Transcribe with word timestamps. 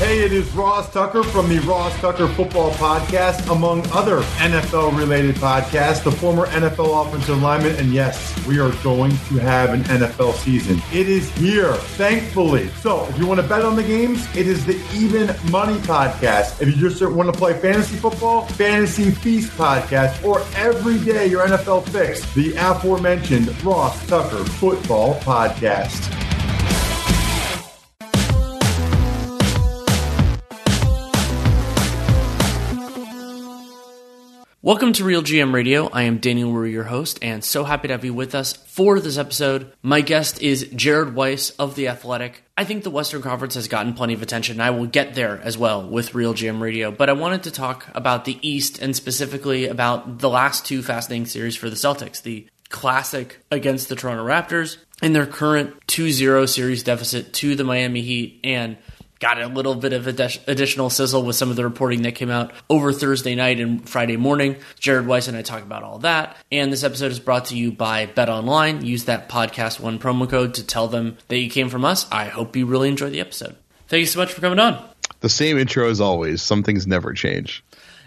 Hey, 0.00 0.20
it 0.20 0.32
is 0.32 0.50
Ross 0.52 0.90
Tucker 0.90 1.22
from 1.22 1.50
the 1.50 1.58
Ross 1.58 1.94
Tucker 2.00 2.26
Football 2.26 2.70
Podcast, 2.70 3.52
among 3.52 3.86
other 3.92 4.22
NFL 4.38 4.96
related 4.96 5.34
podcasts, 5.34 6.02
the 6.02 6.10
former 6.10 6.46
NFL 6.46 7.06
offensive 7.06 7.42
lineman. 7.42 7.76
And 7.76 7.92
yes, 7.92 8.34
we 8.46 8.58
are 8.60 8.72
going 8.82 9.10
to 9.10 9.36
have 9.36 9.74
an 9.74 9.82
NFL 9.82 10.32
season. 10.36 10.80
It 10.90 11.06
is 11.06 11.30
here, 11.32 11.74
thankfully. 11.74 12.68
So 12.80 13.04
if 13.08 13.18
you 13.18 13.26
want 13.26 13.42
to 13.42 13.46
bet 13.46 13.60
on 13.60 13.76
the 13.76 13.82
games, 13.82 14.26
it 14.34 14.46
is 14.46 14.64
the 14.64 14.82
Even 14.94 15.26
Money 15.50 15.78
Podcast. 15.80 16.62
If 16.62 16.68
you 16.68 16.88
just 16.88 17.02
want 17.02 17.30
to 17.30 17.38
play 17.38 17.52
fantasy 17.52 17.96
football, 17.96 18.46
Fantasy 18.46 19.10
Feast 19.10 19.52
Podcast, 19.52 20.24
or 20.24 20.40
every 20.56 20.98
day 21.00 21.26
your 21.26 21.46
NFL 21.46 21.86
fix, 21.90 22.22
the 22.32 22.54
aforementioned 22.56 23.48
Ross 23.62 24.06
Tucker 24.06 24.44
Football 24.44 25.16
Podcast. 25.16 26.39
Welcome 34.62 34.92
to 34.92 35.04
Real 35.04 35.22
GM 35.22 35.54
Radio. 35.54 35.88
I 35.88 36.02
am 36.02 36.18
Danny 36.18 36.44
Leroux, 36.44 36.68
your 36.68 36.84
host, 36.84 37.18
and 37.22 37.42
so 37.42 37.64
happy 37.64 37.88
to 37.88 37.94
have 37.94 38.04
you 38.04 38.12
with 38.12 38.34
us 38.34 38.52
for 38.52 39.00
this 39.00 39.16
episode. 39.16 39.72
My 39.82 40.02
guest 40.02 40.42
is 40.42 40.68
Jared 40.74 41.14
Weiss 41.14 41.48
of 41.52 41.76
The 41.76 41.88
Athletic. 41.88 42.42
I 42.58 42.64
think 42.64 42.84
the 42.84 42.90
Western 42.90 43.22
Conference 43.22 43.54
has 43.54 43.68
gotten 43.68 43.94
plenty 43.94 44.12
of 44.12 44.20
attention, 44.20 44.56
and 44.56 44.62
I 44.62 44.68
will 44.68 44.84
get 44.84 45.14
there 45.14 45.40
as 45.42 45.56
well 45.56 45.88
with 45.88 46.14
Real 46.14 46.34
GM 46.34 46.60
Radio. 46.60 46.90
But 46.90 47.08
I 47.08 47.14
wanted 47.14 47.44
to 47.44 47.50
talk 47.50 47.86
about 47.94 48.26
the 48.26 48.38
East 48.46 48.78
and 48.78 48.94
specifically 48.94 49.66
about 49.66 50.18
the 50.18 50.28
last 50.28 50.66
two 50.66 50.82
fascinating 50.82 51.24
series 51.24 51.56
for 51.56 51.70
the 51.70 51.76
Celtics 51.76 52.20
the 52.20 52.46
classic 52.68 53.42
against 53.50 53.88
the 53.88 53.96
Toronto 53.96 54.26
Raptors 54.26 54.76
and 55.00 55.16
their 55.16 55.24
current 55.24 55.74
2 55.86 56.10
0 56.10 56.44
series 56.44 56.82
deficit 56.82 57.32
to 57.32 57.54
the 57.54 57.64
Miami 57.64 58.02
Heat, 58.02 58.40
and 58.44 58.76
got 59.20 59.40
a 59.40 59.46
little 59.46 59.74
bit 59.74 59.92
of 59.92 60.06
additional 60.06 60.90
sizzle 60.90 61.22
with 61.22 61.36
some 61.36 61.50
of 61.50 61.56
the 61.56 61.64
reporting 61.64 62.02
that 62.02 62.14
came 62.14 62.30
out 62.30 62.52
over 62.68 62.92
Thursday 62.92 63.34
night 63.34 63.60
and 63.60 63.86
Friday 63.88 64.16
morning. 64.16 64.56
Jared 64.78 65.06
Weiss 65.06 65.28
and 65.28 65.36
I 65.36 65.42
talk 65.42 65.62
about 65.62 65.82
all 65.82 65.98
that. 66.00 66.36
And 66.50 66.72
this 66.72 66.82
episode 66.82 67.12
is 67.12 67.20
brought 67.20 67.46
to 67.46 67.56
you 67.56 67.70
by 67.70 68.06
Bet 68.06 68.30
Online. 68.30 68.84
Use 68.84 69.04
that 69.04 69.28
podcast 69.28 69.78
one 69.78 69.98
promo 69.98 70.28
code 70.28 70.54
to 70.54 70.66
tell 70.66 70.88
them 70.88 71.18
that 71.28 71.38
you 71.38 71.50
came 71.50 71.68
from 71.68 71.84
us. 71.84 72.10
I 72.10 72.24
hope 72.24 72.56
you 72.56 72.66
really 72.66 72.88
enjoy 72.88 73.10
the 73.10 73.20
episode. 73.20 73.56
Thank 73.88 74.00
you 74.00 74.06
so 74.06 74.18
much 74.18 74.32
for 74.32 74.40
coming 74.40 74.58
on. 74.58 74.82
The 75.20 75.28
same 75.28 75.58
intro 75.58 75.90
as 75.90 76.00
always. 76.00 76.40
Some 76.40 76.62
things 76.62 76.86
never 76.86 77.12
change. 77.12 77.62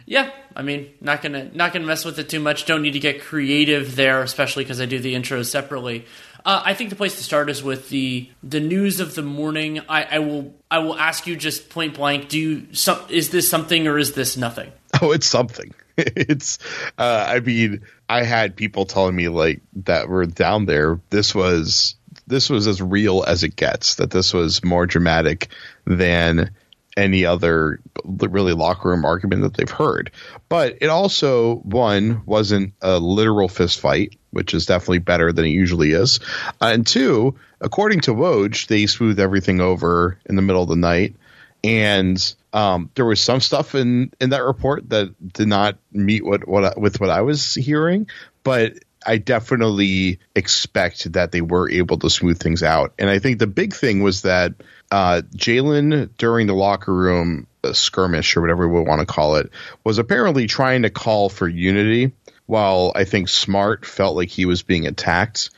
Yeah, 0.05 0.31
I 0.55 0.63
mean, 0.63 0.91
not 0.99 1.21
gonna 1.21 1.49
not 1.53 1.71
gonna 1.71 1.85
mess 1.85 2.03
with 2.03 2.19
it 2.19 2.27
too 2.27 2.39
much. 2.39 2.65
Don't 2.65 2.81
need 2.81 2.91
to 2.91 2.99
get 2.99 3.21
creative 3.21 3.95
there, 3.95 4.21
especially 4.21 4.65
because 4.65 4.81
I 4.81 4.85
do 4.85 4.99
the 4.99 5.13
intros 5.13 5.45
separately. 5.45 6.05
Uh, 6.45 6.61
I 6.65 6.73
think 6.73 6.89
the 6.89 6.95
place 6.95 7.15
to 7.17 7.23
start 7.23 7.49
is 7.49 7.63
with 7.63 7.89
the 7.89 8.29
the 8.41 8.59
news 8.59 8.99
of 8.99 9.15
the 9.15 9.21
morning. 9.21 9.79
I, 9.87 10.03
I 10.03 10.19
will 10.19 10.53
I 10.69 10.79
will 10.79 10.97
ask 10.97 11.25
you 11.25 11.35
just 11.35 11.69
point 11.69 11.95
blank. 11.95 12.29
Do 12.29 12.39
you 12.39 12.73
some, 12.73 12.99
is 13.09 13.29
this 13.29 13.49
something 13.49 13.87
or 13.87 13.97
is 13.97 14.13
this 14.13 14.37
nothing? 14.37 14.71
Oh, 15.01 15.11
it's 15.11 15.27
something. 15.27 15.73
It's 15.97 16.59
uh, 16.97 17.25
I 17.29 17.39
mean, 17.39 17.81
I 18.09 18.23
had 18.23 18.55
people 18.55 18.85
telling 18.85 19.15
me 19.15 19.27
like 19.27 19.61
that 19.85 20.07
were 20.07 20.25
down 20.25 20.65
there. 20.65 20.99
This 21.09 21.35
was 21.35 21.95
this 22.25 22.49
was 22.49 22.67
as 22.67 22.81
real 22.81 23.23
as 23.23 23.43
it 23.43 23.55
gets. 23.55 23.95
That 23.95 24.11
this 24.11 24.33
was 24.33 24.63
more 24.63 24.85
dramatic 24.85 25.49
than 25.85 26.51
any 26.97 27.25
other 27.25 27.79
really 28.05 28.53
locker 28.53 28.89
room 28.89 29.05
argument 29.05 29.43
that 29.43 29.55
they've 29.55 29.69
heard. 29.69 30.11
But 30.49 30.77
it 30.81 30.87
also 30.87 31.57
one 31.57 32.23
wasn't 32.25 32.73
a 32.81 32.99
literal 32.99 33.47
fist 33.47 33.79
fight 33.79 34.17
which 34.33 34.53
is 34.53 34.65
definitely 34.65 34.99
better 34.99 35.31
than 35.31 35.45
it 35.45 35.49
usually 35.49 35.91
is. 35.91 36.19
Uh, 36.61 36.71
and 36.73 36.85
two, 36.85 37.35
according 37.61 38.01
to 38.01 38.11
Woj, 38.11 38.67
they 38.67 38.85
smoothed 38.87 39.19
everything 39.19 39.61
over 39.61 40.19
in 40.25 40.35
the 40.35 40.41
middle 40.41 40.63
of 40.63 40.69
the 40.69 40.75
night. 40.75 41.15
And 41.63 42.35
um, 42.51 42.89
there 42.95 43.05
was 43.05 43.21
some 43.21 43.39
stuff 43.39 43.73
in, 43.73 44.11
in 44.19 44.31
that 44.31 44.43
report 44.43 44.89
that 44.89 45.33
did 45.33 45.47
not 45.47 45.77
meet 45.91 46.25
what, 46.25 46.47
what 46.47 46.77
with 46.77 46.99
what 46.99 47.09
I 47.09 47.21
was 47.21 47.53
hearing, 47.53 48.09
but 48.43 48.73
I 49.05 49.17
definitely 49.17 50.19
expect 50.35 51.13
that 51.13 51.31
they 51.31 51.41
were 51.41 51.69
able 51.69 51.97
to 51.99 52.09
smooth 52.09 52.39
things 52.39 52.63
out. 52.63 52.93
And 52.99 53.09
I 53.09 53.19
think 53.19 53.39
the 53.39 53.47
big 53.47 53.73
thing 53.73 54.01
was 54.01 54.23
that 54.23 54.53
uh, 54.91 55.21
Jaylen 55.35 56.09
during 56.17 56.47
the 56.47 56.53
locker 56.53 56.93
room 56.93 57.47
skirmish 57.71 58.35
or 58.35 58.41
whatever 58.41 58.67
we 58.67 58.81
want 58.81 58.99
to 58.99 59.05
call 59.05 59.37
it 59.37 59.49
was 59.83 59.97
apparently 59.97 60.47
trying 60.47 60.81
to 60.81 60.89
call 60.89 61.29
for 61.29 61.47
unity 61.47 62.11
while 62.45 62.91
I 62.95 63.03
think 63.03 63.29
Smart 63.29 63.85
felt 63.85 64.15
like 64.15 64.29
he 64.29 64.45
was 64.45 64.63
being 64.63 64.87
attacked. 64.87 65.49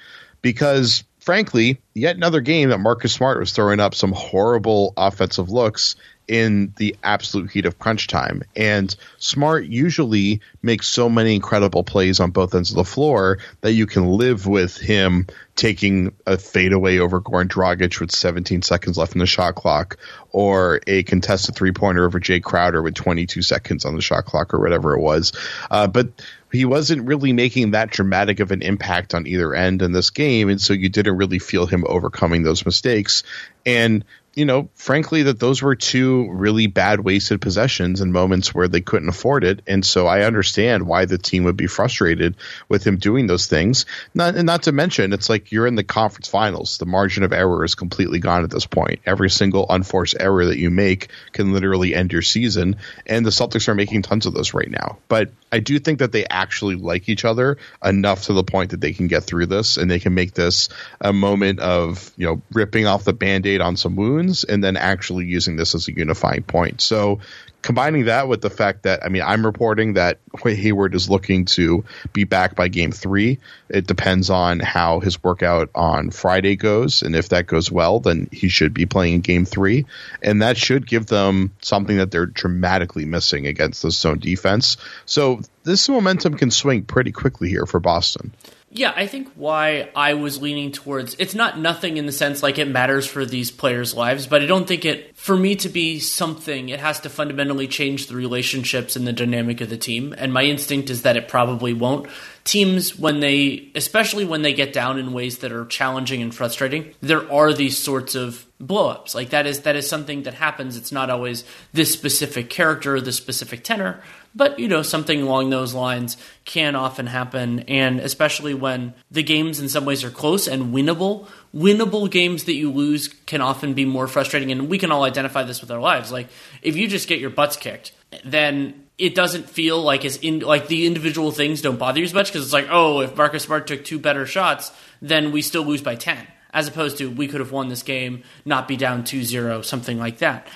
Because 0.41 1.03
frankly, 1.19 1.81
yet 1.94 2.16
another 2.16 2.41
game 2.41 2.69
that 2.69 2.79
Marcus 2.79 3.13
Smart 3.13 3.40
was 3.40 3.51
throwing 3.51 3.79
up 3.79 3.96
some 3.96 4.12
horrible 4.12 4.94
offensive 4.95 5.50
looks 5.50 5.95
in 6.28 6.74
the 6.78 6.96
absolute 7.03 7.52
heat 7.52 7.66
of 7.66 7.78
crunch 7.80 8.08
time. 8.08 8.44
And 8.56 8.96
Smart 9.18 9.66
usually 9.66 10.41
makes 10.62 10.88
so 10.88 11.09
many 11.09 11.36
incredible 11.36 11.84
plays 11.84 12.19
on 12.19 12.31
both 12.31 12.56
ends 12.56 12.72
of 12.72 12.78
the 12.78 12.84
floor 12.84 13.40
that 13.62 13.74
you 13.74 13.86
can 13.86 14.08
live 14.08 14.47
with 14.47 14.78
him 14.78 15.28
taking 15.56 16.13
a 16.25 16.38
fadeaway 16.38 16.97
over 16.97 17.22
Goran 17.22 17.47
Dragic 17.47 18.00
with 18.00 18.12
17 18.12 18.62
seconds 18.62 18.97
left 18.97 19.13
in 19.13 19.19
the 19.19 19.25
shot 19.25 19.56
clock, 19.56 19.97
or 20.31 20.81
a 20.86 21.03
contested 21.03 21.56
three 21.56 21.72
pointer 21.72 22.06
over 22.06 22.19
Jae 22.19 22.44
Crowder 22.44 22.81
with 22.81 22.94
22 22.94 23.42
seconds 23.42 23.86
on 23.86 23.96
the 23.96 24.02
shot 24.02 24.25
clock, 24.25 24.53
or 24.53 24.59
whatever 24.59 24.94
it 24.96 25.02
was. 25.02 25.31
Uh, 25.72 25.88
but 25.88 26.09
he 26.52 26.66
wasn't 26.66 27.07
really 27.07 27.34
making 27.34 27.72
that 27.72 27.90
dramatic 27.90 28.40
of 28.40 28.52
an 28.52 28.62
impact 28.62 29.13
on 29.13 29.28
either 29.28 29.53
end 29.53 29.81
in 29.81 29.92
this 29.92 30.09
game, 30.09 30.50
and 30.50 30.59
so 30.59 30.74
you 30.74 30.90
didn't 30.90 31.18
really 31.18 31.40
feel 31.40 31.66
him 31.66 31.86
overcoming 31.88 32.44
those 32.44 32.66
mistakes. 32.66 33.24
And 33.66 34.03
you 34.35 34.44
know, 34.44 34.69
frankly, 34.75 35.23
that 35.23 35.40
those 35.40 35.62
were 35.62 35.75
two 35.75 36.29
really 36.29 36.68
bad 36.68 37.00
wasted 37.00 37.40
possessions 37.40 38.01
and 38.01 38.12
moments 38.12 38.53
where 38.53 38.68
they 38.68 38.81
couldn't 38.81 39.07
afford 39.07 39.46
it. 39.46 39.62
And 39.66 39.85
so 39.85 40.07
I 40.07 40.23
understand 40.23 40.85
why 40.85 41.06
the 41.06 41.18
team 41.18 41.46
would 41.46 41.56
be 41.56 41.68
frustrated 41.68 42.36
with 42.68 42.86
him 42.86 42.98
doing 42.98 43.27
those 43.27 43.48
things. 43.48 43.86
Not, 44.13 44.36
and 44.36 44.45
not 44.45 44.63
to 44.63 44.74
mention, 44.74 45.13
it's 45.13 45.30
like 45.30 45.54
you're 45.54 45.68
in 45.68 45.75
the 45.75 45.86
conference 45.86 46.27
finals. 46.27 46.77
The 46.77 46.86
margin 46.86 47.24
of 47.24 47.31
error 47.31 47.63
is 47.63 47.75
completely 47.75 48.19
gone 48.19 48.44
at 48.44 48.50
this 48.50 48.65
point. 48.65 49.00
Every 49.06 49.30
single 49.30 49.68
unforced 49.69 50.18
error 50.19 50.45
that 50.48 50.59
you 50.59 50.69
make 50.69 51.12
can 51.31 51.54
literally 51.54 51.95
end 51.95 52.12
your 52.12 52.21
season. 52.21 52.75
And 53.06 53.25
the 53.25 53.30
Celtics 53.30 53.69
are 53.69 53.75
making 53.75 54.01
tons 54.01 54.25
of 54.25 54.33
those 54.33 54.54
right 54.54 54.69
now. 54.69 54.98
But 55.07 55.31
I 55.56 55.60
do 55.60 55.80
think 55.80 56.00
that 56.00 56.12
they 56.12 56.25
actually 56.25 56.75
like 56.75 57.07
each 57.07 57.24
other 57.24 57.57
enough 57.81 58.24
to 58.24 58.34
the 58.34 58.44
point 58.44 58.72
that 58.72 58.81
they 58.81 58.92
can 58.92 59.07
get 59.07 59.24
through 59.24 59.46
this 59.46 59.78
and 59.78 59.90
they 59.90 60.02
can 60.02 60.13
make 60.13 60.34
this 60.34 60.68
a 61.00 61.13
moment 61.13 61.62
of, 61.62 62.12
you 62.18 62.25
know, 62.25 62.42
ripping 62.52 62.88
off 62.88 63.06
the 63.06 63.13
band 63.13 63.48
aid 63.48 63.62
on 63.62 63.78
some 63.78 63.96
wounds 63.96 64.44
and 64.44 64.62
then 64.62 64.75
actually 64.75 65.24
using 65.24 65.56
this 65.56 65.74
as 65.74 65.88
a 65.88 65.94
unifying 65.94 66.44
point. 66.44 66.81
So 66.81 67.22
combining 67.65 68.06
that 68.06 68.27
with 68.27 68.41
the 68.41 68.50
fact 68.51 68.83
that 68.83 69.03
I 69.03 69.09
mean 69.09 69.23
I'm 69.23 69.44
reporting 69.44 69.94
that 69.94 70.19
Hayward 70.44 70.94
is 70.94 71.09
looking 71.09 71.45
to 71.45 71.83
be 72.13 72.23
back 72.23 72.56
by 72.56 72.67
game 72.67 72.91
three. 72.91 73.39
It 73.69 73.88
depends 73.88 74.29
on 74.29 74.59
how 74.59 75.00
his 75.00 75.23
workout 75.23 75.71
on 75.73 76.12
Friday 76.12 76.57
goes, 76.57 77.01
and 77.01 77.15
if 77.15 77.29
that 77.29 77.47
goes 77.47 77.71
well, 77.71 78.00
then 78.00 78.29
he 78.31 78.50
should 78.50 78.75
be 78.75 78.85
playing 78.85 79.15
in 79.15 79.21
game 79.21 79.45
three, 79.45 79.88
and 80.21 80.44
that 80.44 80.57
should 80.57 80.85
give 80.85 81.07
them 81.07 81.56
something 81.59 81.97
that 81.97 82.12
they're 82.12 82.27
dramatically 82.27 83.06
missing 83.06 83.47
against 83.47 83.81
the 83.81 83.89
zone 83.89 84.19
defense. 84.19 84.77
So 85.07 85.41
this 85.63 85.89
momentum 85.89 86.35
can 86.35 86.51
swing 86.51 86.83
pretty 86.83 87.11
quickly 87.11 87.50
here 87.50 87.65
for 87.65 87.79
Boston. 87.79 88.31
Yeah, 88.77 88.92
I 88.94 89.07
think 89.07 89.31
why 89.36 89.89
I 89.95 90.16
was 90.16 90.42
leaning 90.42 90.74
towards 90.74 91.16
it's 91.18 91.33
not 91.33 91.57
nothing 91.57 91.95
in 91.95 92.07
the 92.07 92.12
sense 92.12 92.44
like 92.44 92.57
it 92.57 92.68
matters 92.68 93.07
for 93.07 93.25
these 93.25 93.50
players' 93.50 93.94
lives, 93.94 94.27
but 94.27 94.42
I 94.42 94.48
don't 94.48 94.68
think 94.68 94.83
it 94.83 95.16
for 95.16 95.38
me 95.38 95.56
to 95.57 95.69
be 95.69 96.00
something, 96.00 96.68
it 96.68 96.81
has 96.81 97.00
to 97.01 97.10
fundamentally 97.10 97.69
change 97.69 98.07
the 98.07 98.18
relationships 98.18 98.98
and 98.98 99.07
the 99.07 99.13
dynamic 99.13 99.62
of 99.62 99.69
the 99.69 99.77
team. 99.77 100.13
And 100.18 100.33
my 100.33 100.44
instinct 100.44 100.89
is 100.89 101.04
that 101.04 101.16
it 101.16 101.30
probably 101.30 101.72
won't. 101.72 102.10
Teams 102.44 103.00
when 103.00 103.22
they 103.22 103.72
especially 103.75 104.25
when 104.25 104.42
they 104.42 104.54
get 104.54 104.74
down 104.74 105.00
in 105.00 105.13
ways 105.13 105.38
that 105.38 105.54
are 105.54 105.66
challenging 105.66 106.21
and 106.21 106.36
frustrating, 106.36 106.94
there 107.00 107.31
are 107.31 107.54
these 107.54 107.78
sorts 107.78 108.13
of 108.13 108.45
blowups. 108.62 109.16
Like 109.16 109.30
that 109.30 109.48
is 109.48 109.62
that 109.62 109.78
is 109.78 109.88
something 109.88 110.24
that 110.24 110.33
happens. 110.33 110.75
It's 110.75 110.92
not 110.92 111.10
always 111.10 111.45
this 111.71 111.94
specific 111.94 112.50
character, 112.50 113.00
this 113.00 113.16
specific 113.16 113.63
tenor, 113.63 114.01
but 114.35 114.59
you 114.59 114.67
know, 114.67 114.81
something 114.81 115.21
along 115.21 115.49
those 115.49 115.73
lines 115.73 116.17
can 116.43 116.75
often 116.75 117.07
happen, 117.07 117.61
and 117.61 117.99
especially 117.99 118.53
when 118.53 118.93
the 119.09 119.23
games 119.23 119.59
in 119.59 119.69
some 119.69 119.85
ways 119.85 120.03
are 120.03 120.11
close 120.11 120.47
and 120.47 120.73
winnable. 120.73 121.27
Winnable 121.55 122.11
games 122.11 122.43
that 122.43 122.53
you 122.53 122.69
lose 122.69 123.07
can 123.07 123.39
often 123.39 123.73
be 123.73 123.85
more 123.85 124.07
frustrating, 124.07 124.51
and 124.51 124.69
we 124.69 124.77
can 124.77 124.91
all 124.91 125.03
identify 125.03 125.43
this 125.43 125.61
with 125.61 125.71
our 125.71 125.79
lives. 125.79 126.11
Like 126.11 126.27
if 126.61 126.75
you 126.75 126.87
just 126.87 127.07
get 127.07 127.19
your 127.19 127.29
butts 127.29 127.55
kicked, 127.55 127.93
then 128.25 128.83
it 128.97 129.15
doesn't 129.15 129.49
feel 129.49 129.81
like 129.81 130.03
as 130.03 130.17
in 130.17 130.39
like 130.39 130.67
the 130.67 130.85
individual 130.85 131.31
things 131.31 131.61
don't 131.61 131.79
bother 131.79 131.99
you 131.99 132.05
as 132.05 132.13
much 132.13 132.31
because 132.31 132.43
it's 132.43 132.53
like, 132.53 132.67
oh, 132.69 132.99
if 132.99 133.15
Marcus 133.15 133.43
Smart 133.43 133.67
took 133.67 133.85
two 133.85 133.99
better 133.99 134.25
shots, 134.25 134.71
then 135.01 135.31
we 135.31 135.41
still 135.41 135.63
lose 135.63 135.81
by 135.81 135.95
ten 135.95 136.27
as 136.55 136.69
opposed 136.69 136.97
to 136.97 137.11
we 137.11 137.27
could 137.27 137.41
have 137.41 137.51
won 137.51 137.67
this 137.67 137.83
game, 137.83 138.23
not 138.45 138.65
be 138.65 138.77
down 138.77 139.03
2-0, 139.03 139.65
something 139.65 139.99
like 139.99 140.19
that. 140.19 140.47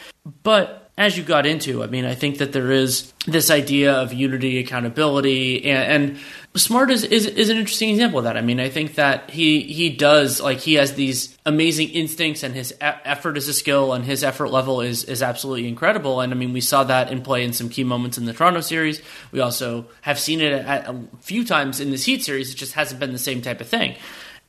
But 0.43 0.88
as 1.00 1.18
you 1.18 1.24
got 1.24 1.46
into, 1.46 1.81
I 1.81 1.88
mean, 1.88 2.04
I 2.04 2.13
think 2.13 2.40
that 2.40 2.51
there 2.51 2.72
is 2.72 3.13
this 3.25 3.50
idea 3.50 3.94
of 3.94 4.13
unity, 4.13 4.60
accountability, 4.60 5.63
and, 5.66 6.04
and 6.04 6.19
Smart 6.56 6.90
is, 6.90 7.04
is, 7.04 7.28
is 7.28 7.50
an 7.50 7.57
interesting 7.57 7.92
example 7.92 8.18
of 8.18 8.25
that. 8.25 8.36
I 8.36 8.42
mean, 8.42 8.60
I 8.60 8.69
think 8.69 8.96
that 8.96 9.30
he 9.30 9.62
he 9.62 9.92
does 9.92 10.42
like 10.42 10.57
he 10.57 10.74
has 10.74 10.96
these 10.96 11.38
amazing 11.46 11.90
instincts, 11.90 12.42
and 12.42 12.56
his 12.56 12.72
e- 12.74 12.75
effort 12.81 13.38
is 13.38 13.48
a 13.48 13.54
skill, 13.54 13.94
and 13.94 14.04
his 14.04 14.24
effort 14.24 14.50
level 14.50 14.81
is 14.81 15.04
is 15.04 15.22
absolutely 15.22 15.68
incredible. 15.68 16.22
And 16.22 16.34
I 16.34 16.36
mean, 16.36 16.51
we 16.51 16.62
saw 16.62 16.84
that 16.86 17.12
in 17.12 17.22
play 17.22 17.44
in 17.44 17.54
some 17.54 17.69
key 17.69 17.84
moments 17.84 18.18
in 18.18 18.25
the 18.25 18.34
Toronto 18.34 18.62
series. 18.62 19.00
We 19.31 19.42
also 19.42 19.86
have 20.01 20.19
seen 20.19 20.42
it 20.42 20.51
a, 20.51 20.90
a 20.90 21.04
few 21.22 21.46
times 21.46 21.80
in 21.80 21.92
this 21.92 22.06
Heat 22.06 22.24
series. 22.24 22.51
It 22.51 22.57
just 22.57 22.74
hasn't 22.74 23.00
been 23.00 23.13
the 23.13 23.19
same 23.19 23.44
type 23.44 23.62
of 23.62 23.68
thing. 23.68 23.96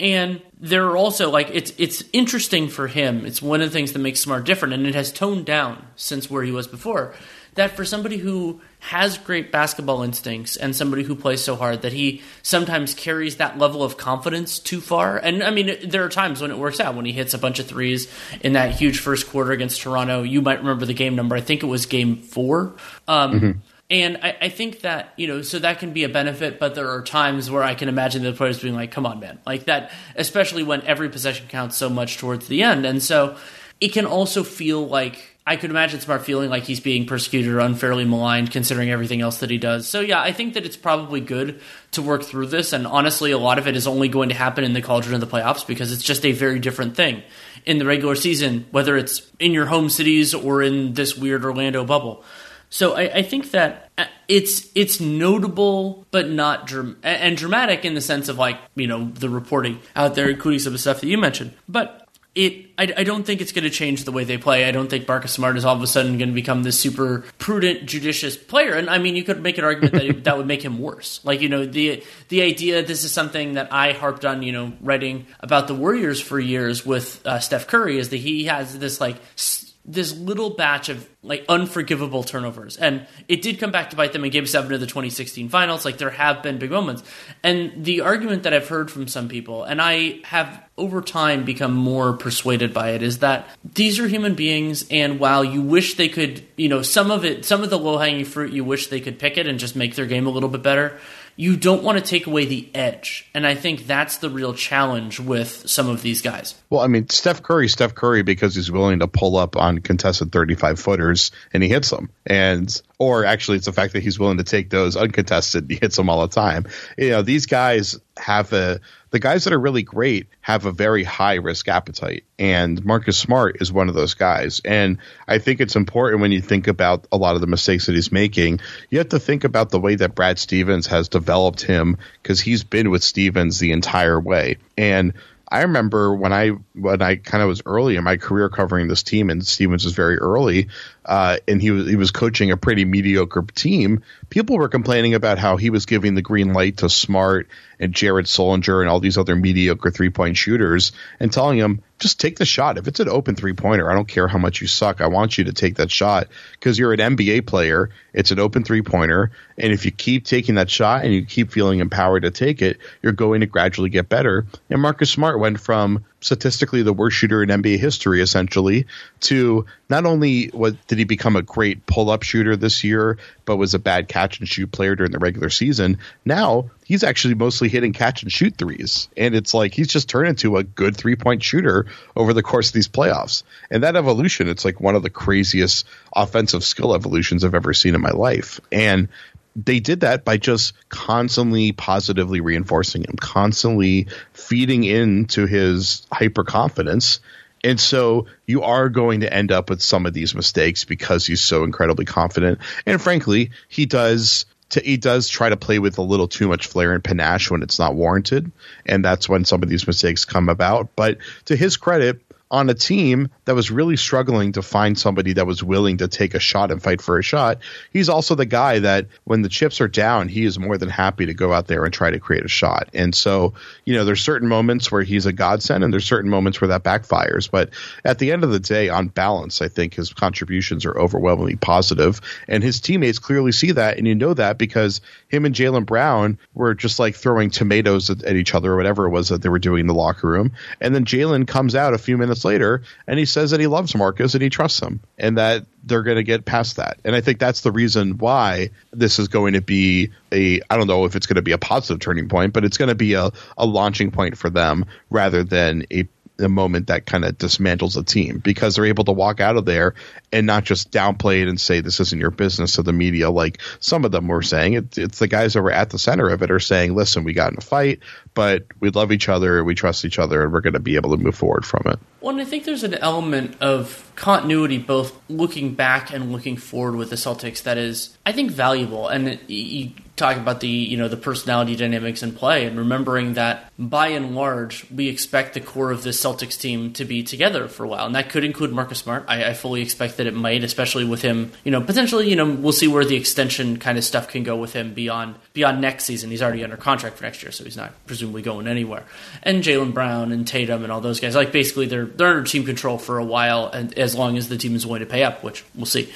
And 0.00 0.40
there 0.58 0.86
are 0.86 0.96
also 0.96 1.30
like 1.30 1.50
it's 1.52 1.72
it's 1.76 2.02
interesting 2.12 2.68
for 2.68 2.88
him. 2.88 3.26
It's 3.26 3.42
one 3.42 3.60
of 3.60 3.68
the 3.68 3.72
things 3.72 3.92
that 3.92 3.98
makes 3.98 4.20
Smart 4.20 4.44
different, 4.44 4.74
and 4.74 4.86
it 4.86 4.94
has 4.94 5.12
toned 5.12 5.44
down 5.44 5.84
since 5.94 6.30
where 6.30 6.42
he 6.42 6.50
was 6.50 6.66
before. 6.66 7.14
That 7.56 7.72
for 7.72 7.84
somebody 7.84 8.16
who 8.16 8.60
has 8.78 9.18
great 9.18 9.52
basketball 9.52 10.02
instincts 10.02 10.56
and 10.56 10.74
somebody 10.74 11.02
who 11.02 11.14
plays 11.16 11.42
so 11.42 11.56
hard 11.56 11.82
that 11.82 11.92
he 11.92 12.22
sometimes 12.42 12.94
carries 12.94 13.36
that 13.36 13.58
level 13.58 13.82
of 13.82 13.96
confidence 13.96 14.58
too 14.58 14.80
far. 14.80 15.18
And 15.18 15.42
I 15.42 15.50
mean, 15.50 15.76
there 15.84 16.04
are 16.04 16.08
times 16.08 16.40
when 16.40 16.50
it 16.50 16.58
works 16.58 16.80
out 16.80 16.94
when 16.94 17.04
he 17.04 17.12
hits 17.12 17.34
a 17.34 17.38
bunch 17.38 17.58
of 17.58 17.66
threes 17.66 18.10
in 18.40 18.52
that 18.52 18.70
huge 18.70 19.00
first 19.00 19.28
quarter 19.28 19.50
against 19.50 19.80
Toronto. 19.80 20.22
You 20.22 20.40
might 20.40 20.60
remember 20.60 20.86
the 20.86 20.94
game 20.94 21.16
number. 21.16 21.34
I 21.34 21.40
think 21.40 21.62
it 21.62 21.66
was 21.66 21.86
game 21.86 22.16
four. 22.16 22.76
Um, 23.06 23.32
mm-hmm 23.32 23.50
and 23.90 24.18
I, 24.22 24.36
I, 24.42 24.48
think 24.50 24.82
that, 24.82 25.12
you 25.16 25.26
know, 25.26 25.42
so 25.42 25.58
that 25.58 25.80
can 25.80 25.92
be 25.92 26.04
a 26.04 26.08
benefit, 26.08 26.60
but 26.60 26.76
there 26.76 26.90
are 26.90 27.02
times 27.02 27.50
where 27.50 27.64
I 27.64 27.74
can 27.74 27.88
imagine 27.88 28.22
the 28.22 28.32
players 28.32 28.62
being 28.62 28.74
like, 28.74 28.92
come 28.92 29.04
on, 29.04 29.18
man. 29.18 29.40
Like 29.44 29.64
that, 29.64 29.90
especially 30.14 30.62
when 30.62 30.82
every 30.82 31.08
possession 31.08 31.48
counts 31.48 31.76
so 31.76 31.90
much 31.90 32.18
towards 32.18 32.46
the 32.46 32.62
end. 32.62 32.86
And 32.86 33.02
so 33.02 33.36
it 33.80 33.88
can 33.88 34.06
also 34.06 34.44
feel 34.44 34.86
like, 34.86 35.26
I 35.44 35.56
could 35.56 35.70
imagine 35.70 35.98
Smart 35.98 36.24
feeling 36.24 36.50
like 36.50 36.62
he's 36.62 36.78
being 36.78 37.06
persecuted 37.06 37.52
or 37.52 37.58
unfairly 37.58 38.04
maligned 38.04 38.52
considering 38.52 38.90
everything 38.90 39.22
else 39.22 39.38
that 39.38 39.50
he 39.50 39.58
does. 39.58 39.88
So 39.88 39.98
yeah, 40.00 40.20
I 40.20 40.30
think 40.30 40.54
that 40.54 40.64
it's 40.64 40.76
probably 40.76 41.20
good 41.20 41.60
to 41.92 42.02
work 42.02 42.22
through 42.22 42.46
this. 42.46 42.72
And 42.72 42.86
honestly, 42.86 43.32
a 43.32 43.38
lot 43.38 43.58
of 43.58 43.66
it 43.66 43.74
is 43.74 43.88
only 43.88 44.06
going 44.06 44.28
to 44.28 44.36
happen 44.36 44.62
in 44.62 44.74
the 44.74 44.82
cauldron 44.82 45.14
of 45.14 45.20
the 45.20 45.26
playoffs 45.26 45.66
because 45.66 45.90
it's 45.90 46.04
just 46.04 46.24
a 46.24 46.30
very 46.30 46.60
different 46.60 46.94
thing 46.94 47.24
in 47.66 47.78
the 47.78 47.86
regular 47.86 48.14
season, 48.14 48.66
whether 48.70 48.96
it's 48.96 49.28
in 49.40 49.52
your 49.52 49.66
home 49.66 49.88
cities 49.88 50.34
or 50.34 50.62
in 50.62 50.94
this 50.94 51.16
weird 51.16 51.44
Orlando 51.44 51.84
bubble. 51.84 52.22
So 52.70 52.94
I, 52.94 53.16
I, 53.16 53.22
think 53.22 53.50
that 53.50 53.90
uh, 53.98 54.04
it's 54.28 54.70
it's 54.76 55.00
notable, 55.00 56.06
but 56.12 56.30
not 56.30 56.72
and 57.02 57.36
dramatic 57.36 57.84
in 57.84 57.94
the 57.94 58.00
sense 58.00 58.28
of 58.28 58.38
like 58.38 58.58
you 58.76 58.86
know 58.86 59.10
the 59.12 59.28
reporting 59.28 59.80
out 59.96 60.14
there, 60.14 60.30
including 60.30 60.60
some 60.60 60.68
of 60.68 60.74
the 60.74 60.78
stuff 60.78 61.00
that 61.00 61.08
you 61.08 61.18
mentioned. 61.18 61.52
But 61.68 62.08
it, 62.36 62.66
I, 62.78 62.92
I 62.98 63.04
don't 63.04 63.24
think 63.24 63.40
it's 63.40 63.50
going 63.50 63.64
to 63.64 63.70
change 63.70 64.04
the 64.04 64.12
way 64.12 64.22
they 64.22 64.38
play. 64.38 64.64
I 64.64 64.70
don't 64.70 64.88
think 64.88 65.08
Marcus 65.08 65.32
Smart 65.32 65.56
is 65.56 65.64
all 65.64 65.74
of 65.74 65.82
a 65.82 65.86
sudden 65.88 66.16
going 66.16 66.28
to 66.28 66.34
become 66.34 66.62
this 66.62 66.78
super 66.78 67.24
prudent, 67.38 67.86
judicious 67.86 68.36
player. 68.36 68.74
And 68.74 68.88
I 68.88 68.98
mean, 68.98 69.16
you 69.16 69.24
could 69.24 69.42
make 69.42 69.58
an 69.58 69.64
argument 69.64 69.94
that 69.94 70.04
it, 70.04 70.24
that 70.24 70.36
would 70.36 70.46
make 70.46 70.62
him 70.62 70.78
worse. 70.78 71.20
Like 71.24 71.40
you 71.40 71.48
know 71.48 71.66
the 71.66 72.04
the 72.28 72.42
idea. 72.42 72.84
This 72.84 73.02
is 73.02 73.10
something 73.10 73.54
that 73.54 73.72
I 73.72 73.92
harped 73.92 74.24
on. 74.24 74.44
You 74.44 74.52
know, 74.52 74.72
writing 74.80 75.26
about 75.40 75.66
the 75.66 75.74
Warriors 75.74 76.20
for 76.20 76.38
years 76.38 76.86
with 76.86 77.26
uh, 77.26 77.40
Steph 77.40 77.66
Curry 77.66 77.98
is 77.98 78.10
that 78.10 78.18
he 78.18 78.44
has 78.44 78.78
this 78.78 79.00
like. 79.00 79.16
St- 79.34 79.69
this 79.84 80.16
little 80.16 80.50
batch 80.50 80.88
of 80.88 81.08
like 81.22 81.44
unforgivable 81.48 82.22
turnovers. 82.22 82.76
And 82.76 83.06
it 83.28 83.42
did 83.42 83.58
come 83.58 83.72
back 83.72 83.90
to 83.90 83.96
bite 83.96 84.12
them 84.12 84.24
in 84.24 84.30
game 84.30 84.46
seven 84.46 84.72
of 84.72 84.80
the 84.80 84.86
2016 84.86 85.48
finals. 85.48 85.84
Like 85.84 85.98
there 85.98 86.10
have 86.10 86.42
been 86.42 86.58
big 86.58 86.70
moments. 86.70 87.02
And 87.42 87.84
the 87.84 88.02
argument 88.02 88.42
that 88.42 88.52
I've 88.52 88.68
heard 88.68 88.90
from 88.90 89.08
some 89.08 89.28
people, 89.28 89.64
and 89.64 89.80
I 89.80 90.20
have 90.24 90.62
over 90.76 91.00
time 91.00 91.44
become 91.44 91.74
more 91.74 92.12
persuaded 92.12 92.72
by 92.72 92.90
it, 92.90 93.02
is 93.02 93.18
that 93.18 93.48
these 93.74 93.98
are 93.98 94.06
human 94.06 94.34
beings. 94.34 94.86
And 94.90 95.18
while 95.18 95.44
you 95.44 95.62
wish 95.62 95.94
they 95.94 96.08
could, 96.08 96.46
you 96.56 96.68
know, 96.68 96.82
some 96.82 97.10
of 97.10 97.24
it, 97.24 97.44
some 97.44 97.62
of 97.62 97.70
the 97.70 97.78
low 97.78 97.98
hanging 97.98 98.24
fruit, 98.26 98.52
you 98.52 98.64
wish 98.64 98.88
they 98.88 99.00
could 99.00 99.18
pick 99.18 99.38
it 99.38 99.46
and 99.46 99.58
just 99.58 99.76
make 99.76 99.94
their 99.94 100.06
game 100.06 100.26
a 100.26 100.30
little 100.30 100.48
bit 100.48 100.62
better 100.62 100.98
you 101.36 101.56
don't 101.56 101.82
want 101.82 101.98
to 101.98 102.04
take 102.04 102.26
away 102.26 102.44
the 102.44 102.68
edge. 102.74 103.28
And 103.34 103.46
I 103.46 103.54
think 103.54 103.86
that's 103.86 104.18
the 104.18 104.30
real 104.30 104.54
challenge 104.54 105.20
with 105.20 105.68
some 105.68 105.88
of 105.88 106.02
these 106.02 106.22
guys. 106.22 106.54
Well, 106.68 106.80
I 106.80 106.86
mean, 106.86 107.08
Steph 107.08 107.42
Curry, 107.42 107.68
Steph 107.68 107.94
Curry, 107.94 108.22
because 108.22 108.54
he's 108.54 108.70
willing 108.70 109.00
to 109.00 109.08
pull 109.08 109.36
up 109.36 109.56
on 109.56 109.78
contested 109.78 110.32
35 110.32 110.78
footers 110.78 111.30
and 111.52 111.62
he 111.62 111.68
hits 111.68 111.90
them. 111.90 112.10
And, 112.26 112.80
or 112.98 113.24
actually, 113.24 113.58
it's 113.58 113.66
the 113.66 113.72
fact 113.72 113.94
that 113.94 114.02
he's 114.02 114.18
willing 114.18 114.38
to 114.38 114.44
take 114.44 114.70
those 114.70 114.96
uncontested, 114.96 115.66
he 115.70 115.76
hits 115.76 115.96
them 115.96 116.08
all 116.08 116.26
the 116.26 116.34
time. 116.34 116.66
You 116.96 117.10
know, 117.10 117.22
these 117.22 117.46
guys 117.46 117.98
have 118.16 118.52
a, 118.52 118.80
the 119.10 119.18
guys 119.18 119.44
that 119.44 119.52
are 119.52 119.60
really 119.60 119.82
great 119.82 120.28
have 120.40 120.66
a 120.66 120.72
very 120.72 121.04
high 121.04 121.34
risk 121.34 121.68
appetite. 121.68 122.24
And 122.38 122.84
Marcus 122.84 123.18
Smart 123.18 123.60
is 123.60 123.72
one 123.72 123.88
of 123.88 123.94
those 123.94 124.14
guys. 124.14 124.60
And 124.64 124.98
I 125.26 125.38
think 125.38 125.60
it's 125.60 125.76
important 125.76 126.20
when 126.20 126.32
you 126.32 126.40
think 126.40 126.68
about 126.68 127.06
a 127.10 127.16
lot 127.16 127.34
of 127.34 127.40
the 127.40 127.46
mistakes 127.46 127.86
that 127.86 127.94
he's 127.94 128.12
making, 128.12 128.60
you 128.88 128.98
have 128.98 129.08
to 129.10 129.18
think 129.18 129.44
about 129.44 129.70
the 129.70 129.80
way 129.80 129.96
that 129.96 130.14
Brad 130.14 130.38
Stevens 130.38 130.86
has 130.86 131.08
developed 131.08 131.62
him 131.62 131.96
because 132.22 132.40
he's 132.40 132.64
been 132.64 132.90
with 132.90 133.02
Stevens 133.02 133.58
the 133.58 133.72
entire 133.72 134.20
way. 134.20 134.58
And 134.78 135.14
I 135.50 135.62
remember 135.62 136.14
when 136.14 136.32
I 136.32 136.50
when 136.74 137.02
I 137.02 137.16
kind 137.16 137.42
of 137.42 137.48
was 137.48 137.62
early 137.66 137.96
in 137.96 138.04
my 138.04 138.18
career 138.18 138.48
covering 138.48 138.86
this 138.86 139.02
team, 139.02 139.30
and 139.30 139.44
Stevens 139.44 139.84
was 139.84 139.94
very 139.94 140.16
early, 140.16 140.68
uh, 141.04 141.38
and 141.48 141.62
he 141.62 141.70
was 141.70 141.88
he 141.88 141.96
was 141.96 142.10
coaching 142.10 142.50
a 142.50 142.56
pretty 142.56 142.84
mediocre 142.84 143.42
team. 143.54 144.02
People 144.28 144.58
were 144.58 144.68
complaining 144.68 145.14
about 145.14 145.38
how 145.38 145.56
he 145.56 145.70
was 145.70 145.86
giving 145.86 146.14
the 146.14 146.22
green 146.22 146.52
light 146.52 146.78
to 146.78 146.90
Smart 146.90 147.48
and 147.78 147.94
Jared 147.94 148.26
Sullinger 148.26 148.80
and 148.80 148.90
all 148.90 149.00
these 149.00 149.16
other 149.16 149.34
mediocre 149.34 149.90
three 149.90 150.10
point 150.10 150.36
shooters, 150.36 150.92
and 151.18 151.32
telling 151.32 151.58
him 151.58 151.82
just 151.98 152.20
take 152.20 152.36
the 152.36 152.44
shot. 152.44 152.76
If 152.76 152.86
it's 152.86 153.00
an 153.00 153.08
open 153.08 153.34
three 153.34 153.54
pointer, 153.54 153.90
I 153.90 153.94
don't 153.94 154.08
care 154.08 154.28
how 154.28 154.38
much 154.38 154.60
you 154.60 154.66
suck. 154.66 155.00
I 155.00 155.06
want 155.06 155.38
you 155.38 155.44
to 155.44 155.52
take 155.52 155.76
that 155.76 155.90
shot 155.90 156.28
because 156.52 156.78
you're 156.78 156.92
an 156.92 157.16
NBA 157.16 157.46
player. 157.46 157.90
It's 158.12 158.30
an 158.30 158.38
open 158.38 158.64
three 158.64 158.82
pointer. 158.82 159.30
And 159.56 159.72
if 159.72 159.84
you 159.86 159.90
keep 159.90 160.24
taking 160.24 160.56
that 160.56 160.70
shot 160.70 161.04
and 161.04 161.14
you 161.14 161.24
keep 161.24 161.50
feeling 161.50 161.80
empowered 161.80 162.22
to 162.22 162.30
take 162.30 162.62
it, 162.62 162.78
you're 163.02 163.12
going 163.12 163.40
to 163.40 163.46
gradually 163.46 163.90
get 163.90 164.08
better. 164.08 164.46
And 164.68 164.82
Marcus 164.82 165.10
Smart 165.10 165.38
went 165.38 165.60
from 165.60 166.04
statistically 166.20 166.82
the 166.82 166.92
worst 166.92 167.16
shooter 167.16 167.42
in 167.42 167.48
NBA 167.48 167.78
history, 167.78 168.20
essentially, 168.20 168.86
to 169.20 169.66
not 169.88 170.06
only 170.06 170.46
what 170.48 170.86
did 170.86 170.98
he 170.98 171.04
become 171.04 171.36
a 171.36 171.42
great 171.42 171.86
pull 171.86 172.10
up 172.10 172.22
shooter 172.22 172.56
this 172.56 172.84
year, 172.84 173.18
but 173.44 173.56
was 173.56 173.74
a 173.74 173.78
bad 173.78 174.08
catch 174.08 174.38
and 174.38 174.48
shoot 174.48 174.70
player 174.70 174.94
during 174.94 175.12
the 175.12 175.18
regular 175.18 175.50
season. 175.50 175.98
Now 176.24 176.70
he's 176.84 177.04
actually 177.04 177.34
mostly 177.34 177.68
hitting 177.68 177.92
catch 177.92 178.22
and 178.22 178.32
shoot 178.32 178.56
threes. 178.56 179.08
And 179.16 179.34
it's 179.34 179.54
like 179.54 179.74
he's 179.74 179.88
just 179.88 180.08
turned 180.08 180.28
into 180.28 180.56
a 180.56 180.64
good 180.64 180.96
three 180.96 181.16
point 181.16 181.42
shooter 181.42 181.86
over 182.16 182.32
the 182.32 182.42
course 182.42 182.68
of 182.68 182.74
these 182.74 182.88
playoffs. 182.88 183.42
And 183.70 183.82
that 183.82 183.96
evolution, 183.96 184.48
it's 184.48 184.64
like 184.64 184.80
one 184.80 184.94
of 184.94 185.02
the 185.02 185.10
craziest 185.10 185.86
offensive 186.14 186.64
skill 186.64 186.94
evolutions 186.94 187.44
I've 187.44 187.54
ever 187.54 187.72
seen 187.72 187.94
in 187.94 188.00
my 188.00 188.10
life. 188.10 188.60
And 188.72 189.08
they 189.56 189.80
did 189.80 190.00
that 190.00 190.24
by 190.24 190.36
just 190.36 190.74
constantly 190.88 191.72
positively 191.72 192.40
reinforcing 192.40 193.02
him, 193.02 193.16
constantly 193.20 194.06
feeding 194.32 194.84
into 194.84 195.46
his 195.46 196.06
hyper 196.12 196.44
confidence. 196.44 197.20
And 197.62 197.78
so 197.78 198.26
you 198.46 198.62
are 198.62 198.88
going 198.88 199.20
to 199.20 199.32
end 199.32 199.52
up 199.52 199.68
with 199.68 199.82
some 199.82 200.06
of 200.06 200.14
these 200.14 200.34
mistakes 200.34 200.84
because 200.84 201.26
he's 201.26 201.42
so 201.42 201.64
incredibly 201.64 202.04
confident. 202.04 202.60
And 202.86 203.00
frankly, 203.00 203.50
he 203.68 203.86
does 203.86 204.46
to, 204.70 204.80
he 204.80 204.96
does 204.96 205.28
try 205.28 205.48
to 205.48 205.56
play 205.56 205.78
with 205.78 205.98
a 205.98 206.02
little 206.02 206.28
too 206.28 206.48
much 206.48 206.66
flair 206.66 206.92
and 206.92 207.02
panache 207.02 207.50
when 207.50 207.62
it's 207.62 207.78
not 207.78 207.94
warranted, 207.94 208.50
and 208.86 209.04
that's 209.04 209.28
when 209.28 209.44
some 209.44 209.62
of 209.62 209.68
these 209.68 209.86
mistakes 209.86 210.24
come 210.24 210.48
about. 210.48 210.94
But 210.96 211.18
to 211.46 211.56
his 211.56 211.76
credit, 211.76 212.20
on 212.50 212.68
a 212.68 212.74
team 212.74 213.28
that 213.44 213.54
was 213.54 213.70
really 213.70 213.96
struggling 213.96 214.52
to 214.52 214.62
find 214.62 214.98
somebody 214.98 215.34
that 215.34 215.46
was 215.46 215.62
willing 215.62 215.98
to 215.98 216.08
take 216.08 216.34
a 216.34 216.40
shot 216.40 216.70
and 216.70 216.82
fight 216.82 217.00
for 217.00 217.18
a 217.18 217.22
shot. 217.22 217.58
He's 217.92 218.08
also 218.08 218.34
the 218.34 218.46
guy 218.46 218.80
that 218.80 219.06
when 219.24 219.42
the 219.42 219.48
chips 219.48 219.80
are 219.80 219.88
down, 219.88 220.28
he 220.28 220.44
is 220.44 220.58
more 220.58 220.76
than 220.76 220.88
happy 220.88 221.26
to 221.26 221.34
go 221.34 221.52
out 221.52 221.68
there 221.68 221.84
and 221.84 221.94
try 221.94 222.10
to 222.10 222.18
create 222.18 222.44
a 222.44 222.48
shot. 222.48 222.88
And 222.92 223.14
so, 223.14 223.54
you 223.84 223.94
know, 223.94 224.04
there's 224.04 224.20
certain 224.20 224.48
moments 224.48 224.90
where 224.90 225.02
he's 225.02 225.26
a 225.26 225.32
godsend 225.32 225.84
and 225.84 225.92
there's 225.92 226.04
certain 226.04 226.30
moments 226.30 226.60
where 226.60 226.68
that 226.68 226.82
backfires. 226.82 227.50
But 227.50 227.70
at 228.04 228.18
the 228.18 228.32
end 228.32 228.42
of 228.42 228.50
the 228.50 228.60
day, 228.60 228.88
on 228.88 229.08
balance, 229.08 229.62
I 229.62 229.68
think 229.68 229.94
his 229.94 230.12
contributions 230.12 230.84
are 230.84 230.98
overwhelmingly 230.98 231.56
positive. 231.56 232.20
and 232.48 232.62
his 232.62 232.80
teammates 232.80 233.18
clearly 233.18 233.52
see 233.52 233.72
that, 233.72 233.98
and 233.98 234.06
you 234.06 234.14
know 234.14 234.34
that 234.34 234.58
because 234.58 235.00
him 235.28 235.44
and 235.44 235.54
Jaylen 235.54 235.86
Brown 235.86 236.38
were 236.54 236.74
just 236.74 236.98
like 236.98 237.14
throwing 237.14 237.50
tomatoes 237.50 238.10
at, 238.10 238.22
at 238.24 238.36
each 238.36 238.54
other 238.54 238.72
or 238.72 238.76
whatever 238.76 239.06
it 239.06 239.10
was 239.10 239.28
that 239.28 239.42
they 239.42 239.48
were 239.48 239.58
doing 239.58 239.80
in 239.80 239.86
the 239.86 239.94
locker 239.94 240.28
room, 240.28 240.52
and 240.80 240.94
then 240.94 241.04
Jaylen 241.04 241.46
comes 241.46 241.74
out 241.74 241.94
a 241.94 241.98
few 241.98 242.18
minutes 242.18 242.39
minutes 242.40 242.44
later, 242.44 242.82
and 243.06 243.18
he 243.18 243.24
says 243.24 243.50
that 243.50 243.60
he 243.60 243.66
loves 243.66 243.94
Marcus 243.94 244.34
and 244.34 244.42
he 244.42 244.50
trusts 244.50 244.80
him, 244.80 245.00
and 245.18 245.38
that 245.38 245.64
they're 245.84 246.02
going 246.02 246.16
to 246.16 246.22
get 246.22 246.44
past 246.44 246.76
that. 246.76 246.98
And 247.04 247.14
I 247.14 247.20
think 247.20 247.38
that's 247.38 247.62
the 247.62 247.72
reason 247.72 248.18
why 248.18 248.70
this 248.92 249.18
is 249.18 249.28
going 249.28 249.54
to 249.54 249.62
be 249.62 250.10
a 250.32 250.60
I 250.70 250.76
don't 250.76 250.86
know 250.86 251.04
if 251.04 251.16
it's 251.16 251.26
going 251.26 251.36
to 251.36 251.42
be 251.42 251.52
a 251.52 251.58
positive 251.58 252.00
turning 252.00 252.28
point, 252.28 252.52
but 252.52 252.64
it's 252.64 252.76
going 252.76 252.88
to 252.88 252.94
be 252.94 253.14
a, 253.14 253.30
a 253.56 253.66
launching 253.66 254.10
point 254.10 254.36
for 254.36 254.50
them 254.50 254.86
rather 255.10 255.44
than 255.44 255.84
a 255.92 256.08
a 256.40 256.48
moment 256.48 256.88
that 256.88 257.06
kind 257.06 257.24
of 257.24 257.36
dismantles 257.38 257.96
a 257.96 258.02
team 258.02 258.38
because 258.38 258.74
they're 258.74 258.86
able 258.86 259.04
to 259.04 259.12
walk 259.12 259.40
out 259.40 259.56
of 259.56 259.64
there 259.64 259.94
and 260.32 260.46
not 260.46 260.64
just 260.64 260.90
downplay 260.90 261.42
it 261.42 261.48
and 261.48 261.60
say 261.60 261.80
this 261.80 262.00
isn't 262.00 262.20
your 262.20 262.30
business 262.30 262.76
to 262.76 262.82
the 262.82 262.92
media 262.92 263.30
like 263.30 263.60
some 263.80 264.04
of 264.04 264.12
them 264.12 264.28
were 264.28 264.42
saying. 264.42 264.74
It, 264.74 264.98
it's 264.98 265.18
the 265.18 265.28
guys 265.28 265.54
that 265.54 265.62
were 265.62 265.72
at 265.72 265.90
the 265.90 265.98
center 265.98 266.28
of 266.28 266.42
it 266.42 266.50
are 266.50 266.60
saying, 266.60 266.94
listen, 266.94 267.24
we 267.24 267.32
got 267.32 267.52
in 267.52 267.58
a 267.58 267.62
fight, 267.62 268.00
but 268.34 268.64
we 268.80 268.90
love 268.90 269.12
each 269.12 269.28
other, 269.28 269.62
we 269.64 269.74
trust 269.74 270.04
each 270.04 270.18
other, 270.18 270.42
and 270.42 270.52
we're 270.52 270.60
going 270.60 270.74
to 270.74 270.80
be 270.80 270.96
able 270.96 271.16
to 271.16 271.22
move 271.22 271.34
forward 271.34 271.64
from 271.64 271.82
it. 271.86 271.98
Well, 272.20 272.32
and 272.32 272.40
I 272.40 272.44
think 272.44 272.64
there's 272.64 272.84
an 272.84 272.94
element 272.94 273.56
of 273.60 274.10
continuity, 274.14 274.78
both 274.78 275.18
looking 275.28 275.74
back 275.74 276.12
and 276.12 276.32
looking 276.32 276.56
forward 276.56 276.96
with 276.96 277.10
the 277.10 277.16
Celtics, 277.16 277.62
that 277.62 277.78
is, 277.78 278.16
I 278.26 278.32
think, 278.32 278.50
valuable. 278.50 279.08
And 279.08 279.40
you 279.48 279.92
talk 280.20 280.36
about 280.36 280.60
the 280.60 280.68
you 280.68 280.96
know 280.96 281.08
the 281.08 281.16
personality 281.16 281.74
dynamics 281.74 282.22
in 282.22 282.32
play, 282.32 282.66
and 282.66 282.78
remembering 282.78 283.34
that 283.34 283.72
by 283.78 284.08
and 284.08 284.34
large, 284.34 284.88
we 284.90 285.08
expect 285.08 285.54
the 285.54 285.60
core 285.60 285.90
of 285.90 286.02
this 286.02 286.22
Celtics 286.22 286.60
team 286.60 286.92
to 286.92 287.04
be 287.04 287.22
together 287.22 287.66
for 287.66 287.84
a 287.84 287.88
while, 287.88 288.06
and 288.06 288.14
that 288.14 288.28
could 288.28 288.44
include 288.44 288.72
Marcus 288.72 288.98
Smart. 288.98 289.24
I, 289.26 289.50
I 289.50 289.54
fully 289.54 289.82
expect 289.82 290.18
that 290.18 290.26
it 290.26 290.34
might, 290.34 290.62
especially 290.62 291.04
with 291.04 291.22
him. 291.22 291.50
You 291.64 291.72
know, 291.72 291.80
potentially, 291.80 292.30
you 292.30 292.36
know, 292.36 292.48
we'll 292.48 292.72
see 292.72 292.86
where 292.86 293.04
the 293.04 293.16
extension 293.16 293.78
kind 293.78 293.98
of 293.98 294.04
stuff 294.04 294.28
can 294.28 294.44
go 294.44 294.56
with 294.56 294.72
him 294.72 294.94
beyond 294.94 295.34
beyond 295.52 295.80
next 295.80 296.04
season. 296.04 296.30
He's 296.30 296.42
already 296.42 296.62
under 296.62 296.76
contract 296.76 297.16
for 297.16 297.24
next 297.24 297.42
year, 297.42 297.50
so 297.50 297.64
he's 297.64 297.76
not 297.76 297.92
presumably 298.06 298.42
going 298.42 298.68
anywhere. 298.68 299.04
And 299.42 299.64
Jaylen 299.64 299.92
Brown 299.94 300.30
and 300.30 300.46
Tatum 300.46 300.84
and 300.84 300.92
all 300.92 301.00
those 301.00 301.20
guys, 301.20 301.34
like 301.34 301.52
basically 301.52 301.86
they're 301.86 302.06
they're 302.06 302.28
under 302.28 302.44
team 302.44 302.64
control 302.64 302.98
for 302.98 303.18
a 303.18 303.24
while, 303.24 303.66
and 303.66 303.96
as 303.98 304.14
long 304.14 304.36
as 304.36 304.48
the 304.48 304.56
team 304.56 304.76
is 304.76 304.86
willing 304.86 305.00
to 305.00 305.06
pay 305.06 305.24
up, 305.24 305.42
which 305.42 305.64
we'll 305.74 305.86
see. 305.86 306.12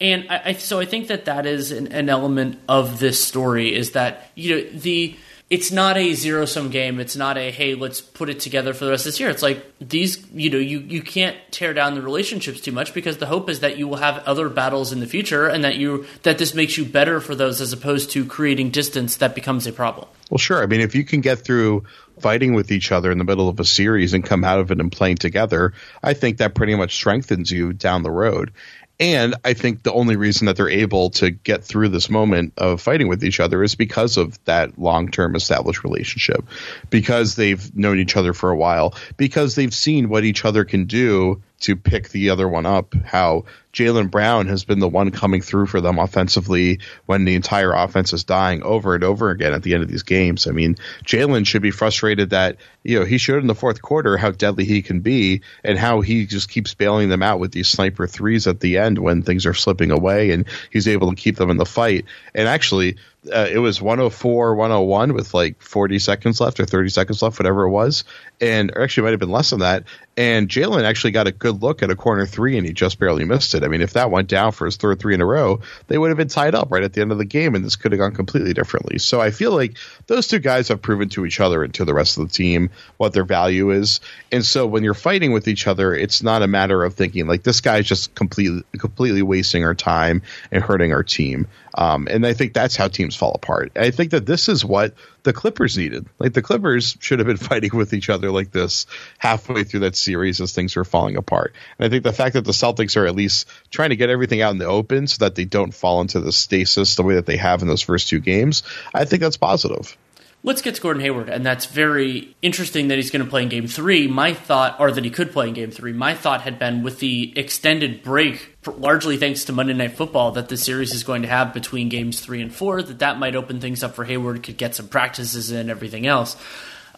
And 0.00 0.26
I, 0.30 0.42
I 0.46 0.52
so 0.54 0.80
I 0.80 0.86
think 0.86 1.08
that 1.08 1.26
that 1.26 1.46
is 1.46 1.72
an, 1.72 1.88
an 1.88 2.08
element 2.08 2.58
of 2.68 2.98
this 3.00 3.22
story 3.22 3.74
is 3.74 3.92
that 3.92 4.30
you 4.34 4.56
know 4.56 4.70
the 4.70 5.16
it's 5.50 5.72
not 5.72 5.96
a 5.96 6.14
zero 6.14 6.44
sum 6.44 6.70
game. 6.70 7.00
It's 7.00 7.16
not 7.16 7.36
a 7.36 7.50
hey, 7.50 7.74
let's 7.74 8.00
put 8.00 8.30
it 8.30 8.38
together 8.38 8.72
for 8.72 8.84
the 8.84 8.92
rest 8.92 9.04
of 9.04 9.12
this 9.12 9.20
year. 9.20 9.30
It's 9.30 9.42
like 9.42 9.66
these, 9.80 10.24
you 10.30 10.48
know, 10.48 10.58
you 10.58 10.78
you 10.78 11.02
can't 11.02 11.36
tear 11.50 11.74
down 11.74 11.96
the 11.96 12.02
relationships 12.02 12.60
too 12.60 12.70
much 12.70 12.94
because 12.94 13.18
the 13.18 13.26
hope 13.26 13.50
is 13.50 13.60
that 13.60 13.76
you 13.76 13.88
will 13.88 13.96
have 13.96 14.22
other 14.26 14.48
battles 14.48 14.92
in 14.92 15.00
the 15.00 15.08
future 15.08 15.48
and 15.48 15.64
that 15.64 15.74
you 15.74 16.06
that 16.22 16.38
this 16.38 16.54
makes 16.54 16.78
you 16.78 16.84
better 16.84 17.20
for 17.20 17.34
those 17.34 17.60
as 17.60 17.72
opposed 17.72 18.12
to 18.12 18.24
creating 18.24 18.70
distance 18.70 19.16
that 19.16 19.34
becomes 19.34 19.66
a 19.66 19.72
problem. 19.72 20.06
Well, 20.30 20.38
sure. 20.38 20.62
I 20.62 20.66
mean, 20.66 20.80
if 20.80 20.94
you 20.94 21.04
can 21.04 21.20
get 21.20 21.40
through 21.40 21.82
fighting 22.20 22.54
with 22.54 22.70
each 22.70 22.92
other 22.92 23.10
in 23.10 23.18
the 23.18 23.24
middle 23.24 23.48
of 23.48 23.58
a 23.58 23.64
series 23.64 24.14
and 24.14 24.24
come 24.24 24.44
out 24.44 24.60
of 24.60 24.70
it 24.70 24.78
and 24.78 24.92
playing 24.92 25.16
together, 25.16 25.72
I 26.00 26.14
think 26.14 26.38
that 26.38 26.54
pretty 26.54 26.76
much 26.76 26.94
strengthens 26.94 27.50
you 27.50 27.72
down 27.72 28.04
the 28.04 28.10
road. 28.10 28.52
And 29.00 29.34
I 29.46 29.54
think 29.54 29.82
the 29.82 29.94
only 29.94 30.16
reason 30.16 30.46
that 30.46 30.56
they're 30.56 30.68
able 30.68 31.08
to 31.12 31.30
get 31.30 31.64
through 31.64 31.88
this 31.88 32.10
moment 32.10 32.52
of 32.58 32.82
fighting 32.82 33.08
with 33.08 33.24
each 33.24 33.40
other 33.40 33.62
is 33.62 33.74
because 33.74 34.18
of 34.18 34.42
that 34.44 34.78
long 34.78 35.10
term 35.10 35.34
established 35.34 35.82
relationship, 35.82 36.46
because 36.90 37.34
they've 37.34 37.74
known 37.74 37.98
each 37.98 38.14
other 38.16 38.34
for 38.34 38.50
a 38.50 38.56
while, 38.56 38.94
because 39.16 39.54
they've 39.54 39.72
seen 39.72 40.10
what 40.10 40.24
each 40.24 40.44
other 40.44 40.66
can 40.66 40.84
do 40.84 41.42
to 41.60 41.76
pick 41.76 42.08
the 42.08 42.30
other 42.30 42.48
one 42.48 42.66
up. 42.66 42.94
How 43.04 43.44
Jaylen 43.72 44.10
Brown 44.10 44.48
has 44.48 44.64
been 44.64 44.80
the 44.80 44.88
one 44.88 45.10
coming 45.10 45.42
through 45.42 45.66
for 45.66 45.80
them 45.80 45.98
offensively 45.98 46.80
when 47.06 47.24
the 47.24 47.34
entire 47.34 47.72
offense 47.72 48.12
is 48.12 48.24
dying 48.24 48.62
over 48.62 48.94
and 48.94 49.04
over 49.04 49.30
again 49.30 49.52
at 49.52 49.62
the 49.62 49.74
end 49.74 49.82
of 49.82 49.88
these 49.88 50.02
games. 50.02 50.46
I 50.46 50.50
mean, 50.50 50.76
Jaylen 51.04 51.46
should 51.46 51.62
be 51.62 51.70
frustrated 51.70 52.30
that, 52.30 52.56
you 52.82 52.98
know, 52.98 53.04
he 53.04 53.18
showed 53.18 53.40
in 53.40 53.46
the 53.46 53.54
fourth 53.54 53.80
quarter 53.80 54.16
how 54.16 54.32
deadly 54.32 54.64
he 54.64 54.82
can 54.82 55.00
be 55.00 55.42
and 55.62 55.78
how 55.78 56.00
he 56.00 56.26
just 56.26 56.48
keeps 56.48 56.74
bailing 56.74 57.08
them 57.08 57.22
out 57.22 57.38
with 57.38 57.52
these 57.52 57.68
sniper 57.68 58.06
threes 58.06 58.46
at 58.46 58.60
the 58.60 58.78
end 58.78 58.98
when 58.98 59.22
things 59.22 59.46
are 59.46 59.54
slipping 59.54 59.92
away 59.92 60.32
and 60.32 60.46
he's 60.70 60.88
able 60.88 61.10
to 61.10 61.16
keep 61.16 61.36
them 61.36 61.50
in 61.50 61.56
the 61.56 61.66
fight. 61.66 62.06
And 62.34 62.48
actually, 62.48 62.96
uh, 63.26 63.46
it 63.50 63.58
was 63.58 63.82
104 63.82 64.54
101 64.54 65.12
with 65.12 65.34
like 65.34 65.60
40 65.60 65.98
seconds 65.98 66.40
left 66.40 66.58
or 66.58 66.64
30 66.64 66.88
seconds 66.88 67.20
left 67.20 67.38
whatever 67.38 67.64
it 67.64 67.70
was. 67.70 68.04
And 68.40 68.74
actually 68.74 69.04
might 69.04 69.10
have 69.10 69.20
been 69.20 69.30
less 69.30 69.50
than 69.50 69.60
that. 69.60 69.84
And 70.16 70.48
jaylen 70.48 70.84
actually 70.84 71.10
got 71.10 71.26
a 71.26 71.32
good 71.32 71.60
look 71.62 71.82
at 71.82 71.90
a 71.90 71.96
corner 71.96 72.24
three 72.24 72.56
and 72.56 72.66
he 72.66 72.72
just 72.72 72.98
barely 72.98 73.26
missed 73.26 73.54
it. 73.54 73.62
I 73.62 73.68
mean 73.68 73.82
if 73.82 73.92
that 73.92 74.10
went 74.10 74.28
down 74.28 74.52
for 74.52 74.64
his 74.64 74.76
third 74.76 75.00
three 75.00 75.12
in 75.12 75.20
a 75.20 75.26
row 75.26 75.60
they 75.88 75.98
would 75.98 76.08
have 76.08 76.16
been 76.16 76.28
tied 76.28 76.54
up 76.54 76.68
right 76.70 76.82
at 76.82 76.94
the 76.94 77.02
end 77.02 77.12
of 77.12 77.18
the 77.18 77.26
game 77.26 77.54
and 77.54 77.62
this 77.62 77.76
could 77.76 77.92
have 77.92 77.98
gone 77.98 78.14
completely 78.14 78.54
differently. 78.54 78.98
So 78.98 79.20
i 79.20 79.30
feel 79.30 79.52
like 79.52 79.76
those 80.06 80.26
two 80.26 80.38
guys 80.38 80.68
have 80.68 80.80
proven 80.80 81.10
to 81.10 81.26
each 81.26 81.40
other 81.40 81.62
and 81.62 81.74
to 81.74 81.84
the 81.84 81.94
rest 81.94 82.16
of 82.16 82.26
the 82.26 82.32
team 82.32 82.70
what 82.96 83.12
their 83.12 83.24
value 83.24 83.70
is. 83.70 84.00
And 84.32 84.44
so 84.46 84.66
when 84.66 84.82
you're 84.82 84.94
fighting 84.94 85.32
with 85.32 85.46
each 85.46 85.66
other 85.66 85.94
it's 85.94 86.22
not 86.22 86.42
a 86.42 86.48
matter 86.48 86.82
of 86.82 86.94
thinking 86.94 87.26
like 87.26 87.42
this 87.42 87.60
guy's 87.60 87.86
just 87.86 88.14
completely 88.14 88.62
completely 88.78 89.20
wasting 89.20 89.64
our 89.64 89.74
time 89.74 90.22
and 90.50 90.64
hurting 90.64 90.94
our 90.94 91.02
team 91.02 91.46
um, 91.74 92.08
and 92.10 92.26
I 92.26 92.32
think 92.32 92.52
that's 92.52 92.76
how 92.76 92.88
teams 92.88 93.16
fall 93.16 93.32
apart. 93.32 93.72
I 93.76 93.90
think 93.90 94.10
that 94.10 94.26
this 94.26 94.48
is 94.48 94.64
what 94.64 94.94
the 95.22 95.32
Clippers 95.32 95.76
needed. 95.76 96.06
Like 96.18 96.32
the 96.32 96.42
Clippers 96.42 96.96
should 97.00 97.18
have 97.18 97.26
been 97.26 97.36
fighting 97.48 97.70
with 97.74 97.92
each 97.92 98.10
other 98.10 98.30
like 98.30 98.50
this 98.50 98.86
halfway 99.18 99.64
through 99.64 99.80
that 99.80 99.96
series 99.96 100.40
as 100.40 100.52
things 100.52 100.76
were 100.76 100.84
falling 100.84 101.16
apart. 101.16 101.54
And 101.78 101.86
I 101.86 101.88
think 101.88 102.04
the 102.04 102.12
fact 102.12 102.34
that 102.34 102.44
the 102.44 102.52
Celtics 102.52 102.96
are 102.96 103.06
at 103.06 103.14
least 103.14 103.48
trying 103.70 103.90
to 103.90 103.96
get 103.96 104.10
everything 104.10 104.42
out 104.42 104.52
in 104.52 104.58
the 104.58 104.66
open 104.66 105.06
so 105.06 105.24
that 105.24 105.34
they 105.34 105.44
don't 105.44 105.72
fall 105.72 106.00
into 106.00 106.20
the 106.20 106.32
stasis 106.32 106.96
the 106.96 107.02
way 107.02 107.14
that 107.14 107.26
they 107.26 107.36
have 107.36 107.62
in 107.62 107.68
those 107.68 107.82
first 107.82 108.08
two 108.08 108.20
games, 108.20 108.62
I 108.94 109.04
think 109.04 109.22
that's 109.22 109.36
positive. 109.36 109.96
Let's 110.42 110.62
get 110.62 110.74
to 110.76 110.80
Gordon 110.80 111.02
Hayward, 111.02 111.28
and 111.28 111.44
that's 111.44 111.66
very 111.66 112.34
interesting 112.40 112.88
that 112.88 112.96
he's 112.96 113.10
going 113.10 113.22
to 113.22 113.28
play 113.28 113.42
in 113.42 113.50
Game 113.50 113.66
Three. 113.66 114.06
My 114.06 114.32
thought, 114.32 114.80
or 114.80 114.90
that 114.90 115.04
he 115.04 115.10
could 115.10 115.32
play 115.32 115.48
in 115.48 115.54
Game 115.54 115.70
Three, 115.70 115.92
my 115.92 116.14
thought 116.14 116.40
had 116.40 116.58
been 116.58 116.82
with 116.82 116.98
the 116.98 117.34
extended 117.36 118.02
break, 118.02 118.56
largely 118.66 119.18
thanks 119.18 119.44
to 119.44 119.52
Monday 119.52 119.74
Night 119.74 119.98
Football, 119.98 120.32
that 120.32 120.48
the 120.48 120.56
series 120.56 120.94
is 120.94 121.04
going 121.04 121.22
to 121.22 121.28
have 121.28 121.52
between 121.52 121.90
Games 121.90 122.20
Three 122.20 122.40
and 122.40 122.54
Four, 122.54 122.80
that 122.80 123.00
that 123.00 123.18
might 123.18 123.36
open 123.36 123.60
things 123.60 123.82
up 123.82 123.94
for 123.94 124.04
Hayward, 124.04 124.42
could 124.42 124.56
get 124.56 124.74
some 124.74 124.88
practices 124.88 125.50
in, 125.50 125.68
everything 125.68 126.06
else. 126.06 126.38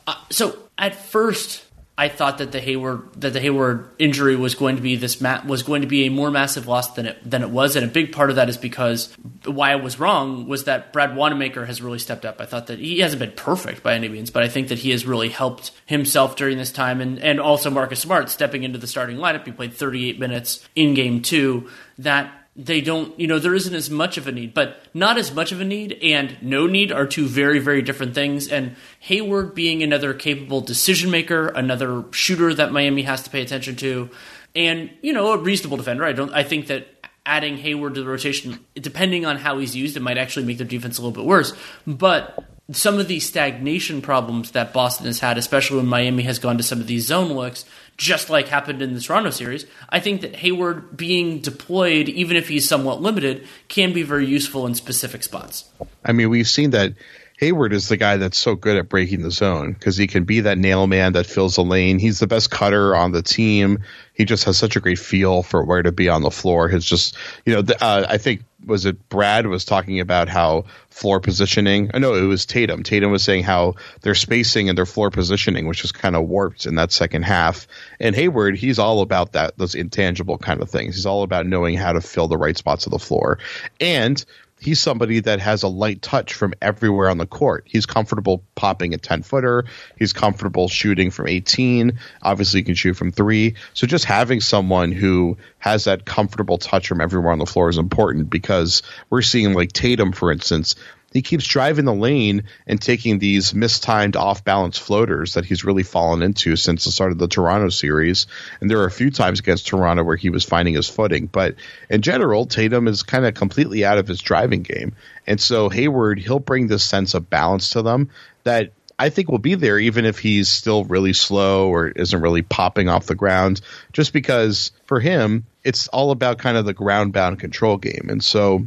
Uh, 0.07 0.15
so 0.31 0.57
at 0.79 0.95
first, 0.95 1.65
I 2.03 2.09
thought 2.09 2.39
that 2.39 2.51
the 2.51 2.59
Hayward 2.59 3.21
that 3.21 3.33
the 3.33 3.39
Hayward 3.39 3.89
injury 3.97 4.35
was 4.35 4.57
going 4.57 4.75
to 4.75 4.83
be 4.83 4.97
this 4.97 5.21
ma- 5.21 5.41
was 5.47 5.63
going 5.63 5.83
to 5.83 5.87
be 5.87 6.07
a 6.07 6.11
more 6.11 6.33
massive 6.33 6.67
loss 6.67 6.95
than 6.95 7.07
it 7.07 7.19
than 7.25 7.43
it 7.43 7.51
was, 7.51 7.77
and 7.77 7.85
a 7.85 7.89
big 7.89 8.11
part 8.11 8.29
of 8.29 8.35
that 8.35 8.49
is 8.49 8.57
because 8.57 9.15
why 9.45 9.71
I 9.71 9.77
was 9.77 10.01
wrong 10.01 10.49
was 10.49 10.65
that 10.65 10.93
Brad 10.93 11.15
Wanamaker 11.15 11.65
has 11.65 11.81
really 11.81 12.01
stepped 12.01 12.25
up. 12.25 12.41
I 12.41 12.45
thought 12.45 12.67
that 12.67 12.81
he 12.81 12.99
hasn't 12.99 13.21
been 13.21 13.31
perfect 13.31 13.85
by 13.85 13.95
any 13.95 14.09
means, 14.09 14.33
but 14.33 14.43
I 14.43 14.49
think 14.49 14.67
that 14.67 14.81
he 14.81 14.91
has 14.91 15.07
really 15.07 15.29
helped 15.29 15.71
himself 15.87 16.35
during 16.35 16.59
this 16.59 16.73
time, 16.73 17.01
and 17.01 17.21
and 17.21 17.39
also 17.39 17.71
Marcus 17.71 18.01
Smart 18.01 18.31
stepping 18.31 18.65
into 18.65 18.81
the 18.81 18.89
starting 18.89 19.19
lineup. 19.19 19.47
He 19.47 19.53
played 19.53 19.73
38 19.73 20.19
minutes 20.19 20.69
in 20.75 20.95
Game 20.95 21.23
Two. 21.23 21.71
That 21.99 22.33
they 22.55 22.83
don't, 22.83 23.19
you 23.19 23.27
know, 23.27 23.39
there 23.39 23.55
isn't 23.55 23.75
as 23.75 23.89
much 23.89 24.19
of 24.19 24.27
a 24.27 24.33
need, 24.33 24.53
but 24.53 24.83
not 24.93 25.17
as 25.17 25.33
much 25.33 25.53
of 25.53 25.61
a 25.61 25.65
need 25.65 25.99
and 26.03 26.37
no 26.43 26.67
need 26.67 26.93
are 26.93 27.07
two 27.07 27.27
very, 27.27 27.59
very 27.59 27.81
different 27.81 28.15
things. 28.15 28.49
And 28.49 28.77
Hayward 29.01 29.55
being 29.55 29.83
another 29.83 30.13
capable 30.13 30.61
decision 30.61 31.11
maker, 31.11 31.49
another 31.49 32.05
shooter 32.11 32.53
that 32.53 32.71
Miami 32.71 33.03
has 33.03 33.23
to 33.23 33.31
pay 33.31 33.41
attention 33.41 33.77
to, 33.77 34.11
and, 34.55 34.91
you 35.01 35.15
know, 35.15 35.33
a 35.33 35.39
reasonable 35.39 35.79
defender. 35.79 36.05
I 36.05 36.13
don't, 36.13 36.33
I 36.35 36.43
think 36.43 36.67
that 36.67 36.87
adding 37.25 37.57
Hayward 37.57 37.95
to 37.95 38.03
the 38.03 38.09
rotation, 38.09 38.63
depending 38.75 39.25
on 39.25 39.39
how 39.39 39.59
he's 39.59 39.75
used, 39.75 39.97
it 39.97 40.01
might 40.01 40.19
actually 40.19 40.45
make 40.45 40.59
their 40.59 40.67
defense 40.67 40.99
a 40.99 41.01
little 41.01 41.15
bit 41.15 41.25
worse. 41.25 41.55
But 41.87 42.45
some 42.71 42.99
of 42.99 43.09
these 43.09 43.27
stagnation 43.27 44.03
problems 44.03 44.51
that 44.51 44.73
Boston 44.73 45.07
has 45.07 45.21
had, 45.21 45.39
especially 45.39 45.79
when 45.79 45.87
Miami 45.87 46.23
has 46.25 46.39
gone 46.39 46.59
to 46.59 46.63
some 46.63 46.81
of 46.81 46.87
these 46.87 47.07
zone 47.07 47.33
looks, 47.33 47.65
just 47.97 48.31
like 48.31 48.49
happened 48.49 48.83
in 48.83 48.95
the 48.95 49.01
Toronto 49.01 49.31
series. 49.31 49.67
I 49.89 50.01
think 50.01 50.23
that 50.23 50.37
Hayward 50.37 50.97
being 50.97 51.41
deployed, 51.41 52.09
even 52.09 52.37
if 52.37 52.49
he's 52.49 52.69
somewhat 52.69 53.01
limited, 53.01 53.47
can 53.69 53.93
be 53.93 54.03
very 54.03 54.27
useful 54.27 54.67
in 54.67 54.75
specific 54.75 55.23
spots. 55.23 55.65
I 56.05 56.13
mean, 56.13 56.31
we've 56.31 56.49
seen 56.49 56.71
that 56.71 56.95
Hayward 57.43 57.73
is 57.73 57.89
the 57.89 57.97
guy 57.97 58.19
that's 58.19 58.39
so 58.39 58.55
good 58.55 58.77
at 58.77 58.89
breaking 58.89 59.23
the 59.23 59.33
zone 59.33 59.73
because 59.73 59.97
he 59.97 60.07
can 60.07 60.23
be 60.23 60.43
that 60.43 60.59
nail 60.59 60.87
man 60.87 61.15
that 61.15 61.27
fills 61.27 61.57
the 61.57 61.65
lane. 61.65 61.99
He's 61.99 62.21
the 62.21 62.29
best 62.29 62.53
cutter 62.53 62.95
on 62.95 63.11
the 63.11 63.21
team. 63.21 63.81
He 64.15 64.25
just 64.25 64.45
has 64.45 64.57
such 64.57 64.77
a 64.77 64.81
great 64.81 65.01
feel 65.01 65.43
for 65.43 65.65
where 65.65 65.83
to 65.83 65.91
be 65.91 66.09
on 66.09 66.23
the 66.23 66.31
floor. 66.31 66.69
His 66.69 66.85
just, 66.85 67.17
you 67.45 67.53
know, 67.53 67.75
uh, 67.81 68.07
I 68.09 68.19
think 68.19 68.45
was 68.65 68.87
it 68.87 69.09
Brad 69.09 69.49
was 69.49 69.65
talking 69.65 69.99
about 69.99 70.29
how 70.29 70.67
floor 70.89 71.19
positioning. 71.19 71.91
I 71.93 71.99
know 71.99 72.15
it 72.15 72.23
was 72.23 72.47
Tatum. 72.47 72.85
Tatum 72.85 73.11
was 73.11 73.25
saying 73.25 73.43
how 73.43 73.75
their 74.03 74.15
spacing 74.15 74.69
and 74.69 74.79
their 74.79 74.87
floor 74.87 75.11
positioning, 75.11 75.67
which 75.67 75.83
was 75.83 75.91
kind 75.91 76.15
of 76.15 76.29
warped 76.29 76.67
in 76.67 76.77
that 76.77 76.93
second 76.93 77.25
half. 77.25 77.67
And 77.99 78.15
Hayward, 78.15 78.57
he's 78.57 78.79
all 78.79 79.01
about 79.01 79.33
that, 79.33 79.59
those 79.59 79.75
intangible 79.75 80.39
kind 80.39 80.63
of 80.63 80.71
things. 80.71 80.95
He's 80.95 81.07
all 81.07 81.25
about 81.25 81.47
knowing 81.47 81.77
how 81.77 81.93
to 81.93 82.01
fill 82.01 82.29
the 82.29 82.39
right 82.39 82.57
spots 82.57 82.87
of 82.87 82.93
the 82.93 83.01
floor. 83.01 83.41
And 83.81 84.25
he's 84.63 84.81
somebody 84.81 85.21
that 85.21 85.41
has 85.41 85.65
a 85.65 85.69
light 85.69 86.01
touch 86.01 86.35
from 86.35 86.55
everywhere 86.63 87.11
on 87.11 87.19
the 87.19 87.27
court. 87.27 87.65
He's 87.67 87.85
comfortable 87.85 88.45
popping 88.55 88.95
a 88.95 88.99
10 88.99 89.23
footer. 89.23 89.65
He's 89.99 90.13
comfortable 90.13 90.69
shooting 90.69 91.11
from 91.11 91.29
18. 91.29 91.99
Obviously, 92.23 92.61
he 92.61 92.65
can 92.65 92.75
shoot 92.75 92.95
from 92.95 93.11
three. 93.11 93.57
So 93.75 93.87
just 93.87 94.05
having 94.05 94.41
someone 94.41 94.93
who 94.93 95.37
has 95.59 95.85
that 95.85 96.05
comfortable 96.05 96.59
touch 96.59 96.89
from 96.89 97.01
everywhere 97.01 97.33
on 97.33 97.39
the 97.39 97.47
floor 97.47 97.69
is 97.69 97.79
important 97.79 98.31
because 98.31 98.83
we're 99.11 99.23
seeing 99.23 99.53
like 99.53 99.73
Tatum, 99.73 100.13
for 100.13 100.31
instance, 100.31 100.77
he 101.13 101.23
keeps 101.23 101.47
driving 101.47 101.85
the 101.85 101.95
lane 101.95 102.45
and 102.67 102.81
taking 102.81 103.19
these 103.19 103.55
mistimed 103.55 104.17
off 104.17 104.45
balance 104.45 104.79
floaters 104.79 105.35
that 105.35 105.45
he's 105.45 105.65
really 105.65 105.83
fallen 105.83 106.23
into 106.23 106.57
since 106.57 106.85
the 106.85 106.91
start 106.91 107.13
of 107.13 107.19
the 107.19 107.29
Toronto 107.29 107.69
series. 107.69 108.27
And 108.61 108.71
there 108.71 108.81
are 108.81 108.87
a 108.87 108.91
few 108.91 109.11
times 109.11 109.41
against 109.41 109.67
Toronto 109.67 110.05
where 110.05 110.17
he 110.17 110.31
was 110.31 110.45
finding 110.45 110.75
his 110.75 110.89
footing. 110.89 111.27
But 111.27 111.57
in 111.91 112.03
general, 112.03 112.47
Tatum 112.47 112.89
is 112.89 113.03
kind 113.03 113.27
of 113.27 113.35
completely 113.35 113.85
out 113.85 113.99
of 113.99 114.09
his 114.09 114.21
driving 114.21 114.63
game. 114.63 114.95
And 115.27 115.41
so 115.41 115.69
Hayward, 115.69 116.19
he'll 116.19 116.39
bring 116.39 116.67
this 116.67 116.85
sense 116.85 117.15
of 117.15 117.31
balance 117.31 117.71
to 117.71 117.83
them 117.83 118.11
that 118.45 118.73
I 118.99 119.09
think 119.09 119.29
will 119.29 119.39
be 119.39 119.55
there 119.55 119.79
even 119.79 120.05
if 120.05 120.19
he's 120.19 120.49
still 120.49 120.85
really 120.85 121.13
slow 121.13 121.69
or 121.69 121.89
isn't 121.89 122.21
really 122.21 122.43
popping 122.43 122.89
off 122.89 123.07
the 123.07 123.15
ground, 123.15 123.61
just 123.93 124.13
because 124.13 124.73
for 124.87 125.01
him, 125.01 125.47
it's 125.65 125.89
all 125.89 126.11
about 126.11 126.39
kind 126.39 126.57
of 126.57 126.67
the 126.67 126.75
ground 126.75 127.13
bound 127.13 127.41
control 127.41 127.79
game. 127.79 128.09
And 128.11 128.23
so 128.23 128.67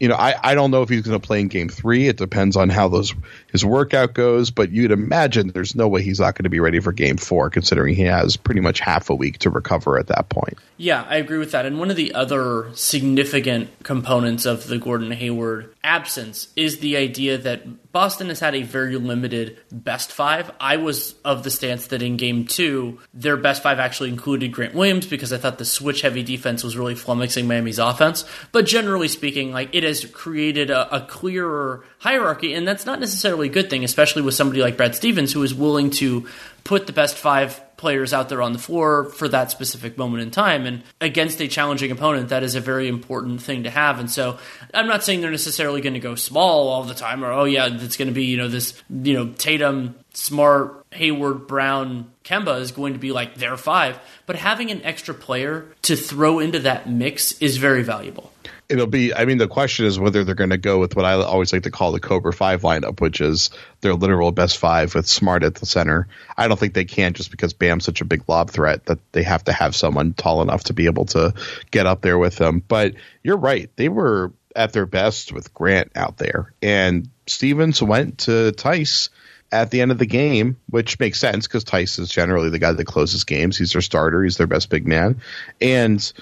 you 0.00 0.08
know, 0.08 0.14
I, 0.14 0.34
I 0.42 0.54
don't 0.54 0.70
know 0.70 0.82
if 0.82 0.88
he's 0.88 1.02
going 1.02 1.18
to 1.18 1.26
play 1.26 1.40
in 1.40 1.48
game 1.48 1.68
three. 1.68 2.08
It 2.08 2.16
depends 2.16 2.56
on 2.56 2.68
how 2.68 2.88
those 2.88 3.14
his 3.50 3.64
workout 3.64 4.14
goes, 4.14 4.50
but 4.50 4.70
you'd 4.70 4.90
imagine 4.90 5.48
there's 5.48 5.74
no 5.74 5.88
way 5.88 6.02
he's 6.02 6.20
not 6.20 6.34
going 6.34 6.44
to 6.44 6.50
be 6.50 6.60
ready 6.60 6.80
for 6.80 6.92
game 6.92 7.16
four, 7.16 7.50
considering 7.50 7.94
he 7.94 8.02
has 8.02 8.36
pretty 8.36 8.60
much 8.60 8.80
half 8.80 9.10
a 9.10 9.14
week 9.14 9.38
to 9.38 9.50
recover 9.50 9.98
at 9.98 10.08
that 10.08 10.28
point. 10.28 10.58
Yeah, 10.76 11.04
I 11.08 11.16
agree 11.16 11.38
with 11.38 11.52
that. 11.52 11.66
And 11.66 11.78
one 11.78 11.90
of 11.90 11.96
the 11.96 12.14
other 12.14 12.70
significant 12.74 13.70
components 13.82 14.46
of 14.46 14.66
the 14.66 14.78
Gordon 14.78 15.10
Hayward 15.10 15.74
absence 15.82 16.48
is 16.54 16.78
the 16.78 16.96
idea 16.96 17.38
that 17.38 17.90
Boston 17.90 18.28
has 18.28 18.38
had 18.38 18.54
a 18.54 18.62
very 18.62 18.96
limited 18.96 19.58
best 19.72 20.12
five. 20.12 20.52
I 20.60 20.76
was 20.76 21.14
of 21.24 21.42
the 21.42 21.50
stance 21.50 21.88
that 21.88 22.02
in 22.02 22.16
game 22.16 22.44
two, 22.44 23.00
their 23.14 23.36
best 23.36 23.62
five 23.62 23.78
actually 23.78 24.10
included 24.10 24.52
Grant 24.52 24.74
Williams 24.74 25.06
because 25.06 25.32
I 25.32 25.38
thought 25.38 25.58
the 25.58 25.64
switch 25.64 26.02
heavy 26.02 26.22
defense 26.22 26.62
was 26.62 26.76
really 26.76 26.94
flummoxing 26.94 27.46
Miami's 27.46 27.78
offense. 27.78 28.24
But 28.52 28.66
generally 28.66 29.08
speaking, 29.08 29.52
like 29.52 29.74
it 29.74 29.82
has 29.82 30.04
created 30.04 30.70
a, 30.70 30.94
a 30.96 31.00
clearer 31.00 31.84
hierarchy, 31.98 32.54
and 32.54 32.68
that's 32.68 32.86
not 32.86 33.00
necessarily 33.00 33.37
a 33.46 33.50
good 33.50 33.70
thing, 33.70 33.84
especially 33.84 34.22
with 34.22 34.34
somebody 34.34 34.60
like 34.60 34.76
Brad 34.76 34.94
Stevens 34.94 35.32
who 35.32 35.42
is 35.42 35.54
willing 35.54 35.90
to 35.92 36.26
put 36.64 36.86
the 36.86 36.92
best 36.92 37.16
five 37.16 37.60
players 37.78 38.12
out 38.12 38.28
there 38.28 38.42
on 38.42 38.52
the 38.52 38.58
floor 38.58 39.04
for 39.04 39.28
that 39.28 39.50
specific 39.50 39.96
moment 39.96 40.22
in 40.22 40.30
time. 40.30 40.66
And 40.66 40.82
against 41.00 41.40
a 41.40 41.48
challenging 41.48 41.90
opponent, 41.90 42.28
that 42.28 42.42
is 42.42 42.56
a 42.56 42.60
very 42.60 42.88
important 42.88 43.40
thing 43.40 43.62
to 43.62 43.70
have. 43.70 43.98
And 44.00 44.10
so 44.10 44.38
I'm 44.74 44.88
not 44.88 45.04
saying 45.04 45.20
they're 45.20 45.30
necessarily 45.30 45.80
going 45.80 45.94
to 45.94 46.00
go 46.00 46.14
small 46.14 46.68
all 46.68 46.82
the 46.82 46.94
time 46.94 47.24
or, 47.24 47.32
oh, 47.32 47.44
yeah, 47.44 47.68
it's 47.70 47.96
going 47.96 48.08
to 48.08 48.14
be, 48.14 48.24
you 48.24 48.36
know, 48.36 48.48
this, 48.48 48.80
you 48.90 49.14
know, 49.14 49.32
Tatum, 49.32 49.94
Smart, 50.12 50.84
Hayward, 50.90 51.46
Brown, 51.46 52.10
Kemba 52.24 52.60
is 52.60 52.72
going 52.72 52.94
to 52.94 52.98
be 52.98 53.12
like 53.12 53.36
their 53.36 53.56
five. 53.56 53.98
But 54.26 54.36
having 54.36 54.70
an 54.70 54.82
extra 54.82 55.14
player 55.14 55.72
to 55.82 55.96
throw 55.96 56.40
into 56.40 56.58
that 56.60 56.90
mix 56.90 57.40
is 57.40 57.56
very 57.56 57.82
valuable 57.82 58.32
it'll 58.68 58.86
be 58.86 59.14
i 59.14 59.24
mean 59.24 59.38
the 59.38 59.48
question 59.48 59.86
is 59.86 59.98
whether 59.98 60.24
they're 60.24 60.34
going 60.34 60.50
to 60.50 60.58
go 60.58 60.78
with 60.78 60.94
what 60.94 61.04
i 61.04 61.12
always 61.14 61.52
like 61.52 61.62
to 61.62 61.70
call 61.70 61.92
the 61.92 62.00
cobra 62.00 62.32
5 62.32 62.62
lineup 62.62 63.00
which 63.00 63.20
is 63.20 63.50
their 63.80 63.94
literal 63.94 64.30
best 64.30 64.58
five 64.58 64.94
with 64.94 65.06
smart 65.06 65.42
at 65.42 65.54
the 65.54 65.66
center 65.66 66.08
i 66.36 66.48
don't 66.48 66.58
think 66.58 66.74
they 66.74 66.84
can 66.84 67.14
just 67.14 67.30
because 67.30 67.52
bam's 67.52 67.84
such 67.84 68.00
a 68.00 68.04
big 68.04 68.22
lob 68.28 68.50
threat 68.50 68.84
that 68.86 68.98
they 69.12 69.22
have 69.22 69.44
to 69.44 69.52
have 69.52 69.74
someone 69.74 70.12
tall 70.12 70.42
enough 70.42 70.64
to 70.64 70.74
be 70.74 70.86
able 70.86 71.06
to 71.06 71.32
get 71.70 71.86
up 71.86 72.02
there 72.02 72.18
with 72.18 72.36
them 72.36 72.62
but 72.66 72.94
you're 73.22 73.36
right 73.36 73.70
they 73.76 73.88
were 73.88 74.32
at 74.54 74.72
their 74.72 74.86
best 74.86 75.32
with 75.32 75.54
grant 75.54 75.90
out 75.94 76.18
there 76.18 76.52
and 76.62 77.08
stevens 77.26 77.82
went 77.82 78.18
to 78.18 78.52
theis 78.52 79.08
at 79.50 79.70
the 79.70 79.80
end 79.80 79.90
of 79.90 79.98
the 79.98 80.06
game, 80.06 80.56
which 80.68 80.98
makes 80.98 81.18
sense 81.18 81.46
because 81.46 81.64
Theis 81.64 81.98
is 81.98 82.10
generally 82.10 82.50
the 82.50 82.58
guy 82.58 82.72
that 82.72 82.84
closes 82.84 83.24
games. 83.24 83.56
He's 83.56 83.72
their 83.72 83.82
starter. 83.82 84.22
He's 84.22 84.36
their 84.36 84.46
best 84.46 84.68
big 84.68 84.86
man. 84.86 85.20
And 85.60 86.12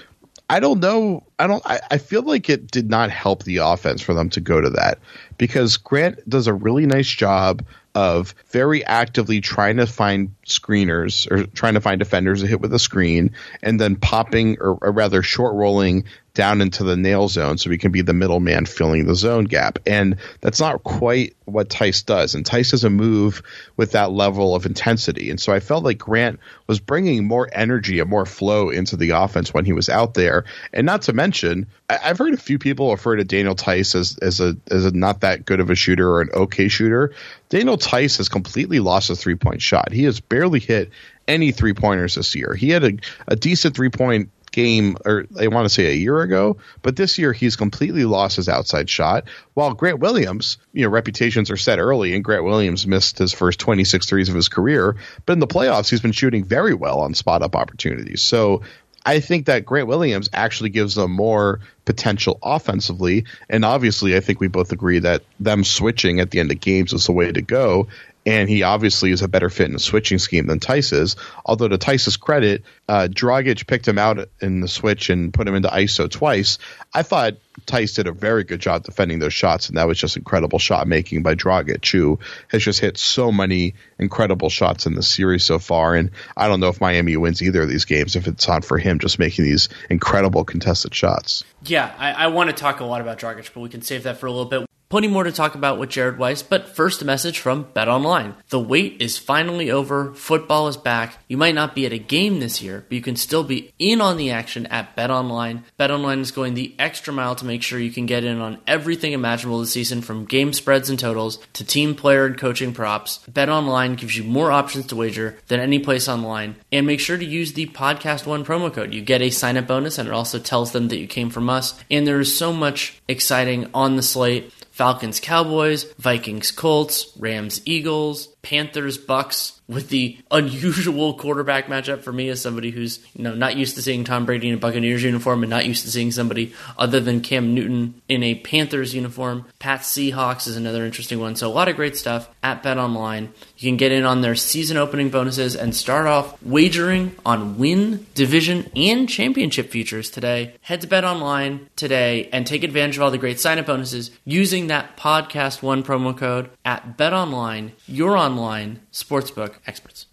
I 0.49 0.59
don't 0.61 0.79
know. 0.79 1.23
I 1.37 1.47
don't. 1.47 1.61
I, 1.65 1.81
I, 1.91 1.97
feel 1.97 2.21
like 2.21 2.49
it 2.49 2.71
did 2.71 2.89
not 2.89 3.11
help 3.11 3.43
the 3.43 3.57
offense 3.57 4.01
for 4.01 4.13
them 4.13 4.29
to 4.29 4.39
go 4.39 4.61
to 4.61 4.69
that 4.71 4.99
because 5.37 5.75
Grant 5.75 6.27
does 6.29 6.47
a 6.47 6.53
really 6.53 6.85
nice 6.85 7.09
job 7.09 7.65
of 7.93 8.33
very 8.49 8.85
actively 8.85 9.41
trying 9.41 9.77
to 9.77 9.87
find 9.87 10.35
screeners 10.45 11.29
or 11.29 11.47
trying 11.47 11.73
to 11.73 11.81
find 11.81 11.99
defenders 11.99 12.41
to 12.41 12.47
hit 12.47 12.61
with 12.61 12.73
a 12.73 12.79
screen 12.79 13.31
and 13.61 13.79
then 13.79 13.95
popping 13.95 14.57
or, 14.61 14.77
or 14.81 14.91
rather 14.91 15.21
short 15.21 15.55
rolling 15.55 16.05
down 16.37 16.61
into 16.61 16.83
the 16.83 16.95
nail 16.95 17.27
zone 17.27 17.57
so 17.57 17.71
he 17.71 17.79
can 17.79 17.91
be 17.91 18.03
the 18.03 18.13
middleman 18.13 18.67
filling 18.67 19.07
the 19.07 19.15
zone 19.15 19.45
gap. 19.45 19.79
And 19.87 20.17
that's 20.39 20.59
not 20.59 20.83
quite 20.83 21.35
what 21.45 21.69
Theis 21.69 22.05
does. 22.05 22.35
And 22.35 22.45
Theis 22.45 22.69
doesn't 22.69 22.93
move 22.93 23.41
with 23.75 23.93
that 23.93 24.11
level 24.11 24.53
of 24.53 24.67
intensity. 24.67 25.31
And 25.31 25.41
so 25.41 25.51
I 25.51 25.59
felt 25.59 25.83
like 25.83 25.97
Grant 25.97 26.39
was 26.67 26.79
bringing 26.79 27.25
more 27.25 27.49
energy 27.51 27.99
and 27.99 28.07
more 28.07 28.27
flow 28.27 28.69
into 28.69 28.97
the 28.97 29.09
offense 29.09 29.51
when 29.51 29.65
he 29.65 29.73
was 29.73 29.89
out 29.89 30.13
there. 30.13 30.45
And 30.71 30.85
not 30.85 31.01
to 31.03 31.13
mention, 31.13 31.65
I, 31.89 31.97
have 31.97 32.19
heard 32.19 32.35
a 32.35 32.37
few 32.37 32.59
people 32.59 32.91
refer 32.91 33.15
to 33.15 33.23
Daniel 33.23 33.55
Theis 33.55 33.95
as, 33.95 34.19
as 34.19 34.39
a 34.39 34.55
as 34.69 34.85
a 34.85 34.91
not 34.91 35.21
that 35.21 35.43
good 35.43 35.59
of 35.59 35.71
a 35.71 35.75
shooter 35.75 36.07
or 36.07 36.21
an 36.21 36.29
okay 36.35 36.67
shooter. 36.67 37.15
Daniel 37.49 37.77
Theis 37.77 38.17
has 38.17 38.29
completely 38.29 38.79
lost 38.79 39.09
a 39.09 39.15
three 39.15 39.35
point 39.35 39.63
shot. 39.63 39.91
He 39.91 40.03
has 40.03 40.19
barely 40.19 40.59
hit 40.59 40.91
any 41.27 41.51
three 41.51 41.73
pointers 41.73 42.13
this 42.13 42.35
year. 42.35 42.53
He 42.53 42.69
had 42.69 42.83
a, 42.83 42.91
a 43.27 43.35
decent 43.35 43.75
three 43.75 43.89
point 43.89 44.29
game, 44.57 44.97
or 45.05 45.27
I 45.39 45.49
want 45.49 45.65
to 45.65 45.69
say 45.69 45.85
a 45.85 45.95
year 45.95 46.19
ago, 46.21 46.57
but 46.81 46.95
this 46.95 47.19
year 47.19 47.31
he's 47.31 47.55
completely 47.55 48.05
lost 48.05 48.37
his 48.37 48.49
outside 48.49 48.89
shot. 48.89 49.25
While 49.53 49.75
Grant 49.75 49.99
Williams, 49.99 50.57
you 50.73 50.81
know, 50.81 50.89
reputations 50.89 51.51
are 51.51 51.57
set 51.57 51.77
early, 51.77 52.15
and 52.15 52.23
Grant 52.23 52.43
Williams 52.43 52.87
missed 52.87 53.19
his 53.19 53.33
first 53.33 53.59
26 53.59 54.07
threes 54.07 54.29
of 54.29 54.35
his 54.35 54.49
career, 54.49 54.95
but 55.27 55.33
in 55.33 55.39
the 55.39 55.45
playoffs 55.45 55.91
he's 55.91 56.01
been 56.01 56.11
shooting 56.11 56.43
very 56.43 56.73
well 56.73 57.01
on 57.01 57.13
spot 57.13 57.43
up 57.43 57.55
opportunities. 57.55 58.23
So 58.23 58.63
I 59.05 59.19
think 59.19 59.45
that 59.45 59.63
Grant 59.63 59.87
Williams 59.87 60.27
actually 60.33 60.71
gives 60.71 60.95
them 60.95 61.11
more 61.11 61.59
potential 61.85 62.39
offensively. 62.41 63.25
And 63.49 63.63
obviously, 63.63 64.17
I 64.17 64.21
think 64.21 64.39
we 64.39 64.47
both 64.47 64.71
agree 64.71 64.99
that 64.99 65.21
them 65.39 65.63
switching 65.63 66.19
at 66.19 66.31
the 66.31 66.39
end 66.39 66.51
of 66.51 66.59
games 66.59 66.93
is 66.93 67.05
the 67.05 67.13
way 67.13 67.31
to 67.31 67.41
go 67.41 67.87
and 68.27 68.49
he 68.49 68.61
obviously 68.63 69.11
is 69.11 69.21
a 69.21 69.29
better 69.29 69.49
fit 69.49 69.69
in 69.69 69.75
a 69.75 69.79
switching 69.79 70.19
scheme 70.19 70.47
than 70.47 70.59
Theis 70.59 70.91
is. 70.91 71.15
Although 71.45 71.69
to 71.69 71.77
Theis's 71.77 72.17
credit, 72.17 72.61
uh, 72.89 73.07
Dragic 73.09 73.65
picked 73.67 73.87
him 73.87 73.97
out 73.97 74.27
in 74.41 74.59
the 74.59 74.67
switch 74.67 75.09
and 75.09 75.33
put 75.33 75.47
him 75.47 75.55
into 75.55 75.69
ISO 75.69 76.11
twice. 76.11 76.57
I 76.93 77.03
thought 77.03 77.35
Theis 77.67 77.95
did 77.95 78.05
a 78.05 78.11
very 78.11 78.43
good 78.43 78.59
job 78.59 78.83
defending 78.83 79.19
those 79.19 79.33
shots, 79.33 79.69
and 79.69 79.77
that 79.77 79.87
was 79.87 79.97
just 79.97 80.17
incredible 80.17 80.59
shot 80.59 80.89
making 80.89 81.23
by 81.23 81.35
Dragic, 81.35 81.89
who 81.89 82.19
has 82.49 82.61
just 82.61 82.81
hit 82.81 82.97
so 82.97 83.31
many 83.31 83.75
incredible 83.97 84.49
shots 84.49 84.85
in 84.85 84.95
the 84.95 85.03
series 85.03 85.45
so 85.45 85.57
far. 85.57 85.95
And 85.95 86.11
I 86.35 86.49
don't 86.49 86.59
know 86.59 86.67
if 86.67 86.81
Miami 86.81 87.15
wins 87.15 87.41
either 87.41 87.61
of 87.61 87.69
these 87.69 87.85
games 87.85 88.17
if 88.17 88.27
it's 88.27 88.45
not 88.45 88.65
for 88.65 88.77
him 88.77 88.99
just 88.99 89.19
making 89.19 89.45
these 89.45 89.69
incredible 89.89 90.43
contested 90.43 90.93
shots. 90.93 91.45
Yeah, 91.63 91.93
I, 91.97 92.11
I 92.11 92.27
want 92.27 92.49
to 92.49 92.55
talk 92.55 92.81
a 92.81 92.85
lot 92.85 92.99
about 92.99 93.19
Dragic, 93.19 93.53
but 93.53 93.61
we 93.61 93.69
can 93.69 93.81
save 93.81 94.03
that 94.03 94.17
for 94.17 94.25
a 94.25 94.31
little 94.31 94.45
bit. 94.45 94.66
Plenty 94.89 95.09
more 95.09 95.25
to 95.25 95.33
talk 95.33 95.53
about 95.53 95.79
with 95.79 95.89
Jared 95.89 96.17
Weiss, 96.17 96.41
but 96.41 96.69
first 96.69 97.01
a 97.01 97.05
message 97.05 97.39
from 97.39 97.63
Bet 97.73 97.89
Online. 97.89 98.35
The 98.47 98.59
wait 98.59 99.01
is 99.01 99.17
finally 99.17 99.69
over. 99.69 100.13
Football 100.13 100.69
is 100.69 100.77
back. 100.77 101.17
You 101.27 101.35
might 101.35 101.55
not 101.55 101.75
be 101.75 101.85
at 101.85 101.91
a 101.91 101.97
game 101.97 102.39
this 102.39 102.61
year, 102.61 102.85
but 102.87 102.95
you 102.95 103.01
can 103.01 103.17
still 103.17 103.43
be 103.43 103.73
in 103.77 103.99
on 103.99 104.15
the 104.15 104.31
action 104.31 104.65
at 104.67 104.95
Bet 104.95 105.11
Online. 105.11 105.65
Bet 105.75 105.91
Online 105.91 106.19
is 106.19 106.31
going 106.31 106.53
the 106.53 106.73
extra 106.79 107.11
mile 107.11 107.35
to 107.35 107.45
make 107.45 107.63
sure 107.63 107.79
you 107.79 107.91
can 107.91 108.05
get 108.05 108.23
in 108.23 108.39
on 108.39 108.59
everything 108.65 109.11
imaginable 109.11 109.59
this 109.59 109.73
season 109.73 110.01
from 110.01 110.23
game 110.23 110.53
spreads 110.53 110.89
and 110.89 110.97
totals 110.97 111.45
to 111.51 111.65
team 111.65 111.93
player 111.93 112.25
and 112.25 112.37
coaching 112.37 112.73
props. 112.73 113.17
Bet 113.27 113.49
Online 113.49 113.95
gives 113.95 114.15
you 114.15 114.23
more 114.23 114.53
options 114.53 114.85
to 114.85 114.95
wager 114.95 115.37
than 115.49 115.59
any 115.59 115.79
place 115.79 116.07
online. 116.07 116.55
And 116.71 116.87
make 116.87 117.01
sure 117.01 117.17
to 117.17 117.25
use 117.25 117.51
the 117.51 117.65
Podcast 117.67 118.25
One 118.25 118.45
promo 118.45 118.73
code. 118.73 118.93
You 118.93 119.01
get 119.01 119.21
a 119.21 119.31
sign 119.31 119.57
up 119.57 119.67
bonus 119.67 119.97
and 119.97 120.07
it 120.07 120.13
also 120.13 120.39
tells 120.39 120.71
them 120.71 120.87
that 120.87 120.97
you 120.97 121.07
came 121.07 121.29
from 121.29 121.49
us. 121.49 121.77
And 121.91 122.07
there 122.07 122.21
is 122.21 122.37
so 122.37 122.53
much 122.53 123.01
exciting 123.09 123.69
on 123.73 123.97
the 123.97 124.01
slate. 124.01 124.53
Falcons 124.77 125.19
Cowboys, 125.19 125.91
Vikings 125.97 126.51
Colts, 126.51 127.11
Rams 127.17 127.61
Eagles, 127.65 128.27
Panthers 128.43 128.99
Bucks 128.99 129.56
with 129.67 129.89
the 129.89 130.17
unusual 130.31 131.13
quarterback 131.13 131.65
matchup 131.67 132.01
for 132.01 132.11
me 132.11 132.29
as 132.29 132.41
somebody 132.41 132.71
who's 132.71 132.99
you 133.13 133.23
know 133.23 133.35
not 133.35 133.55
used 133.55 133.75
to 133.75 133.81
seeing 133.81 134.03
Tom 134.03 134.25
Brady 134.25 134.49
in 134.49 134.55
a 134.55 134.57
Buccaneers 134.57 135.03
uniform 135.03 135.43
and 135.43 135.49
not 135.49 135.65
used 135.65 135.83
to 135.83 135.91
seeing 135.91 136.11
somebody 136.11 136.53
other 136.77 136.99
than 136.99 137.21
Cam 137.21 137.53
Newton 137.53 138.01
in 138.07 138.23
a 138.23 138.35
Panthers 138.35 138.95
uniform. 138.95 139.45
Pat 139.59 139.81
Seahawks 139.81 140.47
is 140.47 140.55
another 140.55 140.85
interesting 140.85 141.19
one. 141.19 141.35
So 141.35 141.47
a 141.47 141.51
lot 141.51 141.67
of 141.67 141.75
great 141.75 141.97
stuff 141.97 142.29
at 142.43 142.63
Bet 142.63 142.77
Online. 142.77 143.33
You 143.57 143.69
can 143.69 143.77
get 143.77 143.91
in 143.91 144.05
on 144.05 144.21
their 144.21 144.35
season 144.35 144.77
opening 144.77 145.09
bonuses 145.09 145.55
and 145.55 145.75
start 145.75 146.07
off 146.07 146.41
wagering 146.43 147.15
on 147.25 147.57
win, 147.57 148.05
division, 148.13 148.69
and 148.75 149.09
championship 149.09 149.69
futures 149.69 150.09
today. 150.09 150.55
Head 150.61 150.81
to 150.81 150.87
Bet 150.87 151.03
Online 151.03 151.69
today 151.75 152.29
and 152.31 152.45
take 152.45 152.63
advantage 152.63 152.97
of 152.97 153.03
all 153.03 153.11
the 153.11 153.17
great 153.17 153.39
sign 153.39 153.59
up 153.59 153.65
bonuses 153.65 154.11
using 154.25 154.67
that 154.67 154.95
podcast 154.97 155.61
one 155.61 155.83
promo 155.83 156.15
code 156.15 156.49
at 156.63 156.97
Bet 156.97 157.13
Online, 157.13 157.73
your 157.87 158.15
online 158.17 158.79
sportsbook 159.03 159.55
experts. 159.65 160.07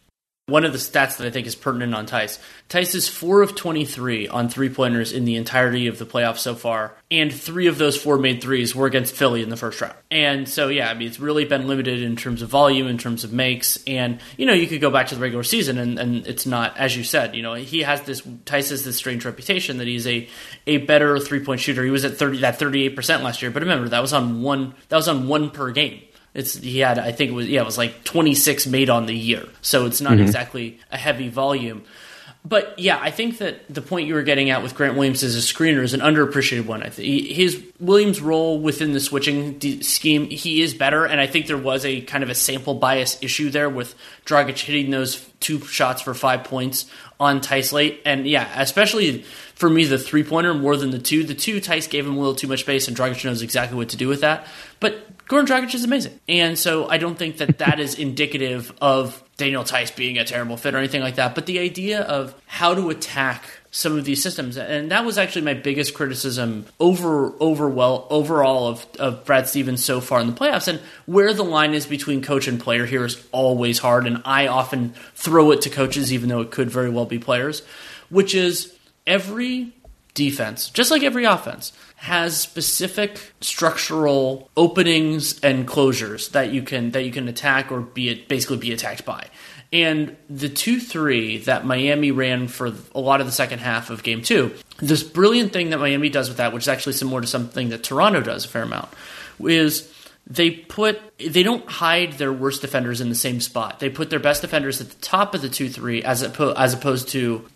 One 0.46 0.66
of 0.66 0.72
the 0.72 0.78
stats 0.78 1.16
that 1.16 1.26
I 1.26 1.30
think 1.30 1.46
is 1.46 1.54
pertinent 1.54 1.94
on 1.94 2.04
Theis. 2.04 2.38
Theis 2.68 2.94
is 2.94 3.08
four 3.08 3.40
of 3.40 3.54
23 3.54 4.28
on 4.28 4.50
three 4.50 4.68
pointers 4.68 5.10
in 5.10 5.24
the 5.24 5.36
entirety 5.36 5.86
of 5.86 5.98
the 5.98 6.04
playoffs 6.04 6.40
so 6.40 6.54
far, 6.54 6.94
and 7.10 7.32
three 7.32 7.66
of 7.66 7.78
those 7.78 7.96
four 7.96 8.18
made 8.18 8.42
threes 8.42 8.76
were 8.76 8.86
against 8.86 9.14
Philly 9.14 9.42
in 9.42 9.48
the 9.48 9.56
first 9.56 9.80
round. 9.80 9.94
And 10.10 10.46
so, 10.46 10.68
yeah, 10.68 10.90
I 10.90 10.92
mean, 10.92 11.08
it's 11.08 11.18
really 11.18 11.46
been 11.46 11.66
limited 11.66 12.02
in 12.02 12.14
terms 12.14 12.42
of 12.42 12.50
volume, 12.50 12.88
in 12.88 12.98
terms 12.98 13.24
of 13.24 13.32
makes. 13.32 13.82
And, 13.86 14.20
you 14.36 14.44
know, 14.44 14.52
you 14.52 14.66
could 14.66 14.82
go 14.82 14.90
back 14.90 15.06
to 15.06 15.14
the 15.14 15.22
regular 15.22 15.44
season, 15.44 15.78
and, 15.78 15.98
and 15.98 16.26
it's 16.26 16.44
not, 16.44 16.76
as 16.76 16.94
you 16.94 17.04
said, 17.04 17.34
you 17.34 17.40
know, 17.40 17.54
he 17.54 17.80
has 17.80 18.02
this, 18.02 18.20
Theis 18.20 18.68
has 18.68 18.84
this 18.84 18.96
strange 18.96 19.24
reputation 19.24 19.78
that 19.78 19.86
he's 19.86 20.06
a, 20.06 20.28
a 20.66 20.76
better 20.76 21.18
three 21.18 21.42
point 21.42 21.62
shooter. 21.62 21.82
He 21.82 21.90
was 21.90 22.04
at 22.04 22.18
30, 22.18 22.40
that 22.40 22.58
38% 22.58 23.22
last 23.22 23.40
year, 23.40 23.50
but 23.50 23.62
remember, 23.62 23.88
that 23.88 24.02
was 24.02 24.12
on 24.12 24.42
one, 24.42 24.74
that 24.90 24.96
was 24.96 25.08
on 25.08 25.26
one 25.26 25.48
per 25.48 25.70
game. 25.70 26.02
It's 26.34 26.54
he 26.54 26.80
had 26.80 26.98
I 26.98 27.12
think 27.12 27.30
it 27.30 27.34
was 27.34 27.48
yeah 27.48 27.62
it 27.62 27.64
was 27.64 27.78
like 27.78 28.04
26 28.04 28.66
made 28.66 28.90
on 28.90 29.06
the 29.06 29.14
year, 29.14 29.46
so 29.62 29.86
it's 29.86 30.00
not 30.00 30.14
mm-hmm. 30.14 30.22
exactly 30.22 30.80
a 30.90 30.96
heavy 30.96 31.28
volume. 31.28 31.84
But 32.46 32.78
yeah, 32.78 32.98
I 33.00 33.10
think 33.10 33.38
that 33.38 33.72
the 33.72 33.80
point 33.80 34.06
you 34.06 34.12
were 34.12 34.22
getting 34.22 34.50
at 34.50 34.62
with 34.62 34.74
Grant 34.74 34.96
Williams 34.96 35.22
as 35.22 35.34
a 35.34 35.38
screener 35.38 35.82
is 35.82 35.94
an 35.94 36.00
underappreciated 36.00 36.66
one. 36.66 36.82
I 36.82 36.90
think 36.90 37.26
his 37.28 37.62
Williams' 37.80 38.20
role 38.20 38.60
within 38.60 38.92
the 38.92 39.00
switching 39.00 39.58
scheme, 39.80 40.28
he 40.28 40.60
is 40.60 40.74
better, 40.74 41.06
and 41.06 41.18
I 41.18 41.26
think 41.26 41.46
there 41.46 41.56
was 41.56 41.86
a 41.86 42.02
kind 42.02 42.22
of 42.22 42.28
a 42.28 42.34
sample 42.34 42.74
bias 42.74 43.16
issue 43.22 43.48
there 43.48 43.70
with 43.70 43.94
Dragic 44.26 44.58
hitting 44.58 44.90
those 44.90 45.26
two 45.40 45.60
shots 45.60 46.02
for 46.02 46.12
five 46.12 46.44
points 46.44 46.84
on 47.18 47.40
Theis 47.40 47.72
late, 47.72 48.02
and 48.04 48.26
yeah, 48.26 48.60
especially 48.60 49.22
for 49.54 49.70
me 49.70 49.84
the 49.84 49.98
three 49.98 50.22
pointer 50.22 50.52
more 50.52 50.76
than 50.76 50.90
the 50.90 50.98
two. 50.98 51.24
The 51.24 51.34
two 51.34 51.60
Theis 51.62 51.88
gave 51.88 52.06
him 52.06 52.16
a 52.16 52.18
little 52.18 52.34
too 52.34 52.48
much 52.48 52.60
space, 52.60 52.88
and 52.88 52.96
Dragic 52.96 53.24
knows 53.24 53.40
exactly 53.40 53.78
what 53.78 53.88
to 53.90 53.96
do 53.96 54.06
with 54.06 54.20
that. 54.20 54.46
But 54.80 55.13
Goran 55.28 55.46
Dragic 55.46 55.74
is 55.74 55.84
amazing. 55.84 56.20
And 56.28 56.58
so 56.58 56.88
I 56.88 56.98
don't 56.98 57.16
think 57.16 57.38
that 57.38 57.58
that 57.58 57.80
is 57.80 57.94
indicative 57.98 58.72
of 58.80 59.22
Daniel 59.36 59.64
Theis 59.64 59.90
being 59.94 60.18
a 60.18 60.24
terrible 60.24 60.56
fit 60.56 60.74
or 60.74 60.78
anything 60.78 61.00
like 61.00 61.16
that. 61.16 61.34
But 61.34 61.46
the 61.46 61.58
idea 61.58 62.02
of 62.02 62.34
how 62.46 62.74
to 62.74 62.90
attack 62.90 63.42
some 63.70 63.98
of 63.98 64.04
these 64.04 64.22
systems, 64.22 64.56
and 64.56 64.92
that 64.92 65.04
was 65.04 65.18
actually 65.18 65.42
my 65.42 65.54
biggest 65.54 65.94
criticism 65.94 66.64
over 66.78 67.32
over 67.40 67.68
well 67.68 68.06
overall 68.08 68.68
of, 68.68 68.86
of 69.00 69.24
Brad 69.24 69.48
Stevens 69.48 69.84
so 69.84 70.00
far 70.00 70.20
in 70.20 70.28
the 70.28 70.32
playoffs. 70.32 70.68
And 70.68 70.80
where 71.06 71.34
the 71.34 71.42
line 71.42 71.74
is 71.74 71.84
between 71.84 72.22
coach 72.22 72.46
and 72.46 72.60
player 72.60 72.86
here 72.86 73.04
is 73.04 73.26
always 73.32 73.80
hard, 73.80 74.06
and 74.06 74.22
I 74.24 74.46
often 74.46 74.94
throw 75.14 75.50
it 75.50 75.62
to 75.62 75.70
coaches, 75.70 76.12
even 76.12 76.28
though 76.28 76.40
it 76.40 76.52
could 76.52 76.70
very 76.70 76.90
well 76.90 77.06
be 77.06 77.18
players, 77.18 77.62
which 78.10 78.34
is 78.36 78.72
every 79.08 79.72
defense, 80.14 80.70
just 80.70 80.90
like 80.90 81.02
every 81.02 81.24
offense, 81.24 81.72
has 81.96 82.38
specific 82.38 83.32
structural 83.40 84.50
openings 84.56 85.40
and 85.40 85.66
closures 85.66 86.30
that 86.30 86.52
you 86.52 86.62
can 86.62 86.90
that 86.92 87.04
you 87.04 87.10
can 87.10 87.28
attack 87.28 87.72
or 87.72 87.80
be 87.80 88.24
basically 88.24 88.56
be 88.56 88.72
attacked 88.72 89.04
by. 89.04 89.26
And 89.72 90.16
the 90.30 90.48
2 90.48 90.78
3 90.78 91.38
that 91.38 91.66
Miami 91.66 92.12
ran 92.12 92.46
for 92.46 92.72
a 92.94 93.00
lot 93.00 93.20
of 93.20 93.26
the 93.26 93.32
second 93.32 93.58
half 93.58 93.90
of 93.90 94.02
game 94.02 94.22
two, 94.22 94.54
this 94.78 95.02
brilliant 95.02 95.52
thing 95.52 95.70
that 95.70 95.78
Miami 95.78 96.10
does 96.10 96.28
with 96.28 96.38
that, 96.38 96.52
which 96.52 96.64
is 96.64 96.68
actually 96.68 96.92
similar 96.92 97.20
to 97.20 97.26
something 97.26 97.70
that 97.70 97.82
Toronto 97.82 98.20
does 98.20 98.44
a 98.44 98.48
fair 98.48 98.62
amount, 98.62 98.88
is 99.40 99.92
they 100.26 100.50
put 100.50 101.00
they 101.18 101.42
don't 101.42 101.68
hide 101.68 102.14
their 102.14 102.32
worst 102.32 102.62
defenders 102.62 103.00
in 103.00 103.08
the 103.08 103.14
same 103.14 103.40
spot. 103.40 103.78
They 103.80 103.90
put 103.90 104.08
their 104.08 104.18
best 104.20 104.40
defenders 104.40 104.80
at 104.80 104.88
the 104.88 105.00
top 105.00 105.34
of 105.34 105.42
the 105.42 105.48
two 105.48 105.68
three 105.68 106.02
as 106.02 106.22
oppo- 106.22 106.54
as 106.56 106.72
opposed 106.72 107.08
to 107.08 107.46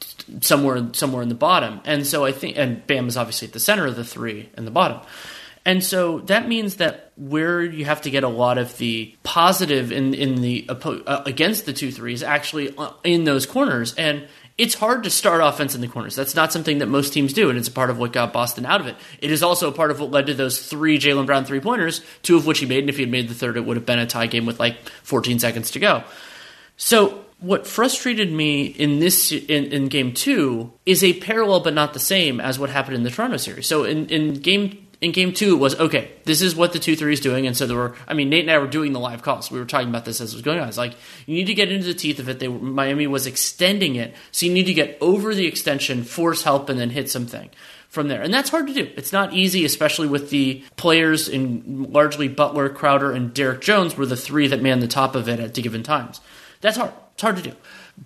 somewhere 0.42 0.88
somewhere 0.92 1.22
in 1.22 1.30
the 1.30 1.34
bottom. 1.34 1.80
And 1.84 2.06
so 2.06 2.24
I 2.24 2.32
think 2.32 2.58
and 2.58 2.86
Bam 2.86 3.08
is 3.08 3.16
obviously 3.16 3.48
at 3.48 3.54
the 3.54 3.60
center 3.60 3.86
of 3.86 3.96
the 3.96 4.04
three 4.04 4.50
in 4.56 4.64
the 4.64 4.70
bottom. 4.70 5.00
And 5.64 5.84
so 5.84 6.20
that 6.20 6.48
means 6.48 6.76
that 6.76 7.12
where 7.16 7.62
you 7.62 7.84
have 7.84 8.02
to 8.02 8.10
get 8.10 8.24
a 8.24 8.28
lot 8.28 8.58
of 8.58 8.76
the 8.78 9.14
positive 9.22 9.90
in 9.90 10.14
in 10.14 10.40
the 10.42 10.66
uh, 10.68 11.22
against 11.24 11.66
the 11.66 11.72
two 11.72 11.90
threes 11.90 12.22
actually 12.22 12.76
uh, 12.76 12.92
in 13.02 13.24
those 13.24 13.46
corners 13.46 13.94
and 13.94 14.28
it's 14.58 14.74
hard 14.74 15.04
to 15.04 15.10
start 15.10 15.40
offense 15.40 15.76
in 15.76 15.80
the 15.80 15.88
corners. 15.88 16.16
That's 16.16 16.34
not 16.34 16.52
something 16.52 16.78
that 16.78 16.86
most 16.86 17.12
teams 17.12 17.32
do, 17.32 17.48
and 17.48 17.56
it's 17.56 17.68
a 17.68 17.72
part 17.72 17.90
of 17.90 17.98
what 17.98 18.12
got 18.12 18.32
Boston 18.32 18.66
out 18.66 18.80
of 18.80 18.88
it. 18.88 18.96
It 19.20 19.30
is 19.30 19.42
also 19.42 19.68
a 19.68 19.72
part 19.72 19.92
of 19.92 20.00
what 20.00 20.10
led 20.10 20.26
to 20.26 20.34
those 20.34 20.66
three 20.66 20.98
Jaylen 20.98 21.26
Brown 21.26 21.44
three 21.44 21.60
pointers, 21.60 22.02
two 22.22 22.36
of 22.36 22.44
which 22.44 22.58
he 22.58 22.66
made, 22.66 22.80
and 22.80 22.90
if 22.90 22.96
he 22.96 23.02
had 23.02 23.10
made 23.10 23.28
the 23.28 23.34
third, 23.34 23.56
it 23.56 23.64
would 23.64 23.76
have 23.76 23.86
been 23.86 24.00
a 24.00 24.06
tie 24.06 24.26
game 24.26 24.46
with 24.46 24.58
like 24.58 24.76
14 25.04 25.38
seconds 25.38 25.70
to 25.70 25.78
go. 25.78 26.02
So 26.76 27.24
what 27.38 27.68
frustrated 27.68 28.32
me 28.32 28.66
in 28.66 28.98
this 28.98 29.30
in, 29.30 29.66
in 29.66 29.86
game 29.86 30.12
two 30.12 30.72
is 30.84 31.04
a 31.04 31.12
parallel 31.20 31.60
but 31.60 31.72
not 31.72 31.92
the 31.92 32.00
same 32.00 32.40
as 32.40 32.58
what 32.58 32.68
happened 32.68 32.96
in 32.96 33.04
the 33.04 33.10
Toronto 33.10 33.36
series. 33.36 33.68
So 33.68 33.84
in, 33.84 34.08
in 34.08 34.34
game 34.34 34.87
in 35.00 35.12
game 35.12 35.32
two 35.32 35.54
it 35.54 35.58
was 35.58 35.78
okay 35.78 36.10
this 36.24 36.42
is 36.42 36.56
what 36.56 36.72
the 36.72 36.78
2-3 36.78 37.12
is 37.12 37.20
doing 37.20 37.46
and 37.46 37.56
so 37.56 37.66
there 37.66 37.76
were 37.76 37.94
i 38.06 38.14
mean 38.14 38.28
nate 38.28 38.42
and 38.42 38.50
i 38.50 38.58
were 38.58 38.66
doing 38.66 38.92
the 38.92 39.00
live 39.00 39.22
calls. 39.22 39.50
We 39.50 39.58
were 39.58 39.64
talking 39.64 39.88
about 39.88 40.04
this 40.04 40.20
as 40.20 40.32
it 40.32 40.36
was 40.36 40.42
going 40.42 40.58
on. 40.58 40.68
It's 40.68 40.78
like 40.78 40.94
you 41.26 41.34
need 41.34 41.46
to 41.46 41.54
get 41.54 41.70
into 41.70 41.86
the 41.86 41.94
teeth 41.94 42.18
of 42.18 42.28
it. 42.28 42.38
They 42.38 42.48
miami 42.48 43.06
was 43.06 43.26
extending 43.26 43.96
it 43.96 44.14
so 44.32 44.46
you 44.46 44.52
need 44.52 44.66
to 44.66 44.74
get 44.74 44.98
over 45.00 45.34
the 45.34 45.46
extension 45.46 46.04
force 46.04 46.42
help 46.42 46.68
and 46.68 46.78
then 46.78 46.90
hit 46.90 47.10
something 47.10 47.50
from 47.88 48.08
there. 48.08 48.22
And 48.22 48.32
that's 48.32 48.50
hard 48.50 48.66
to 48.66 48.74
do. 48.74 48.90
It's 48.96 49.12
not 49.12 49.32
easy 49.32 49.64
especially 49.64 50.08
with 50.08 50.30
the 50.30 50.62
players 50.76 51.28
in 51.28 51.92
largely 51.92 52.28
butler 52.28 52.68
crowder 52.68 53.12
and 53.12 53.32
Derrick 53.32 53.60
jones 53.60 53.96
were 53.96 54.06
the 54.06 54.16
three 54.16 54.48
that 54.48 54.62
manned 54.62 54.82
the 54.82 54.88
top 54.88 55.14
of 55.14 55.28
it 55.28 55.40
at 55.40 55.54
given 55.54 55.82
times. 55.82 56.20
That's 56.60 56.76
hard. 56.76 56.92
It's 57.14 57.22
hard 57.22 57.36
to 57.36 57.42
do. 57.42 57.52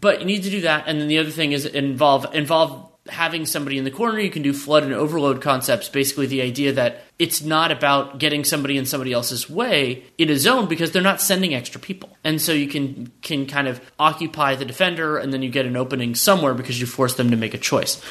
But 0.01 0.21
you 0.21 0.27
need 0.27 0.43
to 0.45 0.51
do 0.51 0.63
that 0.63 0.85
and 0.87 1.01
then 1.01 1.09
the 1.09 1.19
other 1.19 1.31
thing 1.31 1.53
is 1.53 1.67
involve 1.67 2.35
involve 2.35 2.92
having 3.09 3.47
somebody 3.47 3.79
in 3.79 3.85
the 3.85 3.91
corner, 3.91 4.19
you 4.21 4.31
can 4.31 4.43
do 4.43 4.53
flood 4.53 4.83
and 4.85 4.93
overload 4.93 5.41
concepts. 5.41 5.89
Basically, 5.89 6.27
the 6.27 6.43
idea 6.43 6.73
that 6.73 7.05
it's 7.23 7.41
not 7.41 7.71
about 7.71 8.19
getting 8.19 8.43
somebody 8.43 8.77
in 8.77 8.85
somebody 8.85 9.13
else's 9.13 9.49
way 9.49 10.03
in 10.19 10.29
a 10.29 10.37
zone 10.37 10.67
because 10.67 10.91
they're 10.91 11.01
not 11.01 11.21
sending 11.21 11.55
extra 11.55 11.81
people. 11.81 12.17
And 12.25 12.43
so 12.43 12.53
you 12.53 12.67
can 12.67 13.13
can 13.23 13.47
kind 13.47 13.69
of 13.69 13.81
occupy 13.97 14.57
the 14.57 14.65
defender 14.65 15.19
and 15.19 15.33
then 15.33 15.41
you 15.41 15.49
get 15.49 15.65
an 15.65 15.77
opening 15.77 16.17
somewhere 16.17 16.53
because 16.53 16.81
you 16.81 16.87
force 16.89 17.15
them 17.15 17.31
to 17.31 17.37
make 17.37 17.55
a 17.55 17.59
choice. 17.59 18.03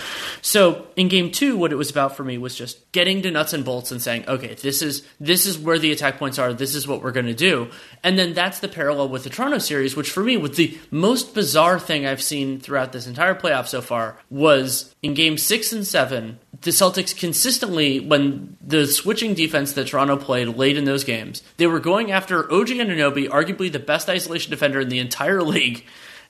So 0.41 0.87
in 0.95 1.09
game 1.09 1.29
2 1.29 1.57
what 1.57 1.73
it 1.73 1.75
was 1.75 1.91
about 1.91 2.15
for 2.15 2.23
me 2.23 2.37
was 2.37 2.55
just 2.55 2.89
getting 2.93 3.21
to 3.23 3.31
nuts 3.31 3.51
and 3.51 3.65
bolts 3.65 3.91
and 3.91 4.01
saying, 4.01 4.23
"Okay, 4.29 4.53
this 4.53 4.81
is 4.81 5.03
this 5.19 5.45
is 5.45 5.59
where 5.59 5.77
the 5.77 5.91
attack 5.91 6.17
points 6.17 6.39
are. 6.39 6.53
This 6.53 6.73
is 6.73 6.87
what 6.87 7.03
we're 7.03 7.11
going 7.11 7.25
to 7.25 7.33
do." 7.33 7.67
And 8.05 8.17
then 8.17 8.33
that's 8.33 8.59
the 8.59 8.69
parallel 8.69 9.09
with 9.09 9.25
the 9.25 9.29
Toronto 9.29 9.57
series, 9.57 9.93
which 9.93 10.09
for 10.09 10.23
me 10.23 10.37
was 10.37 10.55
the 10.55 10.77
most 10.89 11.33
bizarre 11.33 11.81
thing 11.81 12.05
I've 12.05 12.23
seen 12.23 12.61
throughout 12.61 12.93
this 12.93 13.07
entire 13.07 13.35
playoff 13.35 13.67
so 13.67 13.81
far 13.81 14.19
was 14.29 14.95
in 15.03 15.15
game 15.15 15.37
6 15.37 15.73
and 15.73 15.85
7 15.85 16.39
the 16.59 16.71
Celtics 16.71 17.17
consistently, 17.17 17.99
when 17.99 18.57
the 18.61 18.85
switching 18.85 19.33
defense 19.33 19.73
that 19.73 19.87
Toronto 19.87 20.17
played 20.17 20.49
late 20.49 20.77
in 20.77 20.83
those 20.83 21.03
games, 21.03 21.41
they 21.57 21.65
were 21.65 21.79
going 21.79 22.11
after 22.11 22.43
OG 22.51 22.67
Anunoby, 22.67 23.27
arguably 23.29 23.71
the 23.71 23.79
best 23.79 24.09
isolation 24.09 24.51
defender 24.51 24.81
in 24.81 24.89
the 24.89 24.99
entire 24.99 25.41
league, 25.43 25.85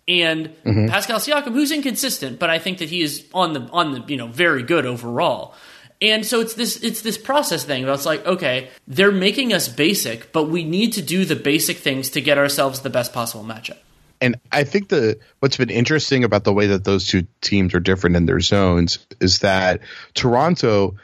and 0.07 0.47
mm-hmm. 0.63 0.87
Pascal 0.87 1.19
Siakam, 1.19 1.53
who's 1.53 1.71
inconsistent, 1.71 2.39
but 2.39 2.49
I 2.49 2.59
think 2.59 2.79
that 2.79 2.89
he 2.89 3.01
is 3.01 3.25
on 3.33 3.53
the 3.53 3.61
on 3.71 3.91
the 3.91 4.03
you 4.07 4.17
know 4.17 4.27
very 4.27 4.63
good 4.63 4.85
overall. 4.85 5.55
And 6.01 6.25
so 6.25 6.39
it's 6.39 6.55
this 6.55 6.83
it's 6.83 7.01
this 7.01 7.17
process 7.17 7.63
thing 7.63 7.83
about 7.83 7.95
it's 7.95 8.07
like 8.07 8.25
okay 8.25 8.69
they're 8.87 9.11
making 9.11 9.53
us 9.53 9.67
basic, 9.67 10.31
but 10.31 10.45
we 10.45 10.63
need 10.63 10.93
to 10.93 11.01
do 11.01 11.25
the 11.25 11.35
basic 11.35 11.77
things 11.77 12.09
to 12.11 12.21
get 12.21 12.37
ourselves 12.37 12.81
the 12.81 12.89
best 12.89 13.13
possible 13.13 13.43
matchup 13.43 13.77
and 14.21 14.39
I 14.51 14.63
think 14.63 14.89
the 14.89 15.19
what's 15.39 15.57
been 15.57 15.69
interesting 15.69 16.23
about 16.23 16.43
the 16.43 16.53
way 16.53 16.67
that 16.67 16.83
those 16.83 17.07
two 17.07 17.27
teams 17.41 17.73
are 17.73 17.79
different 17.79 18.15
in 18.15 18.25
their 18.25 18.39
zones 18.39 19.05
is 19.19 19.39
that 19.39 19.81
Toronto 20.13 20.95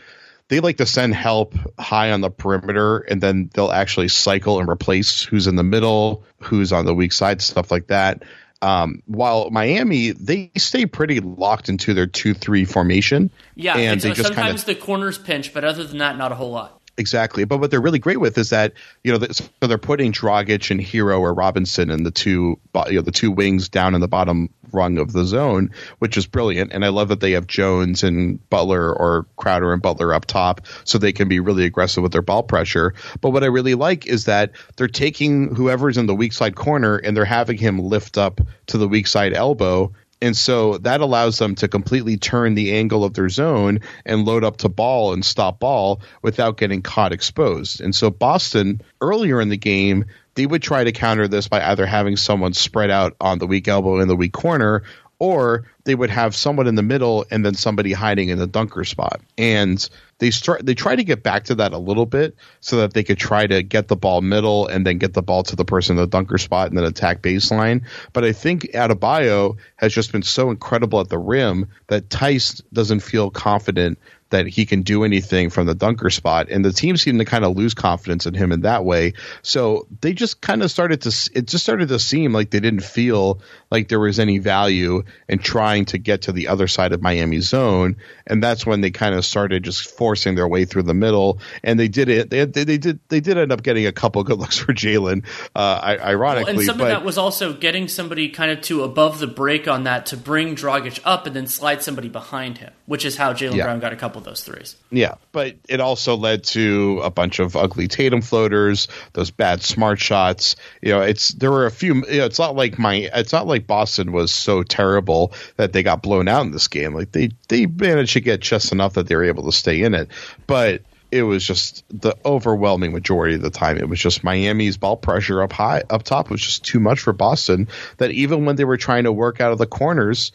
they 0.49 0.61
like 0.61 0.77
to 0.77 0.85
send 0.85 1.13
help 1.13 1.55
high 1.77 2.11
on 2.11 2.21
the 2.21 2.29
perimeter 2.29 2.99
and 2.99 3.19
then 3.19 3.49
they'll 3.53 3.71
actually 3.71 4.07
cycle 4.07 4.59
and 4.59 4.69
replace 4.69 5.23
who's 5.23 5.47
in 5.47 5.55
the 5.55 5.63
middle, 5.63 6.23
who's 6.39 6.71
on 6.71 6.85
the 6.85 6.93
weak 6.93 7.11
side, 7.11 7.41
stuff 7.41 7.69
like 7.69 7.87
that. 7.87 8.23
Um, 8.61 9.03
while 9.05 9.49
Miami, 9.49 10.11
they 10.11 10.51
stay 10.57 10.85
pretty 10.85 11.19
locked 11.19 11.67
into 11.67 11.93
their 11.93 12.07
two-three 12.07 12.65
formation. 12.65 13.29
Yeah, 13.55 13.75
and, 13.75 14.03
and 14.03 14.17
so 14.17 14.23
sometimes 14.23 14.63
kinda, 14.63 14.79
the 14.79 14.85
corners 14.85 15.17
pinch, 15.17 15.53
but 15.53 15.63
other 15.63 15.83
than 15.83 15.97
that, 15.97 16.17
not 16.17 16.31
a 16.31 16.35
whole 16.35 16.51
lot 16.51 16.76
Exactly. 16.99 17.43
But 17.45 17.59
what 17.59 17.69
they're 17.69 17.79
really 17.79 17.99
great 17.99 18.19
with 18.19 18.37
is 18.39 18.49
that, 18.49 18.73
you 19.03 19.11
know, 19.11 19.27
so 19.29 19.45
they're 19.61 19.77
putting 19.77 20.11
Dragic 20.11 20.71
and 20.71 20.81
Herro 20.81 21.19
or 21.19 21.31
Robinson 21.31 21.91
and 21.91 22.03
the 22.03 22.11
two, 22.11 22.59
you 22.87 22.93
know, 22.93 23.01
the 23.01 23.11
two 23.11 23.29
wings 23.29 23.69
down 23.69 23.93
in 23.93 24.01
the 24.01 24.07
bottom 24.07 24.49
rung 24.73 24.97
of 24.97 25.13
the 25.13 25.23
zone, 25.23 25.69
which 25.99 26.17
is 26.17 26.25
brilliant. 26.25 26.73
And 26.73 26.83
I 26.83 26.89
love 26.89 27.09
that 27.09 27.19
they 27.19 27.33
have 27.33 27.45
Jones 27.45 28.03
and 28.03 28.39
Butler 28.49 28.91
or 28.91 29.27
Crowder 29.35 29.73
and 29.73 29.81
Butler 29.81 30.11
up 30.11 30.25
top 30.25 30.61
so 30.85 30.97
they 30.97 31.13
can 31.13 31.27
be 31.27 31.39
really 31.39 31.65
aggressive 31.65 32.01
with 32.01 32.13
their 32.13 32.23
ball 32.23 32.41
pressure. 32.41 32.95
But 33.21 33.29
what 33.29 33.43
I 33.43 33.47
really 33.47 33.75
like 33.75 34.07
is 34.07 34.25
that 34.25 34.51
they're 34.75 34.87
taking 34.87 35.53
whoever's 35.55 35.97
in 35.97 36.07
the 36.07 36.15
weak 36.15 36.33
side 36.33 36.55
corner 36.55 36.97
and 36.97 37.15
they're 37.15 37.25
having 37.25 37.59
him 37.59 37.77
lift 37.77 38.17
up 38.17 38.41
to 38.67 38.79
the 38.79 38.87
weak 38.87 39.05
side 39.05 39.33
elbow 39.33 39.93
and 40.21 40.35
so 40.35 40.77
that 40.79 41.01
allows 41.01 41.37
them 41.37 41.55
to 41.55 41.67
completely 41.67 42.17
turn 42.17 42.55
the 42.55 42.73
angle 42.73 43.03
of 43.03 43.13
their 43.13 43.29
zone 43.29 43.79
and 44.05 44.25
load 44.25 44.43
up 44.43 44.57
to 44.57 44.69
ball 44.69 45.13
and 45.13 45.23
stop 45.23 45.59
ball 45.59 46.01
without 46.21 46.57
getting 46.57 46.81
caught 46.81 47.13
exposed. 47.13 47.81
And 47.81 47.93
so 47.95 48.09
Boston, 48.09 48.81
earlier 48.99 49.39
in 49.39 49.49
the 49.49 49.57
game, 49.57 50.05
they 50.35 50.45
would 50.45 50.61
try 50.61 50.83
to 50.83 50.91
counter 50.91 51.27
this 51.27 51.47
by 51.47 51.63
either 51.63 51.85
having 51.85 52.17
someone 52.17 52.53
spread 52.53 52.89
out 52.89 53.15
on 53.21 53.39
the 53.39 53.47
weak 53.47 53.67
elbow 53.67 53.99
in 53.99 54.07
the 54.07 54.15
weak 54.15 54.33
corner 54.33 54.83
or 55.19 55.65
they 55.83 55.95
would 55.95 56.09
have 56.09 56.35
someone 56.35 56.67
in 56.67 56.75
the 56.75 56.83
middle 56.83 57.25
and 57.31 57.45
then 57.45 57.55
somebody 57.55 57.91
hiding 57.91 58.29
in 58.29 58.37
the 58.37 58.47
dunker 58.47 58.83
spot. 58.83 59.21
And 59.37 59.87
they 60.19 60.31
start 60.31 60.65
they 60.65 60.73
try 60.73 60.95
to 60.95 61.03
get 61.03 61.23
back 61.23 61.45
to 61.45 61.55
that 61.55 61.73
a 61.73 61.77
little 61.77 62.05
bit 62.05 62.35
so 62.59 62.77
that 62.77 62.93
they 62.93 63.03
could 63.03 63.17
try 63.17 63.45
to 63.45 63.61
get 63.63 63.87
the 63.87 63.95
ball 63.95 64.21
middle 64.21 64.67
and 64.67 64.85
then 64.85 64.97
get 64.97 65.13
the 65.13 65.21
ball 65.21 65.43
to 65.43 65.55
the 65.55 65.65
person 65.65 65.97
in 65.97 66.01
the 66.01 66.07
dunker 66.07 66.37
spot 66.37 66.69
and 66.69 66.77
then 66.77 66.85
attack 66.85 67.21
baseline. 67.21 67.83
But 68.13 68.23
I 68.23 68.31
think 68.31 68.63
Adebayo 68.73 69.57
has 69.75 69.93
just 69.93 70.11
been 70.11 70.23
so 70.23 70.49
incredible 70.49 70.99
at 70.99 71.09
the 71.09 71.19
rim 71.19 71.69
that 71.87 72.09
Theis 72.09 72.61
doesn't 72.73 73.01
feel 73.01 73.29
confident 73.29 73.99
that 74.29 74.47
he 74.47 74.65
can 74.65 74.81
do 74.81 75.03
anything 75.03 75.49
from 75.49 75.67
the 75.67 75.75
dunker 75.75 76.09
spot. 76.09 76.49
And 76.49 76.63
the 76.63 76.73
team 76.73 76.97
seemed 76.97 77.19
to 77.19 77.25
kind 77.25 77.45
of 77.45 77.55
lose 77.55 77.73
confidence 77.73 78.25
in 78.25 78.33
him 78.33 78.51
in 78.51 78.61
that 78.61 78.83
way. 78.83 79.13
So 79.41 79.87
they 80.01 80.13
just 80.13 80.41
kind 80.41 80.63
of 80.63 80.71
started 80.71 81.01
to, 81.03 81.29
it 81.33 81.47
just 81.47 81.63
started 81.63 81.89
to 81.89 81.99
seem 81.99 82.33
like 82.33 82.49
they 82.49 82.59
didn't 82.59 82.83
feel 82.83 83.41
like 83.69 83.89
there 83.89 83.99
was 83.99 84.19
any 84.19 84.39
value 84.39 85.03
in 85.27 85.39
trying 85.39 85.85
to 85.85 85.97
get 85.97 86.23
to 86.23 86.31
the 86.31 86.47
other 86.47 86.67
side 86.67 86.93
of 86.93 87.01
Miami 87.01 87.39
zone. 87.39 87.97
And 88.25 88.41
that's 88.41 88.65
when 88.65 88.81
they 88.81 88.91
kind 88.91 89.15
of 89.15 89.25
started 89.25 89.63
just 89.63 89.89
forcing 89.97 90.35
their 90.35 90.47
way 90.47 90.65
through 90.65 90.83
the 90.83 90.93
middle. 90.93 91.39
And 91.63 91.79
they 91.79 91.87
did 91.87 92.09
it. 92.09 92.29
They, 92.29 92.45
they, 92.45 92.63
they 92.63 92.77
did, 92.77 92.99
they 93.09 93.19
did 93.19 93.37
end 93.37 93.51
up 93.51 93.63
getting 93.63 93.85
a 93.85 93.91
couple 93.91 94.23
good 94.23 94.37
looks 94.39 94.57
for 94.57 94.73
Jaylen, 94.73 95.25
uh, 95.55 95.97
ironically. 96.01 96.53
Well, 96.53 96.59
and 96.59 96.65
some 96.65 96.77
but, 96.77 96.83
of 96.85 96.89
that 96.89 97.05
was 97.05 97.17
also 97.17 97.53
getting 97.53 97.87
somebody 97.87 98.29
kind 98.29 98.51
of 98.51 98.61
to 98.61 98.83
above 98.83 99.19
the 99.19 99.27
break 99.27 99.67
on 99.67 99.83
that 99.83 100.07
to 100.07 100.17
bring 100.17 100.55
Dragic 100.55 100.99
up 101.03 101.25
and 101.25 101.35
then 101.35 101.47
slide 101.47 101.83
somebody 101.83 102.09
behind 102.09 102.59
him, 102.59 102.71
which 102.85 103.05
is 103.05 103.17
how 103.17 103.33
Jaylen 103.33 103.55
yeah. 103.55 103.63
Brown 103.63 103.79
got 103.79 103.93
a 103.93 103.95
couple 103.95 104.19
of 104.19 104.25
those 104.25 104.43
threes. 104.43 104.75
Yeah, 104.89 105.15
but 105.31 105.55
it 105.67 105.79
also 105.79 106.15
led 106.15 106.43
to 106.45 107.01
a 107.03 107.09
bunch 107.09 107.39
of 107.39 107.55
ugly 107.55 107.87
Tatum 107.87 108.21
floaters, 108.21 108.87
those 109.13 109.31
bad 109.31 109.61
smart 109.61 109.99
shots. 109.99 110.55
You 110.81 110.91
know, 110.91 111.01
it's 111.01 111.29
there 111.29 111.51
were 111.51 111.65
a 111.65 111.71
few. 111.71 111.95
You 111.95 112.19
know, 112.19 112.25
it's 112.25 112.39
not 112.39 112.55
like 112.55 112.79
my. 112.79 113.09
It's 113.13 113.33
not 113.33 113.47
like 113.47 113.56
Boston 113.59 114.11
was 114.11 114.31
so 114.31 114.63
terrible 114.63 115.33
that 115.55 115.73
they 115.73 115.83
got 115.83 116.01
blown 116.03 116.27
out 116.27 116.45
in 116.45 116.51
this 116.51 116.67
game. 116.67 116.93
Like 116.93 117.11
they 117.11 117.29
they 117.47 117.65
managed 117.65 118.13
to 118.13 118.21
get 118.21 118.41
just 118.41 118.71
enough 118.71 118.93
that 118.93 119.07
they 119.07 119.15
were 119.15 119.23
able 119.23 119.45
to 119.45 119.51
stay 119.51 119.81
in 119.81 119.93
it, 119.93 120.09
but 120.45 120.81
it 121.09 121.23
was 121.23 121.45
just 121.45 121.85
the 121.89 122.15
overwhelming 122.25 122.91
majority 122.91 123.35
of 123.35 123.41
the 123.41 123.49
time. 123.49 123.77
It 123.77 123.87
was 123.87 123.99
just 123.99 124.23
Miami's 124.23 124.77
ball 124.77 124.97
pressure 124.97 125.41
up 125.41 125.53
high, 125.53 125.83
up 125.89 126.03
top 126.03 126.29
was 126.29 126.41
just 126.41 126.65
too 126.65 126.79
much 126.79 126.99
for 126.99 127.13
Boston. 127.13 127.69
That 127.97 128.11
even 128.11 128.45
when 128.45 128.57
they 128.57 128.65
were 128.65 128.77
trying 128.77 129.05
to 129.05 129.11
work 129.11 129.39
out 129.39 129.53
of 129.53 129.57
the 129.57 129.67
corners, 129.67 130.31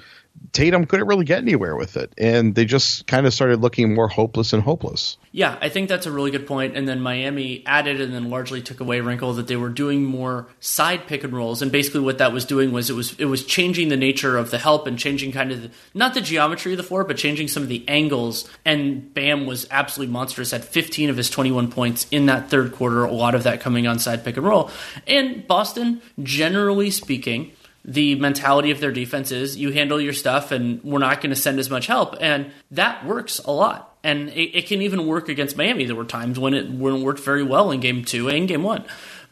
Tatum 0.52 0.84
couldn't 0.84 1.06
really 1.06 1.24
get 1.24 1.38
anywhere 1.38 1.76
with 1.76 1.96
it, 1.96 2.12
and 2.18 2.54
they 2.54 2.66
just 2.66 3.06
kind 3.06 3.26
of 3.26 3.32
started 3.32 3.60
looking 3.60 3.94
more 3.94 4.08
hopeless 4.08 4.52
and 4.52 4.62
hopeless. 4.62 5.16
Yeah, 5.30 5.56
I 5.62 5.70
think 5.70 5.88
that's 5.88 6.04
a 6.04 6.12
really 6.12 6.30
good 6.30 6.46
point. 6.46 6.76
And 6.76 6.86
then 6.86 7.00
Miami 7.00 7.62
added 7.64 8.02
and 8.02 8.12
then 8.12 8.28
largely 8.28 8.60
took 8.60 8.80
away 8.80 9.00
wrinkle 9.00 9.32
that 9.34 9.46
they 9.46 9.56
were 9.56 9.70
doing 9.70 10.04
more 10.04 10.48
side 10.60 11.06
pick 11.06 11.24
and 11.24 11.32
rolls, 11.32 11.62
and 11.62 11.72
basically 11.72 12.00
what 12.00 12.18
that 12.18 12.32
was 12.32 12.44
doing 12.44 12.70
was 12.70 12.90
it 12.90 12.94
was 12.94 13.18
it 13.18 13.24
was 13.24 13.46
changing 13.46 13.88
the 13.88 13.96
nature 13.96 14.36
of 14.36 14.50
the 14.50 14.58
help 14.58 14.86
and 14.86 14.98
changing 14.98 15.32
kind 15.32 15.52
of 15.52 15.62
the, 15.62 15.70
not 15.94 16.12
the 16.12 16.20
geometry 16.20 16.72
of 16.72 16.76
the 16.76 16.84
floor, 16.84 17.04
but 17.04 17.16
changing 17.16 17.48
some 17.48 17.62
of 17.62 17.70
the 17.70 17.86
angles. 17.88 18.48
And 18.64 19.12
Bam 19.14 19.46
was 19.46 19.66
absolutely 19.70 20.12
monstrous. 20.12 20.50
Had 20.50 20.64
15 20.64 21.08
of 21.08 21.16
his 21.16 21.30
21 21.30 21.70
points 21.70 22.06
in 22.10 22.26
that 22.26 22.50
third 22.50 22.72
quarter. 22.72 23.04
A 23.04 23.12
lot 23.12 23.34
of 23.34 23.44
that 23.44 23.60
coming 23.60 23.86
on 23.86 23.98
side 23.98 24.22
pick 24.22 24.36
and 24.36 24.46
roll. 24.46 24.70
And 25.06 25.46
Boston, 25.46 26.02
generally 26.22 26.90
speaking 26.90 27.52
the 27.84 28.14
mentality 28.14 28.70
of 28.70 28.80
their 28.80 28.92
defense 28.92 29.32
is 29.32 29.56
you 29.56 29.72
handle 29.72 30.00
your 30.00 30.12
stuff 30.12 30.52
and 30.52 30.82
we're 30.84 31.00
not 31.00 31.20
going 31.20 31.30
to 31.30 31.36
send 31.36 31.58
as 31.58 31.68
much 31.68 31.86
help. 31.86 32.14
And 32.20 32.52
that 32.70 33.04
works 33.04 33.40
a 33.40 33.50
lot. 33.50 33.96
And 34.04 34.28
it, 34.30 34.56
it, 34.58 34.66
can 34.66 34.82
even 34.82 35.06
work 35.06 35.28
against 35.28 35.56
Miami. 35.56 35.84
There 35.84 35.96
were 35.96 36.04
times 36.04 36.38
when 36.38 36.54
it, 36.54 36.66
it 36.66 36.72
worked 36.72 37.20
very 37.20 37.42
well 37.42 37.70
in 37.70 37.80
game 37.80 38.04
two 38.04 38.28
and 38.28 38.48
game 38.48 38.62
one. 38.62 38.84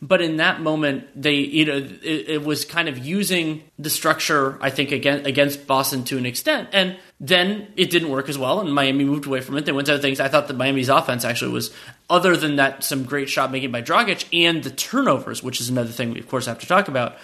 But 0.03 0.23
in 0.23 0.37
that 0.37 0.63
moment, 0.63 1.09
they 1.21 1.35
you 1.35 1.67
know 1.67 1.77
it, 1.77 2.29
it, 2.31 2.43
was 2.43 2.65
kind 2.65 2.89
of 2.89 2.97
using 2.97 3.63
the 3.79 3.91
structure 3.91 4.57
I 4.63 4.71
think 4.71 4.93
against 4.93 5.27
against 5.27 5.67
Boston 5.67 6.05
to 6.05 6.17
an 6.17 6.25
extent, 6.25 6.71
and 6.73 6.97
then 7.21 7.69
it 7.77 7.91
didn't 7.91 8.09
work 8.09 8.31
as 8.31 8.39
well, 8.39 8.61
and 8.61 8.73
Miami 8.73 9.05
moved 9.05 9.27
away 9.27 9.43
from 9.43 9.59
it. 9.59 9.67
They 9.67 9.73
went 9.73 9.89
to 9.89 9.95
other 9.95 10.03
things. 10.03 10.19
I 10.19 10.29
thought 10.29 10.49
that 10.49 10.57
Miami's 10.57 10.89
offense 10.89 11.23
actually 11.27 11.53
was, 11.53 11.71
other 12.09 12.35
than 12.35 12.57
that, 12.57 12.83
some 12.83 13.05
great 13.05 13.29
shot 13.29 13.53
making 13.53 13.73
by 13.73 13.83
Dragic 13.83 14.25
and 14.33 14.65
the 14.65 14.71
turnovers, 14.71 15.43
which 15.43 15.61
is 15.61 15.69
another 15.69 15.91
thing 15.91 16.15
we 16.15 16.21
of 16.21 16.29
course 16.29 16.47
have 16.47 16.61
to 16.61 16.67
talk 16.67 16.89
about 16.89 17.19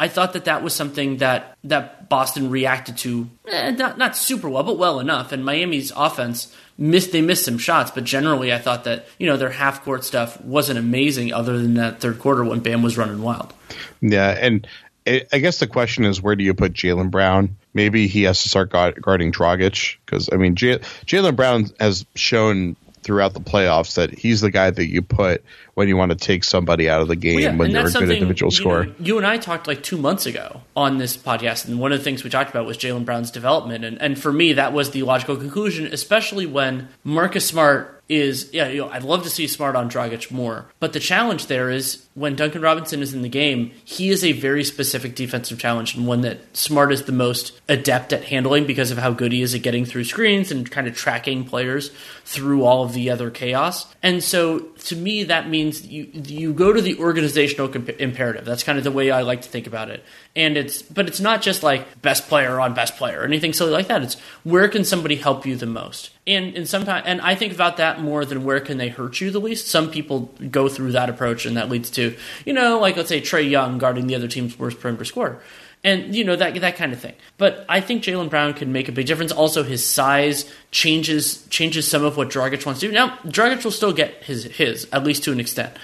I 0.00 0.08
thought 0.08 0.34
that 0.34 0.44
that 0.44 0.62
was 0.62 0.74
something 0.74 1.18
that 1.18 1.56
that 1.64 2.08
Boston 2.08 2.50
reacted 2.50 2.98
to 2.98 3.28
eh, 3.50 3.72
not 3.72 3.98
not 3.98 4.16
super 4.16 4.48
well, 4.48 4.62
but 4.62 4.78
well 4.78 5.00
enough. 5.00 5.32
And 5.32 5.44
Miami's 5.44 5.92
offense 5.96 6.54
missed 6.76 7.12
they 7.12 7.20
missed 7.20 7.44
some 7.44 7.58
shots, 7.58 7.90
but 7.90 8.04
generally 8.04 8.52
I 8.52 8.58
thought 8.58 8.84
that 8.84 9.06
you 9.18 9.26
know 9.26 9.36
their 9.36 9.50
half 9.50 9.84
court 9.84 10.04
stuff 10.04 10.40
wasn't 10.40 10.78
amazing, 10.78 11.32
other 11.32 11.58
than 11.58 11.74
that 11.74 12.00
third 12.00 12.20
quarter 12.20 12.44
when 12.44 12.60
Bam 12.60 12.82
was 12.82 12.96
running 12.96 13.22
wild. 13.22 13.52
Yeah, 14.00 14.30
and 14.30 14.66
I 15.06 15.38
guess 15.38 15.58
the 15.58 15.66
question 15.66 16.04
is 16.04 16.22
where 16.22 16.36
do 16.36 16.44
you 16.44 16.54
put 16.54 16.74
Jaylen 16.74 17.10
Brown? 17.10 17.56
Maybe 17.74 18.06
he 18.06 18.22
has 18.24 18.42
to 18.42 18.48
start 18.48 18.70
guarding 18.70 19.32
Dragic 19.32 19.96
because 20.04 20.28
I 20.32 20.36
mean 20.36 20.54
Jaylen 20.54 21.34
Brown 21.34 21.66
has 21.80 22.06
shown 22.14 22.76
throughout 23.08 23.32
the 23.32 23.40
playoffs 23.40 23.94
that 23.94 24.10
he's 24.18 24.42
the 24.42 24.50
guy 24.50 24.70
that 24.70 24.86
you 24.86 25.00
put 25.00 25.42
when 25.72 25.88
you 25.88 25.96
want 25.96 26.10
to 26.10 26.14
take 26.14 26.44
somebody 26.44 26.90
out 26.90 27.00
of 27.00 27.08
the 27.08 27.16
game 27.16 27.36
well, 27.36 27.42
yeah, 27.42 27.56
when 27.56 27.72
they're 27.72 27.86
a 27.86 27.90
good 27.90 28.10
individual 28.10 28.50
scorer. 28.50 28.82
You, 28.82 28.88
know, 28.90 28.96
you 28.98 29.16
and 29.16 29.26
I 29.26 29.38
talked 29.38 29.66
like 29.66 29.82
two 29.82 29.96
months 29.96 30.26
ago 30.26 30.60
on 30.76 30.98
this 30.98 31.16
podcast, 31.16 31.66
and 31.66 31.80
one 31.80 31.90
of 31.90 31.98
the 32.00 32.04
things 32.04 32.22
we 32.22 32.28
talked 32.28 32.50
about 32.50 32.66
was 32.66 32.76
Jaylen 32.76 33.06
Brown's 33.06 33.30
development, 33.30 33.82
and, 33.82 33.98
and 34.02 34.18
for 34.18 34.30
me 34.30 34.52
that 34.52 34.74
was 34.74 34.90
the 34.90 35.04
logical 35.04 35.38
conclusion, 35.38 35.86
especially 35.86 36.44
when 36.44 36.90
Marcus 37.02 37.46
Smart 37.46 38.02
is 38.10 38.50
yeah, 38.52 38.68
you 38.68 38.82
know, 38.82 38.90
I'd 38.90 39.04
love 39.04 39.22
to 39.22 39.30
see 39.30 39.46
Smart 39.46 39.74
on 39.74 39.88
Dragic 39.88 40.30
more. 40.30 40.66
But 40.80 40.92
the 40.92 41.00
challenge 41.00 41.46
there 41.46 41.70
is 41.70 42.06
when 42.18 42.34
Duncan 42.34 42.62
Robinson 42.62 43.00
is 43.00 43.14
in 43.14 43.22
the 43.22 43.28
game, 43.28 43.70
he 43.84 44.10
is 44.10 44.24
a 44.24 44.32
very 44.32 44.64
specific 44.64 45.14
defensive 45.14 45.58
challenge 45.58 45.94
and 45.94 46.06
one 46.06 46.22
that 46.22 46.56
Smart 46.56 46.92
is 46.92 47.04
the 47.04 47.12
most 47.12 47.58
adept 47.68 48.12
at 48.12 48.24
handling 48.24 48.66
because 48.66 48.90
of 48.90 48.98
how 48.98 49.12
good 49.12 49.30
he 49.30 49.42
is 49.42 49.54
at 49.54 49.62
getting 49.62 49.84
through 49.84 50.04
screens 50.04 50.50
and 50.50 50.68
kind 50.70 50.88
of 50.88 50.96
tracking 50.96 51.44
players 51.44 51.90
through 52.24 52.64
all 52.64 52.82
of 52.82 52.92
the 52.92 53.10
other 53.10 53.30
chaos. 53.30 53.86
And 54.02 54.22
so 54.22 54.58
to 54.58 54.96
me 54.96 55.24
that 55.24 55.48
means 55.48 55.86
you 55.86 56.08
you 56.12 56.52
go 56.52 56.72
to 56.72 56.80
the 56.80 56.98
organizational 56.98 57.68
comp- 57.68 58.00
imperative. 58.00 58.44
That's 58.44 58.62
kind 58.62 58.78
of 58.78 58.84
the 58.84 58.90
way 58.90 59.10
I 59.10 59.22
like 59.22 59.42
to 59.42 59.48
think 59.48 59.66
about 59.66 59.88
it. 59.90 60.04
And 60.34 60.56
it's 60.56 60.82
but 60.82 61.06
it's 61.06 61.20
not 61.20 61.40
just 61.40 61.62
like 61.62 62.02
best 62.02 62.28
player 62.28 62.58
on 62.60 62.74
best 62.74 62.96
player 62.96 63.20
or 63.20 63.24
anything 63.24 63.52
silly 63.52 63.70
like 63.70 63.88
that. 63.88 64.02
It's 64.02 64.16
where 64.42 64.68
can 64.68 64.84
somebody 64.84 65.16
help 65.16 65.46
you 65.46 65.56
the 65.56 65.66
most? 65.66 66.10
And 66.26 66.54
and 66.54 66.68
sometimes 66.68 67.04
and 67.06 67.20
I 67.20 67.34
think 67.34 67.52
about 67.52 67.76
that 67.78 68.00
more 68.00 68.24
than 68.24 68.44
where 68.44 68.60
can 68.60 68.78
they 68.78 68.88
hurt 68.88 69.20
you 69.20 69.30
the 69.30 69.40
least. 69.40 69.68
Some 69.68 69.90
people 69.90 70.32
go 70.50 70.68
through 70.68 70.92
that 70.92 71.08
approach, 71.08 71.46
and 71.46 71.56
that 71.56 71.68
leads 71.68 71.90
to 71.90 72.07
you 72.44 72.52
know 72.52 72.78
like 72.78 72.96
let's 72.96 73.08
say 73.08 73.20
Trae 73.20 73.48
Young 73.48 73.78
guarding 73.78 74.06
the 74.06 74.14
other 74.14 74.28
team's 74.28 74.58
worst 74.58 74.80
perimeter 74.80 75.04
scorer 75.04 75.40
and 75.84 76.14
you 76.14 76.24
know 76.24 76.36
that 76.36 76.54
that 76.60 76.76
kind 76.76 76.92
of 76.92 77.00
thing. 77.00 77.14
But 77.36 77.64
I 77.68 77.80
think 77.80 78.02
Jaylen 78.02 78.30
Brown 78.30 78.54
can 78.54 78.72
make 78.72 78.88
a 78.88 78.92
big 78.92 79.06
difference. 79.06 79.32
Also, 79.32 79.62
his 79.62 79.84
size 79.84 80.50
changes 80.70 81.46
changes 81.48 81.88
some 81.88 82.04
of 82.04 82.16
what 82.16 82.28
Dragic 82.28 82.66
wants 82.66 82.80
to 82.80 82.88
do. 82.88 82.92
Now, 82.92 83.16
Dragic 83.24 83.64
will 83.64 83.70
still 83.70 83.92
get 83.92 84.22
his 84.24 84.44
his 84.44 84.88
at 84.92 85.04
least 85.04 85.24
to 85.24 85.32
an 85.32 85.40
extent, 85.40 85.74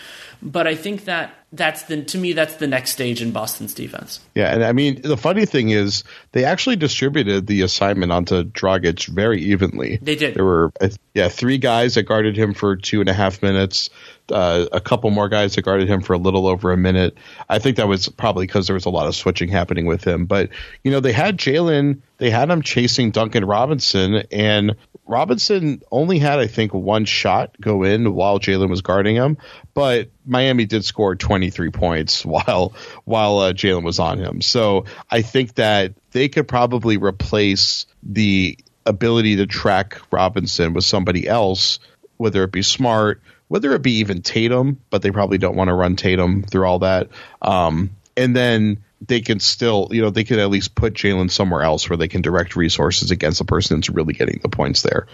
but 0.42 0.66
I 0.66 0.74
think 0.74 1.04
that 1.04 1.34
that's 1.54 1.82
the 1.84 2.02
to 2.02 2.18
me 2.18 2.32
that's 2.32 2.56
the 2.56 2.66
next 2.66 2.90
stage 2.90 3.22
in 3.22 3.30
Boston's 3.30 3.74
defense. 3.74 4.20
Yeah, 4.34 4.52
and 4.52 4.64
I 4.64 4.72
mean 4.72 5.00
the 5.02 5.16
funny 5.16 5.46
thing 5.46 5.70
is 5.70 6.04
they 6.32 6.44
actually 6.44 6.76
distributed 6.76 7.46
the 7.46 7.62
assignment 7.62 8.12
onto 8.12 8.44
Dragic 8.44 9.06
very 9.06 9.40
evenly. 9.40 9.98
They 10.02 10.16
did. 10.16 10.34
There 10.34 10.44
were 10.44 10.72
yeah 11.14 11.28
three 11.28 11.58
guys 11.58 11.94
that 11.94 12.04
guarded 12.04 12.36
him 12.36 12.54
for 12.54 12.76
two 12.76 13.00
and 13.00 13.08
a 13.08 13.14
half 13.14 13.42
minutes. 13.42 13.90
Uh, 14.30 14.66
a 14.72 14.80
couple 14.80 15.10
more 15.10 15.28
guys 15.28 15.54
that 15.54 15.62
guarded 15.62 15.86
him 15.86 16.00
for 16.00 16.14
a 16.14 16.18
little 16.18 16.46
over 16.46 16.72
a 16.72 16.76
minute. 16.76 17.16
I 17.48 17.58
think 17.58 17.76
that 17.76 17.88
was 17.88 18.08
probably 18.08 18.46
because 18.46 18.66
there 18.66 18.74
was 18.74 18.86
a 18.86 18.90
lot 18.90 19.06
of 19.06 19.14
switching 19.14 19.50
happening 19.50 19.86
with 19.86 20.04
him. 20.04 20.24
But 20.24 20.50
you 20.82 20.90
know 20.90 21.00
they 21.00 21.12
had 21.12 21.38
Jaylen, 21.38 22.00
they 22.18 22.30
had 22.30 22.50
him 22.50 22.62
chasing 22.62 23.10
Duncan 23.10 23.44
Robinson, 23.44 24.24
and 24.32 24.76
Robinson 25.06 25.82
only 25.90 26.18
had, 26.18 26.38
I 26.38 26.46
think, 26.46 26.72
one 26.72 27.04
shot 27.04 27.56
go 27.60 27.82
in 27.82 28.14
while 28.14 28.38
Jaylen 28.40 28.70
was 28.70 28.80
guarding 28.80 29.16
him, 29.16 29.36
but 29.74 30.08
Miami 30.24 30.64
did 30.64 30.84
score 30.84 31.14
23 31.14 31.70
points 31.70 32.24
while 32.26 32.74
while 33.04 33.38
uh, 33.38 33.52
Jaylen 33.52 33.84
was 33.84 33.98
on 33.98 34.18
him. 34.18 34.40
So 34.40 34.86
I 35.10 35.22
think 35.22 35.54
that 35.54 35.94
they 36.12 36.28
could 36.28 36.48
probably 36.48 36.96
replace 36.96 37.86
the 38.02 38.58
ability 38.86 39.36
to 39.36 39.46
track 39.46 40.00
Robinson 40.10 40.74
with 40.74 40.84
somebody 40.84 41.26
else, 41.26 41.78
whether 42.16 42.42
it 42.44 42.52
be 42.52 42.62
Smart, 42.62 43.22
whether 43.48 43.74
it 43.74 43.82
be 43.82 43.98
even 43.98 44.22
Tatum, 44.22 44.80
but 44.90 45.02
they 45.02 45.10
probably 45.10 45.38
don't 45.38 45.56
want 45.56 45.68
to 45.68 45.74
run 45.74 45.96
Tatum 45.96 46.42
through 46.42 46.66
all 46.66 46.80
that. 46.80 47.08
Um, 47.42 47.90
and 48.16 48.34
then 48.34 48.83
they 49.06 49.20
can 49.20 49.40
still, 49.40 49.88
you 49.90 50.02
know, 50.02 50.10
they 50.10 50.24
could 50.24 50.38
at 50.38 50.50
least 50.50 50.74
put 50.74 50.94
Jaylen 50.94 51.30
somewhere 51.30 51.62
else 51.62 51.88
where 51.88 51.96
they 51.96 52.08
can 52.08 52.22
direct 52.22 52.56
resources 52.56 53.10
against 53.10 53.38
the 53.38 53.44
person 53.44 53.78
that's 53.78 53.90
really 53.90 54.14
getting 54.14 54.40
the 54.42 54.48
points 54.48 54.82
there. 54.82 55.06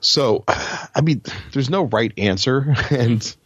So, 0.00 0.44
I 0.48 1.00
mean, 1.02 1.22
there's 1.52 1.70
no 1.70 1.84
right 1.84 2.12
answer, 2.16 2.74
and 2.90 3.36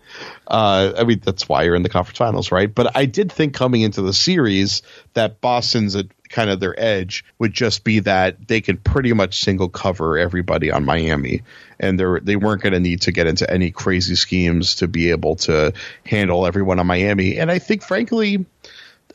uh, 0.46 0.92
I 0.98 1.04
mean 1.04 1.20
that's 1.24 1.48
why 1.48 1.62
you're 1.62 1.74
in 1.74 1.82
the 1.82 1.88
conference 1.88 2.18
finals, 2.18 2.52
right? 2.52 2.72
But 2.72 2.96
I 2.96 3.06
did 3.06 3.32
think 3.32 3.54
coming 3.54 3.82
into 3.82 4.02
the 4.02 4.12
series 4.12 4.82
that 5.14 5.40
Boston's 5.40 5.96
kind 6.28 6.50
of 6.50 6.60
their 6.60 6.78
edge 6.78 7.24
would 7.38 7.52
just 7.52 7.84
be 7.84 8.00
that 8.00 8.48
they 8.48 8.60
could 8.60 8.82
pretty 8.82 9.12
much 9.12 9.40
single 9.40 9.68
cover 9.68 10.18
everybody 10.18 10.70
on 10.70 10.84
Miami, 10.84 11.42
and 11.78 11.98
they 11.98 12.04
they 12.22 12.36
weren't 12.36 12.62
going 12.62 12.72
to 12.72 12.80
need 12.80 13.02
to 13.02 13.12
get 13.12 13.26
into 13.26 13.48
any 13.50 13.70
crazy 13.70 14.16
schemes 14.16 14.76
to 14.76 14.88
be 14.88 15.10
able 15.10 15.36
to 15.36 15.72
handle 16.04 16.46
everyone 16.46 16.80
on 16.80 16.86
Miami. 16.86 17.38
And 17.38 17.50
I 17.50 17.58
think, 17.58 17.82
frankly, 17.82 18.44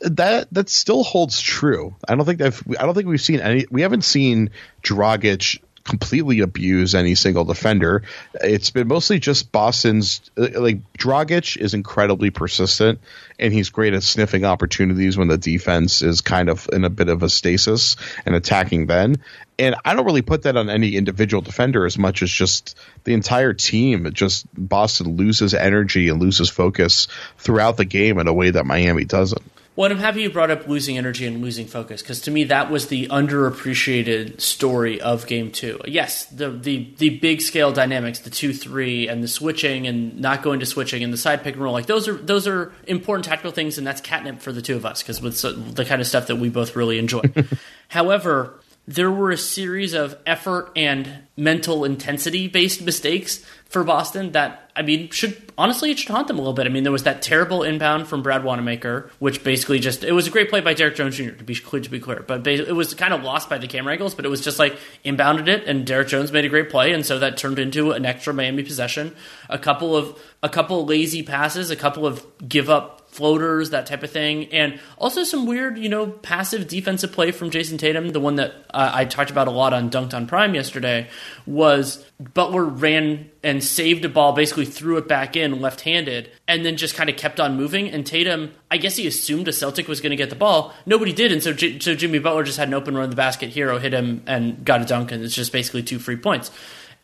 that 0.00 0.48
that 0.52 0.68
still 0.68 1.02
holds 1.02 1.40
true. 1.40 1.94
I 2.06 2.14
don't 2.14 2.24
think 2.24 2.38
that 2.38 2.60
I 2.78 2.84
don't 2.84 2.94
think 2.94 3.08
we've 3.08 3.20
seen 3.20 3.40
any. 3.40 3.66
We 3.70 3.82
haven't 3.82 4.04
seen 4.04 4.50
Dragic 4.82 5.60
completely 5.88 6.40
abuse 6.40 6.94
any 6.94 7.14
single 7.14 7.44
defender. 7.44 8.02
It's 8.34 8.70
been 8.70 8.88
mostly 8.88 9.18
just 9.18 9.50
Boston's 9.50 10.20
uh, 10.36 10.48
like 10.60 10.92
Dragic 10.92 11.56
is 11.56 11.72
incredibly 11.72 12.28
persistent 12.28 13.00
and 13.38 13.54
he's 13.54 13.70
great 13.70 13.94
at 13.94 14.02
sniffing 14.02 14.44
opportunities 14.44 15.16
when 15.16 15.28
the 15.28 15.38
defense 15.38 16.02
is 16.02 16.20
kind 16.20 16.50
of 16.50 16.68
in 16.72 16.84
a 16.84 16.90
bit 16.90 17.08
of 17.08 17.22
a 17.22 17.30
stasis 17.30 17.96
and 18.26 18.34
attacking 18.34 18.86
then. 18.86 19.16
And 19.58 19.76
I 19.82 19.94
don't 19.94 20.04
really 20.04 20.22
put 20.22 20.42
that 20.42 20.58
on 20.58 20.68
any 20.68 20.94
individual 20.94 21.40
defender 21.40 21.86
as 21.86 21.96
much 21.96 22.22
as 22.22 22.30
just 22.30 22.76
the 23.04 23.14
entire 23.14 23.54
team. 23.54 24.04
It 24.06 24.14
Just 24.14 24.46
Boston 24.54 25.16
loses 25.16 25.54
energy 25.54 26.10
and 26.10 26.20
loses 26.20 26.50
focus 26.50 27.08
throughout 27.38 27.78
the 27.78 27.86
game 27.86 28.18
in 28.18 28.28
a 28.28 28.32
way 28.32 28.50
that 28.50 28.66
Miami 28.66 29.04
doesn't. 29.04 29.42
Well, 29.78 29.88
I'm 29.92 29.98
happy 29.98 30.22
you 30.22 30.30
brought 30.30 30.50
up 30.50 30.66
losing 30.66 30.98
energy 30.98 31.24
and 31.24 31.40
losing 31.40 31.68
focus 31.68 32.02
because 32.02 32.22
to 32.22 32.32
me 32.32 32.42
that 32.42 32.68
was 32.68 32.88
the 32.88 33.06
underappreciated 33.06 34.40
story 34.40 35.00
of 35.00 35.28
Game 35.28 35.52
Two. 35.52 35.80
Yes, 35.86 36.24
the 36.24 36.50
the 36.50 36.92
the 36.98 37.10
big 37.20 37.40
scale 37.40 37.70
dynamics, 37.70 38.18
the 38.18 38.28
two 38.28 38.52
three, 38.52 39.06
and 39.06 39.22
the 39.22 39.28
switching 39.28 39.86
and 39.86 40.18
not 40.18 40.42
going 40.42 40.58
to 40.58 40.66
switching 40.66 41.04
and 41.04 41.12
the 41.12 41.16
side 41.16 41.44
pick 41.44 41.54
and 41.54 41.62
roll, 41.62 41.72
like 41.72 41.86
those 41.86 42.08
are 42.08 42.14
those 42.14 42.48
are 42.48 42.72
important 42.88 43.24
tactical 43.24 43.52
things, 43.52 43.78
and 43.78 43.86
that's 43.86 44.00
catnip 44.00 44.40
for 44.40 44.50
the 44.50 44.62
two 44.62 44.74
of 44.74 44.84
us 44.84 45.00
because 45.00 45.22
with 45.22 45.40
the 45.76 45.84
kind 45.84 46.00
of 46.00 46.08
stuff 46.08 46.26
that 46.26 46.38
we 46.38 46.48
both 46.48 46.74
really 46.74 46.98
enjoy. 46.98 47.22
However, 47.86 48.58
there 48.88 49.10
were 49.10 49.30
a 49.30 49.36
series 49.36 49.92
of 49.92 50.16
effort 50.24 50.72
and 50.74 51.18
mental 51.36 51.84
intensity 51.84 52.48
based 52.48 52.80
mistakes 52.80 53.44
for 53.66 53.84
Boston 53.84 54.32
that 54.32 54.70
I 54.74 54.80
mean 54.80 55.10
should 55.10 55.36
honestly 55.58 55.90
it 55.90 55.98
should 55.98 56.08
haunt 56.08 56.26
them 56.26 56.38
a 56.38 56.40
little 56.40 56.54
bit. 56.54 56.64
I 56.64 56.70
mean 56.70 56.84
there 56.84 56.92
was 56.92 57.02
that 57.02 57.20
terrible 57.20 57.62
inbound 57.62 58.08
from 58.08 58.22
Brad 58.22 58.44
Wanamaker, 58.44 59.10
which 59.18 59.44
basically 59.44 59.78
just 59.78 60.04
it 60.04 60.12
was 60.12 60.26
a 60.26 60.30
great 60.30 60.48
play 60.48 60.62
by 60.62 60.72
Derrick 60.72 60.96
Jones 60.96 61.18
Jr. 61.18 61.32
to 61.32 61.44
be 61.44 61.54
clear 61.54 61.82
to 61.82 61.90
be 61.90 62.00
clear, 62.00 62.24
but 62.26 62.46
it 62.46 62.74
was 62.74 62.94
kind 62.94 63.12
of 63.12 63.22
lost 63.22 63.50
by 63.50 63.58
the 63.58 63.66
camera 63.66 63.92
angles. 63.92 64.14
But 64.14 64.24
it 64.24 64.30
was 64.30 64.40
just 64.40 64.58
like 64.58 64.78
inbounded 65.04 65.48
it, 65.48 65.66
and 65.66 65.86
Derrick 65.86 66.08
Jones 66.08 66.32
made 66.32 66.46
a 66.46 66.48
great 66.48 66.70
play, 66.70 66.92
and 66.92 67.04
so 67.04 67.18
that 67.18 67.36
turned 67.36 67.58
into 67.58 67.92
an 67.92 68.06
extra 68.06 68.32
Miami 68.32 68.62
possession. 68.62 69.14
A 69.50 69.58
couple 69.58 69.94
of 69.96 70.18
a 70.42 70.48
couple 70.48 70.86
lazy 70.86 71.22
passes, 71.22 71.70
a 71.70 71.76
couple 71.76 72.06
of 72.06 72.24
give 72.48 72.70
up 72.70 72.97
floaters, 73.18 73.70
that 73.70 73.84
type 73.84 74.04
of 74.04 74.10
thing, 74.10 74.46
and 74.52 74.78
also 74.96 75.24
some 75.24 75.44
weird, 75.44 75.76
you 75.76 75.88
know, 75.88 76.06
passive 76.06 76.68
defensive 76.68 77.12
play 77.12 77.32
from 77.32 77.50
Jayson 77.50 77.76
Tatum. 77.76 78.10
The 78.10 78.20
one 78.20 78.36
that 78.36 78.54
uh, 78.70 78.92
I 78.94 79.04
talked 79.04 79.30
about 79.30 79.48
a 79.48 79.50
lot 79.50 79.74
on 79.74 79.90
Dunc'd 79.90 80.14
On 80.14 80.26
Prime 80.28 80.54
yesterday 80.54 81.08
was 81.44 82.06
Butler 82.20 82.64
ran 82.64 83.28
and 83.42 83.62
saved 83.62 84.04
a 84.04 84.08
ball, 84.08 84.32
basically 84.32 84.64
threw 84.64 84.96
it 84.96 85.08
back 85.08 85.36
in 85.36 85.60
left 85.60 85.80
handed, 85.80 86.30
and 86.46 86.64
then 86.64 86.76
just 86.76 86.94
kind 86.94 87.10
of 87.10 87.16
kept 87.16 87.40
on 87.40 87.56
moving. 87.56 87.90
And 87.90 88.06
Tatum, 88.06 88.54
I 88.70 88.76
guess 88.76 88.96
he 88.96 89.06
assumed 89.08 89.48
a 89.48 89.52
Celtic 89.52 89.88
was 89.88 90.00
going 90.00 90.10
to 90.10 90.16
get 90.16 90.30
the 90.30 90.36
ball. 90.36 90.72
Nobody 90.86 91.12
did, 91.12 91.32
and 91.32 91.42
so, 91.42 91.52
J- 91.52 91.80
so 91.80 91.96
Jimmy 91.96 92.20
Butler 92.20 92.44
just 92.44 92.56
had 92.56 92.68
an 92.68 92.74
open 92.74 92.94
run 92.94 93.04
in 93.04 93.10
the 93.10 93.16
basket. 93.16 93.52
Herro 93.52 93.80
hit 93.80 93.92
him 93.92 94.22
and 94.26 94.64
got 94.64 94.80
a 94.80 94.84
dunk, 94.84 95.10
and 95.10 95.24
it's 95.24 95.34
just 95.34 95.52
basically 95.52 95.82
two 95.82 95.98
free 95.98 96.16
points. 96.16 96.52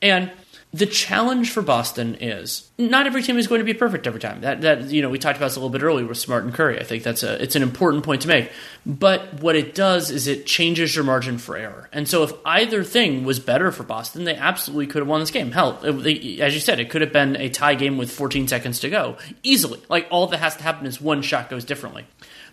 And 0.01 0.31
the 0.75 0.87
challenge 0.87 1.53
for 1.53 1.63
Boston 1.63 2.17
is 2.17 2.69
not 2.79 3.07
every 3.07 3.23
team 3.23 3.39
is 3.39 3.47
going 3.47 3.61
to 3.61 3.65
be 3.65 3.75
perfect 3.75 4.09
every 4.09 4.19
time. 4.19 4.41
That 4.41 4.63
that 4.63 4.91
you 4.91 5.03
know 5.03 5.09
we 5.09 5.21
talked 5.21 5.37
about 5.37 5.47
this 5.47 5.57
a 5.57 5.61
little 5.61 5.71
bit 5.71 5.85
earlier 5.85 6.05
with 6.05 6.19
Smart 6.19 6.43
and 6.43 6.53
Curry. 6.53 6.81
I 6.81 6.83
think 6.83 7.05
that's 7.05 7.23
a 7.23 7.41
it's 7.41 7.55
an 7.55 7.63
important 7.63 8.03
point 8.03 8.23
to 8.23 8.29
make. 8.29 8.51
But 8.85 9.35
what 9.41 9.55
it 9.55 9.77
does 9.77 10.11
is 10.11 10.27
it 10.27 10.47
changes 10.47 10.97
your 10.97 11.05
margin 11.05 11.39
for 11.39 11.57
error. 11.57 11.89
And 11.93 12.09
so 12.09 12.25
if 12.25 12.33
either 12.45 12.83
thing 12.83 13.23
was 13.23 13.39
better 13.39 13.71
for 13.71 13.85
Boston, 13.85 14.25
they 14.25 14.35
absolutely 14.35 14.89
could 14.89 14.99
have 14.99 15.09
won 15.09 15.21
this 15.21 15.31
game. 15.31 15.53
Hell, 15.53 15.79
it, 15.85 16.41
as 16.41 16.55
you 16.55 16.61
said, 16.61 16.81
it 16.81 16.91
could 16.91 17.03
have 17.03 17.13
been 17.13 17.37
a 17.37 17.51
tie 17.51 17.77
game 17.77 17.97
with 17.97 18.11
14 18.11 18.49
seconds 18.49 18.81
to 18.81 18.91
go 18.91 19.17
easily. 19.45 19.81
Like 19.89 20.09
all 20.11 20.27
that 20.27 20.39
has 20.39 20.57
to 20.57 20.65
happen 20.65 20.87
is 20.87 21.01
one 21.01 21.23
shot 21.23 21.51
goes 21.51 21.65
differently 21.65 22.05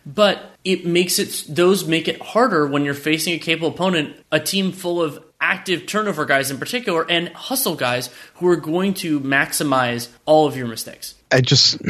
but 0.05 0.55
it 0.63 0.85
makes 0.85 1.19
it 1.19 1.45
those 1.47 1.87
make 1.87 2.07
it 2.07 2.19
harder 2.21 2.65
when 2.65 2.83
you're 2.83 2.93
facing 2.93 3.33
a 3.33 3.37
capable 3.37 3.69
opponent, 3.69 4.15
a 4.31 4.39
team 4.39 4.71
full 4.71 5.01
of 5.01 5.23
active 5.41 5.87
turnover 5.87 6.23
guys 6.25 6.51
in 6.51 6.57
particular 6.57 7.05
and 7.09 7.29
hustle 7.29 7.75
guys 7.75 8.09
who 8.35 8.47
are 8.47 8.55
going 8.55 8.93
to 8.93 9.19
maximize 9.19 10.07
all 10.25 10.47
of 10.47 10.55
your 10.55 10.67
mistakes. 10.67 11.15
I 11.31 11.41
just 11.41 11.81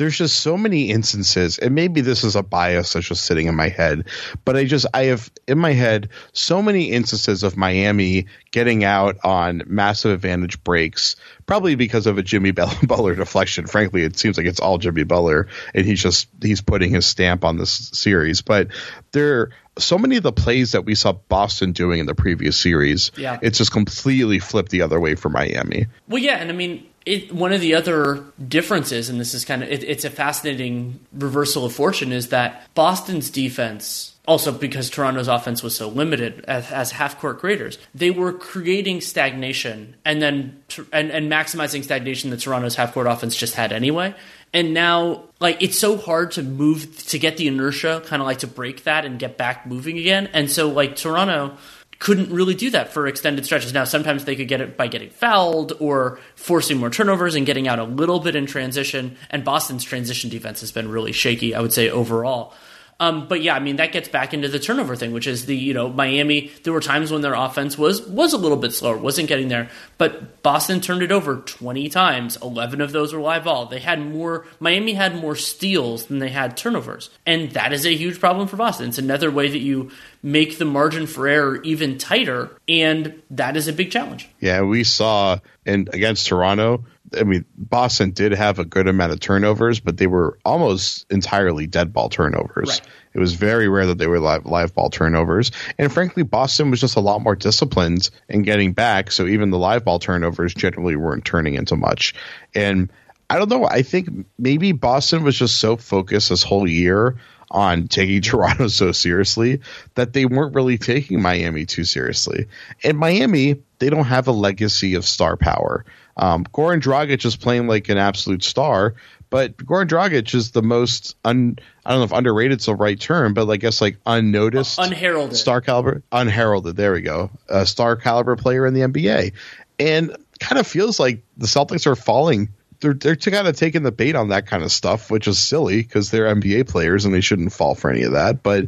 there's 0.00 0.16
just 0.16 0.40
so 0.40 0.56
many 0.56 0.88
instances 0.88 1.58
and 1.58 1.74
maybe 1.74 2.00
this 2.00 2.24
is 2.24 2.34
a 2.34 2.42
bias 2.42 2.94
that's 2.94 3.06
just 3.06 3.26
sitting 3.26 3.48
in 3.48 3.54
my 3.54 3.68
head 3.68 4.08
but 4.46 4.56
i 4.56 4.64
just 4.64 4.86
i 4.94 5.04
have 5.04 5.30
in 5.46 5.58
my 5.58 5.72
head 5.72 6.08
so 6.32 6.62
many 6.62 6.90
instances 6.90 7.42
of 7.42 7.54
miami 7.54 8.24
getting 8.50 8.82
out 8.82 9.18
on 9.24 9.62
massive 9.66 10.10
advantage 10.10 10.64
breaks 10.64 11.16
probably 11.44 11.74
because 11.74 12.06
of 12.06 12.16
a 12.16 12.22
jimmy 12.22 12.50
butler 12.50 13.14
deflection 13.14 13.66
frankly 13.66 14.02
it 14.02 14.18
seems 14.18 14.38
like 14.38 14.46
it's 14.46 14.58
all 14.58 14.78
jimmy 14.78 15.04
butler 15.04 15.48
and 15.74 15.84
he's 15.84 16.02
just 16.02 16.28
he's 16.40 16.62
putting 16.62 16.90
his 16.90 17.04
stamp 17.04 17.44
on 17.44 17.58
this 17.58 17.90
series 17.92 18.40
but 18.40 18.68
there 19.12 19.50
so 19.78 19.98
many 19.98 20.16
of 20.16 20.22
the 20.22 20.32
plays 20.32 20.72
that 20.72 20.84
we 20.84 20.94
saw 20.94 21.12
Boston 21.12 21.72
doing 21.72 22.00
in 22.00 22.06
the 22.06 22.14
previous 22.14 22.56
series, 22.58 23.12
yeah. 23.16 23.38
it's 23.40 23.56
just 23.56 23.72
completely 23.72 24.38
flipped 24.38 24.70
the 24.70 24.82
other 24.82 25.00
way 25.00 25.14
for 25.14 25.30
Miami. 25.30 25.86
Well, 26.08 26.22
yeah, 26.22 26.36
and 26.36 26.50
I 26.50 26.52
mean, 26.52 26.89
it, 27.06 27.32
one 27.32 27.52
of 27.52 27.60
the 27.60 27.74
other 27.74 28.24
differences, 28.46 29.08
and 29.08 29.18
this 29.18 29.32
is 29.32 29.44
kind 29.44 29.62
of 29.62 29.70
it, 29.70 29.82
it's 29.84 30.04
a 30.04 30.10
fascinating 30.10 31.00
reversal 31.12 31.64
of 31.64 31.72
fortune, 31.72 32.12
is 32.12 32.28
that 32.28 32.72
Boston's 32.74 33.30
defense, 33.30 34.14
also 34.28 34.52
because 34.52 34.90
Toronto's 34.90 35.28
offense 35.28 35.62
was 35.62 35.74
so 35.74 35.88
limited 35.88 36.44
as, 36.46 36.70
as 36.70 36.92
half 36.92 37.18
court 37.18 37.38
creators, 37.38 37.78
they 37.94 38.10
were 38.10 38.32
creating 38.32 39.00
stagnation 39.00 39.96
and 40.04 40.20
then 40.20 40.62
and, 40.92 41.10
and 41.10 41.32
maximizing 41.32 41.82
stagnation 41.82 42.30
that 42.30 42.40
Toronto's 42.40 42.76
half 42.76 42.92
court 42.92 43.06
offense 43.06 43.34
just 43.34 43.54
had 43.54 43.72
anyway. 43.72 44.14
And 44.52 44.74
now, 44.74 45.24
like, 45.38 45.62
it's 45.62 45.78
so 45.78 45.96
hard 45.96 46.32
to 46.32 46.42
move 46.42 47.06
to 47.06 47.18
get 47.18 47.36
the 47.36 47.46
inertia, 47.46 48.02
kind 48.06 48.20
of 48.20 48.26
like 48.26 48.38
to 48.38 48.48
break 48.48 48.82
that 48.82 49.04
and 49.04 49.18
get 49.18 49.38
back 49.38 49.64
moving 49.64 49.96
again. 49.96 50.28
And 50.32 50.50
so, 50.50 50.68
like, 50.68 50.96
Toronto 50.96 51.56
couldn't 52.00 52.32
really 52.32 52.54
do 52.54 52.70
that 52.70 52.92
for 52.92 53.06
extended 53.06 53.44
stretches. 53.44 53.74
Now, 53.74 53.84
sometimes 53.84 54.24
they 54.24 54.34
could 54.34 54.48
get 54.48 54.62
it 54.62 54.76
by 54.76 54.88
getting 54.88 55.10
fouled 55.10 55.74
or 55.78 56.18
forcing 56.34 56.78
more 56.78 56.88
turnovers 56.88 57.34
and 57.34 57.44
getting 57.44 57.68
out 57.68 57.78
a 57.78 57.84
little 57.84 58.20
bit 58.20 58.34
in 58.34 58.46
transition. 58.46 59.16
And 59.28 59.44
Boston's 59.44 59.84
transition 59.84 60.30
defense 60.30 60.60
has 60.60 60.72
been 60.72 60.90
really 60.90 61.12
shaky, 61.12 61.54
I 61.54 61.60
would 61.60 61.74
say, 61.74 61.90
overall. 61.90 62.54
Um, 63.00 63.26
but 63.26 63.40
yeah, 63.42 63.54
I 63.56 63.60
mean 63.60 63.76
that 63.76 63.92
gets 63.92 64.08
back 64.08 64.34
into 64.34 64.46
the 64.46 64.58
turnover 64.58 64.94
thing, 64.94 65.12
which 65.12 65.26
is 65.26 65.46
the 65.46 65.56
you 65.56 65.72
know 65.72 65.88
Miami. 65.88 66.52
There 66.62 66.72
were 66.72 66.80
times 66.80 67.10
when 67.10 67.22
their 67.22 67.32
offense 67.32 67.78
was 67.78 68.06
was 68.06 68.34
a 68.34 68.36
little 68.36 68.58
bit 68.58 68.72
slower, 68.74 68.98
wasn't 68.98 69.28
getting 69.28 69.48
there, 69.48 69.70
but 69.96 70.42
Boston 70.42 70.82
turned 70.82 71.02
it 71.02 71.10
over 71.10 71.36
twenty 71.36 71.88
times. 71.88 72.36
Eleven 72.42 72.82
of 72.82 72.92
those 72.92 73.14
were 73.14 73.20
live 73.20 73.44
ball. 73.44 73.66
They 73.66 73.80
had 73.80 74.00
more. 74.00 74.46
Miami 74.60 74.92
had 74.92 75.16
more 75.16 75.34
steals 75.34 76.06
than 76.06 76.18
they 76.18 76.28
had 76.28 76.58
turnovers, 76.58 77.08
and 77.24 77.50
that 77.52 77.72
is 77.72 77.86
a 77.86 77.96
huge 77.96 78.20
problem 78.20 78.46
for 78.46 78.56
Boston. 78.56 78.90
It's 78.90 78.98
another 78.98 79.30
way 79.30 79.48
that 79.48 79.58
you 79.58 79.90
make 80.22 80.58
the 80.58 80.66
margin 80.66 81.06
for 81.06 81.26
error 81.26 81.62
even 81.62 81.96
tighter, 81.96 82.50
and 82.68 83.22
that 83.30 83.56
is 83.56 83.66
a 83.66 83.72
big 83.72 83.90
challenge. 83.90 84.28
Yeah, 84.40 84.60
we 84.60 84.84
saw 84.84 85.38
and 85.64 85.88
against 85.94 86.26
Toronto, 86.26 86.84
I 87.18 87.24
mean, 87.24 87.44
Boston 87.56 88.12
did 88.12 88.32
have 88.32 88.58
a 88.58 88.64
good 88.64 88.86
amount 88.88 89.12
of 89.12 89.20
turnovers, 89.20 89.80
but 89.80 89.96
they 89.96 90.06
were 90.06 90.38
almost 90.44 91.06
entirely 91.10 91.66
dead 91.66 91.92
ball 91.92 92.08
turnovers. 92.08 92.68
Right. 92.68 92.88
It 93.12 93.18
was 93.18 93.34
very 93.34 93.68
rare 93.68 93.86
that 93.86 93.98
they 93.98 94.06
were 94.06 94.20
live, 94.20 94.46
live 94.46 94.74
ball 94.74 94.90
turnovers. 94.90 95.50
And 95.78 95.92
frankly, 95.92 96.22
Boston 96.22 96.70
was 96.70 96.80
just 96.80 96.96
a 96.96 97.00
lot 97.00 97.22
more 97.22 97.34
disciplined 97.34 98.10
in 98.28 98.42
getting 98.42 98.72
back. 98.72 99.10
So 99.10 99.26
even 99.26 99.50
the 99.50 99.58
live 99.58 99.84
ball 99.84 99.98
turnovers 99.98 100.54
generally 100.54 100.96
weren't 100.96 101.24
turning 101.24 101.54
into 101.54 101.76
much. 101.76 102.14
And 102.54 102.90
I 103.28 103.38
don't 103.38 103.48
know. 103.48 103.64
I 103.64 103.82
think 103.82 104.26
maybe 104.38 104.72
Boston 104.72 105.22
was 105.22 105.38
just 105.38 105.58
so 105.58 105.76
focused 105.76 106.30
this 106.30 106.42
whole 106.42 106.68
year 106.68 107.16
on 107.50 107.88
taking 107.88 108.22
Toronto 108.22 108.68
so 108.68 108.92
seriously 108.92 109.60
that 109.94 110.12
they 110.12 110.24
weren't 110.24 110.54
really 110.54 110.78
taking 110.78 111.22
Miami 111.22 111.66
too 111.66 111.84
seriously. 111.84 112.46
And 112.84 112.98
Miami, 112.98 113.62
they 113.78 113.90
don't 113.90 114.04
have 114.04 114.28
a 114.28 114.32
legacy 114.32 114.94
of 114.94 115.04
star 115.04 115.36
power. 115.36 115.84
Um, 116.20 116.44
Goran 116.44 116.82
Dragic 116.82 117.24
is 117.24 117.34
playing 117.34 117.66
like 117.66 117.88
an 117.88 117.96
absolute 117.96 118.44
star, 118.44 118.94
but 119.30 119.56
Goran 119.56 119.88
Dragic 119.88 120.34
is 120.34 120.50
the 120.50 120.62
most 120.62 121.16
un, 121.24 121.58
I 121.84 121.90
don't 121.90 122.00
know 122.00 122.04
if 122.04 122.12
underrated 122.12 122.60
is 122.60 122.66
the 122.66 122.74
right 122.74 123.00
term, 123.00 123.32
but 123.32 123.48
I 123.48 123.56
guess 123.56 123.80
like 123.80 123.96
unnoticed, 124.04 124.78
unheralded, 124.78 125.38
star 125.38 125.62
caliber, 125.62 126.02
unheralded. 126.12 126.76
There 126.76 126.92
we 126.92 127.00
go, 127.00 127.30
a 127.48 127.64
star 127.64 127.96
caliber 127.96 128.36
player 128.36 128.66
in 128.66 128.74
the 128.74 128.82
NBA, 128.82 129.32
and 129.78 130.14
kind 130.38 130.60
of 130.60 130.66
feels 130.66 131.00
like 131.00 131.22
the 131.38 131.46
Celtics 131.46 131.86
are 131.86 131.96
falling 131.96 132.50
they're 132.80 132.94
they're 132.94 133.16
kind 133.16 133.46
of 133.46 133.56
taking 133.56 133.82
the 133.82 133.92
bait 133.92 134.16
on 134.16 134.28
that 134.28 134.46
kind 134.46 134.62
of 134.62 134.72
stuff, 134.72 135.10
which 135.10 135.28
is 135.28 135.38
silly 135.38 135.82
because 135.82 136.10
they're 136.10 136.34
NBA 136.34 136.68
players 136.68 137.04
and 137.04 137.14
they 137.14 137.20
shouldn't 137.20 137.52
fall 137.52 137.74
for 137.74 137.90
any 137.90 138.02
of 138.02 138.12
that. 138.12 138.42
But 138.42 138.66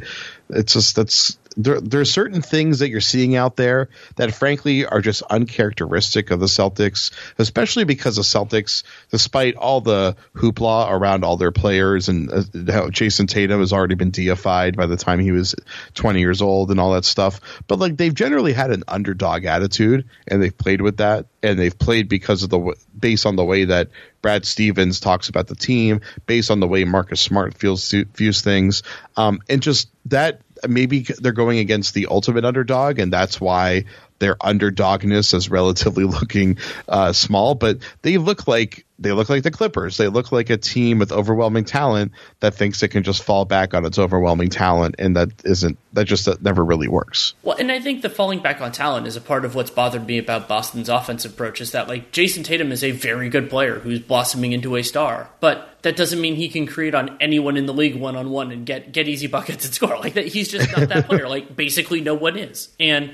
it's 0.51 0.75
just 0.75 0.97
that's 0.97 1.38
there, 1.57 1.81
there 1.81 2.01
are 2.01 2.05
certain 2.05 2.43
things 2.43 2.81
that 2.81 2.88
you're 2.88 3.01
seeing 3.01 3.37
out 3.37 3.57
there 3.57 3.88
that 4.17 4.35
frankly 4.35 4.87
are 4.87 5.01
just 5.01 5.23
uncharacteristic 5.23 6.31
of 6.31 6.40
the 6.40 6.46
Celtics, 6.46 7.13
especially 7.38 7.85
because 7.85 8.17
the 8.17 8.23
Celtics, 8.23 8.83
despite 9.11 9.57
all 9.57 9.81
the 9.81 10.17
hoopla 10.35 10.90
around 10.90 11.25
all 11.25 11.37
their 11.37 11.53
players 11.53 12.09
and 12.09 12.31
uh, 12.33 12.73
how 12.73 12.88
Jayson 12.88 13.27
Tatum 13.27 13.61
has 13.61 13.73
already 13.73 13.94
been 13.94 14.11
deified 14.11 14.77
by 14.77 14.87
the 14.87 14.96
time 14.96 15.19
he 15.19 15.33
was 15.33 15.55
20 15.94 16.21
years 16.21 16.42
old 16.42 16.71
and 16.71 16.81
all 16.81 16.92
that 16.92 17.05
stuff, 17.05 17.40
but 17.67 17.79
like 17.79 17.96
they've 17.96 18.15
generally 18.15 18.53
had 18.53 18.71
an 18.71 18.85
underdog 18.88 19.44
attitude 19.44 20.09
and 20.29 20.42
they've 20.42 20.57
played 20.57 20.81
with 20.81 20.98
that 20.98 21.27
and 21.42 21.59
they've 21.59 21.79
played 21.79 22.09
because 22.09 22.42
of 22.42 22.50
the 22.50 22.77
based 22.98 23.27
on 23.27 23.37
the 23.37 23.44
way 23.44 23.65
that 23.65 23.88
Brad 24.21 24.46
Stevens 24.46 25.00
talks 25.00 25.29
about 25.29 25.48
the 25.48 25.57
team, 25.57 26.00
based 26.27 26.50
on 26.50 26.61
the 26.61 26.69
way 26.69 26.85
Marcus 26.85 27.21
Smart 27.21 27.55
feels 27.55 27.90
views 27.90 28.42
things, 28.42 28.83
um, 29.17 29.40
and 29.48 29.61
just 29.61 29.88
that 30.07 30.42
maybe 30.69 31.00
they're 31.00 31.33
going 31.33 31.58
against 31.58 31.94
the 31.94 32.06
ultimate 32.06 32.44
underdog, 32.44 32.98
and 32.98 33.13
that's 33.13 33.40
why 33.40 33.85
their 34.19 34.37
underdogness 34.37 35.35
is 35.35 35.50
relatively 35.50 36.04
looking 36.19 36.58
uh, 36.88 37.13
small. 37.13 37.54
But 37.54 37.79
they 38.02 38.19
look 38.19 38.46
like 38.46 38.87
they 39.03 39.13
look 39.13 39.29
like 39.29 39.42
the 39.42 39.50
Clippers. 39.50 39.96
They 39.96 40.09
look 40.09 40.33
like 40.33 40.50
a 40.50 40.57
team 40.57 40.98
with 40.98 41.13
overwhelming 41.13 41.65
talent 41.65 42.13
that 42.40 42.55
thinks 42.55 42.83
it 42.83 42.88
can 42.88 43.03
just 43.03 43.23
fall 43.23 43.44
back 43.44 43.75
on 43.75 43.85
its 43.85 43.98
overwhelming 43.98 44.48
talent, 44.48 44.96
and 44.98 45.17
that 45.17 45.31
isn't 45.44 45.79
that 45.92 46.05
just 46.05 46.25
that 46.27 46.42
never 46.42 46.65
really 46.65 46.88
works. 46.88 47.35
Well, 47.42 47.57
and 47.59 47.71
I 47.71 47.81
think 47.81 48.03
the 48.03 48.11
falling 48.11 48.40
back 48.40 48.61
on 48.61 48.73
talent 48.73 49.07
is 49.07 49.17
a 49.17 49.21
part 49.21 49.44
of 49.44 49.55
what's 49.55 49.71
bothered 49.71 50.07
me 50.07 50.19
about 50.19 50.48
Boston's 50.48 50.88
offensive 50.88 51.33
approach. 51.33 51.61
Is 51.61 51.73
that 51.73 51.88
like 51.88 52.13
Jayson 52.13 52.44
Tatum 52.44 52.73
is 52.73 52.85
a 52.85 52.92
very 52.92 53.29
good 53.29 53.50
player 53.50 53.81
who's 53.81 54.00
blossoming 54.00 54.53
into 54.53 54.77
a 54.77 54.83
star, 54.83 55.31
but 55.40 55.73
that 55.83 55.96
doesn't 55.96 56.21
mean 56.21 56.37
he 56.37 56.48
can 56.48 56.67
create 56.67 56.94
on 56.94 57.17
anyone 57.21 57.57
in 57.57 57.67
the 57.67 57.75
league 57.75 57.96
one 57.96 58.17
on 58.17 58.31
one 58.31 58.53
and 58.53 58.65
get 58.65 58.92
get 58.92 59.09
easy 59.09 59.27
buckets 59.27 59.65
and 59.65 59.75
score 59.75 59.98
like 59.98 60.15
that. 60.15 60.29
He's 60.29 60.48
just 60.48 60.75
not 60.77 60.88
that 60.88 61.07
player. 61.07 61.29
Like 61.29 61.55
basically, 61.57 62.00
no 62.00 62.15
one 62.15 62.37
is, 62.37 62.69
and 62.79 63.13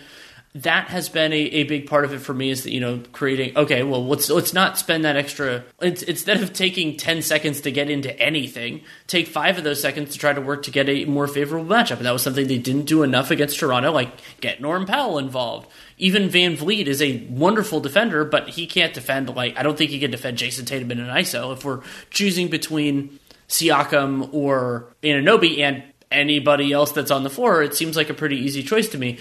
that 0.55 0.89
has 0.89 1.09
been 1.09 1.33
a, 1.33 1.37
a 1.37 1.65
big 1.65 1.87
part 1.87 2.05
of 2.05 2.13
it 2.13 2.21
for 2.21 2.33
me 2.33 2.51
is 2.51 2.65
that 2.65 2.73
you 2.73 2.81
know 2.81 3.03
creating 3.13 3.57
okay 3.57 3.83
well 3.83 4.07
let's 4.07 4.31
let's 4.31 4.55
not 4.55 4.79
spend 4.79 5.05
that 5.05 5.17
extra 5.17 5.63
instead 5.81 6.41
of 6.43 6.53
taking 6.53 6.97
10 6.97 7.21
seconds 7.23 7.61
to 7.61 7.71
get 7.71 7.91
into 7.91 8.19
anything 8.19 8.81
take 9.07 9.27
five 9.27 9.59
of 9.59 9.65
those 9.65 9.81
seconds 9.81 10.13
to 10.13 10.19
try 10.19 10.33
to 10.33 10.41
work 10.41 10.63
to 10.63 10.71
get 10.71 10.89
a 10.89 11.05
more 11.05 11.27
favorable 11.27 11.69
matchup. 11.69 11.99
And 11.99 12.07
that 12.07 12.13
was 12.13 12.23
something 12.23 12.47
they 12.49 12.59
didn't 12.59 12.87
do 12.87 13.03
enough 13.03 13.31
against 13.31 13.59
toronto 13.59 13.93
like 13.93 14.11
get 14.41 14.61
norm 14.61 14.87
powell 14.87 15.19
involved. 15.19 15.69
Even 16.01 16.29
VanVleet 16.29 16.87
is 16.87 17.03
a 17.03 17.27
wonderful 17.29 17.81
defender 17.81 18.25
but 18.25 18.49
he 18.49 18.67
can't 18.67 18.95
defend 18.95 19.29
like 19.35 19.57
i 19.59 19.63
don't 19.63 19.77
think 19.77 19.91
he 19.91 19.99
can 19.99 20.11
defend 20.11 20.39
jayson 20.39 20.65
tatum 20.65 20.91
in 20.91 21.01
an 21.01 21.15
iso 21.17 21.53
if 21.53 21.65
we're 21.65 21.83
choosing 22.11 22.49
between 22.49 23.19
siakam 23.49 24.33
or 24.33 24.87
Anunoby 25.03 25.61
and 25.61 25.83
anybody 26.11 26.73
else 26.73 26.93
that's 26.93 27.11
on 27.11 27.23
the 27.23 27.31
floor, 27.31 27.63
it 27.63 27.75
seems 27.75 27.97
like 27.97 28.11
a 28.11 28.15
pretty 28.15 28.37
easy 28.37 28.63
choice 28.63 28.89
to 28.89 28.99
me. 28.99 29.19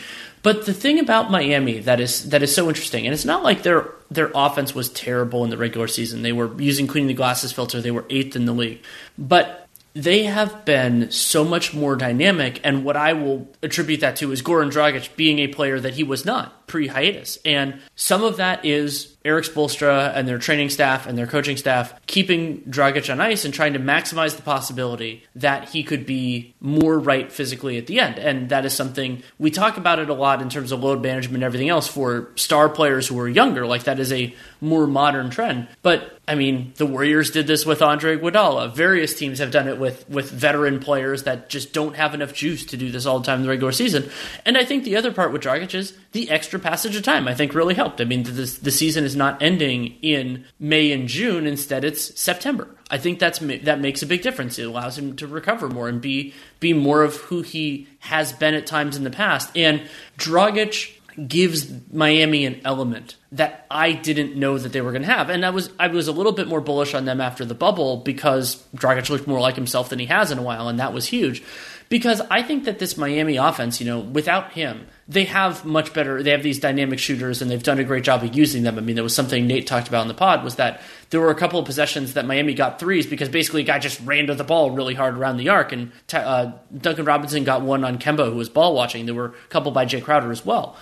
But 0.47 0.65
the 0.65 0.73
thing 0.73 0.97
about 0.99 1.29
Miami 1.29 1.79
that 1.79 1.99
is 1.99 2.29
that 2.29 2.41
is 2.41 2.55
so 2.55 2.69
interesting, 2.69 3.05
and 3.05 3.13
it's 3.13 3.25
not 3.25 3.43
like 3.43 3.63
their 3.63 3.89
their 4.09 4.31
offense 4.33 4.73
was 4.73 4.87
terrible 4.87 5.43
in 5.43 5.49
the 5.49 5.57
regular 5.57 5.89
season. 5.89 6.21
They 6.21 6.31
were 6.31 6.49
using 6.57 6.87
cleaning 6.87 7.09
the 7.09 7.15
glasses 7.15 7.51
filter. 7.51 7.81
They 7.81 7.91
were 7.91 8.05
eighth 8.09 8.37
in 8.37 8.45
the 8.45 8.53
league, 8.53 8.81
but 9.17 9.67
they 9.93 10.23
have 10.23 10.63
been 10.63 11.11
so 11.11 11.43
much 11.43 11.73
more 11.73 11.97
dynamic. 11.97 12.61
And 12.63 12.85
what 12.85 12.95
I 12.95 13.11
will 13.11 13.49
attribute 13.61 13.99
that 13.99 14.15
to 14.17 14.31
is 14.31 14.41
Goran 14.41 14.71
Dragic 14.71 15.17
being 15.17 15.39
a 15.39 15.47
player 15.47 15.81
that 15.81 15.95
he 15.95 16.03
was 16.03 16.23
not 16.23 16.65
pre 16.65 16.87
hiatus. 16.87 17.39
And 17.43 17.81
some 17.97 18.23
of 18.23 18.37
that 18.37 18.63
is 18.63 19.16
Erik 19.27 19.45
Spoelstra 19.45 20.11
and 20.15 20.27
their 20.27 20.37
training 20.37 20.69
staff 20.69 21.05
and 21.05 21.17
their 21.17 21.27
coaching 21.27 21.57
staff 21.57 21.93
keeping 22.07 22.61
Dragic 22.61 23.11
on 23.11 23.19
ice 23.19 23.45
and 23.45 23.53
trying 23.53 23.73
to 23.73 23.79
maximize 23.79 24.35
the 24.35 24.41
possibility 24.41 25.23
that 25.35 25.69
he 25.69 25.83
could 25.83 26.05
be 26.05 26.55
more 26.59 26.97
right 26.97 27.31
physically 27.31 27.77
at 27.77 27.87
the 27.87 27.99
end. 27.99 28.17
And 28.17 28.49
that 28.49 28.65
is 28.65 28.73
something 28.73 29.21
we 29.37 29.51
talk 29.51 29.77
about 29.77 29.99
it 29.99 30.09
a 30.09 30.13
lot 30.13 30.41
in 30.41 30.49
terms 30.49 30.71
of 30.71 30.81
load 30.81 31.01
management 31.01 31.35
and 31.35 31.43
everything 31.43 31.69
else 31.69 31.87
for 31.87 32.31
star 32.35 32.69
players 32.69 33.07
who 33.07 33.19
are 33.19 33.27
younger. 33.27 33.67
Like 33.67 33.83
that 33.83 33.99
is 33.99 34.11
a 34.11 34.33
more 34.61 34.87
modern 34.87 35.29
trend. 35.29 35.67
But 35.81 36.19
I 36.27 36.35
mean, 36.35 36.73
the 36.75 36.85
Warriors 36.85 37.31
did 37.31 37.47
this 37.47 37.65
with 37.65 37.81
Andre 37.81 38.17
Iguodala. 38.17 38.75
Various 38.75 39.13
teams 39.13 39.39
have 39.39 39.51
done 39.51 39.67
it 39.67 39.79
with 39.79 40.07
with 40.09 40.29
veteran 40.29 40.79
players 40.79 41.23
that 41.23 41.49
just 41.49 41.73
don't 41.73 41.95
have 41.95 42.13
enough 42.13 42.33
juice 42.33 42.65
to 42.65 42.77
do 42.77 42.91
this 42.91 43.05
all 43.05 43.19
the 43.19 43.25
time 43.25 43.37
in 43.37 43.43
the 43.43 43.49
regular 43.49 43.71
season. 43.71 44.09
And 44.45 44.57
I 44.57 44.65
think 44.65 44.83
the 44.83 44.97
other 44.97 45.13
part 45.13 45.31
with 45.31 45.41
Dragic 45.41 45.73
is 45.73 45.97
the 46.11 46.29
extra 46.29 46.59
passage 46.59 46.95
of 46.95 47.03
time. 47.03 47.27
I 47.27 47.33
think 47.33 47.53
really 47.53 47.75
helped. 47.75 48.01
I 48.01 48.05
mean, 48.05 48.23
the, 48.23 48.31
the 48.31 48.71
season 48.71 49.03
is 49.03 49.15
not 49.15 49.41
ending 49.41 49.95
in 50.01 50.45
May 50.59 50.91
and 50.91 51.07
June. 51.07 51.47
Instead, 51.47 51.83
it's 51.83 52.19
September. 52.19 52.67
I 52.89 52.97
think 52.97 53.19
that's 53.19 53.39
that 53.39 53.79
makes 53.79 54.01
a 54.01 54.05
big 54.05 54.21
difference. 54.21 54.59
It 54.59 54.63
allows 54.63 54.97
him 54.97 55.15
to 55.17 55.27
recover 55.27 55.69
more 55.69 55.89
and 55.89 56.01
be 56.01 56.33
be 56.59 56.73
more 56.73 57.03
of 57.03 57.15
who 57.15 57.41
he 57.41 57.87
has 57.99 58.33
been 58.33 58.53
at 58.53 58.65
times 58.65 58.97
in 58.97 59.03
the 59.03 59.09
past. 59.09 59.55
And 59.55 59.89
Dragic 60.17 60.96
gives 61.25 61.71
Miami 61.91 62.45
an 62.45 62.61
element 62.63 63.15
that 63.31 63.65
I 63.71 63.91
didn't 63.91 64.35
know 64.35 64.57
that 64.57 64.71
they 64.71 64.81
were 64.81 64.91
going 64.91 65.01
to 65.01 65.11
have. 65.11 65.29
And 65.29 65.45
I 65.45 65.49
was 65.49 65.71
I 65.79 65.87
was 65.87 66.07
a 66.07 66.11
little 66.11 66.31
bit 66.31 66.47
more 66.47 66.61
bullish 66.61 66.93
on 66.93 67.05
them 67.05 67.19
after 67.19 67.43
the 67.43 67.55
bubble 67.55 67.97
because 67.97 68.63
Dragic 68.75 69.09
looked 69.09 69.27
more 69.27 69.39
like 69.39 69.55
himself 69.55 69.89
than 69.89 69.99
he 69.99 70.05
has 70.05 70.31
in 70.31 70.37
a 70.37 70.43
while, 70.43 70.67
and 70.67 70.79
that 70.79 70.93
was 70.93 71.07
huge. 71.07 71.43
Because 71.89 72.21
I 72.29 72.43
think 72.43 72.65
that 72.65 72.79
this 72.79 72.97
Miami 72.97 73.37
offense, 73.37 73.79
you 73.79 73.85
know, 73.85 73.99
without 73.99 74.51
him, 74.51 74.87
they 75.07 75.23
have 75.23 75.63
much 75.63 75.93
better. 75.93 76.21
They 76.21 76.31
have 76.31 76.43
these 76.43 76.59
dynamic 76.59 76.99
shooters, 76.99 77.41
and 77.41 77.49
they've 77.49 77.63
done 77.63 77.79
a 77.79 77.85
great 77.85 78.03
job 78.03 78.23
of 78.23 78.35
using 78.35 78.63
them. 78.63 78.77
I 78.77 78.81
mean, 78.81 78.95
there 78.95 79.03
was 79.03 79.15
something 79.15 79.47
Nate 79.47 79.67
talked 79.67 79.87
about 79.87 80.01
in 80.01 80.09
the 80.09 80.13
pod 80.13 80.43
was 80.43 80.55
that 80.55 80.81
there 81.11 81.21
were 81.21 81.31
a 81.31 81.35
couple 81.35 81.59
of 81.59 81.65
possessions 81.65 82.13
that 82.13 82.25
Miami 82.25 82.53
got 82.53 82.77
threes 82.77 83.07
because 83.07 83.29
basically 83.29 83.61
a 83.61 83.65
guy 83.65 83.79
just 83.79 84.01
ran 84.01 84.27
to 84.27 84.35
the 84.35 84.43
ball 84.43 84.71
really 84.71 84.95
hard 84.95 85.17
around 85.17 85.37
the 85.37 85.47
arc, 85.47 85.71
and 85.71 85.93
uh, 86.11 86.51
Duncan 86.77 87.05
Robinson 87.05 87.45
got 87.45 87.61
one 87.61 87.85
on 87.85 87.97
Kemba 87.99 88.29
who 88.29 88.35
was 88.35 88.49
ball 88.49 88.75
watching. 88.75 89.05
There 89.05 89.15
were 89.15 89.27
a 89.27 89.47
couple 89.47 89.71
by 89.71 89.85
Jae 89.85 90.03
Crowder 90.03 90.31
as 90.31 90.45
well. 90.45 90.75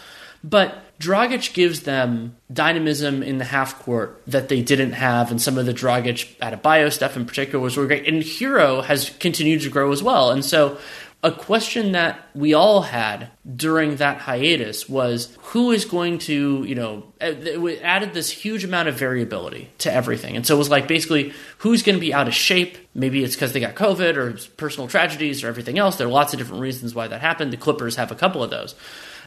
But 0.46 0.84
Dragic 1.00 1.54
gives 1.54 1.82
them 1.82 2.38
dynamism 2.54 3.24
in 3.24 3.40
the 3.40 3.46
half 3.46 3.80
court 3.80 4.22
that 4.28 4.48
they 4.48 4.62
didn't 4.62 4.94
have, 4.94 5.32
and 5.32 5.42
some 5.42 5.58
of 5.58 5.66
the 5.66 5.74
Dragic 5.74 6.38
Adebayo 6.38 6.94
stuff 6.94 7.18
in 7.18 7.26
particular 7.26 7.60
was 7.60 7.78
really 7.78 7.88
great. 7.88 8.08
And 8.08 8.22
Herro 8.22 8.84
has 8.84 9.10
continued 9.10 9.62
to 9.62 9.70
grow 9.70 9.92
as 9.92 10.04
well. 10.04 10.30
And 10.30 10.46
so, 10.46 10.78
a 11.24 11.32
question 11.32 11.94
that 11.94 12.20
we 12.36 12.54
all 12.54 12.84
had 12.84 13.30
during 13.56 13.96
that 13.96 14.20
hiatus 14.20 14.88
was 14.88 15.36
who 15.42 15.72
is 15.72 15.84
going 15.84 16.20
to, 16.20 16.64
you 16.64 16.76
know, 16.76 17.12
uh, 17.20 17.34
it 17.42 17.82
added 17.82 18.14
this 18.14 18.30
huge 18.30 18.64
amount 18.64 18.90
of 18.90 18.96
variability 18.96 19.72
to 19.80 19.92
everything. 19.92 20.36
And 20.36 20.46
so 20.46 20.54
it 20.54 20.60
was 20.60 20.70
like 20.70 20.88
basically 20.88 21.34
who's 21.58 21.82
going 21.82 21.96
to 21.96 22.00
be 22.00 22.14
out 22.14 22.28
of 22.28 22.36
shape. 22.36 22.78
Maybe 22.94 23.24
it's 23.24 23.34
because 23.36 23.54
they 23.54 23.60
got 23.60 23.74
COVID 23.74 24.18
or 24.18 24.38
personal 24.56 24.88
tragedies 24.88 25.44
or 25.44 25.48
everything 25.48 25.80
else. 25.80 25.96
There 25.96 26.06
are 26.06 26.12
lots 26.12 26.34
of 26.34 26.38
different 26.38 26.62
reasons 26.62 26.94
why 26.94 27.08
that 27.08 27.22
happened. 27.22 27.52
The 27.52 27.58
Clippers 27.58 27.96
have 27.96 28.12
a 28.12 28.16
couple 28.16 28.44
of 28.44 28.52
those 28.52 28.76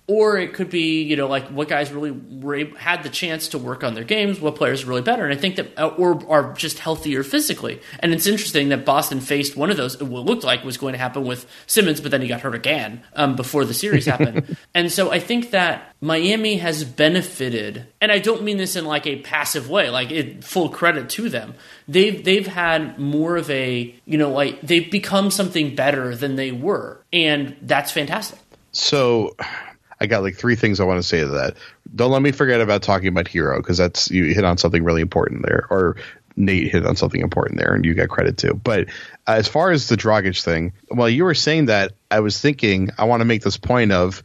or 0.08 0.38
it 0.38 0.54
could 0.54 0.70
be 0.70 1.02
you 1.02 1.14
know 1.14 1.28
like 1.28 1.46
what 1.48 1.68
guys 1.68 1.92
really 1.92 2.10
were, 2.10 2.64
had 2.76 3.02
the 3.02 3.08
chance 3.08 3.48
to 3.48 3.58
work 3.58 3.84
on 3.84 3.94
their 3.94 4.04
games 4.04 4.40
what 4.40 4.56
players 4.56 4.82
are 4.82 4.86
really 4.86 5.02
better. 5.02 5.24
And 5.24 5.32
i 5.32 5.36
think 5.36 5.56
that 5.56 5.78
uh, 5.78 5.88
or 5.88 6.20
are 6.28 6.52
just 6.54 6.78
healthier 6.80 7.22
physically. 7.22 7.80
And 8.00 8.12
it's 8.12 8.26
interesting 8.26 8.70
that 8.70 8.84
boston 8.84 9.20
faced 9.20 9.56
one 9.56 9.70
of 9.70 9.76
those 9.76 10.02
what 10.02 10.24
looked 10.24 10.44
like 10.44 10.64
was 10.64 10.76
going 10.76 10.94
to 10.94 10.98
happen 10.98 11.24
with 11.24 11.46
simmons 11.66 12.00
but 12.00 12.10
then 12.10 12.22
he 12.22 12.28
got 12.28 12.40
hurt 12.40 12.54
again 12.54 13.04
um, 13.14 13.36
before 13.36 13.64
the 13.64 13.74
series 13.74 14.06
happened. 14.14 14.56
And 14.74 14.90
so 14.90 15.12
i 15.12 15.20
think 15.20 15.50
that 15.50 15.94
miami 16.00 16.56
has 16.56 16.84
benefited 16.84 17.86
and 18.00 18.10
i 18.10 18.18
don't 18.18 18.42
mean 18.42 18.56
this 18.56 18.76
in 18.76 18.84
like 18.84 19.06
a 19.06 19.16
passive 19.20 19.68
way 19.68 19.90
like 19.90 20.10
it, 20.10 20.44
full 20.44 20.68
credit 20.68 21.08
to 21.10 21.28
them. 21.28 21.54
They've 21.86 22.22
they've 22.24 22.46
had 22.46 22.98
more 22.98 23.36
of 23.36 23.50
a 23.50 23.94
you 24.04 24.18
know 24.18 24.30
like 24.30 24.60
they've 24.62 24.90
become 24.90 25.30
something 25.30 25.74
better 25.74 26.14
than 26.16 26.36
they 26.36 26.52
were. 26.52 27.02
And 27.12 27.56
that's 27.62 27.92
fantastic. 27.92 28.38
So 28.72 29.36
I 30.00 30.06
got 30.06 30.22
like 30.22 30.36
three 30.36 30.56
things 30.56 30.80
I 30.80 30.84
want 30.84 30.98
to 30.98 31.08
say 31.08 31.20
to 31.20 31.26
that. 31.28 31.56
Don't 31.94 32.10
let 32.10 32.22
me 32.22 32.32
forget 32.32 32.60
about 32.60 32.82
talking 32.82 33.08
about 33.08 33.26
Herro 33.26 33.58
because 33.58 33.78
that's 33.78 34.10
you 34.10 34.24
hit 34.26 34.44
on 34.44 34.58
something 34.58 34.84
really 34.84 35.02
important 35.02 35.44
there, 35.44 35.66
or 35.70 35.96
Nate 36.36 36.70
hit 36.70 36.86
on 36.86 36.96
something 36.96 37.20
important 37.20 37.58
there, 37.58 37.74
and 37.74 37.84
you 37.84 37.94
got 37.94 38.08
credit 38.08 38.36
too. 38.38 38.54
But 38.54 38.86
as 39.26 39.48
far 39.48 39.70
as 39.70 39.88
the 39.88 39.96
Dragic 39.96 40.42
thing, 40.42 40.72
while 40.88 41.08
you 41.08 41.24
were 41.24 41.34
saying 41.34 41.66
that, 41.66 41.92
I 42.10 42.20
was 42.20 42.40
thinking 42.40 42.90
I 42.96 43.04
want 43.04 43.20
to 43.20 43.24
make 43.24 43.42
this 43.42 43.56
point 43.56 43.92
of 43.92 44.22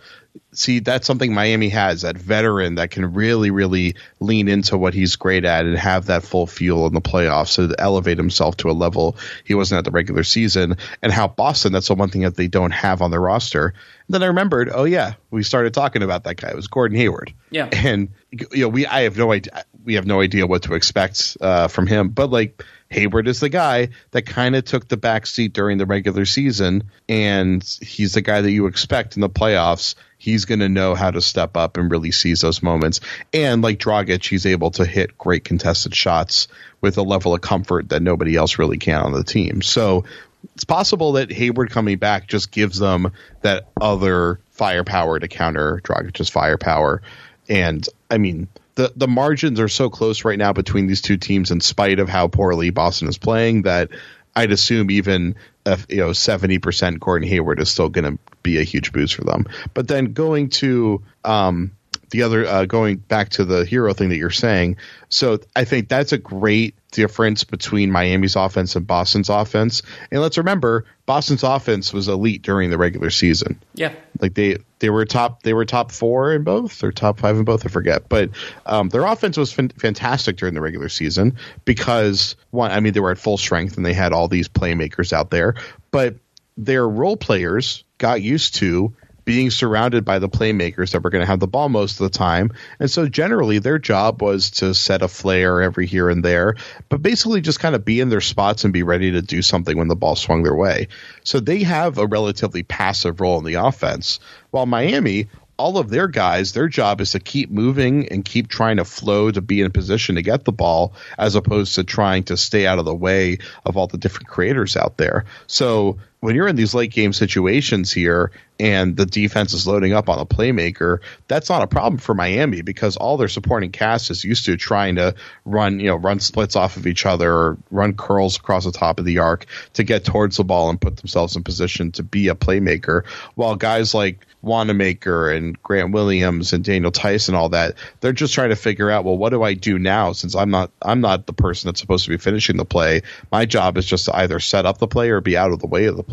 see 0.52 0.80
that's 0.80 1.08
something 1.08 1.34
Miami 1.34 1.70
has 1.70 2.02
that 2.02 2.18
veteran 2.18 2.76
that 2.76 2.92
can 2.92 3.14
really 3.14 3.52
really 3.52 3.96
lean 4.20 4.48
into 4.48 4.78
what 4.78 4.94
he's 4.94 5.16
great 5.16 5.46
at 5.46 5.66
and 5.66 5.78
have 5.78 6.08
that 6.08 6.24
full 6.24 6.48
fuel 6.48 6.88
in 6.88 6.94
the 6.94 7.02
playoffs 7.02 7.56
to 7.56 7.76
elevate 7.80 8.18
himself 8.18 8.58
to 8.58 8.70
a 8.70 8.74
level 8.74 9.18
he 9.44 9.54
wasn't 9.54 9.78
at 9.78 9.86
the 9.86 9.92
regular 9.92 10.24
season 10.24 10.78
and 11.02 11.12
how 11.12 11.28
Boston 11.28 11.74
that's 11.74 11.88
the 11.88 11.96
one 11.96 12.10
thing 12.10 12.22
that 12.22 12.36
they 12.36 12.48
don't 12.48 12.72
have 12.72 13.02
on 13.02 13.12
their 13.12 13.22
roster. 13.22 13.74
And 14.08 14.14
then 14.14 14.24
I 14.24 14.28
remembered 14.28 14.70
oh 14.74 14.86
yeah 14.86 15.14
we 15.32 15.44
started 15.44 15.74
talking 15.74 16.04
about 16.04 16.24
that 16.24 16.38
guy. 16.38 16.50
It 16.50 16.56
was 16.56 16.68
Gordon 16.68 16.98
Hayward. 16.98 17.34
Yeah. 17.50 17.70
And 17.72 18.10
you 18.32 18.48
know 18.54 18.70
we 18.70 18.86
I 18.86 19.02
have 19.02 19.18
no 19.18 19.32
idea 19.32 19.66
we 19.84 19.96
have 19.96 20.06
no 20.06 20.22
idea 20.22 20.48
what 20.48 20.64
to 20.64 20.76
expect 20.76 21.38
uh, 21.42 21.68
from 21.68 21.88
him. 21.88 22.10
But 22.10 22.30
like 22.32 22.64
Hayward 22.94 23.28
is 23.28 23.40
the 23.40 23.50
guy 23.50 23.90
that 24.12 24.28
kind 24.28 24.56
of 24.56 24.66
took 24.66 24.88
the 24.88 24.98
back 24.98 25.26
seat 25.26 25.54
during 25.54 25.78
the 25.80 25.86
regular 25.86 26.26
season, 26.26 26.84
and 27.10 27.64
he's 27.82 28.14
the 28.14 28.22
guy 28.22 28.42
that 28.42 28.52
you 28.52 28.68
expect 28.68 29.16
in 29.16 29.22
the 29.22 29.30
playoffs. 29.30 29.96
He's 30.18 30.46
going 30.46 30.60
to 30.60 30.70
know 30.70 30.94
how 30.96 31.12
to 31.12 31.20
step 31.20 31.58
up 31.58 31.76
and 31.76 31.92
really 31.92 32.12
seize 32.12 32.42
those 32.42 32.62
moments. 32.64 33.02
And 33.34 33.62
like 33.62 33.80
Dragic, 33.80 34.26
he's 34.26 34.46
able 34.46 34.72
to 34.72 34.86
hit 34.86 35.18
great 35.18 35.44
contested 35.44 35.96
shots 35.96 36.48
with 36.82 36.98
a 36.98 37.02
level 37.02 37.34
of 37.34 37.42
comfort 37.42 37.90
that 37.90 38.02
nobody 38.02 38.36
else 38.36 38.60
really 38.60 38.78
can 38.78 39.02
on 39.02 39.12
the 39.12 39.24
team. 39.24 39.62
So 39.62 40.06
it's 40.54 40.64
possible 40.64 41.14
that 41.14 41.32
Hayward 41.32 41.72
coming 41.72 41.98
back 41.98 42.28
just 42.28 42.52
gives 42.52 42.78
them 42.78 43.12
that 43.42 43.70
other 43.82 44.40
firepower 44.52 45.20
to 45.20 45.28
counter 45.28 45.82
Dragic's 45.84 46.30
firepower. 46.30 47.02
And 47.50 47.88
I 48.10 48.18
mean, 48.20 48.48
the 48.76 48.92
the 48.96 49.08
margins 49.08 49.60
are 49.60 49.68
so 49.68 49.90
close 49.90 50.26
right 50.26 50.38
now 50.38 50.54
between 50.54 50.88
these 50.88 51.02
two 51.02 51.18
teams, 51.18 51.52
in 51.52 51.62
spite 51.62 52.00
of 52.00 52.10
how 52.10 52.28
poorly 52.28 52.70
Boston 52.70 53.08
is 53.08 53.18
playing, 53.18 53.64
that 53.64 53.90
I'd 54.36 54.52
assume 54.52 54.90
even 54.92 55.36
if, 55.66 55.86
you 55.90 55.98
know 55.98 56.14
seventy 56.14 56.60
percent 56.60 57.00
Gordon 57.00 57.28
Hayward 57.28 57.60
is 57.60 57.70
still 57.70 57.90
going 57.90 58.18
to 58.18 58.20
be 58.42 58.60
a 58.60 58.64
huge 58.64 58.92
boost 58.92 59.16
for 59.16 59.24
them. 59.24 59.46
But 59.74 59.88
then 59.88 60.14
going 60.14 60.50
to 60.50 61.04
um, 61.24 61.72
the 62.10 62.24
other 62.24 62.46
uh, 62.46 62.66
going 62.66 62.98
back 62.98 63.30
to 63.30 63.46
the 63.46 63.64
Herro 63.64 63.96
thing 63.96 64.10
that 64.10 64.18
you're 64.18 64.30
saying, 64.30 64.78
so 65.10 65.40
I 65.56 65.66
think 65.66 65.90
that's 65.90 66.12
a 66.12 66.18
great 66.18 66.76
difference 66.92 67.44
between 67.44 67.92
Miami's 67.92 68.36
offense 68.36 68.76
and 68.76 68.86
Boston's 68.86 69.30
offense. 69.30 69.82
And 70.12 70.22
let's 70.22 70.38
remember, 70.38 70.86
Boston's 71.08 71.44
offense 71.44 71.92
was 71.92 72.08
elite 72.08 72.44
during 72.44 72.70
the 72.70 72.78
regular 72.78 73.10
season. 73.10 73.62
Yeah, 73.74 73.94
like 74.20 74.34
they 74.34 74.58
they 74.84 74.90
were 74.90 75.06
top 75.06 75.44
they 75.44 75.54
were 75.54 75.64
top 75.64 75.94
four 75.94 76.34
in 76.34 76.44
both 76.44 76.84
or 76.84 76.92
top 76.92 77.18
five 77.18 77.38
in 77.38 77.46
both. 77.46 77.66
I 77.66 77.70
forget, 77.70 78.10
but 78.10 78.32
um, 78.66 78.90
their 78.90 79.06
offense 79.06 79.38
was 79.38 79.58
f- 79.58 79.72
fantastic 79.78 80.36
during 80.36 80.56
the 80.56 80.60
regular 80.60 80.90
season 80.90 81.38
because 81.64 82.36
one, 82.52 82.70
I 82.70 82.82
mean, 82.82 82.92
they 82.92 83.00
were 83.00 83.12
at 83.12 83.18
full 83.18 83.38
strength 83.38 83.78
and 83.78 83.86
they 83.86 83.94
had 83.94 84.12
all 84.12 84.28
these 84.28 84.50
playmakers 84.50 85.14
out 85.14 85.30
there, 85.30 85.56
but 85.92 86.16
their 86.58 86.86
role 86.86 87.16
players 87.16 87.86
got 87.98 88.22
used 88.22 88.56
to 88.56 88.94
being 89.26 89.50
surrounded 89.50 90.06
by 90.06 90.20
the 90.20 90.30
playmakers 90.30 90.92
that 90.92 91.02
were 91.02 91.10
going 91.10 91.22
to 91.22 91.28
have 91.28 91.40
the 91.40 91.48
ball 91.48 91.70
most 91.70 92.00
of 92.00 92.12
the 92.12 92.18
time. 92.18 92.52
And 92.80 92.90
so 92.90 93.08
generally 93.08 93.60
their 93.60 93.80
job 93.80 94.22
was 94.22 94.52
to 94.52 94.74
set 94.74 95.02
a 95.02 95.08
flare 95.08 95.62
every 95.62 95.88
here 95.88 96.10
and 96.10 96.24
there, 96.24 96.56
but 96.90 97.02
basically 97.02 97.42
just 97.42 97.60
kind 97.60 97.76
of 97.76 97.86
be 97.86 98.00
in 98.00 98.10
their 98.10 98.22
spots 98.22 98.64
and 98.64 98.74
be 98.74 98.84
ready 98.84 99.12
to 99.12 99.22
do 99.22 99.42
something 99.42 99.78
when 99.78 99.88
the 99.88 99.96
ball 99.96 100.16
swung 100.16 100.44
their 100.44 100.56
way. 100.56 100.88
So 101.24 101.40
they 101.40 101.64
have 101.64 101.98
a 101.98 102.08
relatively 102.08 102.64
passive 102.64 103.22
role 103.22 103.38
in 103.38 103.46
the 103.46 103.56
offense. 103.56 104.20
While 104.52 104.66
Miami, 104.66 105.30
all 105.58 105.78
of 105.78 105.90
their 105.90 106.08
guys, 106.08 106.52
their 106.52 106.68
job 106.68 107.00
is 107.00 107.12
to 107.12 107.20
keep 107.20 107.52
moving 107.52 108.10
and 108.10 108.26
keep 108.26 108.48
trying 108.48 108.78
to 108.78 108.86
flow 108.86 109.30
to 109.32 109.42
be 109.42 109.62
in 109.62 109.72
position 109.72 110.16
to 110.16 110.22
get 110.22 110.46
the 110.46 110.52
ball, 110.52 110.94
as 111.18 111.36
opposed 111.36 111.76
to 111.76 111.84
trying 111.84 112.24
to 112.24 112.38
stay 112.38 112.66
out 112.66 112.80
of 112.80 112.86
the 112.86 112.96
way 112.96 113.38
of 113.66 113.78
all 113.78 113.88
the 113.88 113.98
different 113.98 114.28
creators 114.28 114.76
out 114.76 114.98
there. 114.98 115.26
So 115.48 116.00
when 116.24 116.38
you're 116.38 116.48
in 116.48 116.56
these 116.56 116.74
late 116.74 116.90
game 116.90 117.12
situations 117.12 117.92
here 117.92 118.32
and 118.58 118.96
the 118.96 119.06
defense 119.06 119.54
is 119.54 119.68
loading 119.68 119.92
up 119.92 120.08
on 120.08 120.20
a 120.20 120.26
playmaker, 120.26 121.00
that's 121.28 121.50
not 121.50 121.64
a 121.64 121.68
problem 121.68 121.98
for 121.98 122.16
Miami 122.16 122.62
because 122.62 122.96
all 122.96 123.18
their 123.18 123.28
supporting 123.28 123.74
cast 123.74 124.10
is 124.10 124.24
used 124.24 124.46
to 124.46 124.56
trying 124.56 124.96
to 124.96 125.16
run, 125.44 125.82
you 125.82 125.88
know, 125.88 125.98
run 125.98 126.22
splits 126.22 126.56
off 126.56 126.78
of 126.78 126.88
each 126.88 127.06
other 127.06 127.30
or 127.30 127.58
run 127.72 127.94
curls 127.94 128.38
across 128.38 128.64
the 128.64 128.72
top 128.72 129.00
of 129.00 129.06
the 129.06 129.20
arc 129.20 129.48
to 129.74 129.84
get 129.84 130.06
towards 130.06 130.38
the 130.38 130.46
ball 130.46 130.70
and 130.70 130.80
put 130.80 130.96
themselves 130.96 131.36
in 131.36 131.44
position 131.44 131.92
to 131.92 132.04
be 132.04 132.30
a 132.30 132.36
playmaker. 132.36 133.06
While 133.36 133.58
guys 133.58 133.94
like 133.94 134.26
Wanamaker 134.44 135.30
and 135.30 135.62
Grant 135.62 135.92
Williams 135.92 136.54
and 136.54 136.64
Daniel 136.64 136.94
and 137.04 137.36
all 137.36 137.50
that, 137.50 137.76
they're 138.00 138.14
just 138.14 138.34
trying 138.34 138.50
to 138.50 138.56
figure 138.56 138.90
out, 138.90 139.04
well, 139.04 139.18
what 139.18 139.32
do 139.32 139.44
I 139.44 139.56
do 139.56 139.80
now 139.80 140.14
since 140.14 140.36
I'm 140.36 140.52
not 140.52 140.72
I'm 140.82 141.02
not 141.02 141.26
the 141.26 141.34
person 141.34 141.68
that's 141.68 141.82
supposed 141.82 142.06
to 142.06 142.12
be 142.12 142.18
finishing 142.18 142.58
the 142.58 142.66
play. 142.66 143.02
My 143.32 143.46
job 143.46 143.78
is 143.78 143.86
just 143.86 144.06
to 144.06 144.16
either 144.16 144.40
set 144.40 144.66
up 144.66 144.78
the 144.78 144.88
play 144.88 145.10
or 145.10 145.20
be 145.20 145.36
out 145.36 145.52
of 145.52 145.60
the 145.60 145.68
way 145.68 145.86
of 145.86 145.98
the 145.98 146.04
play. 146.04 146.13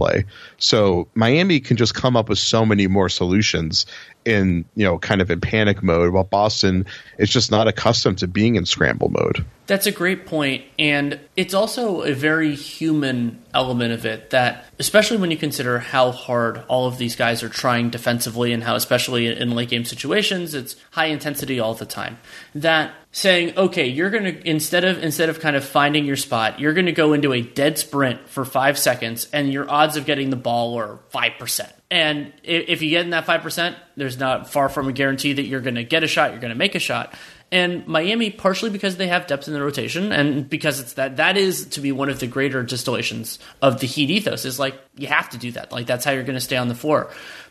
So 0.59 1.09
Miami 1.15 1.61
can 1.61 1.77
just 1.77 1.95
come 1.95 2.17
up 2.17 2.29
with 2.29 2.39
so 2.39 2.65
many 2.65 2.87
more 2.87 3.09
solutions 3.09 3.87
in 4.25 4.67
you 4.75 4.85
know 4.85 4.99
kind 4.99 5.21
of 5.21 5.31
in 5.31 5.41
panic 5.41 5.83
mode 5.83 6.13
while 6.13 6.25
Boston 6.25 6.85
is 7.19 7.31
just 7.31 7.51
not 7.51 7.69
accustomed 7.69 8.19
to 8.19 8.29
being 8.29 8.57
in 8.57 8.67
scramble 8.67 9.09
mode. 9.09 9.45
That's 9.67 9.87
a 9.87 9.93
great 9.93 10.27
point 10.27 10.65
and 10.79 11.19
it's 11.37 11.55
also 11.55 12.03
a 12.03 12.13
very 12.13 12.55
human 12.55 13.43
element 13.55 13.93
of 13.93 14.05
it 14.05 14.31
that 14.31 14.67
especially 14.79 15.17
when 15.17 15.31
you 15.31 15.37
consider 15.37 15.79
how 15.79 16.11
hard 16.11 16.63
all 16.69 16.87
of 16.87 16.99
these 16.99 17.17
guys 17.17 17.43
are 17.43 17.49
trying 17.49 17.91
defensively 17.91 18.53
and 18.53 18.65
how 18.65 18.75
especially 18.75 19.27
in 19.27 19.51
late 19.53 19.69
game 19.71 19.85
situations 19.85 20.55
it's 20.55 20.77
high 20.91 21.07
intensity 21.07 21.61
all 21.61 21.75
the 21.75 21.87
time 21.87 22.19
that 22.55 22.93
saying 23.13 23.57
okay 23.57 23.87
you're 23.87 24.11
going 24.11 24.25
to 24.25 24.49
instead 24.49 24.85
of 24.85 25.03
instead 25.03 25.29
of 25.29 25.41
kind 25.41 25.57
of 25.57 25.65
finding 25.65 26.05
your 26.05 26.17
spot 26.17 26.61
you're 26.61 26.75
going 26.75 26.87
to 26.87 26.93
go 26.93 27.13
into 27.13 27.33
a 27.33 27.41
dead 27.41 27.79
sprint 27.79 28.29
for 28.29 28.45
5 28.45 28.79
seconds 28.79 29.29
and 29.33 29.53
your 29.53 29.69
odds 29.71 29.97
of 29.97 30.07
getting 30.07 30.31
the 30.31 30.37
ball 30.37 30.79
are 30.79 31.01
5% 31.13 31.73
and 31.91 32.33
if 32.45 32.83
you 32.83 32.91
get 32.91 33.05
in 33.05 33.11
that 33.11 33.27
5%, 33.27 33.75
there's 33.97 34.19
not 34.19 34.49
far 34.49 34.69
from 34.69 34.87
a 34.87 34.93
guarantee 34.93 35.33
that 35.33 35.43
you're 35.43 35.61
going 35.61 35.75
to 35.75 35.83
get 35.83 36.05
a 36.05 36.07
shot, 36.07 36.31
you're 36.31 36.41
going 36.41 36.53
to 36.53 36.59
make 36.59 36.77
a 36.77 36.79
shot. 36.79 37.15
And 37.53 37.85
Miami, 37.89 38.31
partially 38.31 38.71
because 38.71 38.97
they 38.97 39.09
have 39.09 39.27
depth 39.27 39.49
in 39.49 39.55
the 39.55 39.61
rotation, 39.61 40.13
and 40.13 40.49
because 40.49 40.79
it's 40.79 40.93
that 40.93 41.17
that 41.17 41.37
is 41.37 41.67
to 41.71 41.81
be 41.81 41.91
one 41.91 42.09
of 42.09 42.21
the 42.21 42.29
greater 42.29 42.63
distillations 42.63 43.41
of 43.61 43.81
the 43.81 43.89
Heat 43.89 44.09
ethos 44.09 44.45
is 44.45 44.61
like 44.61 44.81
you 44.97 45.09
have 45.09 45.31
to 45.31 45.39
do 45.39 45.51
that. 45.53 45.73
Like 45.73 45.87
that's 45.87 46.05
how 46.05 46.13
you're 46.13 46.23
going 46.23 46.37
to 46.37 46.41
stay 46.41 46.57
on 46.57 46.69
the 46.69 46.77
floor. 46.77 47.11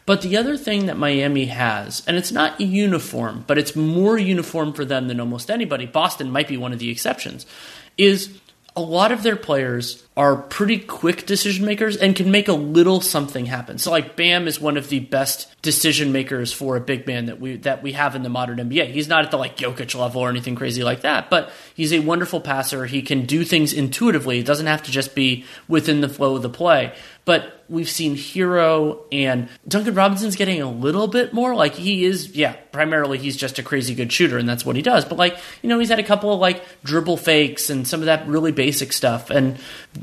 But 0.09 0.23
the 0.23 0.37
other 0.37 0.57
thing 0.57 0.87
that 0.87 0.97
Miami 0.97 1.45
has, 1.45 2.01
and 2.07 2.17
it's 2.17 2.31
not 2.31 2.59
uniform, 2.59 3.43
but 3.45 3.59
it's 3.59 3.75
more 3.75 4.17
uniform 4.17 4.73
for 4.73 4.83
them 4.83 5.07
than 5.07 5.19
almost 5.19 5.51
anybody. 5.51 5.85
Boston 5.85 6.31
might 6.31 6.47
be 6.47 6.57
one 6.57 6.73
of 6.73 6.79
the 6.79 6.89
exceptions. 6.89 7.45
Is 7.95 8.35
a 8.75 8.81
lot 8.81 9.11
of 9.11 9.21
their 9.21 9.35
players 9.35 10.03
are 10.19 10.35
pretty 10.35 10.77
quick 10.77 11.25
decision 11.25 11.65
makers 11.65 11.95
and 11.95 12.13
can 12.13 12.29
make 12.29 12.49
a 12.49 12.53
little 12.53 12.99
something 12.99 13.45
happen. 13.45 13.77
So 13.77 13.89
like 13.89 14.17
Bam 14.17 14.49
is 14.49 14.59
one 14.59 14.75
of 14.75 14.89
the 14.89 14.99
best 14.99 15.47
decision 15.61 16.11
makers 16.11 16.51
for 16.51 16.75
a 16.75 16.81
big 16.81 17.07
man 17.07 17.27
that 17.27 17.39
we 17.39 17.55
that 17.59 17.81
we 17.81 17.93
have 17.93 18.17
in 18.17 18.23
the 18.23 18.29
modern 18.29 18.57
NBA. 18.57 18.91
He's 18.91 19.07
not 19.07 19.23
at 19.23 19.31
the 19.31 19.37
like 19.37 19.55
Jokic 19.55 19.97
level 19.97 20.21
or 20.21 20.29
anything 20.29 20.55
crazy 20.55 20.83
like 20.83 21.01
that, 21.01 21.29
but 21.29 21.51
he's 21.73 21.93
a 21.93 21.99
wonderful 21.99 22.41
passer. 22.41 22.85
He 22.85 23.01
can 23.01 23.25
do 23.25 23.45
things 23.45 23.71
intuitively. 23.71 24.39
It 24.39 24.45
doesn't 24.45 24.65
have 24.65 24.83
to 24.83 24.91
just 24.91 25.15
be 25.15 25.45
within 25.69 26.01
the 26.01 26.09
flow 26.09 26.35
of 26.35 26.41
the 26.41 26.49
play. 26.49 26.93
But 27.23 27.63
we've 27.69 27.89
seen 27.89 28.15
Herro 28.15 29.01
and 29.11 29.47
Duncan 29.67 29.93
Robinson's 29.93 30.35
getting 30.35 30.61
a 30.61 30.69
little 30.69 31.07
bit 31.07 31.31
more. 31.31 31.53
Like 31.53 31.75
he 31.75 32.03
is, 32.03 32.35
yeah, 32.35 32.53
primarily 32.71 33.19
he's 33.19 33.37
just 33.37 33.59
a 33.59 33.63
crazy 33.63 33.93
good 33.93 34.11
shooter 34.11 34.39
and 34.39 34.49
that's 34.49 34.65
what 34.65 34.75
he 34.75 34.81
does. 34.81 35.05
But 35.05 35.19
like, 35.19 35.37
you 35.61 35.69
know, 35.69 35.77
he's 35.77 35.89
had 35.89 35.99
a 35.99 36.03
couple 36.03 36.33
of 36.33 36.39
like 36.39 36.63
dribble 36.83 37.17
fakes 37.17 37.69
and 37.69 37.87
some 37.87 37.99
of 37.99 38.07
that 38.07 38.27
really 38.27 38.51
basic 38.51 38.91
stuff. 38.91 39.29
And 39.29 39.59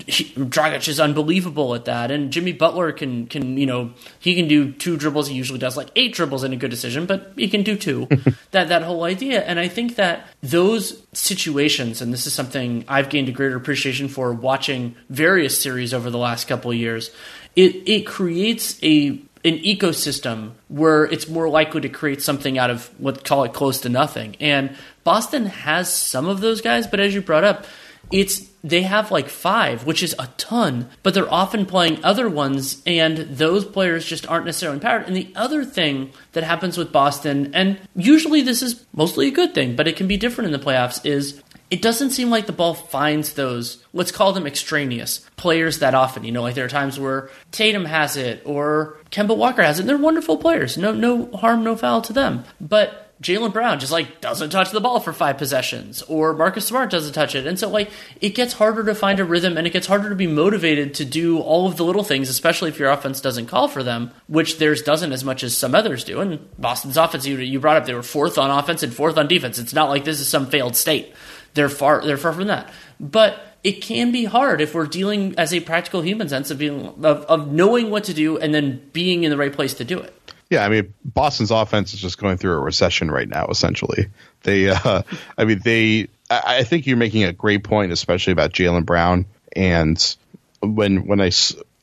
he, 0.07 0.25
Dragic 0.35 0.89
is 0.89 1.01
unbelievable 1.01 1.75
at 1.75 1.87
that. 1.87 2.11
And 2.11 2.31
Jimmy 2.31 2.53
Butler 2.53 2.93
can, 2.93 3.27
can, 3.27 3.57
you 3.57 3.67
know, 3.67 3.93
he 4.19 4.35
can 4.35 4.47
do 4.47 4.73
two 4.73 4.97
dribbles. 4.97 5.29
He 5.29 5.35
usually 5.35 5.59
does 5.59 5.77
like 5.77 5.91
eight 5.97 6.15
dribbles 6.15 6.45
in 6.45 6.53
a 6.53 6.57
good 6.57 6.71
decision, 6.71 7.07
but 7.07 7.33
he 7.37 7.49
can 7.49 7.63
do 7.63 7.77
two. 7.77 8.09
that, 8.53 8.69
that 8.69 8.83
whole 8.83 9.05
idea. 9.05 9.43
And 9.43 9.59
I 9.59 9.69
think 9.69 9.97
that 9.97 10.29
those 10.43 11.03
situations, 11.13 12.01
and 12.01 12.13
this 12.13 12.27
is 12.27 12.33
something 12.33 12.85
I've 12.87 13.09
gained 13.09 13.29
a 13.29 13.33
greater 13.33 13.57
appreciation 13.57 14.09
for 14.09 14.33
watching 14.33 14.95
various 15.11 15.61
series 15.61 15.93
over 15.93 16.09
the 16.09 16.19
last 16.19 16.47
couple 16.47 16.71
of 16.71 16.77
years, 16.77 17.11
it, 17.57 17.89
it 17.89 18.07
creates 18.07 18.83
a 18.83 19.21
an 19.45 19.59
ecosystem 19.59 20.51
where 20.67 21.05
it's 21.05 21.29
more 21.29 21.49
likely 21.49 21.81
to 21.81 21.89
create 21.89 22.21
something 22.21 22.59
out 22.59 22.69
of 22.69 22.89
what 22.99 23.23
call 23.23 23.45
it 23.45 23.53
close 23.53 23.81
to 23.81 23.89
nothing. 23.89 24.35
And 24.41 24.75
Boston 25.05 25.47
has 25.47 25.93
some 25.93 26.27
of 26.27 26.41
those 26.41 26.61
guys, 26.61 26.89
but 26.89 26.99
as 26.99 27.15
you 27.15 27.23
brought 27.23 27.45
up, 27.45 27.65
it's 28.11 28.41
they 28.67 28.83
have 28.83 29.13
like 29.13 29.29
five, 29.29 29.87
which 29.87 30.03
is 30.03 30.15
a 30.19 30.29
ton, 30.39 30.89
but 31.05 31.15
they're 31.15 31.33
often 31.33 31.67
playing 31.67 32.05
other 32.05 32.29
ones, 32.29 32.83
and 32.85 33.17
those 33.19 33.65
players 33.65 34.05
just 34.05 34.27
aren't 34.29 34.45
necessarily 34.45 34.77
empowered. 34.77 35.07
And 35.07 35.17
the 35.17 35.33
other 35.37 35.65
thing 35.65 36.11
that 36.33 36.43
happens 36.43 36.77
with 36.77 36.91
Boston, 36.91 37.53
and 37.55 37.79
usually 37.95 38.43
this 38.43 38.63
is 38.63 38.85
mostly 38.93 39.29
a 39.29 39.31
good 39.31 39.55
thing, 39.55 39.77
but 39.77 39.87
it 39.87 39.97
can 39.97 40.09
be 40.09 40.17
different 40.17 40.47
in 40.47 40.53
the 40.59 40.65
playoffs, 40.65 41.07
is 41.07 41.41
it 41.71 41.81
doesn't 41.81 42.11
seem 42.11 42.29
like 42.29 42.47
the 42.47 42.53
ball 42.53 42.75
finds 42.75 43.35
those, 43.35 43.85
let's 43.93 44.13
call 44.13 44.33
them 44.33 44.47
extraneous 44.47 45.19
players 45.37 45.79
that 45.79 45.95
often. 45.95 46.25
You 46.25 46.33
know, 46.33 46.43
like 46.43 46.57
there 46.57 46.65
are 46.65 46.69
times 46.69 46.99
where 46.99 47.31
Tatum 47.53 47.85
has 47.85 48.17
it 48.17 48.43
or 48.45 48.99
Kemba 49.11 49.37
Walker 49.37 49.63
has 49.63 49.79
it, 49.79 49.83
and 49.83 49.89
they're 49.89 49.97
wonderful 49.97 50.39
players. 50.39 50.77
No, 50.77 50.93
no 50.93 51.31
harm, 51.33 51.63
no 51.63 51.77
foul 51.77 52.03
to 52.03 52.13
them. 52.13 52.45
But 52.61 53.06
Jaylen 53.23 53.53
Brown 53.53 53.81
just 53.81 53.93
like 53.93 54.21
doesn't 54.21 54.51
touch 54.51 54.73
the 54.73 54.81
ball 54.81 55.01
for 55.01 55.13
five 55.13 55.39
possessions, 55.39 56.03
or 56.03 56.35
Marcus 56.35 56.67
Smart 56.67 56.91
doesn't 56.91 57.15
touch 57.15 57.35
it. 57.35 57.47
And 57.47 57.59
so, 57.59 57.69
like, 57.69 57.91
it 58.21 58.35
gets 58.35 58.53
harder 58.53 58.85
to 58.85 58.95
find 58.95 59.19
a 59.19 59.25
rhythm 59.25 59.57
and 59.57 59.67
it 59.67 59.73
gets 59.73 59.87
harder 59.87 60.11
to 60.11 60.15
be 60.15 60.27
motivated 60.27 60.93
to 60.95 61.05
do 61.07 61.41
all 61.41 61.67
of 61.67 61.79
the 61.79 61.85
little 61.85 62.05
things, 62.05 62.29
especially 62.29 62.69
if 62.69 62.79
your 62.79 62.91
offense 62.91 63.23
doesn't 63.23 63.47
call 63.47 63.69
for 63.69 63.83
them, 63.83 64.11
which 64.29 64.59
theirs 64.59 64.83
doesn't 64.83 65.13
as 65.13 65.25
much 65.25 65.43
as 65.43 65.57
some 65.57 65.75
others 65.75 66.05
do. 66.05 66.21
And 66.21 66.47
Boston's 66.59 66.99
offense, 66.99 67.27
you, 67.27 67.39
you 67.39 67.59
brought 67.59 67.79
up, 67.79 67.87
they 67.87 67.95
were 67.95 68.03
fourth 68.03 68.37
on 68.37 68.51
offense 68.51 68.83
and 68.83 68.93
fourth 68.93 69.17
on 69.17 69.29
defense. 69.29 69.59
It's 69.59 69.75
not 69.75 69.89
like 69.89 70.05
this 70.05 70.21
is 70.21 70.29
some 70.29 70.47
failed 70.47 70.77
state. 70.77 71.15
They're 71.55 71.71
far, 71.71 72.05
they're 72.05 72.19
far 72.19 72.35
from 72.35 72.49
that. 72.49 72.71
But 73.01 73.41
it 73.65 73.81
can 73.81 74.13
be 74.13 74.27
hard 74.27 74.61
if 74.61 74.75
we're 74.75 74.87
dealing 74.87 75.35
as 75.39 75.55
a 75.55 75.61
practical 75.61 76.03
human 76.03 76.29
sense 76.29 76.51
of 76.51 76.59
being 76.59 76.87
of, 77.03 77.25
of 77.25 77.51
knowing 77.51 77.91
what 77.91 78.05
to 78.05 78.15
do 78.15 78.39
and 78.39 78.55
then 78.55 78.91
being 78.93 79.25
in 79.25 79.31
the 79.31 79.39
right 79.39 79.53
place 79.53 79.73
to 79.75 79.85
do 79.85 79.99
it. 79.99 80.15
Yeah, 80.51 80.65
I 80.65 80.69
mean, 80.69 80.95
Boston's 81.05 81.51
offense 81.51 81.93
is 81.93 82.01
just 82.01 82.19
going 82.19 82.37
through 82.37 82.53
a 82.53 82.61
recession 82.61 83.11
right 83.11 83.29
now. 83.29 83.47
Essentially, 83.47 84.09
they, 84.43 84.71
uh, 84.71 85.03
I 85.39 85.45
mean, 85.45 85.61
they. 85.65 86.09
I, 86.31 86.59
I 86.59 86.65
think 86.65 86.87
you're 86.87 86.97
making 86.97 87.25
a 87.25 87.33
great 87.33 87.65
point, 87.65 87.93
especially 87.93 88.33
about 88.33 88.53
Jaylen 88.53 88.85
Brown. 88.85 89.27
And 89.55 90.17
when 90.61 91.07
when 91.07 91.21
I, 91.21 91.31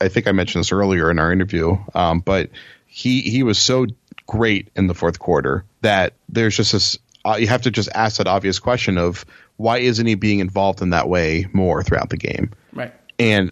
I 0.00 0.08
think 0.08 0.26
I 0.26 0.32
mentioned 0.32 0.60
this 0.60 0.72
earlier 0.72 1.10
in 1.10 1.18
our 1.18 1.32
interview, 1.32 1.76
um, 1.94 2.20
but 2.20 2.50
he 2.86 3.20
he 3.20 3.42
was 3.42 3.58
so 3.58 3.86
great 4.26 4.68
in 4.74 4.86
the 4.86 4.94
fourth 4.94 5.18
quarter 5.18 5.64
that 5.82 6.14
there's 6.28 6.56
just 6.56 6.72
this. 6.72 6.98
Uh, 7.26 7.36
you 7.38 7.46
have 7.46 7.62
to 7.62 7.70
just 7.70 7.88
ask 7.94 8.18
that 8.18 8.26
obvious 8.26 8.58
question 8.58 8.98
of 8.98 9.24
why 9.56 9.78
isn't 9.78 10.06
he 10.06 10.14
being 10.14 10.40
involved 10.40 10.82
in 10.82 10.90
that 10.90 11.08
way 11.08 11.46
more 11.52 11.82
throughout 11.82 12.10
the 12.10 12.16
game? 12.18 12.50
Right. 12.72 12.92
And 13.18 13.50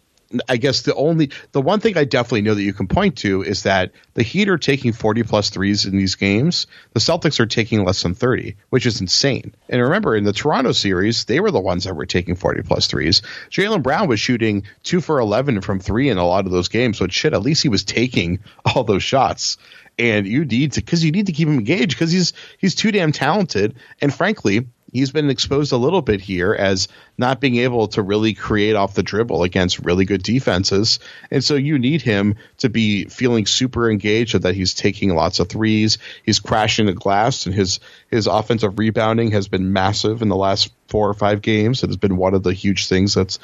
I 0.49 0.57
guess 0.57 0.83
the 0.83 0.95
only 0.95 1.31
the 1.53 1.61
one 1.61 1.81
thing 1.81 1.97
I 1.97 2.05
definitely 2.05 2.43
know 2.43 2.55
that 2.55 2.63
you 2.63 2.73
can 2.73 2.89
point 2.89 3.19
to 3.19 3.43
is 3.43 3.65
that 3.65 3.93
the 4.15 4.23
Heat 4.23 4.49
are 4.49 4.59
taking 4.59 4.93
40 4.93 5.23
plus 5.25 5.51
threes 5.51 5.87
in 5.87 5.97
these 5.97 6.15
games. 6.15 6.67
The 6.93 7.01
Celtics 7.01 7.41
are 7.41 7.47
taking 7.47 7.85
less 7.85 8.03
than 8.03 8.15
30, 8.15 8.57
which 8.71 8.87
is 8.87 9.01
insane. 9.01 9.55
And 9.69 9.83
remember, 9.83 10.17
in 10.17 10.25
the 10.25 10.33
Toronto 10.33 10.73
series, 10.73 11.25
they 11.25 11.41
were 11.41 11.51
the 11.51 11.61
ones 11.61 11.85
that 11.85 11.95
were 11.95 12.07
taking 12.07 12.35
40 12.35 12.63
plus 12.63 12.87
threes. 12.87 13.23
Jaylen 13.51 13.83
Brown 13.83 14.09
was 14.09 14.21
shooting 14.21 14.65
two 14.83 15.01
for 15.01 15.19
11 15.19 15.61
from 15.61 15.81
three 15.81 16.09
in 16.09 16.19
a 16.19 16.27
lot 16.27 16.47
of 16.47 16.53
those 16.53 16.69
games. 16.69 16.99
So 16.99 17.07
shit, 17.09 17.35
at 17.35 17.43
least 17.43 17.63
he 17.63 17.69
was 17.69 17.85
taking 17.85 18.41
all 18.65 18.85
those 18.85 19.03
shots. 19.03 19.59
And 19.99 20.27
you 20.27 20.45
need 20.45 20.73
to 20.73 20.81
because 20.81 21.05
you 21.05 21.13
need 21.13 21.27
to 21.27 21.33
keep 21.33 21.49
him 21.49 21.59
engaged 21.59 21.91
because 21.91 22.11
he's 22.11 22.33
he's 22.57 22.75
too 22.75 22.93
damn 22.93 23.13
talented. 23.13 23.75
And 24.01 24.13
frankly, 24.13 24.67
he's 24.93 25.11
been 25.11 25.31
exposed 25.31 25.73
a 25.73 25.77
little 25.77 26.03
bit 26.03 26.21
here 26.21 26.55
as 26.55 26.89
not 27.19 27.41
being 27.41 27.57
able 27.57 27.89
to 27.89 28.03
really 28.03 28.35
create 28.35 28.77
off 28.77 28.95
the 28.95 29.03
dribble 29.03 29.43
against 29.43 29.81
really 29.81 30.05
good 30.05 30.23
defenses. 30.23 30.99
And 31.31 31.43
so 31.43 31.55
you 31.55 31.79
need 31.79 32.03
him 32.03 32.37
to 32.59 32.69
be 32.69 33.07
feeling 33.07 33.47
super 33.47 33.91
engaged 33.91 34.33
so 34.33 34.39
that 34.39 34.55
he's 34.55 34.75
taking 34.75 35.15
lots 35.15 35.41
of 35.41 35.49
threes. 35.49 35.99
He's 36.25 36.39
crashing 36.39 36.87
the 36.87 36.93
glass 36.93 37.47
and 37.47 37.55
his, 37.55 37.81
his 38.11 38.27
offensive 38.27 38.79
rebounding 38.79 39.33
has 39.33 39.49
been 39.49 39.73
massive 39.73 40.23
in 40.23 40.29
the 40.29 40.37
last 40.37 40.71
four 40.93 41.09
or 41.09 41.15
five 41.15 41.41
games. 41.41 41.83
It 41.83 41.87
has 41.87 41.97
been 41.97 42.19
one 42.19 42.35
of 42.35 42.43
the 42.43 42.53
huge 42.53 42.87
things 42.87 43.15
that's 43.15 43.39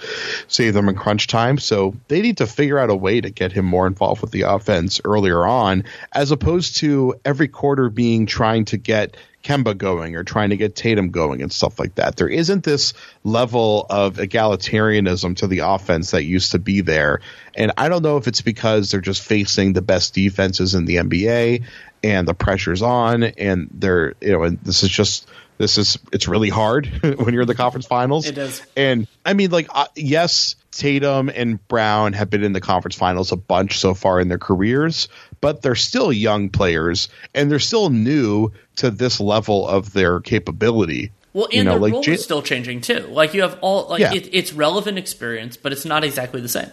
saved 0.49 0.77
them 0.77 0.91
in 0.91 0.97
crunch 0.97 1.29
time. 1.29 1.57
So 1.57 1.95
they 2.09 2.21
need 2.21 2.37
to 2.37 2.47
figure 2.47 2.79
out 2.79 2.91
a 2.91 2.95
way 2.95 3.23
to 3.23 3.31
get 3.31 3.53
him 3.53 3.65
more 3.65 3.87
involved 3.87 4.21
with 4.21 4.33
the 4.33 4.43
offense 4.43 5.01
earlier 5.03 5.47
on, 5.47 5.85
as 6.13 6.31
opposed 6.31 6.77
to 6.77 7.15
every 7.25 7.49
quarter 7.49 7.89
being 7.89 8.27
trying 8.27 8.67
to 8.67 8.77
get 8.77 9.17
Kemba 9.43 9.79
going 9.79 10.15
or 10.15 10.25
trying 10.25 10.51
to 10.51 10.59
get 10.59 10.77
Tatum 10.77 11.11
going 11.11 11.41
and 11.41 11.51
stuff 11.51 11.79
like 11.79 11.95
that. 11.95 12.17
There 12.17 12.29
isn't 12.29 12.65
this 12.65 12.93
level 13.25 13.87
of 13.89 14.17
egalitarianism 14.17 15.37
to 15.37 15.47
the 15.47 15.61
offense 15.61 16.11
that 16.11 16.25
used 16.25 16.53
to 16.53 16.59
be 16.59 16.83
there. 16.83 17.23
And 17.55 17.73
I 17.79 17.89
don't 17.89 18.03
know 18.03 18.19
if 18.19 18.29
it's 18.29 18.43
because 18.43 18.91
they're 18.91 19.01
just 19.01 19.23
facing 19.23 19.73
the 19.73 19.81
best 19.81 20.13
defenses 20.13 20.75
in 20.75 20.85
the 20.85 20.97
NBA 20.97 21.65
and 22.03 22.29
the 22.29 22.35
pressure's 22.35 22.83
on 22.83 23.23
and 23.23 23.71
they're, 23.73 24.13
you 24.21 24.33
know, 24.33 24.43
and 24.43 24.59
this 24.61 24.83
is 24.83 24.91
just 24.91 25.27
this 25.59 25.77
is 25.79 25.99
it's 26.13 26.27
really 26.29 26.49
hard 26.49 26.87
when 27.03 27.35
you're 27.35 27.43
in 27.43 27.49
the 27.49 27.55
conference 27.55 27.87
finals. 27.87 28.27
It 28.27 28.39
is. 28.39 28.63
And 28.77 29.07
I 29.25 29.35
mean 29.35 29.51
like 29.51 29.69
uh, 29.75 29.87
yes, 29.97 30.57
Tatum 30.73 31.29
and 31.29 31.67
Brown 31.69 32.13
have 32.15 32.31
been 32.31 32.43
in 32.45 32.53
the 32.53 32.61
conference 32.61 32.97
finals 32.97 33.33
a 33.33 33.37
bunch 33.37 33.79
so 33.79 33.93
far 33.95 34.21
in 34.21 34.29
their 34.29 34.39
careers, 34.39 35.09
but 35.41 35.63
they're 35.63 35.75
still 35.75 36.13
young 36.13 36.49
players 36.49 37.09
and 37.35 37.51
they're 37.51 37.59
still 37.59 37.91
new 37.91 38.53
to 38.77 38.91
this 38.91 39.21
level 39.21 39.67
of 39.69 39.93
their 39.93 40.21
capability. 40.21 41.11
Well, 41.35 41.47
and 41.47 41.55
you 41.55 41.65
know, 41.65 41.75
the 41.75 41.81
like 41.81 41.93
role 41.93 42.03
J- 42.03 42.13
is 42.15 42.25
still 42.25 42.43
changing 42.43 42.81
too. 42.81 43.01
Like 43.09 43.35
you 43.35 43.43
have 43.43 43.59
all 43.61 43.89
like 43.89 44.01
Yeah. 44.01 44.15
it, 44.15 44.29
it's 44.33 44.53
relevant 44.53 44.99
experience, 44.99 45.57
but 45.57 45.73
it's 45.73 45.85
not 45.85 46.03
exactly 46.05 46.41
the 46.41 46.49
same. 46.49 46.71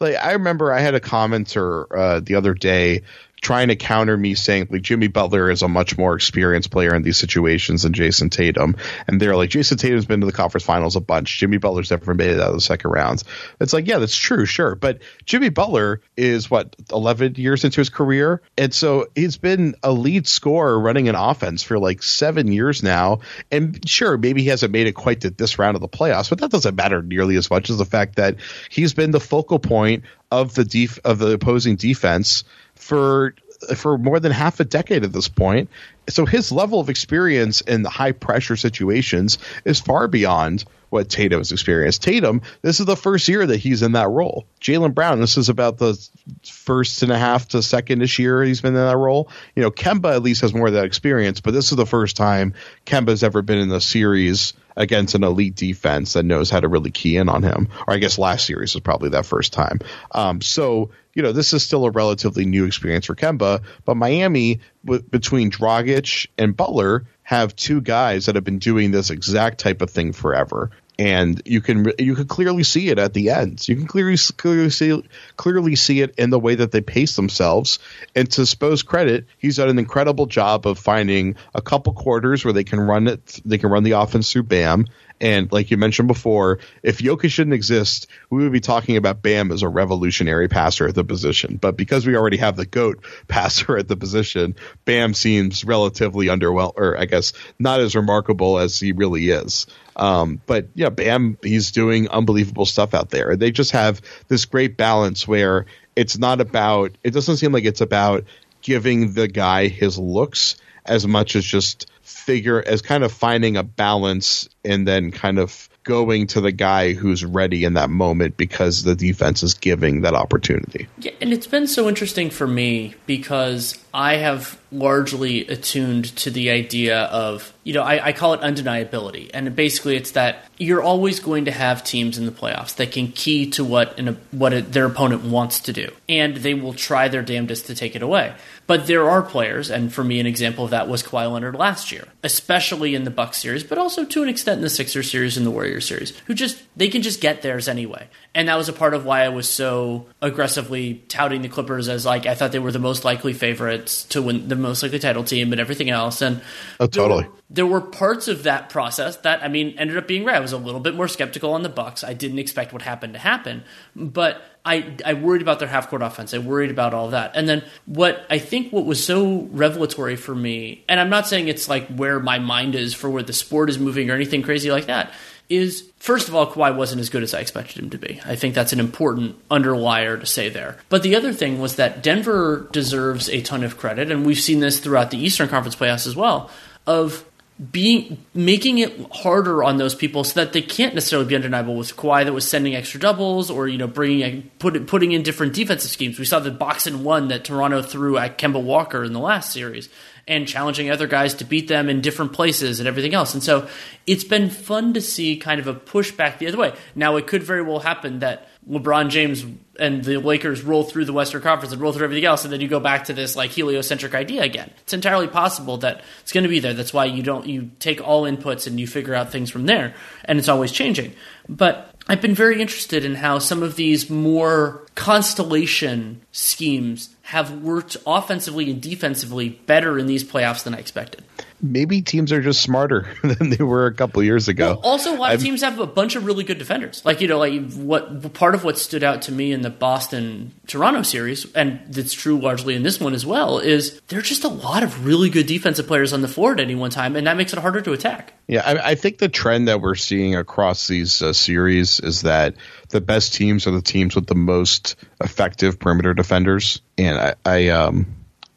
like 0.00 0.16
I 0.16 0.32
remember 0.32 0.72
I 0.72 0.80
had 0.80 0.94
a 0.94 1.00
commenter 1.00 1.86
uh, 1.96 2.20
the 2.20 2.34
other 2.34 2.52
day 2.54 3.02
trying 3.40 3.68
to 3.68 3.76
counter 3.76 4.16
me 4.16 4.34
saying 4.34 4.68
like 4.70 4.82
Jimmy 4.82 5.08
Butler 5.08 5.50
is 5.50 5.62
a 5.62 5.68
much 5.68 5.96
more 5.98 6.14
experienced 6.14 6.70
player 6.70 6.94
in 6.94 7.02
these 7.02 7.18
situations 7.18 7.82
than 7.82 7.92
Jayson 7.92 8.30
Tatum, 8.30 8.76
and 9.06 9.20
they're 9.20 9.36
like 9.36 9.50
Jayson 9.50 9.78
Tatum's 9.78 10.06
been 10.06 10.20
to 10.20 10.26
the 10.26 10.32
conference 10.32 10.64
finals 10.64 10.96
a 10.96 11.00
bunch. 11.00 11.38
Jimmy 11.38 11.58
Butler's 11.58 11.90
never 11.90 12.14
made 12.14 12.30
it 12.30 12.40
out 12.40 12.48
of 12.48 12.54
the 12.54 12.60
second 12.60 12.90
rounds. 12.90 13.24
It's 13.60 13.72
like 13.72 13.86
yeah, 13.86 13.98
that's 13.98 14.16
true, 14.16 14.46
sure, 14.46 14.74
but 14.74 15.00
Jimmy 15.24 15.50
Butler 15.50 16.00
is 16.16 16.50
what 16.50 16.74
eleven 16.90 17.34
years 17.36 17.64
into 17.64 17.80
his 17.80 17.90
career, 17.90 18.42
and 18.56 18.72
so 18.72 19.06
he's 19.14 19.36
been 19.36 19.74
a 19.82 19.92
lead 19.92 20.26
scorer 20.26 20.78
running 20.78 21.08
an 21.08 21.14
offense 21.14 21.62
for 21.62 21.78
like 21.78 22.02
seven 22.02 22.50
years 22.50 22.82
now, 22.82 23.20
and 23.50 23.88
sure, 23.88 24.16
maybe 24.16 24.42
he 24.42 24.48
hasn't 24.48 24.72
made 24.72 24.86
it 24.86 24.92
quite 24.92 25.20
to 25.20 25.30
this 25.30 25.58
round 25.58 25.76
of 25.76 25.82
the 25.82 25.88
playoffs, 25.88 26.30
but 26.30 26.40
that 26.40 26.50
doesn't 26.50 26.74
matter 26.74 27.02
nearly 27.02 27.36
as 27.36 27.50
much 27.50 27.70
as 27.70 27.78
the 27.78 27.84
fact 27.84 28.16
that 28.16 28.36
he's 28.70 28.94
been 28.94 29.10
the 29.10 29.20
focal 29.20 29.58
point 29.58 30.04
of 30.30 30.54
the 30.54 30.64
def- 30.64 30.98
of 31.04 31.18
the 31.18 31.32
opposing 31.32 31.76
defense 31.76 32.44
for 32.86 33.34
for 33.74 33.98
more 33.98 34.20
than 34.20 34.32
half 34.32 34.60
a 34.60 34.64
decade 34.64 35.02
at 35.02 35.12
this 35.12 35.28
point. 35.28 35.70
So 36.08 36.24
his 36.24 36.52
level 36.52 36.78
of 36.78 36.88
experience 36.88 37.62
in 37.62 37.82
the 37.82 37.88
high 37.88 38.12
pressure 38.12 38.56
situations 38.56 39.38
is 39.64 39.80
far 39.80 40.08
beyond 40.08 40.64
what 40.90 41.08
Tatum's 41.08 41.50
experienced. 41.50 42.02
Tatum, 42.02 42.42
this 42.62 42.78
is 42.78 42.86
the 42.86 42.96
first 42.96 43.26
year 43.26 43.44
that 43.44 43.56
he's 43.56 43.82
in 43.82 43.92
that 43.92 44.08
role. 44.08 44.46
Jaylen 44.60 44.94
Brown, 44.94 45.20
this 45.20 45.36
is 45.36 45.48
about 45.48 45.78
the 45.78 45.98
first 46.44 47.02
and 47.02 47.10
a 47.10 47.18
half 47.18 47.48
to 47.48 47.62
second 47.62 48.02
ish 48.02 48.20
year 48.20 48.44
he's 48.44 48.60
been 48.60 48.76
in 48.76 48.86
that 48.86 48.96
role. 48.96 49.28
You 49.56 49.62
know, 49.62 49.70
Kemba 49.72 50.14
at 50.14 50.22
least 50.22 50.42
has 50.42 50.54
more 50.54 50.68
of 50.68 50.74
that 50.74 50.84
experience, 50.84 51.40
but 51.40 51.54
this 51.54 51.72
is 51.72 51.76
the 51.76 51.86
first 51.86 52.16
time 52.16 52.54
Kemba's 52.84 53.24
ever 53.24 53.42
been 53.42 53.58
in 53.58 53.68
the 53.68 53.80
series 53.80 54.52
against 54.76 55.14
an 55.14 55.24
elite 55.24 55.54
defense 55.54 56.12
that 56.12 56.24
knows 56.24 56.50
how 56.50 56.60
to 56.60 56.68
really 56.68 56.90
key 56.90 57.16
in 57.16 57.28
on 57.28 57.42
him. 57.42 57.68
Or 57.86 57.94
I 57.94 57.98
guess 57.98 58.18
last 58.18 58.46
series 58.46 58.74
was 58.74 58.82
probably 58.82 59.10
that 59.10 59.26
first 59.26 59.52
time. 59.52 59.80
Um, 60.12 60.40
so 60.40 60.90
you 61.14 61.22
know 61.22 61.32
this 61.32 61.52
is 61.52 61.62
still 61.62 61.86
a 61.86 61.90
relatively 61.90 62.44
new 62.44 62.66
experience 62.66 63.06
for 63.06 63.14
Kemba, 63.14 63.62
but 63.84 63.96
Miami 63.96 64.60
w- 64.84 65.02
between 65.02 65.50
Dragic 65.50 66.28
and 66.36 66.56
Butler 66.56 67.06
have 67.22 67.56
two 67.56 67.80
guys 67.80 68.26
that 68.26 68.34
have 68.34 68.44
been 68.44 68.58
doing 68.58 68.90
this 68.90 69.10
exact 69.10 69.58
type 69.58 69.82
of 69.82 69.90
thing 69.90 70.12
forever. 70.12 70.70
And 70.98 71.42
you 71.44 71.60
can 71.60 71.92
you 71.98 72.14
can 72.14 72.26
clearly 72.26 72.62
see 72.62 72.88
it 72.88 72.98
at 72.98 73.12
the 73.12 73.30
end. 73.30 73.68
You 73.68 73.76
can 73.76 73.86
clearly 73.86 74.16
clearly 74.36 74.70
see 74.70 75.02
clearly 75.36 75.76
see 75.76 76.00
it 76.00 76.14
in 76.16 76.30
the 76.30 76.38
way 76.38 76.54
that 76.54 76.72
they 76.72 76.80
pace 76.80 77.16
themselves. 77.16 77.78
And 78.14 78.30
to 78.32 78.46
Spo's 78.46 78.82
credit, 78.82 79.26
he's 79.36 79.56
done 79.56 79.68
an 79.68 79.78
incredible 79.78 80.24
job 80.24 80.66
of 80.66 80.78
finding 80.78 81.36
a 81.54 81.60
couple 81.60 81.92
quarters 81.92 82.44
where 82.44 82.54
they 82.54 82.64
can 82.64 82.80
run 82.80 83.08
it. 83.08 83.40
They 83.44 83.58
can 83.58 83.70
run 83.70 83.84
the 83.84 83.92
offense 83.92 84.32
through 84.32 84.44
Bam. 84.44 84.86
And 85.20 85.50
like 85.50 85.70
you 85.70 85.76
mentioned 85.76 86.08
before, 86.08 86.58
if 86.82 86.98
Jokic 86.98 87.36
didn't 87.36 87.54
exist, 87.54 88.06
we 88.30 88.42
would 88.42 88.52
be 88.52 88.60
talking 88.60 88.96
about 88.96 89.22
Bam 89.22 89.50
as 89.50 89.62
a 89.62 89.68
revolutionary 89.68 90.48
passer 90.48 90.86
at 90.88 90.94
the 90.94 91.04
position. 91.04 91.56
But 91.56 91.76
because 91.76 92.06
we 92.06 92.16
already 92.16 92.36
have 92.36 92.56
the 92.56 92.66
GOAT 92.66 93.02
passer 93.28 93.78
at 93.78 93.88
the 93.88 93.96
position, 93.96 94.56
Bam 94.84 95.14
seems 95.14 95.64
relatively 95.64 96.26
underwhelmed, 96.26 96.74
or 96.76 96.98
I 96.98 97.06
guess 97.06 97.32
not 97.58 97.80
as 97.80 97.94
remarkable 97.96 98.58
as 98.58 98.78
he 98.78 98.92
really 98.92 99.30
is. 99.30 99.66
Um, 99.96 100.40
but 100.46 100.68
yeah, 100.74 100.90
Bam, 100.90 101.38
he's 101.42 101.72
doing 101.72 102.08
unbelievable 102.08 102.66
stuff 102.66 102.92
out 102.92 103.10
there. 103.10 103.36
They 103.36 103.50
just 103.50 103.70
have 103.70 104.02
this 104.28 104.44
great 104.44 104.76
balance 104.76 105.26
where 105.26 105.64
it's 105.94 106.18
not 106.18 106.42
about, 106.42 106.98
it 107.02 107.12
doesn't 107.12 107.38
seem 107.38 107.52
like 107.52 107.64
it's 107.64 107.80
about 107.80 108.24
giving 108.60 109.14
the 109.14 109.28
guy 109.28 109.68
his 109.68 109.98
looks 109.98 110.56
as 110.84 111.06
much 111.06 111.36
as 111.36 111.44
just 111.44 111.86
figure 112.06 112.62
as 112.66 112.82
kind 112.82 113.02
of 113.04 113.12
finding 113.12 113.56
a 113.56 113.62
balance 113.62 114.48
and 114.64 114.86
then 114.86 115.10
kind 115.10 115.38
of 115.38 115.68
going 115.82 116.26
to 116.26 116.40
the 116.40 116.52
guy 116.52 116.92
who's 116.92 117.24
ready 117.24 117.64
in 117.64 117.74
that 117.74 117.90
moment 117.90 118.36
because 118.36 118.82
the 118.82 118.94
defense 118.94 119.42
is 119.42 119.54
giving 119.54 120.02
that 120.02 120.14
opportunity. 120.14 120.88
Yeah, 120.98 121.12
and 121.20 121.32
it's 121.32 121.46
been 121.46 121.66
so 121.66 121.88
interesting 121.88 122.30
for 122.30 122.46
me 122.46 122.94
because 123.06 123.82
I 123.94 124.16
have 124.16 124.60
largely 124.78 125.46
attuned 125.46 126.04
to 126.16 126.30
the 126.30 126.50
idea 126.50 127.04
of, 127.04 127.52
you 127.64 127.72
know, 127.72 127.82
I, 127.82 128.06
I, 128.06 128.12
call 128.12 128.34
it 128.34 128.40
undeniability. 128.40 129.30
And 129.32 129.54
basically, 129.56 129.96
it's 129.96 130.12
that 130.12 130.44
you're 130.58 130.82
always 130.82 131.20
going 131.20 131.46
to 131.46 131.50
have 131.50 131.82
teams 131.82 132.18
in 132.18 132.26
the 132.26 132.32
playoffs 132.32 132.76
that 132.76 132.92
can 132.92 133.08
key 133.08 133.50
to 133.50 133.64
what 133.64 133.98
an, 133.98 134.18
what 134.30 134.52
a, 134.52 134.62
their 134.62 134.86
opponent 134.86 135.24
wants 135.24 135.60
to 135.60 135.72
do, 135.72 135.90
and 136.08 136.36
they 136.36 136.54
will 136.54 136.74
try 136.74 137.08
their 137.08 137.22
damnedest 137.22 137.66
to 137.66 137.74
take 137.74 137.96
it 137.96 138.02
away. 138.02 138.34
But 138.66 138.86
there 138.86 139.08
are 139.08 139.22
players, 139.22 139.70
and 139.70 139.92
for 139.92 140.02
me, 140.02 140.18
an 140.18 140.26
example 140.26 140.64
of 140.64 140.70
that 140.70 140.88
was 140.88 141.02
Kawhi 141.02 141.30
Leonard 141.30 141.54
last 141.54 141.92
year, 141.92 142.08
especially 142.24 142.94
in 142.94 143.04
the 143.04 143.10
Bucks 143.10 143.38
series, 143.38 143.62
but 143.62 143.78
also 143.78 144.04
to 144.04 144.22
an 144.22 144.28
extent 144.28 144.58
in 144.58 144.62
the 144.62 144.70
Sixers 144.70 145.10
series 145.10 145.36
and 145.36 145.46
the 145.46 145.50
Warriors 145.50 145.86
series, 145.86 146.18
who 146.26 146.34
just 146.34 146.62
they 146.76 146.88
can 146.88 147.02
just 147.02 147.20
get 147.20 147.42
theirs 147.42 147.68
anyway. 147.68 148.08
And 148.36 148.48
that 148.48 148.56
was 148.56 148.68
a 148.68 148.74
part 148.74 148.92
of 148.92 149.06
why 149.06 149.22
I 149.22 149.30
was 149.30 149.48
so 149.48 150.04
aggressively 150.20 151.02
touting 151.08 151.40
the 151.40 151.48
Clippers 151.48 151.88
as 151.88 152.04
like 152.04 152.26
I 152.26 152.34
thought 152.34 152.52
they 152.52 152.58
were 152.58 152.70
the 152.70 152.78
most 152.78 153.02
likely 153.02 153.32
favorites 153.32 154.04
to 154.10 154.20
win 154.20 154.48
the 154.48 154.56
most 154.56 154.82
likely 154.82 154.98
title 154.98 155.24
team 155.24 155.52
and 155.52 155.60
everything 155.60 155.88
else. 155.88 156.20
And 156.20 156.42
oh, 156.78 156.86
totally. 156.86 157.22
There 157.22 157.30
were, 157.30 157.38
there 157.48 157.66
were 157.66 157.80
parts 157.80 158.28
of 158.28 158.42
that 158.42 158.68
process 158.68 159.16
that 159.18 159.42
I 159.42 159.48
mean 159.48 159.78
ended 159.78 159.96
up 159.96 160.06
being 160.06 160.26
right. 160.26 160.36
I 160.36 160.40
was 160.40 160.52
a 160.52 160.58
little 160.58 160.80
bit 160.80 160.94
more 160.94 161.08
skeptical 161.08 161.54
on 161.54 161.62
the 161.62 161.70
Bucks. 161.70 162.04
I 162.04 162.12
didn't 162.12 162.38
expect 162.38 162.74
what 162.74 162.82
happened 162.82 163.14
to 163.14 163.18
happen, 163.18 163.64
but 163.96 164.42
I, 164.66 164.96
I 165.02 165.14
worried 165.14 165.40
about 165.40 165.58
their 165.58 165.68
half 165.68 165.88
court 165.88 166.02
offense. 166.02 166.34
I 166.34 166.38
worried 166.38 166.70
about 166.70 166.92
all 166.92 167.10
that. 167.10 167.36
And 167.36 167.48
then 167.48 167.64
what 167.86 168.26
I 168.28 168.38
think 168.38 168.70
what 168.70 168.84
was 168.84 169.02
so 169.02 169.48
revelatory 169.52 170.16
for 170.16 170.34
me, 170.34 170.84
and 170.90 171.00
I'm 171.00 171.08
not 171.08 171.26
saying 171.26 171.48
it's 171.48 171.70
like 171.70 171.86
where 171.86 172.20
my 172.20 172.38
mind 172.38 172.74
is 172.74 172.92
for 172.92 173.08
where 173.08 173.22
the 173.22 173.32
sport 173.32 173.70
is 173.70 173.78
moving 173.78 174.10
or 174.10 174.14
anything 174.14 174.42
crazy 174.42 174.70
like 174.70 174.86
that, 174.86 175.14
is 175.48 175.88
first 175.98 176.28
of 176.28 176.34
all, 176.34 176.50
Kawhi 176.50 176.74
wasn't 176.74 177.00
as 177.00 177.08
good 177.08 177.22
as 177.22 177.34
I 177.34 177.40
expected 177.40 177.78
him 177.78 177.90
to 177.90 177.98
be. 177.98 178.20
I 178.24 178.36
think 178.36 178.54
that's 178.54 178.72
an 178.72 178.80
important 178.80 179.36
underlier 179.50 180.16
to 180.16 180.26
say 180.26 180.48
there. 180.48 180.76
But 180.88 181.02
the 181.02 181.16
other 181.16 181.32
thing 181.32 181.60
was 181.60 181.76
that 181.76 182.02
Denver 182.02 182.68
deserves 182.72 183.28
a 183.28 183.42
ton 183.42 183.64
of 183.64 183.76
credit, 183.76 184.10
and 184.10 184.26
we've 184.26 184.40
seen 184.40 184.60
this 184.60 184.80
throughout 184.80 185.10
the 185.10 185.18
Eastern 185.18 185.48
Conference 185.48 185.76
playoffs 185.76 186.06
as 186.06 186.16
well, 186.16 186.50
of 186.86 187.24
being 187.72 188.18
making 188.34 188.78
it 188.78 188.94
harder 189.12 189.64
on 189.64 189.78
those 189.78 189.94
people 189.94 190.24
so 190.24 190.38
that 190.40 190.52
they 190.52 190.60
can't 190.60 190.94
necessarily 190.94 191.26
be 191.26 191.34
undeniable 191.34 191.74
with 191.74 191.96
Kawhi 191.96 192.24
that 192.24 192.32
was 192.34 192.46
sending 192.46 192.76
extra 192.76 193.00
doubles 193.00 193.50
or 193.50 193.66
you 193.66 193.78
know 193.78 193.86
bringing 193.86 194.50
put, 194.58 194.86
putting 194.86 195.12
in 195.12 195.22
different 195.22 195.54
defensive 195.54 195.90
schemes. 195.90 196.18
We 196.18 196.26
saw 196.26 196.38
the 196.38 196.50
box 196.50 196.86
and 196.86 197.02
one 197.02 197.28
that 197.28 197.44
Toronto 197.44 197.80
threw 197.80 198.18
at 198.18 198.36
Kemba 198.36 198.62
Walker 198.62 199.02
in 199.04 199.14
the 199.14 199.20
last 199.20 199.52
series 199.52 199.88
and 200.28 200.48
challenging 200.48 200.90
other 200.90 201.06
guys 201.06 201.34
to 201.34 201.44
beat 201.44 201.68
them 201.68 201.88
in 201.88 202.00
different 202.00 202.32
places 202.32 202.80
and 202.80 202.88
everything 202.88 203.14
else. 203.14 203.32
And 203.34 203.42
so 203.42 203.68
it's 204.06 204.24
been 204.24 204.50
fun 204.50 204.94
to 204.94 205.00
see 205.00 205.36
kind 205.36 205.60
of 205.60 205.68
a 205.68 205.74
pushback 205.74 206.38
the 206.38 206.48
other 206.48 206.58
way. 206.58 206.74
Now 206.94 207.16
it 207.16 207.26
could 207.26 207.44
very 207.44 207.62
well 207.62 207.78
happen 207.78 208.18
that 208.20 208.48
LeBron 208.68 209.10
James 209.10 209.44
and 209.78 210.02
the 210.02 210.16
Lakers 210.16 210.62
roll 210.62 210.82
through 210.82 211.04
the 211.04 211.12
Western 211.12 211.42
Conference 211.42 211.72
and 211.72 211.80
roll 211.80 211.92
through 211.92 212.04
everything 212.04 212.24
else, 212.24 212.42
and 212.42 212.52
then 212.52 212.60
you 212.60 212.66
go 212.66 212.80
back 212.80 213.04
to 213.04 213.12
this 213.12 213.36
like 213.36 213.52
heliocentric 213.52 214.14
idea 214.14 214.42
again. 214.42 214.72
It's 214.80 214.92
entirely 214.92 215.28
possible 215.28 215.76
that 215.78 216.02
it's 216.22 216.32
going 216.32 216.42
to 216.42 216.50
be 216.50 216.58
there. 216.58 216.74
That's 216.74 216.92
why 216.92 217.04
you 217.04 217.22
don't 217.22 217.46
you 217.46 217.70
take 217.78 218.00
all 218.00 218.24
inputs 218.24 218.66
and 218.66 218.80
you 218.80 218.88
figure 218.88 219.14
out 219.14 219.30
things 219.30 219.50
from 219.50 219.66
there, 219.66 219.94
and 220.24 220.38
it's 220.38 220.48
always 220.48 220.72
changing. 220.72 221.14
But 221.48 221.94
I've 222.08 222.20
been 222.20 222.34
very 222.34 222.60
interested 222.60 223.04
in 223.04 223.14
how 223.14 223.38
some 223.38 223.62
of 223.62 223.76
these 223.76 224.10
more 224.10 224.84
constellation 224.96 226.22
schemes 226.32 227.15
have 227.26 227.60
worked 227.60 227.96
offensively 228.06 228.70
and 228.70 228.80
defensively 228.80 229.48
better 229.48 229.98
in 229.98 230.06
these 230.06 230.22
playoffs 230.22 230.62
than 230.62 230.74
I 230.74 230.78
expected 230.78 231.24
maybe 231.60 232.02
teams 232.02 232.32
are 232.32 232.40
just 232.40 232.62
smarter 232.62 233.08
than 233.22 233.50
they 233.50 233.64
were 233.64 233.86
a 233.86 233.94
couple 233.94 234.22
years 234.22 234.48
ago. 234.48 234.74
Well, 234.74 234.92
also, 234.92 235.16
lot 235.16 235.32
I'm, 235.32 235.38
teams 235.38 235.62
have 235.62 235.78
a 235.78 235.86
bunch 235.86 236.16
of 236.16 236.24
really 236.24 236.44
good 236.44 236.58
defenders. 236.58 237.04
Like 237.04 237.20
you 237.20 237.28
know, 237.28 237.38
like 237.38 237.72
what 237.72 238.32
part 238.34 238.54
of 238.54 238.64
what 238.64 238.78
stood 238.78 239.02
out 239.02 239.22
to 239.22 239.32
me 239.32 239.52
in 239.52 239.62
the 239.62 239.70
Boston 239.70 240.52
Toronto 240.66 241.02
series, 241.02 241.50
and 241.54 241.80
it's 241.96 242.12
true 242.12 242.38
largely 242.38 242.74
in 242.74 242.82
this 242.82 243.00
one 243.00 243.14
as 243.14 243.24
well, 243.24 243.58
is 243.58 244.00
there 244.08 244.18
are 244.18 244.22
just 244.22 244.44
a 244.44 244.48
lot 244.48 244.82
of 244.82 245.06
really 245.06 245.30
good 245.30 245.46
defensive 245.46 245.86
players 245.86 246.12
on 246.12 246.22
the 246.22 246.28
floor 246.28 246.52
at 246.52 246.60
any 246.60 246.74
one 246.74 246.90
time, 246.90 247.16
and 247.16 247.26
that 247.26 247.36
makes 247.36 247.52
it 247.52 247.58
harder 247.58 247.80
to 247.80 247.92
attack. 247.92 248.34
Yeah, 248.46 248.62
I, 248.64 248.90
I 248.90 248.94
think 248.94 249.18
the 249.18 249.28
trend 249.28 249.68
that 249.68 249.80
we're 249.80 249.94
seeing 249.94 250.36
across 250.36 250.86
these 250.86 251.22
uh, 251.22 251.32
series 251.32 252.00
is 252.00 252.22
that 252.22 252.54
the 252.90 253.00
best 253.00 253.34
teams 253.34 253.66
are 253.66 253.72
the 253.72 253.82
teams 253.82 254.14
with 254.14 254.26
the 254.26 254.34
most 254.34 254.96
effective 255.20 255.78
perimeter 255.78 256.14
defenders, 256.14 256.80
and 256.96 257.18
I, 257.18 257.34
I 257.44 257.68
um, 257.68 258.06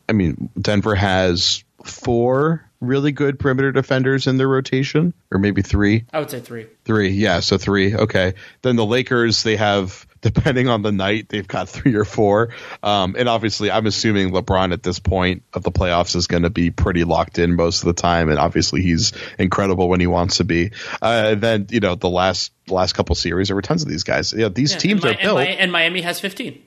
I 0.10 0.12
mean, 0.12 0.50
Denver 0.60 0.95
has 0.95 1.64
four 1.84 2.70
really 2.82 3.12
good 3.12 3.40
perimeter 3.40 3.72
defenders 3.72 4.28
in 4.28 4.38
their 4.38 4.48
rotation, 4.48 5.14
or 5.32 5.40
maybe 5.40 5.62
three. 5.62 6.06
I 6.14 6.20
would 6.20 6.32
say 6.32 6.40
three. 6.40 6.68
Three, 6.86 7.10
yeah. 7.10 7.42
So 7.42 7.58
three. 7.58 7.96
Okay. 7.96 8.36
Then 8.62 8.76
the 8.76 8.86
Lakers, 8.86 9.44
they 9.44 9.58
have, 9.58 10.08
depending 10.22 10.68
on 10.68 10.82
the 10.82 10.92
night, 10.92 11.30
they've 11.30 11.48
got 11.48 11.70
three 11.70 11.96
or 11.96 12.06
four. 12.06 12.50
Um, 12.82 13.16
and 13.18 13.28
obviously, 13.28 13.72
I'm 13.72 13.86
assuming 13.86 14.32
LeBron 14.32 14.74
at 14.74 14.84
this 14.84 15.00
point 15.00 15.44
of 15.54 15.64
the 15.64 15.72
playoffs 15.72 16.16
is 16.16 16.28
going 16.28 16.44
to 16.44 16.50
be 16.50 16.72
pretty 16.72 17.04
locked 17.04 17.40
in 17.40 17.56
most 17.56 17.82
of 17.82 17.88
the 17.88 18.02
time, 18.02 18.30
and 18.30 18.40
obviously 18.40 18.82
he's 18.82 19.14
incredible 19.38 19.90
when 19.90 20.00
he 20.00 20.08
wants 20.08 20.38
to 20.38 20.44
be. 20.44 20.72
Uh, 21.02 21.32
and 21.32 21.42
then 21.42 21.68
you 21.70 21.80
know 21.80 21.96
the 21.96 22.10
last 22.10 22.52
last 22.68 22.94
couple 22.94 23.16
series, 23.16 23.48
there 23.48 23.56
were 23.56 23.62
tons 23.62 23.82
of 23.82 23.90
these 23.90 24.04
guys. 24.04 24.34
Yeah, 24.34 24.50
these 24.50 24.74
yeah, 24.74 24.80
teams 24.80 25.06
are 25.06 25.16
built, 25.16 25.40
and, 25.40 25.60
and 25.60 25.72
Miami 25.72 26.02
has 26.02 26.20
15. 26.20 26.64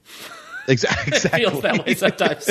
Exactly. 0.69 1.03
exactly. 1.15 1.41
feels 1.41 1.63
that 1.63 1.87
way 1.87 1.95
sometimes. 1.95 2.51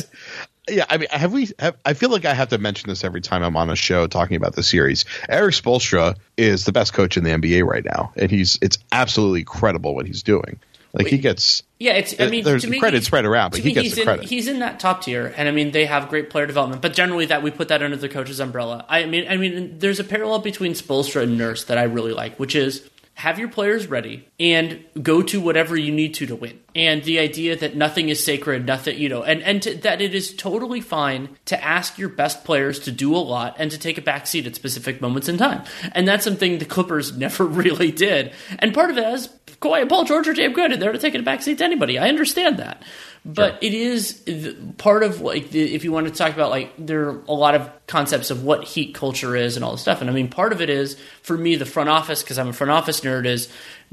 Yeah, 0.69 0.85
I 0.89 0.97
mean, 0.97 1.07
have 1.09 1.33
we? 1.33 1.49
Have, 1.57 1.75
I 1.85 1.93
feel 1.93 2.09
like 2.09 2.25
I 2.25 2.35
have 2.35 2.49
to 2.49 2.57
mention 2.59 2.89
this 2.89 3.03
every 3.03 3.21
time 3.21 3.41
I'm 3.41 3.57
on 3.57 3.69
a 3.69 3.75
show 3.75 4.05
talking 4.05 4.37
about 4.37 4.55
the 4.55 4.61
series. 4.61 5.05
Erik 5.27 5.55
Spoelstra 5.55 6.15
is 6.37 6.65
the 6.65 6.71
best 6.71 6.93
coach 6.93 7.17
in 7.17 7.23
the 7.23 7.31
NBA 7.31 7.65
right 7.65 7.83
now, 7.83 8.13
and 8.15 8.29
he's 8.29 8.59
it's 8.61 8.77
absolutely 8.91 9.43
credible 9.43 9.95
what 9.95 10.05
he's 10.05 10.21
doing. 10.21 10.59
Like 10.93 11.07
he 11.07 11.17
gets, 11.17 11.63
yeah. 11.79 11.93
It's 11.93 12.19
I 12.19 12.27
mean, 12.27 12.43
there's 12.43 12.65
credit 12.65 13.03
spread 13.05 13.25
around, 13.25 13.51
but 13.51 13.61
he 13.61 13.71
gets 13.71 13.85
he's 13.85 13.95
the 13.95 14.01
in, 14.01 14.05
credit. 14.05 14.25
He's 14.25 14.47
in 14.47 14.59
that 14.59 14.79
top 14.79 15.03
tier, 15.03 15.33
and 15.37 15.47
I 15.47 15.51
mean, 15.51 15.71
they 15.71 15.85
have 15.85 16.09
great 16.09 16.29
player 16.29 16.45
development, 16.45 16.81
but 16.81 16.93
generally 16.93 17.25
that 17.27 17.43
we 17.43 17.49
put 17.49 17.69
that 17.69 17.81
under 17.81 17.95
the 17.95 18.09
coach's 18.09 18.41
umbrella. 18.41 18.85
I 18.89 19.05
mean, 19.05 19.25
I 19.29 19.37
mean, 19.37 19.79
there's 19.79 20.01
a 20.01 20.03
parallel 20.03 20.39
between 20.39 20.73
Spoelstra 20.73 21.23
and 21.23 21.37
Nurse 21.37 21.63
that 21.65 21.77
I 21.77 21.83
really 21.83 22.11
like, 22.11 22.37
which 22.37 22.55
is 22.55 22.87
have 23.21 23.37
your 23.37 23.49
players 23.49 23.85
ready 23.85 24.27
and 24.39 24.83
go 24.99 25.21
to 25.21 25.39
whatever 25.39 25.77
you 25.77 25.91
need 25.91 26.15
to 26.15 26.25
to 26.25 26.35
win. 26.35 26.59
And 26.73 27.03
the 27.03 27.19
idea 27.19 27.55
that 27.55 27.75
nothing 27.75 28.09
is 28.09 28.23
sacred, 28.23 28.65
nothing, 28.65 28.97
you 28.97 29.09
know, 29.09 29.21
and, 29.21 29.43
and 29.43 29.61
to, 29.61 29.75
that 29.75 30.01
it 30.01 30.15
is 30.15 30.33
totally 30.33 30.81
fine 30.81 31.29
to 31.45 31.63
ask 31.63 31.99
your 31.99 32.09
best 32.09 32.43
players 32.43 32.79
to 32.79 32.91
do 32.91 33.15
a 33.15 33.17
lot 33.17 33.57
and 33.59 33.69
to 33.69 33.77
take 33.77 33.99
a 33.99 34.01
back 34.01 34.25
seat 34.25 34.47
at 34.47 34.55
specific 34.55 35.01
moments 35.01 35.29
in 35.29 35.37
time. 35.37 35.63
And 35.91 36.07
that's 36.07 36.23
something 36.23 36.57
the 36.57 36.65
Clippers 36.65 37.15
never 37.17 37.45
really 37.45 37.91
did. 37.91 38.33
And 38.57 38.73
part 38.73 38.89
of 38.89 38.97
it 38.97 39.05
is 39.05 39.29
Kawhi 39.61 39.81
and 39.81 39.89
Paul 39.89 40.05
George 40.05 40.27
are 40.27 40.33
damn 40.33 40.53
good 40.53 40.71
and 40.71 40.81
they're 40.81 40.93
taking 40.93 41.21
a 41.21 41.23
backseat 41.23 41.59
to 41.59 41.63
anybody. 41.63 41.99
I 41.99 42.09
understand 42.09 42.57
that. 42.57 42.81
But 43.23 43.51
sure. 43.51 43.57
it 43.61 43.73
is 43.75 44.21
part 44.77 45.03
of 45.03 45.21
like 45.21 45.53
if 45.53 45.83
you 45.83 45.91
want 45.91 46.07
to 46.07 46.13
talk 46.13 46.33
about 46.33 46.49
like 46.49 46.73
there 46.79 47.09
are 47.09 47.23
a 47.27 47.33
lot 47.33 47.53
of 47.53 47.69
concepts 47.85 48.31
of 48.31 48.43
what 48.43 48.63
heat 48.63 48.95
culture 48.95 49.35
is 49.35 49.57
and 49.57 49.63
all 49.63 49.73
this 49.73 49.81
stuff. 49.81 50.01
And 50.01 50.09
I 50.09 50.13
mean, 50.13 50.29
part 50.29 50.53
of 50.53 50.61
it 50.61 50.69
is 50.69 50.97
for 51.21 51.37
me 51.37 51.55
the 51.55 51.65
front 51.65 51.89
office 51.89 52.23
because 52.23 52.39
I'm 52.39 52.47
a 52.47 52.53
front 52.53 52.71
office 52.71 53.01
nerd 53.01 53.25
is 53.25 53.47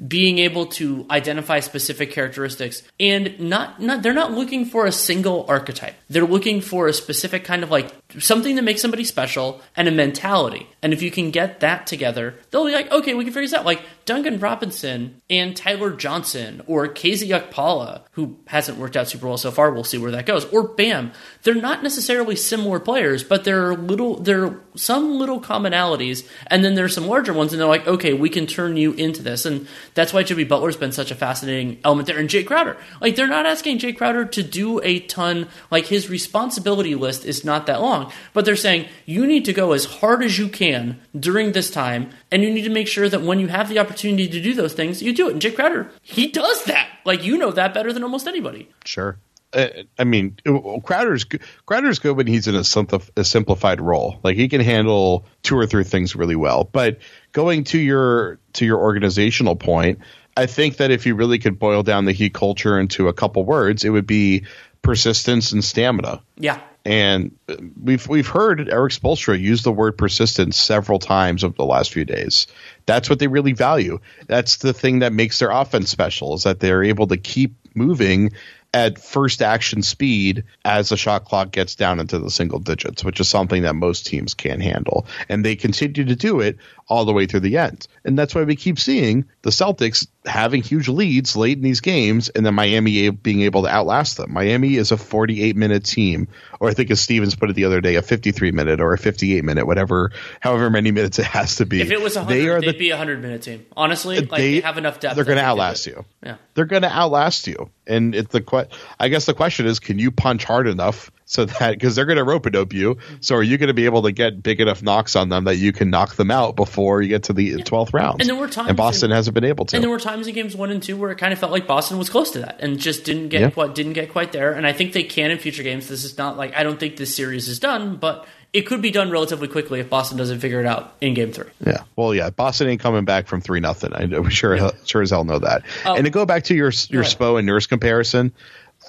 being 0.07 0.39
able 0.39 0.67
to 0.67 1.05
identify 1.11 1.59
specific 1.59 2.13
characteristics 2.13 2.85
and 3.01 3.39
not 3.41 3.83
not 3.83 4.03
they're 4.03 4.15
not 4.15 4.31
looking 4.31 4.65
for 4.65 4.87
a 4.87 4.93
single 4.93 5.45
archetype. 5.49 5.97
They're 6.09 6.25
looking 6.25 6.61
for 6.61 6.87
a 6.87 6.93
specific 6.93 7.45
kind 7.45 7.65
of 7.65 7.71
like 7.71 7.93
something 8.19 8.55
that 8.57 8.63
makes 8.63 8.81
somebody 8.81 9.05
special 9.05 9.61
and 9.77 9.89
a 9.89 9.91
mentality. 9.91 10.69
And 10.83 10.93
if 10.93 11.03
you 11.03 11.11
can 11.11 11.33
get 11.33 11.61
that 11.61 11.87
together, 11.87 12.37
they'll 12.51 12.67
be 12.67 12.73
like, 12.73 12.91
okay, 12.93 13.15
we 13.15 13.25
can 13.25 13.33
figure 13.33 13.49
this 13.49 13.55
out. 13.55 13.65
Like 13.65 13.83
Duncan 14.05 14.39
Robinson 14.39 15.21
and 15.29 15.57
Tyler 15.57 15.91
Johnson 15.91 16.63
or 16.69 16.87
KZ 16.87 17.29
Okpala, 17.29 18.03
who 18.13 18.39
hasn't 18.47 18.79
worked 18.79 18.97
out 18.97 19.09
super 19.09 19.18
well 19.23 19.37
so 19.37 19.51
far. 19.51 19.71
We'll 19.71 19.85
see 19.85 19.99
where 19.99 20.11
that 20.13 20.27
goes. 20.27 20.45
Or 20.47 20.69
Bam. 20.69 21.13
They're 21.43 21.55
not 21.55 21.83
necessarily 21.83 22.37
similar 22.37 22.81
players, 22.81 23.23
but 23.25 23.45
there 23.45 23.69
are 23.69 23.77
little 23.77 24.17
there 24.21 24.47
are 24.47 24.61
some 24.75 25.19
little 25.19 25.41
commonalities, 25.41 26.27
and 26.47 26.65
then 26.65 26.75
there's 26.75 26.95
some 26.95 27.07
larger 27.07 27.33
ones, 27.33 27.53
and 27.53 27.61
they're 27.61 27.69
like, 27.69 27.87
okay, 27.87 28.13
we 28.13 28.29
can 28.29 28.47
turn 28.47 28.77
you 28.77 28.93
into 28.93 29.23
this. 29.23 29.47
And 29.47 29.67
that's 29.95 30.13
why 30.13 30.23
Jimmy 30.23 30.45
Butler's 30.45 30.77
been 30.77 30.93
such 30.93 31.11
a 31.11 31.15
fascinating 31.15 31.79
element 31.85 32.07
there. 32.07 32.19
And 32.19 32.29
Jae 32.29 32.47
Crowder. 32.47 32.77
Like 33.01 33.17
they're 33.17 33.27
not 33.27 33.47
asking 33.47 33.79
Jae 33.79 33.97
Crowder 33.97 34.25
to 34.27 34.43
do 34.43 34.81
a 34.83 35.01
ton, 35.01 35.49
like 35.71 35.87
his 35.87 36.11
responsibility 36.11 36.95
list 36.95 37.25
is 37.25 37.45
not 37.45 37.67
that 37.67 37.81
long. 37.81 38.13
But 38.33 38.45
they're 38.45 38.57
saying 38.57 38.89
you 39.07 39.27
need 39.27 39.45
to 39.47 39.53
go 39.53 39.73
as 39.73 39.85
hard 39.85 40.23
as 40.23 40.39
you 40.39 40.49
can 40.49 41.01
during 41.19 41.53
this 41.53 41.71
time, 41.71 42.11
and 42.31 42.43
you 42.43 42.51
need 42.53 42.63
to 42.63 42.71
make 42.71 42.89
sure 42.89 43.09
that 43.09 43.23
when 43.23 43.41
you 43.41 43.49
have 43.49 43.69
the 43.69 43.79
opportunity 43.79 44.29
to 44.29 44.41
do 44.43 44.55
those 44.55 44.75
things, 44.75 45.03
you 45.03 45.13
do 45.13 45.29
it. 45.29 45.33
And 45.33 45.43
Jae 45.43 45.55
Crowder, 45.55 45.91
he 46.03 46.29
does 46.29 46.65
that. 46.65 46.89
Like 47.05 47.25
you 47.25 47.39
know 47.39 47.53
that 47.53 47.73
better 47.73 47.93
than 47.93 48.05
almost 48.05 48.27
anybody. 48.27 48.69
Sure. 48.85 49.08
Uh, 49.53 49.69
I 49.99 50.05
mean, 50.05 50.37
Crowder's 50.45 51.25
Crowder's 51.65 51.99
good 52.01 52.17
when 52.17 52.27
he's 52.27 52.49
in 52.49 52.55
a, 52.55 53.01
a 53.17 53.25
simplified 53.25 53.81
role. 53.81 54.21
Like 54.23 54.37
he 54.37 54.49
can 54.49 54.61
handle 54.61 55.27
two 55.43 55.57
or 55.57 55.67
three 55.67 55.85
things 55.85 56.15
really 56.15 56.37
well. 56.37 56.65
But 56.65 56.99
going 57.33 57.65
to 57.65 57.79
your 57.79 58.39
to 58.55 58.67
your 58.67 58.79
organizational 58.79 59.57
point, 59.57 60.01
I 60.37 60.47
think 60.47 60.77
that 60.77 60.91
if 60.91 61.07
you 61.07 61.15
really 61.15 61.39
could 61.39 61.59
boil 61.59 61.83
down 61.83 62.05
the 62.05 62.13
Heat 62.13 62.35
culture 62.35 62.79
into 62.79 63.09
a 63.09 63.13
couple 63.15 63.45
words, 63.45 63.85
it 63.85 63.91
would 63.91 64.07
be 64.07 64.45
persistence 64.83 65.53
and 65.53 65.65
stamina. 65.65 66.23
Yeah. 66.37 66.61
And 66.85 67.37
we've 67.83 68.07
we've 68.07 68.29
heard 68.29 68.69
Erik 68.69 68.93
Spoelstra 68.93 69.39
use 69.39 69.63
the 69.63 69.73
word 69.73 69.99
persistence 69.99 70.57
several 70.57 70.99
times 70.99 71.43
over 71.43 71.55
the 71.55 71.65
last 71.65 71.93
few 71.93 72.05
days. 72.05 72.47
That's 72.87 73.11
what 73.11 73.19
they 73.19 73.27
really 73.27 73.53
value. 73.53 73.99
That's 74.27 74.59
the 74.59 74.73
thing 74.73 75.01
that 75.01 75.13
makes 75.13 75.39
their 75.39 75.51
offense 75.51 75.91
special 75.91 76.35
is 76.35 76.45
that 76.45 76.61
they're 76.61 76.85
able 76.85 77.09
to 77.09 77.17
keep 77.17 77.57
moving 77.75 78.33
at 78.75 78.99
first 78.99 79.41
action 79.41 79.83
speed 79.83 80.45
as 80.65 80.91
the 80.91 80.97
shot 80.97 81.25
clock 81.25 81.51
gets 81.51 81.75
down 81.75 82.01
into 82.01 82.19
the 82.19 82.31
single 82.31 82.59
digits, 82.59 83.03
which 83.03 83.19
is 83.21 83.29
something 83.29 83.63
that 83.63 83.75
most 83.75 84.07
teams 84.07 84.35
can't 84.35 84.63
handle. 84.63 85.07
And 85.29 85.45
they 85.45 85.57
continue 85.57 86.05
to 86.05 86.17
do 86.17 86.41
it 86.41 86.59
all 86.89 87.05
the 87.05 87.13
way 87.13 87.27
through 87.27 87.41
the 87.41 87.59
end. 87.59 87.87
And 88.05 88.19
that's 88.19 88.35
why 88.35 88.45
we 88.45 88.57
keep 88.57 88.79
seeing 88.79 89.27
the 89.43 89.51
Celtics 89.51 90.07
having 90.25 90.63
huge 90.63 90.89
leads 90.89 91.37
late 91.37 91.59
in 91.59 91.63
these 91.63 91.81
games 91.81 92.29
and 92.31 92.45
then 92.45 92.55
Miami 92.55 93.11
being 93.11 93.43
able 93.43 93.63
to 93.63 93.69
outlast 93.69 94.17
them. 94.17 94.33
Miami 94.33 94.77
is 94.77 94.91
a 94.91 94.97
48 94.97 95.55
minute 95.57 95.85
team, 95.85 96.29
or 96.61 96.69
I 96.69 96.75
think 96.75 96.91
as 96.91 97.01
Stevens 97.01 97.35
put 97.35 97.51
it 97.51 97.55
the 97.55 97.67
other 97.67 97.81
day, 97.81 97.97
a 97.97 98.03
53 98.03 98.53
minute 98.53 98.81
or 98.81 98.93
a 98.95 98.99
58 98.99 99.45
minute, 99.45 99.67
whatever, 99.67 100.13
however 100.41 100.71
many 100.71 100.91
minutes 100.91 101.19
it 101.19 101.27
has 101.27 101.57
to 101.57 101.67
be. 101.67 101.83
If 101.83 101.91
it 101.91 102.01
was 102.01 102.17
100, 102.17 102.35
they 102.35 102.49
are 102.49 102.61
they'd 102.61 102.75
the, 102.75 102.79
be 102.79 102.91
a 102.91 102.95
100 102.95 103.21
minute 103.21 103.43
team. 103.43 103.67
Honestly, 103.77 104.21
like 104.21 104.31
they, 104.31 104.55
they 104.55 104.61
have 104.61 104.79
enough 104.79 105.01
depth. 105.01 105.17
They're 105.17 105.25
going 105.25 105.39
to 105.39 105.45
outlast 105.45 105.87
you. 105.87 106.05
Yeah. 106.23 106.37
They're 106.55 106.65
going 106.65 106.83
to 106.83 106.91
outlast 106.91 107.47
you. 107.47 107.71
And 107.87 108.15
it's 108.15 108.33
the 108.33 108.69
I 108.99 109.09
guess 109.09 109.27
the 109.27 109.35
question 109.35 109.67
is, 109.67 109.79
can 109.79 109.99
you 109.99 110.11
punch 110.11 110.45
hard 110.45 110.67
enough 110.67 111.11
so 111.29 111.45
that 111.45 111.73
because 111.73 111.95
they're 111.95 112.07
going 112.07 112.17
to 112.17 112.25
rope 112.25 112.47
a 112.47 112.51
dope 112.51 112.73
you. 112.73 112.95
Mm-hmm. 112.95 113.17
So 113.21 113.37
are 113.37 113.43
you 113.43 113.59
going 113.59 113.69
to 113.69 113.75
be 113.75 113.85
able 113.85 114.03
to 114.03 114.13
get 114.13 114.43
big 114.43 114.61
enough 114.63 114.83
knocks 114.83 115.15
on 115.15 115.29
them 115.29 115.45
that 115.45 115.57
you 115.57 115.73
can 115.73 115.91
knock 115.91 116.17
them 116.17 116.31
out 116.31 116.57
before 116.57 116.78
you 117.03 117.09
get 117.09 117.25
to 117.25 117.33
the 117.33 117.63
twelfth 117.63 117.93
yeah. 117.95 118.01
round? 118.01 118.21
And 118.21 118.29
there 118.29 118.37
were 118.37 118.49
times, 118.49 118.69
and 118.69 118.77
Boston 118.77 119.11
in, 119.11 119.17
hasn't 119.17 119.35
been 119.35 119.45
able 119.45 119.65
to. 119.67 119.77
And 119.77 119.83
there 119.83 119.91
were 119.91 120.01
times 120.01 120.27
in 120.27 120.35
games 120.35 120.57
one 120.57 120.71
and 120.71 120.83
two 120.83 120.97
where 120.97 121.11
it 121.11 121.19
kind 121.19 121.33
of 121.33 121.39
felt 121.39 121.53
like 121.53 121.67
Boston 121.67 121.99
was 121.99 122.09
close 122.09 122.31
to 122.33 122.41
that 122.41 122.61
and 122.61 122.79
just 122.79 123.05
didn't 123.05 123.29
get 123.29 123.41
yeah. 123.41 123.51
quite 123.51 123.75
didn't 123.75 123.95
get 123.95 124.13
quite 124.13 124.33
there. 124.33 124.53
And 124.53 124.67
I 124.67 124.73
think 124.73 124.93
they 124.93 125.03
can 125.03 125.31
in 125.31 125.39
future 125.39 125.63
games. 125.63 125.89
This 125.89 126.05
is 126.05 126.17
not 126.19 126.37
like 126.37 126.55
I 126.57 126.63
don't 126.63 126.79
think 126.79 126.97
this 126.97 127.15
series 127.15 127.49
is 127.49 127.59
done, 127.59 127.97
but 127.97 128.27
it 128.53 128.63
could 128.63 128.81
be 128.81 128.91
done 128.91 129.11
relatively 129.11 129.49
quickly 129.49 129.81
if 129.81 129.91
Boston 129.91 130.17
doesn't 130.17 130.41
figure 130.41 130.61
it 130.61 130.67
out 130.67 130.95
in 131.01 131.15
Game 131.15 131.33
Three. 131.33 131.51
Yeah, 131.65 131.83
well, 131.97 132.15
yeah, 132.15 132.31
Boston 132.31 132.69
ain't 132.69 132.81
coming 132.81 133.05
back 133.05 133.27
from 133.27 133.41
three 133.41 133.61
nothing. 133.61 133.93
I'm 133.95 134.31
sure, 134.31 134.57
yeah. 134.57 134.71
sure 134.85 135.03
as 135.03 135.11
hell 135.11 135.25
know 135.25 135.39
that. 135.39 135.65
Oh, 135.85 135.97
and 135.97 136.05
to 136.05 136.11
go 136.11 136.25
back 136.25 136.45
to 136.45 136.55
your 136.55 136.73
your 136.89 137.05
Spo 137.05 137.39
and 137.39 137.47
Nurse 137.47 137.67
comparison, 137.67 138.33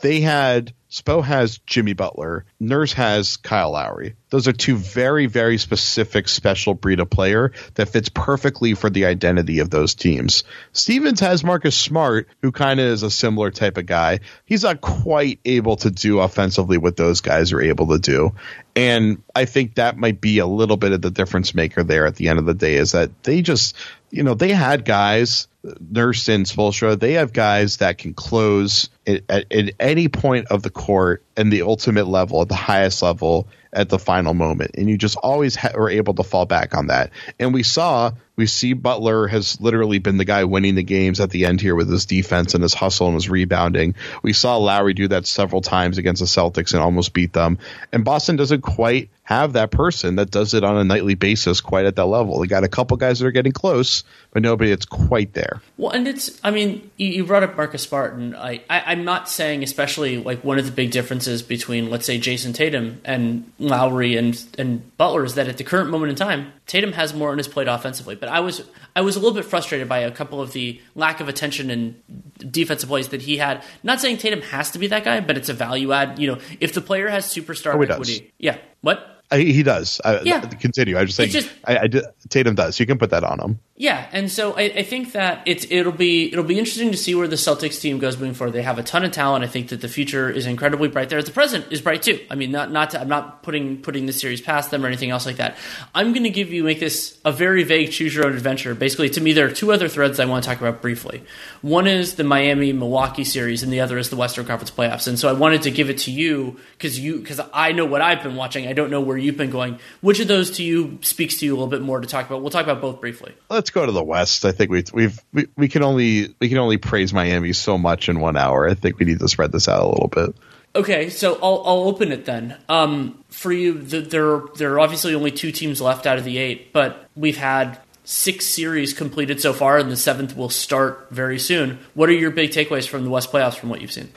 they 0.02 0.22
had 0.22 0.74
Spo 0.90 1.24
has 1.24 1.58
Jimmy 1.60 1.94
Butler, 1.94 2.46
Nurse 2.60 2.94
has 2.94 3.38
Kyle 3.38 3.72
Lowry. 3.72 4.16
Those 4.30 4.48
are 4.48 4.54
two 4.54 4.76
very, 4.76 5.26
very 5.26 5.58
specific 5.58 6.28
special 6.28 6.74
breed 6.74 7.00
of 7.00 7.10
player 7.10 7.52
that 7.76 7.90
fits 7.90 8.10
perfectly 8.10 8.74
for 8.74 8.90
the 8.90 9.06
identity 9.06 9.60
of 9.60 9.70
those 9.70 9.96
teams. 9.96 10.44
Stevens 10.72 11.20
has 11.20 11.44
Marcus 11.44 11.76
Smart, 11.76 12.28
who 12.42 12.52
kind 12.52 12.80
of 12.80 12.86
is 12.88 13.04
a 13.04 13.12
similar 13.12 13.52
type 13.52 13.78
of 13.78 13.86
guy. 13.86 14.20
He's 14.46 14.64
not 14.64 14.82
quite 14.82 15.40
able 15.46 15.78
to 15.78 15.90
do 15.90 16.20
offensively 16.20 16.78
what 16.78 16.98
those 16.98 17.22
guys 17.22 17.54
are 17.54 17.62
able 17.62 17.88
to 17.88 18.00
do. 18.00 18.34
And 18.76 19.24
I 19.36 19.46
think 19.46 19.76
that 19.76 19.98
might 19.98 20.22
be 20.22 20.40
a 20.40 20.46
little 20.46 20.78
bit 20.78 20.92
of 20.92 21.02
the 21.02 21.12
difference 21.12 21.56
maker 21.56 21.84
there 21.84 22.06
at 22.06 22.16
the 22.16 22.30
end 22.30 22.40
of 22.40 22.46
the 22.46 22.54
day 22.54 22.76
is 22.76 22.92
that 22.92 23.24
they 23.24 23.42
just, 23.42 23.76
you 24.12 24.24
know, 24.24 24.36
they 24.36 24.54
had 24.54 24.86
guys 24.86 25.48
Nurse 25.64 26.30
and 26.30 26.46
Spoelstra, 26.46 26.98
they 26.98 27.14
have 27.14 27.34
guys 27.34 27.78
that 27.78 27.98
can 27.98 28.14
close 28.14 28.90
at, 29.06 29.24
at, 29.28 29.52
at, 29.52 29.74
any 29.80 30.08
point 30.08 30.48
of 30.48 30.64
the 30.64 30.70
court 30.70 31.24
and 31.36 31.52
the 31.52 31.64
ultimate 31.64 32.08
level, 32.08 32.42
at 32.42 32.48
the 32.48 32.56
highest 32.56 33.02
level, 33.02 33.48
at 33.74 33.90
the 33.90 34.00
final 34.00 34.34
moment. 34.34 34.72
And 34.76 34.90
you 34.90 34.98
just 34.98 35.18
always 35.18 35.56
ha- 35.56 35.72
were 35.76 35.90
able 35.90 36.14
to 36.16 36.24
fall 36.24 36.46
back 36.46 36.76
on 36.76 36.88
that. 36.88 37.12
And 37.40 37.54
we 37.54 37.64
saw, 37.64 38.12
we 38.40 38.46
see 38.46 38.72
Butler 38.72 39.28
has 39.28 39.60
literally 39.60 40.00
been 40.00 40.16
the 40.16 40.24
guy 40.24 40.46
winning 40.46 40.76
the 40.76 40.82
games 40.82 41.20
at 41.20 41.30
the 41.30 41.46
end 41.46 41.60
here 41.60 41.76
with 41.76 41.92
his 41.92 42.06
defense 42.06 42.54
and 42.54 42.64
his 42.64 42.74
hustle 42.74 43.08
and 43.08 43.16
his 43.16 43.30
rebounding. 43.30 43.96
We 44.24 44.32
saw 44.32 44.56
Lowry 44.56 44.94
do 44.94 45.10
that 45.10 45.28
several 45.28 45.60
times 45.60 45.98
against 45.98 46.22
the 46.22 46.26
Celtics 46.26 46.72
and 46.72 46.82
almost 46.82 47.12
beat 47.12 47.34
them. 47.34 47.60
And 47.92 48.06
Boston 48.06 48.38
doesn't 48.38 48.62
quite 48.62 49.10
have 49.24 49.54
that 49.54 49.72
person 49.72 50.16
that 50.16 50.32
does 50.32 50.54
it 50.54 50.64
on 50.64 50.78
a 50.78 50.84
nightly 50.86 51.16
basis 51.16 51.60
quite 51.60 51.86
at 51.86 51.98
that 51.98 52.06
level. 52.06 52.40
They 52.40 52.48
got 52.48 52.64
a 52.64 52.70
couple 52.70 52.96
guys 52.96 53.20
that 53.20 53.28
are 53.28 53.32
getting 53.32 53.52
close, 53.52 54.06
but 54.32 54.42
nobody 54.42 54.70
that's 54.70 54.86
quite 54.86 55.34
there. 55.34 55.62
Well, 55.78 55.92
and 55.92 56.08
it's, 56.08 56.40
I 56.44 56.50
mean, 56.50 56.90
you, 56.98 57.26
brought 57.26 57.44
up 57.44 57.56
Marcus 57.58 57.84
Spartan. 57.84 58.36
I, 58.36 58.64
I, 58.70 58.84
I'm 58.88 59.04
not 59.04 59.30
saying, 59.30 59.64
especially 59.64 60.18
like 60.18 60.44
one 60.46 60.58
of 60.58 60.66
the 60.66 60.72
big 60.72 60.90
differences 60.92 61.44
between, 61.44 61.92
let's 61.92 62.08
say, 62.08 62.20
Jayson 62.20 62.54
Tatum 62.54 63.02
and 63.06 63.52
Lowry 63.60 64.16
and 64.16 64.42
and 64.58 64.98
Butler 64.98 65.26
is 65.26 65.36
that 65.36 65.48
at 65.48 65.58
the 65.58 65.64
current 65.64 65.92
moment 65.92 66.10
in 66.10 66.16
time, 66.16 66.52
Tatum 66.70 66.92
has 66.92 67.16
more 67.16 67.32
on 67.32 67.40
his 67.40 67.48
plate 67.48 67.68
offensively. 67.68 68.14
But 68.14 68.30
I 68.30 68.42
was 68.42 68.64
I 68.96 69.02
was 69.02 69.16
a 69.16 69.20
little 69.20 69.34
bit 69.34 69.44
frustrated 69.44 69.90
by 69.90 70.00
a 70.00 70.12
couple 70.12 70.40
of 70.40 70.54
the 70.54 70.80
lack 70.94 71.20
of 71.20 71.28
attention 71.28 71.72
and 71.72 72.00
defensive 72.38 72.88
plays 72.88 73.10
that 73.10 73.24
he 73.24 73.38
had. 73.38 73.64
Not 73.82 74.00
saying 74.00 74.18
Tatum 74.18 74.42
has 74.44 74.70
to 74.72 74.80
be 74.80 74.86
that 74.88 75.04
guy, 75.04 75.20
but 75.20 75.36
it's 75.36 75.50
a 75.50 75.54
value 75.54 75.92
add. 75.92 76.20
You 76.20 76.28
know, 76.28 76.38
if 76.60 76.74
the 76.74 76.82
player 76.82 77.08
has 77.10 77.26
superstar 77.26 77.74
oh, 77.74 77.82
equity, 77.82 78.32
yeah. 78.38 78.60
What? 78.82 79.19
He 79.38 79.64
does. 79.64 80.02
I, 80.04 80.22
yeah. 80.22 80.42
Continue. 80.42 80.98
I 80.98 81.06
just 81.06 81.18
think 81.18 81.32
just, 81.32 81.50
I, 81.66 81.78
I, 81.78 81.90
Tatum 82.30 82.56
does. 82.56 82.80
You 82.80 82.86
can 82.86 82.98
put 82.98 83.12
that 83.12 83.24
on 83.24 83.40
him. 83.40 83.60
Yeah, 83.82 84.10
and 84.12 84.30
so 84.30 84.58
I, 84.58 84.64
I, 84.64 84.84
think 84.84 85.14
that 85.14 85.42
it's 85.46 85.66
it'll 85.70 85.94
be 85.94 86.34
it'll 86.34 86.44
be 86.44 86.60
interesting 86.60 86.92
to 86.92 86.98
see 86.98 87.16
where 87.16 87.30
the 87.30 87.38
Celtics 87.38 87.80
team 87.80 87.98
goes 87.98 88.18
moving 88.18 88.34
forward. 88.34 88.52
They 88.52 88.62
have 88.62 88.78
a 88.78 88.84
ton 88.84 89.06
of 89.06 89.12
talent. 89.14 89.46
I 89.46 89.48
think 89.48 89.70
that 89.70 89.80
the 89.80 89.88
future 89.88 90.30
is 90.30 90.46
incredibly 90.46 90.90
bright 90.90 91.08
there. 91.08 91.24
The 91.24 91.32
present 91.32 91.72
is 91.72 91.80
bright 91.80 92.02
too. 92.02 92.20
I 92.30 92.36
mean, 92.36 92.52
not 92.52 92.72
not 92.72 92.90
to, 92.90 93.00
I'm 93.00 93.08
not 93.08 93.42
putting 93.42 93.82
putting 93.82 94.06
the 94.06 94.12
series 94.12 94.42
past 94.42 94.70
them 94.70 94.84
or 94.84 94.88
anything 94.88 95.12
else 95.12 95.26
like 95.26 95.38
that. 95.38 95.56
I'm 95.96 96.12
going 96.12 96.24
to 96.24 96.30
give 96.30 96.52
you 96.52 96.66
make 96.66 96.82
this 96.82 97.18
a 97.24 97.32
very 97.32 97.64
vague 97.64 97.92
choose 97.92 98.14
your 98.14 98.26
own 98.26 98.34
adventure. 98.34 98.76
Basically, 98.76 99.10
to 99.12 99.22
me, 99.22 99.32
there 99.32 99.48
are 99.48 99.52
two 99.52 99.72
other 99.72 99.88
threads 99.88 100.20
I 100.20 100.26
want 100.26 100.44
to 100.44 100.50
talk 100.50 100.60
about 100.60 100.82
briefly. 100.82 101.24
One 101.62 101.88
is 101.88 102.16
the 102.16 102.26
Miami 102.26 102.74
Milwaukee 102.74 103.24
series, 103.24 103.64
and 103.64 103.72
the 103.72 103.80
other 103.80 103.98
is 103.98 104.10
the 104.10 104.18
Western 104.18 104.46
Conference 104.46 104.72
playoffs. 104.72 105.08
And 105.08 105.18
so 105.18 105.30
I 105.30 105.34
wanted 105.34 105.62
to 105.62 105.72
give 105.72 105.90
it 105.90 106.00
to 106.00 106.12
you 106.12 106.60
because 106.74 107.00
you 107.00 107.20
because 107.20 107.40
I 107.54 107.72
know 107.72 107.86
what 107.86 108.02
I've 108.02 108.24
been 108.24 108.36
watching. 108.36 108.68
I 108.68 108.74
don't 108.74 108.92
know 108.92 109.00
where 109.00 109.19
you've 109.22 109.38
been 109.38 109.50
going. 109.50 109.80
Which 110.02 110.20
of 110.20 110.28
those 110.28 110.52
to 110.58 110.64
you 110.64 111.00
speaks 111.02 111.38
to 111.38 111.46
you 111.46 111.54
a 111.54 111.56
little 111.56 111.68
bit 111.68 111.82
more 111.82 112.00
to 112.00 112.08
talk 112.08 112.28
about? 112.28 112.42
We'll 112.42 112.50
talk 112.50 112.64
about 112.64 112.82
both 112.82 113.00
briefly. 113.00 113.34
Let's 113.50 113.70
go 113.70 113.86
to 113.86 113.92
the 113.92 114.04
West. 114.04 114.46
I 114.46 114.52
think 114.52 114.72
we 114.72 114.84
we've 114.94 115.20
we, 115.34 115.48
we 115.56 115.68
can 115.68 115.84
only 115.84 116.36
we 116.40 116.50
can 116.50 116.58
only 116.58 116.78
praise 116.78 117.14
Miami 117.14 117.54
so 117.54 117.78
much 117.78 118.10
in 118.10 118.20
one 118.20 118.38
hour. 118.38 118.68
I 118.68 118.74
think 118.74 119.00
we 119.00 119.06
need 119.06 119.20
to 119.20 119.28
spread 119.28 119.52
this 119.52 119.68
out 119.68 119.84
a 119.84 119.88
little 119.88 120.08
bit. 120.08 120.36
Okay, 120.76 121.10
so 121.10 121.36
I'll 121.42 121.64
I'll 121.66 121.84
open 121.88 122.12
it 122.12 122.26
then. 122.26 122.56
Um, 122.70 123.24
for 123.30 123.52
you, 123.52 123.74
the, 123.74 124.02
there 124.02 124.42
there 124.56 124.74
are 124.74 124.80
obviously 124.80 125.16
only 125.16 125.32
two 125.32 125.52
teams 125.52 125.82
left 125.82 126.06
out 126.06 126.18
of 126.18 126.24
the 126.24 126.38
eight, 126.38 126.72
but 126.74 127.10
we've 127.16 127.38
had 127.38 127.80
six 128.04 128.46
series 128.46 128.94
completed 128.94 129.42
so 129.42 129.54
far, 129.54 129.78
and 129.78 129.92
the 129.92 129.98
seventh 129.98 130.36
will 130.36 130.50
start 130.50 131.08
very 131.12 131.40
soon. 131.40 131.80
What 131.94 132.10
are 132.10 132.14
your 132.14 132.32
big 132.32 132.52
takeaways 132.52 132.88
from 132.88 133.04
the 133.04 133.10
West 133.10 133.32
playoffs 133.32 133.56
from 133.56 133.70
what 133.70 133.82
you've 133.82 133.92
seen? 133.92 134.10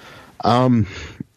Um, 0.44 0.86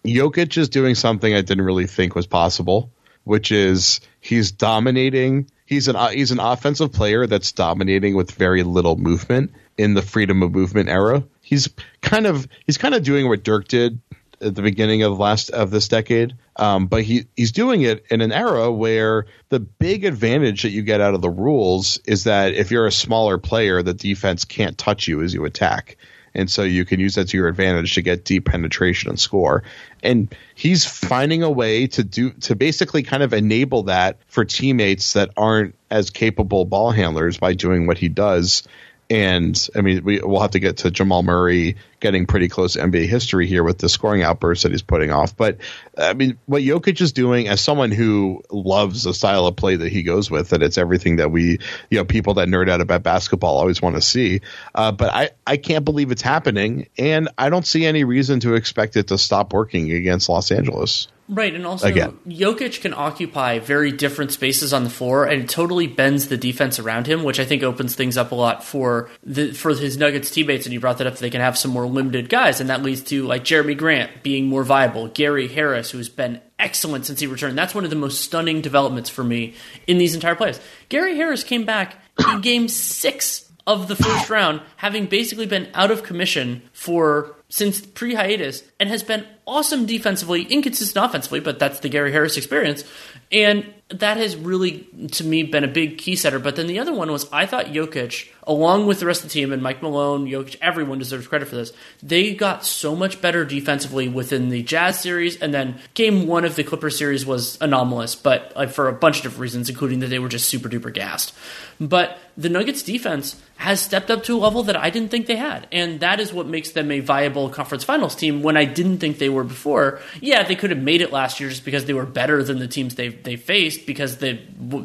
Jokic 0.05 0.57
is 0.57 0.69
doing 0.69 0.95
something 0.95 1.33
I 1.33 1.41
didn't 1.41 1.65
really 1.65 1.87
think 1.87 2.15
was 2.15 2.27
possible, 2.27 2.91
which 3.25 3.51
is 3.51 3.99
he's 4.21 4.51
dominating 4.51 5.49
he's 5.65 5.87
an 5.87 5.95
he's 6.13 6.31
an 6.31 6.39
offensive 6.39 6.93
player 6.93 7.27
that's 7.27 7.51
dominating 7.51 8.15
with 8.15 8.31
very 8.31 8.63
little 8.63 8.95
movement 8.95 9.51
in 9.77 9.93
the 9.93 10.01
freedom 10.01 10.41
of 10.41 10.53
movement 10.53 10.89
era. 10.89 11.23
He's 11.41 11.69
kind 12.01 12.25
of 12.25 12.47
he's 12.65 12.77
kind 12.77 12.95
of 12.95 13.03
doing 13.03 13.27
what 13.27 13.43
Dirk 13.43 13.67
did 13.67 13.99
at 14.41 14.55
the 14.55 14.61
beginning 14.61 15.03
of 15.03 15.17
last 15.17 15.49
of 15.49 15.71
this 15.71 15.87
decade, 15.87 16.35
um, 16.55 16.87
but 16.87 17.03
he 17.03 17.25
he's 17.35 17.51
doing 17.51 17.81
it 17.81 18.05
in 18.09 18.21
an 18.21 18.31
era 18.31 18.71
where 18.71 19.25
the 19.49 19.59
big 19.59 20.05
advantage 20.05 20.63
that 20.63 20.69
you 20.69 20.81
get 20.81 21.01
out 21.01 21.13
of 21.13 21.21
the 21.21 21.29
rules 21.29 21.99
is 22.05 22.25
that 22.25 22.53
if 22.53 22.71
you're 22.71 22.87
a 22.87 22.91
smaller 22.91 23.37
player, 23.37 23.81
the 23.81 23.93
defense 23.93 24.45
can't 24.45 24.77
touch 24.77 25.07
you 25.07 25.21
as 25.21 25.33
you 25.33 25.45
attack 25.45 25.97
and 26.35 26.51
so 26.51 26.63
you 26.63 26.85
can 26.85 26.99
use 26.99 27.15
that 27.15 27.29
to 27.29 27.37
your 27.37 27.47
advantage 27.47 27.95
to 27.95 28.01
get 28.01 28.25
deep 28.25 28.45
penetration 28.45 29.09
and 29.09 29.19
score. 29.19 29.63
And 30.03 30.33
he's 30.53 30.85
finding 30.85 31.43
a 31.43 31.49
way 31.49 31.87
to 31.87 32.03
do 32.03 32.31
to 32.31 32.55
basically 32.55 33.03
kind 33.03 33.23
of 33.23 33.33
enable 33.33 33.83
that 33.83 34.19
for 34.27 34.45
teammates 34.45 35.13
that 35.13 35.31
aren't 35.37 35.75
as 35.89 36.09
capable 36.09 36.65
ball 36.65 36.91
handlers 36.91 37.37
by 37.37 37.53
doing 37.53 37.87
what 37.87 37.97
he 37.97 38.09
does 38.09 38.63
and 39.09 39.69
I 39.75 39.81
mean, 39.81 40.03
we, 40.03 40.19
will 40.19 40.41
have 40.41 40.51
to 40.51 40.59
get 40.59 40.77
to 40.77 40.91
Jamal 40.91 41.21
Murray 41.21 41.75
getting 41.99 42.25
pretty 42.25 42.49
close 42.49 42.73
to 42.73 42.79
NBA 42.79 43.07
history 43.07 43.45
here 43.45 43.63
with 43.63 43.77
the 43.77 43.87
scoring 43.87 44.23
outbursts 44.23 44.63
that 44.63 44.71
he's 44.71 44.81
putting 44.81 45.11
off. 45.11 45.37
But 45.37 45.59
I 45.95 46.13
mean, 46.13 46.39
what 46.47 46.63
Jokic 46.63 46.99
is 47.01 47.11
doing 47.13 47.47
as 47.47 47.61
someone 47.61 47.91
who 47.91 48.41
loves 48.49 49.03
the 49.03 49.13
style 49.13 49.45
of 49.45 49.55
play 49.55 49.75
that 49.75 49.91
he 49.91 50.01
goes 50.01 50.31
with, 50.31 50.49
that 50.49 50.63
it's 50.63 50.79
everything 50.79 51.17
that 51.17 51.29
we, 51.29 51.59
you 51.89 51.97
know, 51.97 52.05
people 52.05 52.35
that 52.35 52.47
nerd 52.47 52.69
out 52.69 52.81
about 52.81 53.03
basketball 53.03 53.57
always 53.57 53.81
want 53.81 53.95
to 53.95 54.01
see. 54.01 54.41
Uh, 54.73 54.91
but 54.91 55.13
I, 55.13 55.29
I 55.45 55.57
can't 55.57 55.85
believe 55.85 56.11
it's 56.11 56.23
happening. 56.23 56.87
And 56.97 57.29
I 57.37 57.49
don't 57.49 57.65
see 57.65 57.85
any 57.85 58.03
reason 58.05 58.39
to 58.41 58.55
expect 58.55 58.97
it 58.97 59.07
to 59.09 59.17
stop 59.19 59.53
working 59.53 59.91
against 59.91 60.29
Los 60.29 60.51
Angeles. 60.51 61.07
Right, 61.27 61.55
and 61.55 61.65
also 61.65 61.87
Again. 61.87 62.19
Jokic 62.27 62.81
can 62.81 62.93
occupy 62.93 63.57
very 63.57 63.91
different 63.91 64.31
spaces 64.31 64.73
on 64.73 64.83
the 64.83 64.91
floor, 64.91 65.25
and 65.25 65.43
it 65.43 65.49
totally 65.49 65.87
bends 65.87 66.27
the 66.27 66.37
defense 66.37 66.77
around 66.77 67.07
him, 67.07 67.23
which 67.23 67.39
I 67.39 67.45
think 67.45 67.63
opens 67.63 67.95
things 67.95 68.15
up 68.15 68.31
a 68.31 68.35
lot 68.35 68.63
for 68.63 69.09
the 69.23 69.51
for 69.51 69.73
his 69.73 69.97
Nuggets 69.97 70.29
teammates. 70.29 70.67
And 70.67 70.73
you 70.73 70.79
brought 70.79 70.99
that 70.99 71.07
up; 71.07 71.17
they 71.17 71.31
can 71.31 71.41
have 71.41 71.57
some 71.57 71.71
more 71.71 71.87
limited 71.87 72.29
guys, 72.29 72.61
and 72.61 72.69
that 72.69 72.83
leads 72.83 73.01
to 73.05 73.25
like 73.25 73.43
Jerami 73.43 73.75
Grant 73.75 74.21
being 74.21 74.45
more 74.45 74.63
viable, 74.63 75.07
Gary 75.07 75.47
Harris, 75.47 75.89
who's 75.89 76.09
been 76.09 76.41
excellent 76.59 77.07
since 77.07 77.19
he 77.19 77.27
returned. 77.27 77.57
That's 77.57 77.73
one 77.73 77.85
of 77.85 77.89
the 77.89 77.95
most 77.95 78.21
stunning 78.21 78.61
developments 78.61 79.09
for 79.09 79.23
me 79.23 79.55
in 79.87 79.97
these 79.97 80.13
entire 80.13 80.35
plays. 80.35 80.59
Gary 80.89 81.15
Harris 81.15 81.43
came 81.43 81.65
back 81.65 81.95
in 82.19 82.41
Game 82.41 82.67
Six 82.67 83.51
of 83.67 83.87
the 83.87 83.95
first 83.95 84.29
round, 84.29 84.61
having 84.77 85.07
basically 85.07 85.47
been 85.47 85.69
out 85.73 85.89
of 85.89 86.03
commission 86.03 86.61
for 86.71 87.35
since 87.49 87.81
pre 87.81 88.13
hiatus 88.13 88.63
and 88.79 88.89
has 88.89 89.01
been 89.01 89.25
awesome 89.47 89.85
defensively, 89.85 90.43
inconsistent 90.43 91.05
offensively, 91.05 91.39
but 91.39 91.59
that's 91.59 91.79
the 91.79 91.89
Gary 91.89 92.11
Harris 92.11 92.37
experience. 92.37 92.83
And 93.31 93.73
that 93.89 94.17
has 94.17 94.35
really, 94.35 94.87
to 95.13 95.23
me, 95.23 95.43
been 95.43 95.63
a 95.63 95.67
big 95.67 95.97
key 95.97 96.15
setter. 96.15 96.39
But 96.39 96.55
then 96.55 96.67
the 96.67 96.79
other 96.79 96.93
one 96.93 97.11
was 97.11 97.31
I 97.31 97.45
thought 97.45 97.67
Jokic, 97.67 98.29
along 98.43 98.87
with 98.87 98.99
the 98.99 99.05
rest 99.05 99.23
of 99.23 99.29
the 99.29 99.33
team, 99.33 99.51
and 99.51 99.61
Mike 99.61 99.81
Malone, 99.81 100.27
Jokic, 100.27 100.57
everyone 100.61 100.99
deserves 100.99 101.27
credit 101.27 101.47
for 101.47 101.55
this. 101.55 101.71
They 102.01 102.33
got 102.33 102.65
so 102.65 102.95
much 102.95 103.21
better 103.21 103.45
defensively 103.45 104.07
within 104.07 104.49
the 104.49 104.63
Jazz 104.63 104.99
series, 104.99 105.39
and 105.39 105.53
then 105.53 105.79
game 105.93 106.27
one 106.27 106.45
of 106.45 106.55
the 106.55 106.63
Clippers 106.63 106.97
series 106.97 107.25
was 107.25 107.59
anomalous, 107.61 108.15
but 108.15 108.53
like, 108.55 108.69
for 108.69 108.87
a 108.87 108.93
bunch 108.93 109.17
of 109.17 109.23
different 109.23 109.41
reasons, 109.41 109.69
including 109.69 109.99
that 109.99 110.07
they 110.07 110.19
were 110.19 110.29
just 110.29 110.49
super 110.49 110.69
duper 110.69 110.93
gassed. 110.93 111.33
But 111.79 112.17
the 112.37 112.49
Nuggets 112.49 112.83
defense 112.83 113.41
has 113.57 113.79
stepped 113.79 114.11
up 114.11 114.23
to 114.25 114.35
a 114.35 114.39
level 114.39 114.63
that 114.63 114.75
I 114.75 114.89
didn't 114.89 115.09
think 115.09 115.27
they 115.27 115.37
had. 115.37 115.67
And 115.71 116.01
that 116.01 116.19
is 116.19 116.33
what 116.33 116.45
makes 116.45 116.71
them 116.71 116.91
a 116.91 116.99
viable 116.99 117.49
conference 117.49 117.83
finals 117.83 118.15
team 118.15 118.43
when 118.43 118.57
I 118.57 118.65
didn't 118.65 118.99
think 118.99 119.17
they 119.17 119.29
were 119.29 119.43
before. 119.43 120.01
Yeah, 120.21 120.43
they 120.43 120.55
could 120.55 120.71
have 120.71 120.79
made 120.79 121.01
it 121.01 121.11
last 121.11 121.39
year 121.39 121.49
just 121.49 121.63
because 121.63 121.85
they 121.85 121.93
were 121.93 122.05
better 122.05 122.43
than 122.43 122.59
the 122.59 122.67
teams 122.67 122.95
they 122.95 123.09
they 123.09 123.37
faced 123.37 123.85
because 123.85 124.17
the 124.17 124.39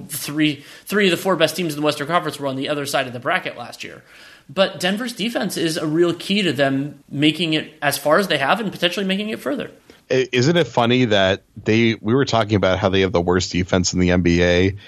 three 0.08 0.64
three 0.84 1.06
of 1.06 1.10
the 1.10 1.16
four 1.16 1.36
best 1.36 1.56
teams 1.56 1.74
in 1.74 1.80
the 1.80 1.84
Western 1.84 2.06
Conference 2.06 2.38
were 2.38 2.46
on 2.46 2.56
the 2.56 2.68
other 2.68 2.86
side 2.86 3.06
of 3.06 3.12
the 3.12 3.20
bracket 3.20 3.56
last 3.56 3.82
year. 3.82 4.02
But 4.48 4.80
Denver's 4.80 5.12
defense 5.12 5.56
is 5.56 5.76
a 5.76 5.86
real 5.86 6.14
key 6.14 6.42
to 6.42 6.52
them 6.52 7.02
making 7.08 7.54
it 7.54 7.72
as 7.82 7.98
far 7.98 8.18
as 8.18 8.28
they 8.28 8.38
have 8.38 8.60
and 8.60 8.72
potentially 8.72 9.06
making 9.06 9.30
it 9.30 9.40
further. 9.40 9.70
Isn't 10.08 10.56
it 10.56 10.66
funny 10.66 11.04
that 11.06 11.42
they 11.62 11.94
we 12.00 12.14
were 12.14 12.24
talking 12.24 12.56
about 12.56 12.78
how 12.78 12.88
they 12.88 13.02
have 13.02 13.12
the 13.12 13.20
worst 13.20 13.52
defense 13.52 13.94
in 13.94 14.00
the 14.00 14.08
NBA 14.08 14.78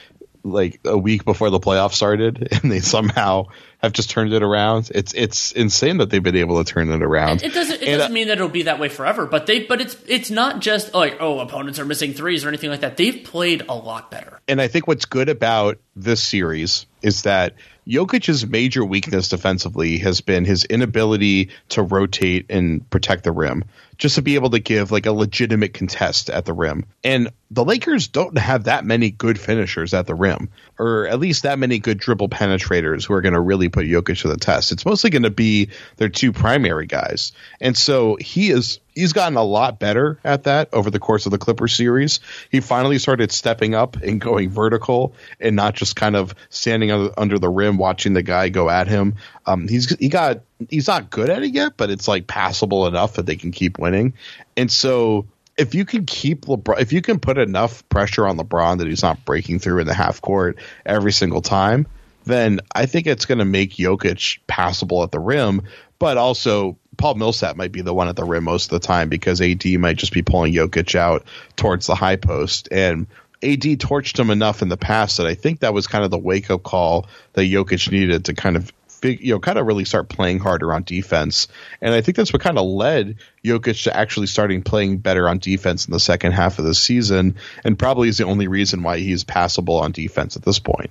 like 0.45 0.80
a 0.85 0.99
week 0.99 1.24
before 1.24 1.51
the 1.51 1.61
playoffs 1.61 1.93
started, 1.93 2.49
and 2.62 2.70
they 2.70 2.80
somehow 2.80 3.47
have 3.83 3.93
just 3.93 4.11
turned 4.11 4.33
it 4.33 4.43
around. 4.43 4.91
It's 4.95 5.12
it's 5.12 5.53
insane 5.53 5.97
that 5.99 6.11
they've 6.11 6.22
been 6.22 6.37
able 6.37 6.62
to 6.62 6.72
turn 6.72 6.91
it 6.91 7.03
around. 7.03 7.43
It 7.43 7.53
doesn't. 7.53 7.83
It 7.83 7.89
And, 7.89 7.99
doesn't 7.99 8.12
uh, 8.12 8.14
mean 8.14 8.28
that 8.28 8.35
it'll 8.35 8.49
be 8.49 8.62
that 8.62 8.78
way 8.78 8.89
forever. 8.89 9.26
But 9.26 9.47
they. 9.47 9.64
But 9.64 9.80
it's. 9.80 9.97
It's 10.07 10.30
not 10.30 10.61
just 10.61 10.95
like 10.95 11.16
oh, 11.20 11.41
opponents 11.41 11.78
are 11.78 11.85
missing 11.85 12.14
threes 12.14 12.45
or 12.45 12.49
anything 12.49 12.70
like 12.70 12.80
that. 12.80 12.97
They've 12.97 13.24
played 13.24 13.62
a 13.68 13.74
lot 13.74 14.11
better. 14.11 14.41
and 14.49 14.61
I 14.61 14.68
think 14.68 14.87
what's 14.87 15.05
good 15.07 15.28
about 15.28 15.78
this 15.97 16.22
series 16.22 16.87
is 17.03 17.22
that 17.22 17.55
Jokic's 17.89 18.47
major 18.47 18.85
weakness 18.85 19.28
defensively 19.28 19.99
has 19.99 20.20
been 20.20 20.45
his 20.45 20.64
inability 20.64 21.51
to 21.70 21.83
rotate 21.83 22.47
and 22.49 22.89
protect 22.91 23.24
the 23.24 23.33
rim, 23.33 23.64
just 24.03 24.17
to 24.17 24.23
be 24.23 24.35
able 24.35 24.51
to 24.51 24.59
give 24.59 24.91
like 24.91 25.07
a 25.07 25.13
legitimate 25.13 25.73
contest 25.73 26.29
at 26.29 26.45
the 26.45 26.53
rim. 26.53 26.85
And 27.05 27.31
the 27.53 27.65
Lakers 27.65 28.09
don't 28.09 28.37
have 28.37 28.65
that 28.65 28.85
many 28.85 29.13
good 29.13 29.39
finishers 29.39 29.95
at 29.95 30.09
the 30.09 30.15
rim, 30.17 30.49
or 30.77 31.07
at 31.07 31.21
least 31.21 31.45
that 31.45 31.61
many 31.61 31.79
good 31.79 31.99
dribble 31.99 32.29
penetrators 32.29 33.07
who 33.07 33.15
are 33.15 33.21
going 33.21 33.35
to 33.35 33.41
really 33.41 33.69
put 33.69 33.87
Jokic 33.87 34.23
to 34.23 34.29
the 34.29 34.37
test. 34.37 34.73
It's 34.73 34.85
mostly 34.85 35.11
going 35.11 35.23
to 35.23 35.31
be 35.31 35.71
their 35.99 36.09
two 36.09 36.33
primary 36.33 36.87
guys. 36.87 37.31
And 37.61 37.79
so 37.79 38.17
he 38.17 38.51
is 38.51 38.81
he's 38.93 39.13
gotten 39.13 39.37
a 39.39 39.45
lot 39.45 39.79
better 39.79 40.19
at 40.25 40.45
that 40.45 40.71
over 40.73 40.91
the 40.91 40.99
course 40.99 41.27
of 41.27 41.31
the 41.31 41.39
Clipper 41.39 41.69
series. 41.69 42.19
He 42.51 42.59
finally 42.59 42.99
started 42.99 43.31
stepping 43.31 43.77
up 43.77 43.97
and 43.97 44.21
going 44.21 44.51
vertical 44.51 45.15
and 45.39 45.55
not 45.55 45.75
just 45.75 45.95
kind 45.95 46.17
of 46.17 46.35
standing 46.51 46.91
under, 46.91 47.39
the 47.39 47.49
rim 47.49 47.79
watching 47.79 48.15
the 48.15 48.23
guy 48.23 48.49
go 48.49 48.69
at 48.69 48.89
him. 48.89 49.15
Um, 49.47 49.69
he's 49.69 49.97
he 49.97 50.09
got 50.09 50.41
he's 50.71 50.89
not 50.89 51.11
good 51.11 51.31
at 51.31 51.43
it 51.43 51.53
yet, 51.53 51.77
but 51.77 51.91
it's 51.91 52.09
like 52.09 52.27
passable 52.27 52.87
enough 52.87 53.15
that 53.15 53.27
they 53.27 53.37
can 53.37 53.53
keep 53.53 53.79
winning. 53.79 54.15
And 54.57 54.71
so 54.71 55.27
if 55.57 55.75
you 55.75 55.85
can 55.85 56.07
keep 56.07 56.47
LeBron, 56.47 56.81
if 56.81 56.93
you 56.93 57.03
can 57.03 57.21
put 57.21 57.39
enough 57.39 57.87
pressure 57.89 58.27
on 58.27 58.39
LeBron 58.39 58.79
that 58.79 58.87
he's 58.87 59.03
not 59.03 59.25
breaking 59.25 59.59
through 59.59 59.81
in 59.81 59.87
the 59.87 59.95
half 59.95 60.21
court 60.21 60.59
every 60.87 61.13
single 61.13 61.43
time, 61.43 61.87
then 62.25 62.61
I 62.75 62.87
think 62.87 63.07
it's 63.07 63.27
going 63.27 63.39
to 63.39 63.45
make 63.45 63.73
Jokic 63.73 64.39
passable 64.47 65.03
at 65.03 65.11
the 65.11 65.21
rim. 65.21 65.63
But 65.99 66.17
also, 66.17 66.79
Paul 66.97 67.15
Millsap 67.15 67.57
might 67.57 67.73
be 67.73 67.81
the 67.81 67.95
one 67.95 68.09
at 68.09 68.17
the 68.17 68.25
rim 68.25 68.45
most 68.45 68.73
of 68.73 68.81
the 68.81 68.87
time 68.87 69.09
because 69.09 69.41
AD 69.41 69.65
might 69.79 69.97
just 69.97 70.13
be 70.13 70.23
pulling 70.23 70.53
Jokic 70.53 70.95
out 70.95 71.25
towards 71.57 71.87
the 71.87 71.95
high 71.95 72.17
post. 72.17 72.69
And 72.71 73.07
AD 73.43 73.61
torched 73.61 74.19
him 74.19 74.31
enough 74.31 74.63
in 74.63 74.69
the 74.69 74.77
past 74.77 75.19
that 75.19 75.27
I 75.27 75.35
think 75.35 75.61
that 75.61 75.75
was 75.75 75.87
kind 75.87 76.05
of 76.05 76.11
the 76.11 76.19
wake 76.19 76.51
up 76.51 76.63
call 76.63 77.07
that 77.33 77.43
Jokic 77.43 77.91
needed 77.91 78.27
to 78.27 78.35
kind 78.35 78.57
of 78.57 78.73
big, 79.03 79.21
you 79.21 79.35
know, 79.35 79.39
kind 79.39 79.59
of 79.59 79.67
really 79.67 79.85
start 79.85 80.09
playing 80.09 80.39
harder 80.39 80.73
on 80.73 80.85
defense. 80.85 81.49
And 81.83 81.93
I 81.93 82.01
think 82.01 82.17
that's 82.17 82.33
what 82.33 82.41
kind 82.41 82.57
of 82.57 82.65
led 82.65 83.17
Jokic 83.45 83.83
to 83.85 83.95
actually 83.95 84.29
starting 84.29 84.63
playing 84.63 84.99
better 84.99 85.29
on 85.29 85.39
defense 85.39 85.85
in 85.85 85.93
the 85.93 86.01
second 86.01 86.33
half 86.33 86.59
of 86.59 86.65
the 86.65 86.75
season, 86.75 87.37
and 87.65 87.79
probably 87.79 88.09
is 88.09 88.17
the 88.17 88.25
only 88.25 88.49
reason 88.49 88.83
why 88.83 88.97
he's 88.97 89.25
passable 89.25 89.77
on 89.77 89.93
defense 89.93 90.37
at 90.37 90.43
this 90.43 90.59
point. 90.59 90.91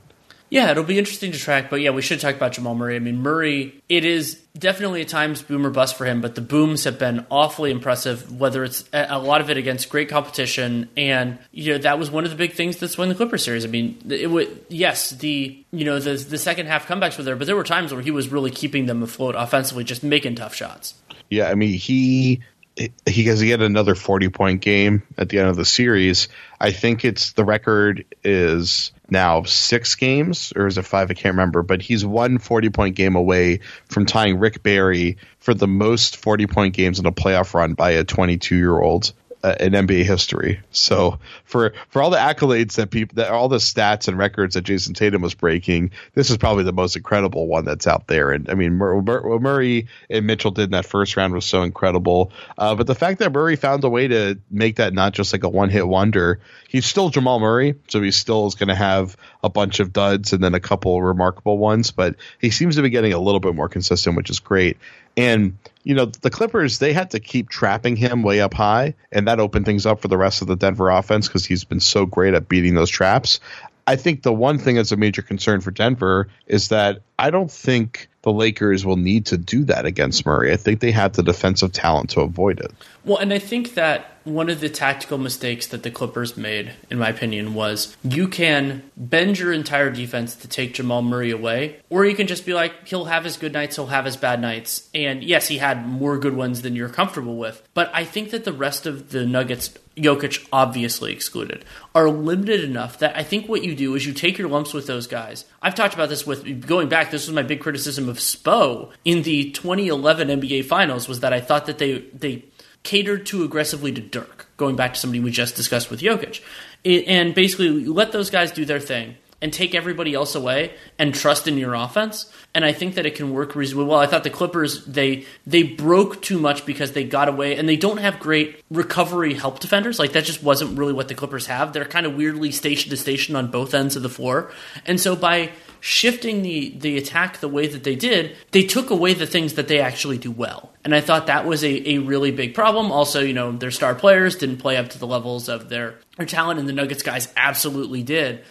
Yeah, 0.52 0.70
it'll 0.70 0.84
be 0.84 1.00
interesting 1.00 1.32
to 1.32 1.40
track, 1.40 1.70
but 1.70 1.80
yeah, 1.80 1.92
we 1.92 2.02
should 2.02 2.20
talk 2.20 2.36
about 2.36 2.52
Jamal 2.52 2.76
Murray. 2.76 2.98
I 2.98 3.00
mean, 3.00 3.22
Murray, 3.22 3.82
it 3.88 4.04
is 4.04 4.36
definitely 4.60 5.00
at 5.00 5.08
times 5.08 5.42
boom 5.42 5.66
or 5.66 5.70
bust 5.70 5.96
for 5.96 6.04
him, 6.04 6.20
but 6.20 6.36
the 6.36 6.42
booms 6.42 6.84
have 6.84 7.00
been 7.00 7.26
awfully 7.32 7.72
impressive, 7.72 8.38
whether 8.38 8.66
it's 8.66 8.84
a 8.92 9.18
lot 9.18 9.40
of 9.40 9.50
it 9.50 9.56
against 9.56 9.88
great 9.90 10.10
competition. 10.10 10.90
And, 10.98 11.40
you 11.54 11.72
know, 11.72 11.78
that 11.80 11.98
was 11.98 12.12
one 12.12 12.26
of 12.26 12.32
the 12.32 12.36
big 12.36 12.52
things 12.52 12.76
that's 12.76 12.98
won 12.98 13.08
the 13.08 13.16
Clippers 13.16 13.46
series. 13.46 13.64
I 13.64 13.70
mean, 13.70 13.98
it 14.10 14.30
would, 14.30 14.66
yes, 14.68 15.12
the, 15.12 15.64
you 15.72 15.86
know, 15.86 16.00
the, 16.00 16.16
the 16.16 16.38
second 16.38 16.66
half 16.66 16.86
comebacks 16.86 17.18
were 17.18 17.24
there, 17.24 17.38
but 17.38 17.48
there 17.48 17.56
were 17.56 17.64
times 17.64 17.94
where 17.94 18.02
he 18.02 18.12
was 18.12 18.28
really 18.28 18.52
keeping 18.52 18.88
them 18.88 19.02
afloat 19.02 19.36
offensively, 19.38 19.86
just 19.86 20.04
making 20.04 20.36
tough 20.36 20.54
shots. 20.54 20.96
Yeah, 21.32 21.50
I 21.50 21.56
mean 21.56 21.74
he 21.74 22.42
he 22.76 22.92
because 23.06 23.40
he 23.40 23.50
had 23.50 23.62
another 23.62 23.96
forty 23.96 24.30
point 24.30 24.62
game 24.62 25.04
at 25.18 25.30
the 25.30 25.40
end 25.40 25.48
of 25.48 25.56
the 25.56 25.66
series. 25.66 26.28
I 26.60 26.72
think 26.72 27.06
it's 27.06 27.32
the 27.34 27.46
record 27.46 28.06
is 28.24 28.92
now 29.12 29.44
six 29.44 29.96
games 29.96 30.54
or 30.56 30.68
is 30.68 30.78
it 30.78 30.86
five? 30.86 31.12
I 31.12 31.14
can't 31.14 31.34
remember, 31.36 31.62
but 31.62 31.82
he's 31.82 32.06
one 32.06 32.38
40 32.38 32.70
point 32.70 32.96
game 32.96 33.16
away 33.16 33.60
from 33.90 34.06
tying 34.06 34.40
Rick 34.40 34.64
Barry 34.64 35.18
for 35.40 35.54
the 35.54 35.68
most 35.68 36.18
40 36.18 36.48
point 36.48 36.74
games 36.74 37.00
in 37.00 37.06
a 37.06 37.12
playoff 37.12 37.54
run 37.54 37.74
by 37.74 37.92
a 37.92 38.04
22 38.04 38.56
year 38.56 38.80
old 38.80 39.14
uh, 39.44 39.56
in 39.60 39.74
NBA 39.74 40.04
history. 40.04 40.60
So 40.72 41.20
for 41.46 41.74
for 41.90 42.02
all 42.02 42.10
the 42.10 42.18
accolades 42.18 42.76
that 42.76 42.92
people 42.92 43.16
that 43.16 43.32
all 43.32 43.50
the 43.50 43.58
stats 43.58 44.08
and 44.08 44.18
records 44.18 44.56
that 44.56 44.64
Jayson 44.64 44.94
Tatum 44.94 45.22
was 45.22 45.34
breaking, 45.34 45.92
this 46.14 46.30
is 46.30 46.38
probably 46.38 46.64
the 46.64 46.74
most 46.74 46.96
incredible 46.96 47.48
one 47.48 47.66
that's 47.66 47.88
out 47.88 48.08
there. 48.08 48.32
And 48.32 48.50
I 48.50 48.54
mean, 48.54 48.74
Mur- 48.74 49.02
Mur- 49.02 49.40
Murray 49.40 49.88
and 50.10 50.28
Mitchell 50.28 50.52
did 50.52 50.66
in 50.66 50.72
that 50.72 50.86
first 50.86 51.18
round 51.18 51.34
was 51.34 51.46
so 51.46 51.64
incredible. 51.64 52.32
Uh, 52.58 52.76
but 52.76 52.88
the 52.88 52.96
fact 52.96 53.20
that 53.20 53.32
Murray 53.32 53.56
found 53.56 53.84
a 53.84 53.90
way 53.90 54.08
to 54.08 54.38
make 54.50 54.78
that 54.78 54.94
not 54.94 55.14
just 55.14 55.34
like 55.34 55.44
a 55.44 55.50
one 55.50 55.70
hit 55.70 55.88
wonder, 55.88 56.40
he's 56.68 56.86
still 56.86 57.10
Jamal 57.10 57.40
Murray, 57.40 57.76
so 57.88 58.02
he 58.02 58.12
still 58.12 58.48
is 58.48 58.56
going 58.56 58.70
to 58.70 58.76
have 58.76 59.18
a 59.44 59.50
bunch 59.50 59.80
of 59.80 59.92
duds 59.92 60.34
and 60.34 60.44
then 60.44 60.54
a 60.54 60.60
couple 60.60 61.02
remarkable 61.02 61.58
ones. 61.58 61.92
But 61.92 62.16
he 62.40 62.50
seems 62.52 62.76
to 62.76 62.82
be 62.82 62.90
getting 62.90 63.14
a 63.14 63.20
little 63.20 63.40
bit 63.40 63.56
more 63.56 63.70
consistent, 63.70 64.16
which 64.16 64.30
is 64.30 64.40
great. 64.40 64.78
And 65.18 65.58
you 65.84 65.96
know 65.96 66.06
the 66.06 66.30
Clippers, 66.30 66.80
they 66.80 66.94
had 66.94 67.12
to 67.12 67.20
keep 67.20 67.50
trapping 67.50 67.96
him 67.96 68.24
way 68.24 68.42
up 68.42 68.54
high, 68.54 68.94
and 69.12 69.28
that 69.28 69.40
opened 69.40 69.66
things 69.66 69.86
up 69.86 70.02
for 70.02 70.08
the 70.08 70.18
rest 70.18 70.42
of 70.42 70.48
the 70.48 70.56
Denver 70.56 70.90
offense 70.90 71.28
because 71.28 71.46
he's 71.46 71.64
been 71.64 71.80
so 71.80 72.06
great 72.06 72.34
at 72.34 72.48
beating 72.48 72.76
those 72.76 72.90
traps. 72.90 73.40
I 73.88 73.96
think 73.96 74.24
the 74.24 74.34
one 74.34 74.60
thing 74.60 74.76
that's 74.76 74.92
a 74.92 74.98
major 74.98 75.22
concern 75.22 75.62
for 75.62 75.72
Denver 75.72 76.28
is 76.46 76.68
that 76.70 77.02
I 77.18 77.32
don't 77.32 77.52
think 77.52 78.10
the 78.24 78.32
Lakers 78.32 78.86
will 78.86 78.98
need 78.98 79.26
to 79.28 79.38
do 79.38 79.64
that 79.66 79.86
against 79.86 80.26
Murray. 80.26 80.52
I 80.52 80.58
think 80.58 80.80
they 80.80 80.92
have 80.92 81.14
the 81.14 81.24
defensive 81.24 81.72
talent 81.72 82.12
to 82.12 82.22
avoid 82.22 82.60
it. 82.60 82.72
Well, 83.04 83.18
and 83.18 83.34
I 83.34 83.40
think 83.40 83.74
that 83.74 84.12
one 84.24 84.50
of 84.50 84.60
the 84.60 84.70
tactical 84.70 85.18
mistakes 85.18 85.68
that 85.68 85.82
the 85.82 85.90
Clippers 85.90 86.38
made, 86.38 86.74
in 86.92 87.00
my 87.00 87.10
opinion, 87.10 87.56
was 87.56 87.96
you 88.04 88.28
can 88.28 88.84
bend 88.96 89.40
your 89.40 89.52
entire 89.52 89.90
defense 89.90 90.36
to 90.36 90.48
take 90.48 90.76
Jamal 90.76 91.02
Murray 91.02 91.32
away, 91.32 91.80
or 91.90 92.06
you 92.06 92.16
can 92.16 92.28
just 92.28 92.46
be 92.46 92.54
like, 92.54 92.88
he'll 92.88 93.06
have 93.06 93.24
his 93.24 93.38
good 93.38 93.54
nights, 93.54 93.76
he'll 93.76 93.88
have 93.88 94.06
his 94.06 94.18
bad 94.18 94.40
nights. 94.40 94.88
And 94.94 95.24
yes, 95.24 95.48
he 95.48 95.58
had 95.58 95.88
more 95.88 96.20
good 96.20 96.36
ones 96.36 96.62
than 96.62 96.76
you're 96.76 96.90
comfortable 96.90 97.38
with. 97.38 97.68
But 97.74 97.90
I 97.94 98.04
think 98.04 98.30
that 98.32 98.44
the 98.44 98.54
rest 98.54 98.86
of 98.86 99.10
the 99.10 99.26
Nuggets, 99.26 99.74
Jokic 99.98 100.48
obviously 100.54 101.12
excluded, 101.12 101.66
are 101.96 102.10
limited 102.10 102.64
enough 102.64 103.00
that 103.00 103.18
I 103.18 103.24
think 103.24 103.50
what 103.50 103.64
you 103.64 103.76
do 103.76 103.96
is 103.96 104.06
you 104.06 104.14
take 104.14 104.38
your 104.38 104.50
lumps 104.50 104.74
with 104.74 104.86
those 104.86 105.08
guys. 105.08 105.46
I've 105.64 105.76
talked 105.76 105.96
about 105.96 106.10
this 106.10 106.28
with 106.28 106.68
going 106.68 106.90
back, 106.90 107.10
this 107.10 107.26
was 107.26 107.36
my 107.36 107.42
big 107.42 107.60
criticism 107.60 108.08
of 108.12 108.18
Spo 108.18 108.92
in 109.04 109.24
the 109.24 109.50
2011 109.50 110.28
NBA 110.28 110.66
Finals, 110.66 111.08
was 111.08 111.22
that 111.22 111.34
I 111.34 111.42
thought 111.42 111.66
that 111.66 111.80
they, 111.80 112.02
they 112.14 112.46
catered 112.84 113.26
too 113.26 113.44
aggressively 113.44 113.92
to 113.92 114.02
Dirk, 114.02 114.48
going 114.58 114.76
back 114.76 114.94
to 114.94 115.00
somebody 115.00 115.20
we 115.20 115.32
just 115.32 115.56
discussed 115.56 115.90
with 115.90 116.02
Jokic. 116.02 116.42
It, 116.84 117.08
and 117.08 117.34
basically, 117.34 117.86
let 117.86 118.12
those 118.12 118.30
guys 118.30 118.52
do 118.52 118.66
their 118.66 118.80
thing 118.80 119.16
and 119.42 119.52
take 119.52 119.74
everybody 119.74 120.14
else 120.14 120.36
away 120.36 120.74
and 121.00 121.16
trust 121.16 121.48
in 121.48 121.58
your 121.58 121.74
offense. 121.74 122.32
And 122.54 122.64
I 122.64 122.74
think 122.74 122.96
that 122.96 123.06
it 123.06 123.16
can 123.16 123.34
work 123.34 123.56
reasonably 123.56 123.86
well. 123.86 124.00
I 124.00 124.06
thought 124.06 124.24
the 124.24 124.30
Clippers 124.30 124.86
they 124.86 125.26
they 125.48 125.64
broke 125.64 126.22
too 126.22 126.40
much 126.40 126.66
because 126.66 126.92
they 126.92 127.04
got 127.04 127.28
away 127.28 127.58
and 127.58 127.68
they 127.68 127.76
don't 127.76 127.98
have 127.98 128.20
great 128.20 128.62
recovery 128.70 129.34
help 129.34 129.60
defenders. 129.60 129.98
Like 129.98 130.14
that 130.14 130.26
just 130.26 130.44
wasn't 130.44 130.78
really 130.78 130.94
what 130.94 131.08
the 131.08 131.16
Clippers 131.16 131.48
have. 131.48 131.74
They're 131.74 131.86
kind 131.86 132.06
of 132.06 132.16
weirdly 132.16 132.52
station 132.52 132.92
to 132.92 132.98
station 132.98 133.36
on 133.36 133.50
both 133.50 133.74
ends 133.74 133.96
of 133.96 134.04
the 134.04 134.10
floor. 134.10 134.52
And 134.86 135.00
so 135.00 135.16
by 135.16 135.52
shifting 135.82 136.44
the 136.44 136.70
the 136.78 136.98
attack 136.98 137.40
the 137.40 137.48
way 137.50 137.68
that 137.68 137.84
they 137.84 137.96
did, 137.96 138.38
they 138.52 138.64
took 138.64 138.90
away 138.90 139.14
the 139.14 139.26
things 139.26 139.56
that 139.56 139.68
they 139.68 139.80
actually 139.80 140.18
do 140.18 140.32
well. 140.32 140.72
And 140.86 140.96
I 140.96 141.02
thought 141.02 141.28
that 141.28 141.46
was 141.46 141.64
a, 141.64 141.90
a 141.90 141.98
really 141.98 142.32
big 142.32 142.54
problem. 142.54 142.92
Also, 142.92 143.20
you 143.20 143.34
know, 143.34 143.52
their 143.52 143.72
star 143.72 143.94
players 143.94 144.38
didn't 144.38 144.58
play 144.58 144.78
up 144.78 144.90
to 144.90 145.00
the 145.00 145.08
levels 145.08 145.50
of 145.50 145.70
their, 145.70 145.96
their 146.18 146.26
talent, 146.26 146.60
and 146.60 146.70
the 146.70 146.74
Nuggets 146.74 147.04
guys 147.04 147.28
absolutely 147.36 148.04
did. 148.04 148.44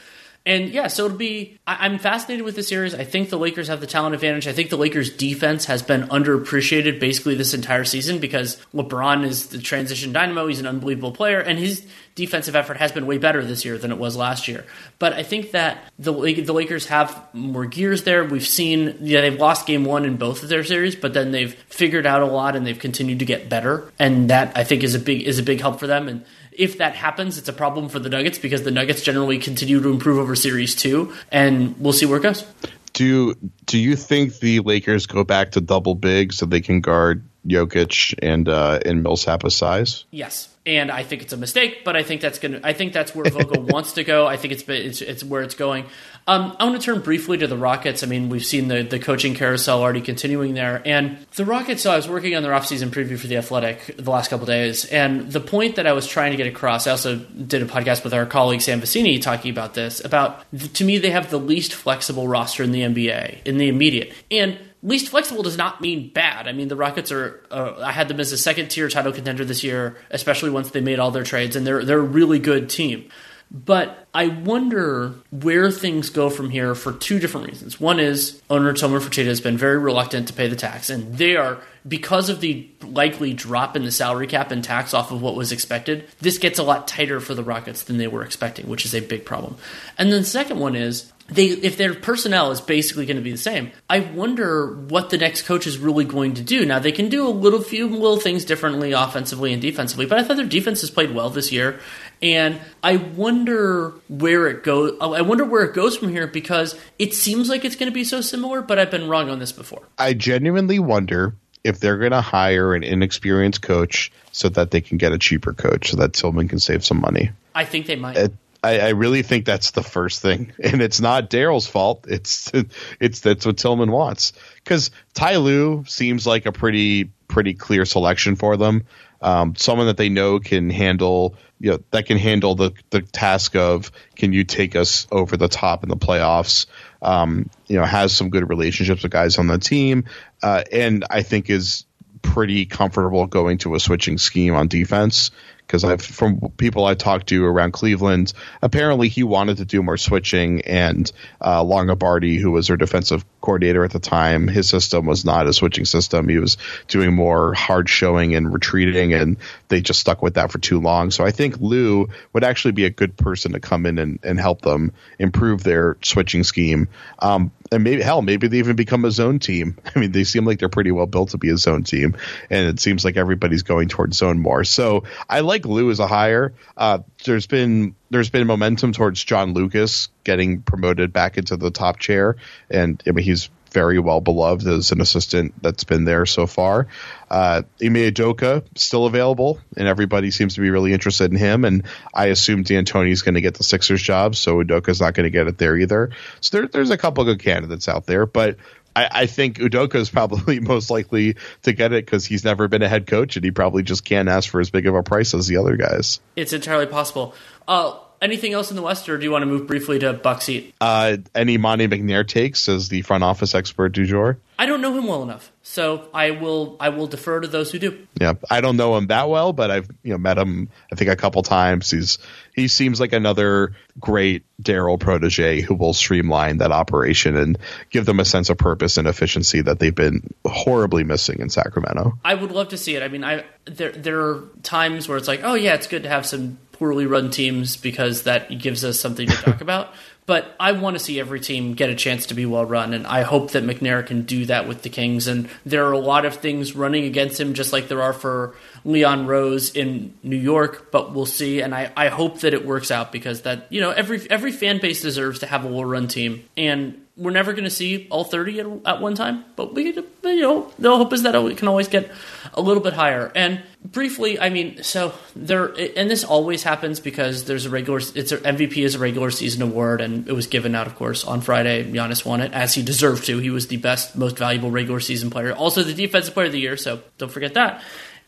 And 0.47 0.71
yeah, 0.71 0.87
so 0.87 1.05
it'll 1.05 1.19
be. 1.19 1.59
I, 1.67 1.87
I'm 1.87 1.99
fascinated 1.99 2.45
with 2.45 2.57
the 2.57 2.63
series. 2.63 2.95
I 2.95 3.05
think 3.05 3.29
the 3.29 3.39
Lakers 3.39 3.69
have 3.69 3.81
the 3.81 3.87
talent 3.87 4.15
advantage. 4.15 4.49
I 4.49 4.53
think 4.53 4.71
the 4.71 4.79
Lakers' 4.79 5.11
defense 5.11 5.67
has 5.67 5.83
been 5.83 6.05
underappreciated 6.05 6.99
basically 6.99 7.35
this 7.35 7.53
entire 7.53 7.85
season 7.85 8.21
because 8.21 8.57
LeBron 8.75 9.25
is 9.25 9.49
the 9.49 9.59
transition 9.59 10.13
dynamo. 10.13 10.47
He's 10.47 10.61
an 10.61 10.67
unbelievable 10.67 11.13
player, 11.13 11.41
and 11.41 11.59
his 11.59 11.87
defensive 12.15 12.57
effort 12.57 12.79
has 12.79 12.91
been 12.91 13.07
way 13.07 13.19
better 13.19 13.45
this 13.45 13.67
year 13.67 13.77
than 13.77 13.93
it 13.93 13.99
was 13.99 14.17
last 14.17 14.49
year. 14.49 14.65
But 14.99 15.13
I 15.13 15.23
think 15.23 15.51
that 15.51 15.79
the 15.99 16.13
the 16.13 16.53
Lakers 16.55 16.87
have 16.87 17.23
more 17.35 17.67
gears 17.67 18.05
there. 18.05 18.25
We've 18.25 18.47
seen 18.47 18.97
yeah 19.01 19.21
they've 19.21 19.39
lost 19.39 19.67
game 19.67 19.85
one 19.85 20.07
in 20.07 20.17
both 20.17 20.43
of 20.43 20.49
their 20.49 20.65
series, 20.65 20.97
but 20.97 21.13
then 21.13 21.33
they've 21.33 21.53
figured 21.69 22.07
out 22.07 22.23
a 22.23 22.27
lot 22.27 22.57
and 22.57 22.67
they've 22.67 22.79
continued 22.79 23.19
to 23.19 23.27
get 23.27 23.51
better, 23.51 23.93
and 23.99 24.31
that 24.31 24.57
I 24.57 24.65
think 24.65 24.85
is 24.85 24.95
a 24.95 25.01
big 25.01 25.23
is 25.23 25.39
a 25.39 25.43
big 25.43 25.61
help 25.61 25.79
for 25.79 25.87
them. 25.87 26.09
And 26.09 26.25
if 26.53 26.79
that 26.79 26.95
happens, 26.95 27.39
it's 27.39 27.49
a 27.49 27.53
problem 27.53 27.89
for 27.89 27.99
the 27.99 28.09
Nuggets 28.09 28.39
because 28.39 28.63
the 28.63 28.71
Nuggets 28.71 29.03
generally 29.03 29.39
continue 29.39 29.81
to 29.81 29.89
improve 29.91 30.19
over 30.19 30.35
Series 30.35 30.75
two, 30.75 31.13
and 31.31 31.79
we'll 31.79 31.93
see 31.93 32.07
where 32.07 32.19
it 32.19 32.23
goes. 32.23 32.45
Do 32.93 33.35
do 33.67 33.79
you 33.79 33.97
think 33.97 34.39
the 34.39 34.61
Lakers 34.61 35.07
go 35.07 35.25
back 35.25 35.53
to 35.53 35.61
double 35.61 35.95
big 35.95 36.33
so 36.33 36.47
they 36.47 36.61
can 36.61 36.81
guard 36.81 37.25
Jokic 37.47 38.15
and 38.21 38.49
uh, 38.49 38.81
and 38.85 39.03
Millsap 39.03 39.45
with 39.45 39.53
size? 39.53 40.05
Yes, 40.11 40.49
and 40.71 40.89
I 40.89 41.03
think 41.03 41.23
it's 41.23 41.33
a 41.33 41.37
mistake. 41.37 41.85
But 41.85 41.97
I 41.97 42.05
think 42.05 42.21
that's 42.21 42.39
gonna. 42.39 42.61
I 42.63 42.73
think 42.73 42.93
that's 42.93 43.13
where 43.13 43.29
Vogel 43.29 43.63
wants 43.69 43.95
to 43.95 44.05
go. 44.05 44.27
I 44.27 44.37
think 44.37 44.53
it's 44.53 44.63
it's, 44.69 45.03
it's 45.03 45.25
where 45.25 45.43
it's 45.43 45.57
going. 45.57 45.87
Um, 46.29 46.55
I 46.61 46.65
want 46.65 46.81
to 46.81 46.85
turn 46.85 47.01
briefly 47.01 47.39
to 47.39 47.49
the 47.49 47.57
Rockets. 47.57 48.05
I 48.05 48.07
mean, 48.07 48.29
we've 48.29 48.45
seen 48.45 48.69
the, 48.69 48.83
the 48.83 49.01
coaching 49.01 49.35
carousel 49.35 49.83
already 49.83 50.01
continuing 50.01 50.55
there. 50.55 50.81
And 50.85 51.19
the 51.35 51.45
Rockets, 51.45 51.83
so 51.83 51.91
I 51.91 51.97
was 51.97 52.09
working 52.09 52.37
on 52.37 52.45
their 52.45 52.53
offseason 52.53 52.91
preview 52.91 53.19
for 53.19 53.27
The 53.27 53.39
Athletic 53.39 53.97
the 53.97 54.11
last 54.11 54.29
couple 54.29 54.47
days. 54.47 54.85
And 54.85 55.33
the 55.33 55.41
point 55.41 55.77
that 55.77 55.89
I 55.89 55.93
was 55.93 56.07
trying 56.07 56.31
to 56.31 56.37
get 56.37 56.47
across, 56.47 56.87
I 56.87 56.93
also 56.93 57.17
did 57.17 57.63
a 57.63 57.67
podcast 57.67 58.05
with 58.05 58.15
our 58.15 58.27
colleague 58.27 58.61
Sam 58.61 58.81
Vecenie 58.81 59.21
talking 59.21 59.51
about 59.51 59.75
this, 59.75 60.05
about 60.05 60.45
to 60.75 60.85
me, 60.85 60.99
they 60.99 61.11
have 61.11 61.31
the 61.31 61.39
least 61.39 61.75
flexible 61.75 62.29
roster 62.29 62.63
in 62.63 62.71
the 62.71 62.83
NBA 62.83 63.45
in 63.45 63.57
the 63.57 63.69
immediate. 63.69 64.13
And 64.31 64.57
least 64.83 65.09
flexible 65.09 65.43
does 65.43 65.57
not 65.57 65.81
mean 65.81 66.11
bad. 66.13 66.49
I 66.49 66.53
mean, 66.53 66.69
the 66.69 66.77
Rockets 66.77 67.13
are. 67.13 67.43
Uh, 67.51 67.75
I 67.79 67.93
had 67.93 68.09
them 68.09 68.21
as 68.21 68.33
a 68.33 68.39
second 68.39 68.69
tier 68.69 68.89
title 68.89 69.13
contender 69.13 69.45
this 69.45 69.65
year, 69.65 69.97
especially 70.11 70.51
once 70.51 70.71
they 70.71 70.81
made 70.81 70.99
all 70.99 71.11
their 71.11 71.25
trades, 71.25 71.57
and 71.57 71.67
they're 71.67 71.85
they're 71.85 71.99
a 71.99 72.03
really 72.03 72.39
good 72.39 72.69
team. 72.71 73.11
But 73.53 74.07
I 74.15 74.29
wonder 74.29 75.15
where 75.31 75.73
things 75.73 76.09
go 76.09 76.31
from 76.31 76.51
here 76.51 76.77
for 76.77 76.93
two 76.93 77.19
different 77.19 77.49
reasons. 77.49 77.81
One 77.81 77.99
is 77.99 78.41
owner 78.49 78.73
Tillman 78.73 79.01
Fertitta 79.01 79.27
has 79.27 79.41
been 79.41 79.57
very 79.57 79.77
reluctant 79.77 80.29
to 80.29 80.35
pay 80.35 80.47
the 80.47 80.55
tax, 80.55 80.89
and 80.89 81.19
they 81.19 81.35
are 81.35 81.61
because 81.87 82.29
of 82.29 82.41
the 82.41 82.71
likely 82.83 83.33
drop 83.33 83.75
in 83.75 83.85
the 83.85 83.91
salary 83.91 84.29
cap 84.29 84.53
and 84.53 84.63
tax 84.63 84.95
off 84.95 85.11
of 85.11 85.21
what 85.21 85.35
was 85.35 85.51
expected. 85.51 86.09
This 86.21 86.39
gets 86.39 86.61
a 86.61 86.63
lot 86.63 86.87
tighter 86.87 87.19
for 87.19 87.35
the 87.35 87.43
Rockets 87.43 87.83
than 87.83 87.99
they 87.99 88.07
were 88.07 88.23
expecting, 88.23 88.69
which 88.69 88.85
is 88.85 88.95
a 88.95 89.01
big 89.01 89.25
problem. 89.25 89.57
And 89.99 90.13
then 90.13 90.21
the 90.21 90.27
second 90.27 90.61
one 90.61 90.77
is 90.77 91.13
they 91.31 91.47
if 91.47 91.77
their 91.77 91.95
personnel 91.95 92.51
is 92.51 92.61
basically 92.61 93.07
going 93.07 93.17
to 93.17 93.23
be 93.23 93.31
the 93.31 93.39
same, 93.39 93.73
I 93.89 94.01
wonder 94.01 94.75
what 94.75 95.11
the 95.11 95.19
next 95.19 95.43
coach 95.43 95.67
is 95.67 95.79
really 95.79 96.05
going 96.05 96.35
to 96.35 96.43
do. 96.43 96.67
Now 96.67 96.79
they 96.79 96.93
can 96.93 97.09
do 97.09 97.27
a 97.27 97.31
little 97.31 97.63
few 97.63 97.89
little 97.89 98.19
things 98.19 98.45
differently 98.45 98.93
offensively 98.93 99.53
and 99.53 99.63
defensively, 99.63 100.07
but 100.07 100.19
I 100.19 100.25
thought 100.25 100.37
their 100.37 100.47
defense 100.47 100.81
has 100.81 100.91
played 100.91 101.15
well 101.15 101.31
this 101.31 101.53
year, 101.53 101.81
and 102.21 102.61
I 102.83 102.97
wonder 102.97 103.95
where 104.09 104.47
it 104.49 104.63
goes. 104.65 104.97
I 105.01 105.23
wonder 105.23 105.45
where 105.45 105.65
it 105.65 105.75
goes 105.75 105.97
from 105.97 106.11
here 106.11 106.27
because 106.27 106.79
it 106.99 107.15
seems 107.15 107.49
like 107.49 107.65
it's 107.65 107.77
going 107.77 107.91
to 107.91 107.95
be 107.95 108.05
so 108.05 108.21
similar, 108.21 108.63
but 108.63 108.79
I've 108.79 108.91
been 108.91 109.09
wrong 109.09 109.31
on 109.31 109.39
this 109.39 109.53
before. 109.53 109.83
I 109.99 110.15
genuinely 110.15 110.79
wonder 110.79 111.35
if 111.65 111.81
they're 111.81 111.99
going 111.99 112.13
to 112.13 112.21
hire 112.21 112.75
an 112.75 112.83
inexperienced 112.83 113.63
coach 113.63 114.11
so 114.33 114.49
that 114.49 114.71
they 114.71 114.81
can 114.81 114.99
get 114.99 115.13
a 115.13 115.19
cheaper 115.19 115.53
coach 115.53 115.91
so 115.91 115.97
that 115.99 116.13
Tillman 116.13 116.49
can 116.49 116.59
save 116.59 116.85
some 116.85 117.01
money. 117.01 117.31
I 117.55 117.65
think 117.65 117.87
they 117.87 117.97
might. 117.97 118.17
It, 118.17 118.33
I, 118.63 118.79
I, 118.79 118.89
really 118.91 119.23
think 119.23 119.47
that's 119.47 119.71
the 119.71 119.83
first 119.83 120.21
thing, 120.21 120.53
and 120.63 120.83
it's 120.83 121.01
not 121.01 121.31
Daryl's 121.31 121.67
fault. 121.67 122.07
It's 122.09 122.51
it's 123.01 123.21
that's 123.21 123.47
what 123.47 123.57
Tillman 123.57 123.91
wants 123.91 124.33
because 124.57 124.91
Ty 125.15 125.83
seems 125.87 126.27
like 126.27 126.47
a 126.47 126.53
pretty 126.53 127.11
pretty 127.29 127.55
clear 127.55 127.85
selection 127.85 128.37
for 128.37 128.57
them. 128.57 128.85
Um, 129.23 129.55
someone 129.55 129.87
that 129.87 129.99
they 129.99 130.09
know 130.09 130.41
can 130.41 130.71
handle 130.71 131.37
you 131.59 131.73
know 131.73 131.79
that 131.91 132.07
can 132.07 132.19
handle 132.19 132.55
the 132.55 132.73
the 132.91 133.03
task 133.03 133.55
of 133.55 133.93
can 134.17 134.33
you 134.33 134.45
take 134.45 134.77
us 134.77 135.07
over 135.13 135.37
the 135.37 135.49
top 135.49 135.83
in 135.83 135.89
the 135.89 135.97
playoffs. 135.97 136.67
Um, 137.03 137.49
you 137.67 137.77
know 137.77 137.85
has 137.85 138.15
some 138.15 138.31
good 138.31 138.49
relationships 138.49 139.03
with 139.03 139.13
guys 139.13 139.39
on 139.39 139.47
the 139.47 139.59
team, 139.59 140.05
uh, 140.43 140.65
and 140.71 141.05
I 141.09 141.23
think 141.23 141.51
is 141.51 141.87
pretty 142.23 142.67
comfortable 142.67 143.27
going 143.27 143.59
to 143.59 143.75
a 143.75 143.81
switching 143.81 144.19
scheme 144.19 144.55
on 144.55 144.69
defense 144.69 145.31
because 145.71 145.85
I've 145.85 146.03
from 146.03 146.41
people 146.57 146.85
I 146.85 146.95
talked 146.95 147.29
to 147.29 147.45
around 147.45 147.71
Cleveland, 147.71 148.33
apparently 148.61 149.09
he 149.09 149.23
wanted 149.23 149.59
to 149.59 149.65
do 149.65 149.85
more 149.85 149.97
switching, 149.97 150.63
and 150.63 151.11
uh, 151.41 151.63
Longabardi, 151.63 152.41
who 152.41 152.51
was 152.51 152.67
their 152.67 152.77
defensive 152.77 153.25
coordinator 153.41 153.85
at 153.85 153.93
the 153.93 154.01
time, 154.01 154.49
his 154.49 154.69
system 154.69 155.07
was 155.07 155.25
not 155.25 155.47
a 155.47 155.53
switching 155.53 155.85
system. 155.85 156.29
He 156.29 156.39
was 156.39 156.57
doing 156.89 157.15
more 157.15 157.55
hard 157.55 157.89
showing 157.89 158.35
and 158.35 158.53
retreating, 158.53 159.15
and 159.15 159.37
they 159.69 159.81
just 159.81 160.01
stuck 160.01 160.23
with 160.23 160.35
that 160.35 160.51
for 160.51 160.59
too 160.59 160.81
long. 160.81 161.13
So 161.13 161.25
I 161.25 161.31
think 161.31 161.61
Lue 161.61 162.09
would 162.33 162.43
actually 162.43 162.73
be 162.73 162.87
a 162.87 162.91
good 162.91 163.17
person 163.17 163.53
to 163.53 163.61
come 163.61 163.87
in 163.87 163.99
and, 163.99 164.19
and 164.25 164.41
help 164.41 164.63
them 164.63 164.93
improve 165.21 165.63
their 165.63 165.97
switching 166.03 166.43
scheme. 166.43 166.89
Um, 167.21 167.53
and 167.73 167.85
maybe 167.85 168.03
hell, 168.03 168.21
maybe 168.23 168.49
they 168.49 168.59
even 168.59 168.77
become 168.77 169.05
a 169.05 169.11
zone 169.11 169.39
team. 169.39 169.79
I 169.95 169.99
mean, 169.99 170.13
they 170.13 170.25
seem 170.25 170.45
like 170.45 170.59
they're 170.59 170.69
pretty 170.69 170.91
well 170.91 171.07
built 171.07 171.31
to 171.31 171.39
be 171.39 171.51
a 171.51 171.57
zone 171.57 171.85
team, 171.85 172.17
and 172.49 172.69
it 172.69 172.81
seems 172.81 173.05
like 173.05 173.17
everybody's 173.17 173.63
going 173.63 173.89
towards 173.89 174.19
zone 174.19 174.39
more. 174.39 174.65
So 174.65 175.05
I 175.29 175.41
like 175.41 175.65
Lue 175.65 175.91
as 175.91 176.01
a 176.01 176.07
hire. 176.07 176.53
Uh, 176.77 177.01
there's 177.25 177.47
been 177.47 177.95
there's 178.11 178.31
been 178.31 178.47
momentum 178.47 178.93
towards 178.93 179.23
John 179.23 179.55
Lucas 179.55 180.09
getting 180.25 180.63
promoted 180.63 181.13
back 181.13 181.39
into 181.39 181.57
the 181.57 181.71
top 181.71 181.99
chair, 181.99 182.37
and 182.71 183.03
I 183.07 183.13
mean 183.13 183.25
he's 183.25 183.51
very 183.73 183.99
well 183.99 184.21
beloved 184.21 184.67
as 184.67 184.93
an 184.93 185.01
assistant 185.01 185.55
that's 185.63 185.85
been 185.85 186.05
there 186.05 186.27
so 186.27 186.47
far. 186.47 186.89
Uh, 187.31 187.63
Ime 187.83 187.95
Udoka 187.95 188.65
still 188.77 189.07
available, 189.07 189.61
and 189.77 189.87
everybody 189.87 190.31
seems 190.31 190.55
to 190.55 190.61
be 190.61 190.71
really 190.71 190.93
interested 190.93 191.31
in 191.31 191.37
him. 191.37 191.65
And 191.65 191.85
I 192.13 192.27
assume 192.27 192.63
D'Antoni's 192.63 193.23
going 193.23 193.37
to 193.37 193.41
get 193.41 193.55
the 193.55 193.65
Sixers 193.65 194.03
job, 194.03 194.35
so 194.35 194.57
Udoka's 194.57 195.01
not 195.01 195.15
going 195.15 195.25
to 195.25 195.31
get 195.31 195.47
it 195.47 195.59
there 195.59 195.77
either. 195.77 196.11
So 196.41 196.59
there, 196.59 196.67
there's 196.69 196.91
a 196.91 196.99
couple 196.99 197.25
good 197.25 197.41
candidates 197.41 197.89
out 197.89 198.07
there, 198.07 198.27
but 198.27 198.57
I, 198.95 199.09
I, 199.11 199.27
think 199.27 199.59
Udoka 199.59 199.97
is 199.97 200.11
probably 200.21 200.61
most 200.61 200.91
likely 200.91 201.37
to 201.63 201.73
get 201.73 201.93
it 201.93 202.05
because 202.05 202.27
he's 202.27 202.45
never 202.45 202.69
been 202.69 202.83
a 202.83 202.89
head 202.89 203.07
coach 203.07 203.37
and 203.37 203.45
he 203.45 203.51
probably 203.51 203.83
just 203.83 204.05
can't 204.05 204.29
ask 204.29 204.49
for 204.49 204.61
as 204.61 204.71
big 204.71 204.87
of 204.87 204.95
a 204.95 205.03
price 205.03 205.35
as 205.35 205.47
the 205.47 205.59
other 205.59 205.77
guys. 205.77 206.21
It's 206.37 206.53
entirely 206.53 206.87
possible. 206.87 207.35
Uh, 207.69 207.99
anything 208.23 208.53
else 208.53 208.71
in 208.71 208.77
the 208.77 208.83
West, 208.83 209.09
or 209.09 209.17
do 209.19 209.25
you 209.25 209.31
want 209.31 209.43
to 209.43 209.47
move 209.47 209.67
briefly 209.67 209.99
to 210.01 210.13
Bucks 210.13 210.47
Heat? 210.47 210.75
Uh, 210.81 211.19
any 211.35 211.57
Monte 211.57 211.89
McNair 211.89 212.27
takes 212.27 212.69
as 212.69 212.89
the 212.89 213.03
front 213.03 213.25
office 213.25 213.55
expert 213.55 213.91
du 213.91 214.07
jour? 214.07 214.39
I 214.59 214.67
don't 214.67 214.83
know 214.83 214.93
him 214.93 215.07
well 215.07 215.23
enough, 215.23 215.51
so 215.63 216.09
I 216.13 216.33
will 216.33 216.77
I 216.79 216.91
will 216.91 217.07
defer 217.07 217.41
to 217.41 217.49
those 217.49 217.73
who 217.73 217.79
do. 217.79 218.07
Yeah, 218.21 218.35
I 218.51 218.61
don't 218.61 218.77
know 218.77 218.95
him 218.99 219.07
that 219.07 219.31
well, 219.31 219.55
but 219.55 219.71
I've 219.71 219.89
you 220.03 220.13
know 220.13 220.19
met 220.19 220.37
him 220.37 220.69
I 220.93 220.97
think 220.97 221.11
a 221.11 221.17
couple 221.17 221.43
times. 221.43 221.91
He's 221.91 222.19
he 222.55 222.69
seems 222.69 223.01
like 223.01 223.15
another 223.15 223.75
great 223.99 224.43
Daryl 224.63 225.01
protege 225.01 225.63
who 225.63 225.75
will 225.75 225.95
streamline 225.95 226.59
that 226.59 226.73
operation 226.73 227.37
and 227.37 227.59
give 227.89 228.05
them 228.05 228.21
a 228.21 228.25
sense 228.27 228.51
of 228.51 228.59
purpose 228.59 228.99
and 228.99 229.09
efficiency 229.09 229.63
that 229.63 229.79
they've 229.79 229.95
been 229.95 230.29
horribly 230.45 231.05
missing 231.05 231.41
in 231.41 231.49
Sacramento. 231.49 232.19
I 232.23 232.35
would 232.35 232.53
love 232.53 232.69
to 232.69 232.77
see 232.77 232.97
it. 232.97 233.03
I 233.03 233.09
mean, 233.09 233.25
I 233.25 233.45
there 233.65 233.93
there 233.93 234.21
are 234.21 234.45
times 234.63 235.09
where 235.09 235.17
it's 235.17 235.29
like, 235.29 235.41
oh 235.43 235.55
yeah, 235.55 235.73
it's 235.73 235.87
good 235.87 236.03
to 236.03 236.11
have 236.11 236.27
some 236.27 236.59
poorly 236.81 237.05
run 237.05 237.31
teams 237.31 237.77
because 237.77 238.23
that 238.23 238.49
gives 238.59 238.85
us 238.85 238.99
something 238.99 239.29
to 239.29 239.37
talk 239.37 239.61
about. 239.61 239.93
But 240.25 240.55
I 240.59 240.73
want 240.73 240.97
to 240.97 241.03
see 241.03 241.21
every 241.21 241.41
team 241.41 241.75
get 241.75 241.91
a 241.91 241.95
chance 241.95 242.27
to 242.27 242.35
be 242.35 242.47
well 242.47 242.65
run, 242.65 242.95
and 242.95 243.07
I 243.07 243.23
hope 243.23 243.51
that 243.51 243.65
McNair 243.65 244.07
can 244.07 244.23
do 244.23 244.47
that 244.47 244.67
with 244.67 244.83
the 244.83 244.89
Kings. 244.89 245.27
And 245.27 245.49
there 245.67 245.87
are 245.87 245.93
a 245.93 245.99
lot 245.99 246.25
of 246.25 246.37
things 246.37 246.75
running 246.75 247.05
against 247.05 247.39
him, 247.39 247.53
just 247.53 247.73
like 247.73 247.89
there 247.89 248.01
are 248.01 248.13
for 248.13 248.55
Leon 248.85 249.27
Rose 249.27 249.75
in 249.75 250.15
New 250.23 250.37
York. 250.37 250.91
But 250.91 251.13
we'll 251.13 251.27
see, 251.27 251.61
and 251.61 251.75
I, 251.75 251.93
I 251.97 252.09
hope 252.09 252.41
that 252.41 252.55
it 252.55 252.65
works 252.65 252.91
out 252.91 253.13
because 253.13 253.43
that 253.43 253.67
you 253.71 253.81
know 253.81 253.91
every 253.91 254.31
every 254.31 254.53
fan 254.53 254.79
base 254.79 255.03
deserves 255.03 255.41
to 255.41 255.47
have 255.47 255.65
a 255.65 255.69
well 255.69 255.85
run 255.85 256.07
team, 256.07 256.45
and 256.57 257.05
we're 257.17 257.33
never 257.33 257.53
going 257.53 257.65
to 257.65 257.71
see 257.71 258.07
all 258.11 258.25
30 258.25 258.61
at, 258.61 258.67
at, 258.87 259.01
one 259.03 259.15
time, 259.15 259.45
but 259.55 259.75
we, 259.75 259.93
you 259.93 260.41
know, 260.41 260.73
the 260.79 260.97
hope 260.97 261.13
is 261.13 261.23
that 261.25 261.43
we 261.43 261.55
can 261.55 261.69
always 261.69 261.87
get 261.89 262.11
a 262.55 262.63
little 262.63 262.83
bit 262.83 262.95
higher. 262.95 263.31
And 263.35 263.63
briefly, 263.85 264.39
I 264.39 264.51
mean, 264.51 264.83
so 264.83 265.13
there, 265.35 265.67
and 265.97 266.11
this 266.11 266.25
always 266.25 266.63
happens 266.63 267.01
because 267.01 267.45
there's 267.45 267.67
a 267.67 267.71
regular, 267.71 268.01
it's 268.15 268.33
a, 268.33 268.39
MVP 268.39 268.79
is 268.79 268.95
a 268.95 268.99
regular 268.99 269.31
season 269.31 269.63
award, 269.63 270.01
and 270.01 270.29
it 270.29 270.33
was 270.33 270.47
given 270.47 270.75
out, 270.75 270.87
of 270.87 270.97
course, 270.97 271.25
on 271.25 271.41
Friday. 271.41 271.91
Giannis 271.91 272.25
won 272.25 272.41
it 272.41 272.53
as 272.53 272.75
he 272.75 272.83
deserved 272.83 273.27
to. 273.27 273.39
He 273.39 273.51
was 273.51 273.69
the 273.69 273.79
best, 273.79 274.17
most 274.17 274.39
valuable 274.39 274.71
regular 274.71 275.01
season 275.01 275.31
player, 275.31 275.53
also 275.53 275.83
the 275.83 275.95
defensive 275.95 276.35
player 276.35 276.47
of 276.47 276.53
the 276.53 276.61
year. 276.61 276.77
So 276.77 277.01
don't 277.19 277.33
forget 277.33 277.55
that. 277.55 277.83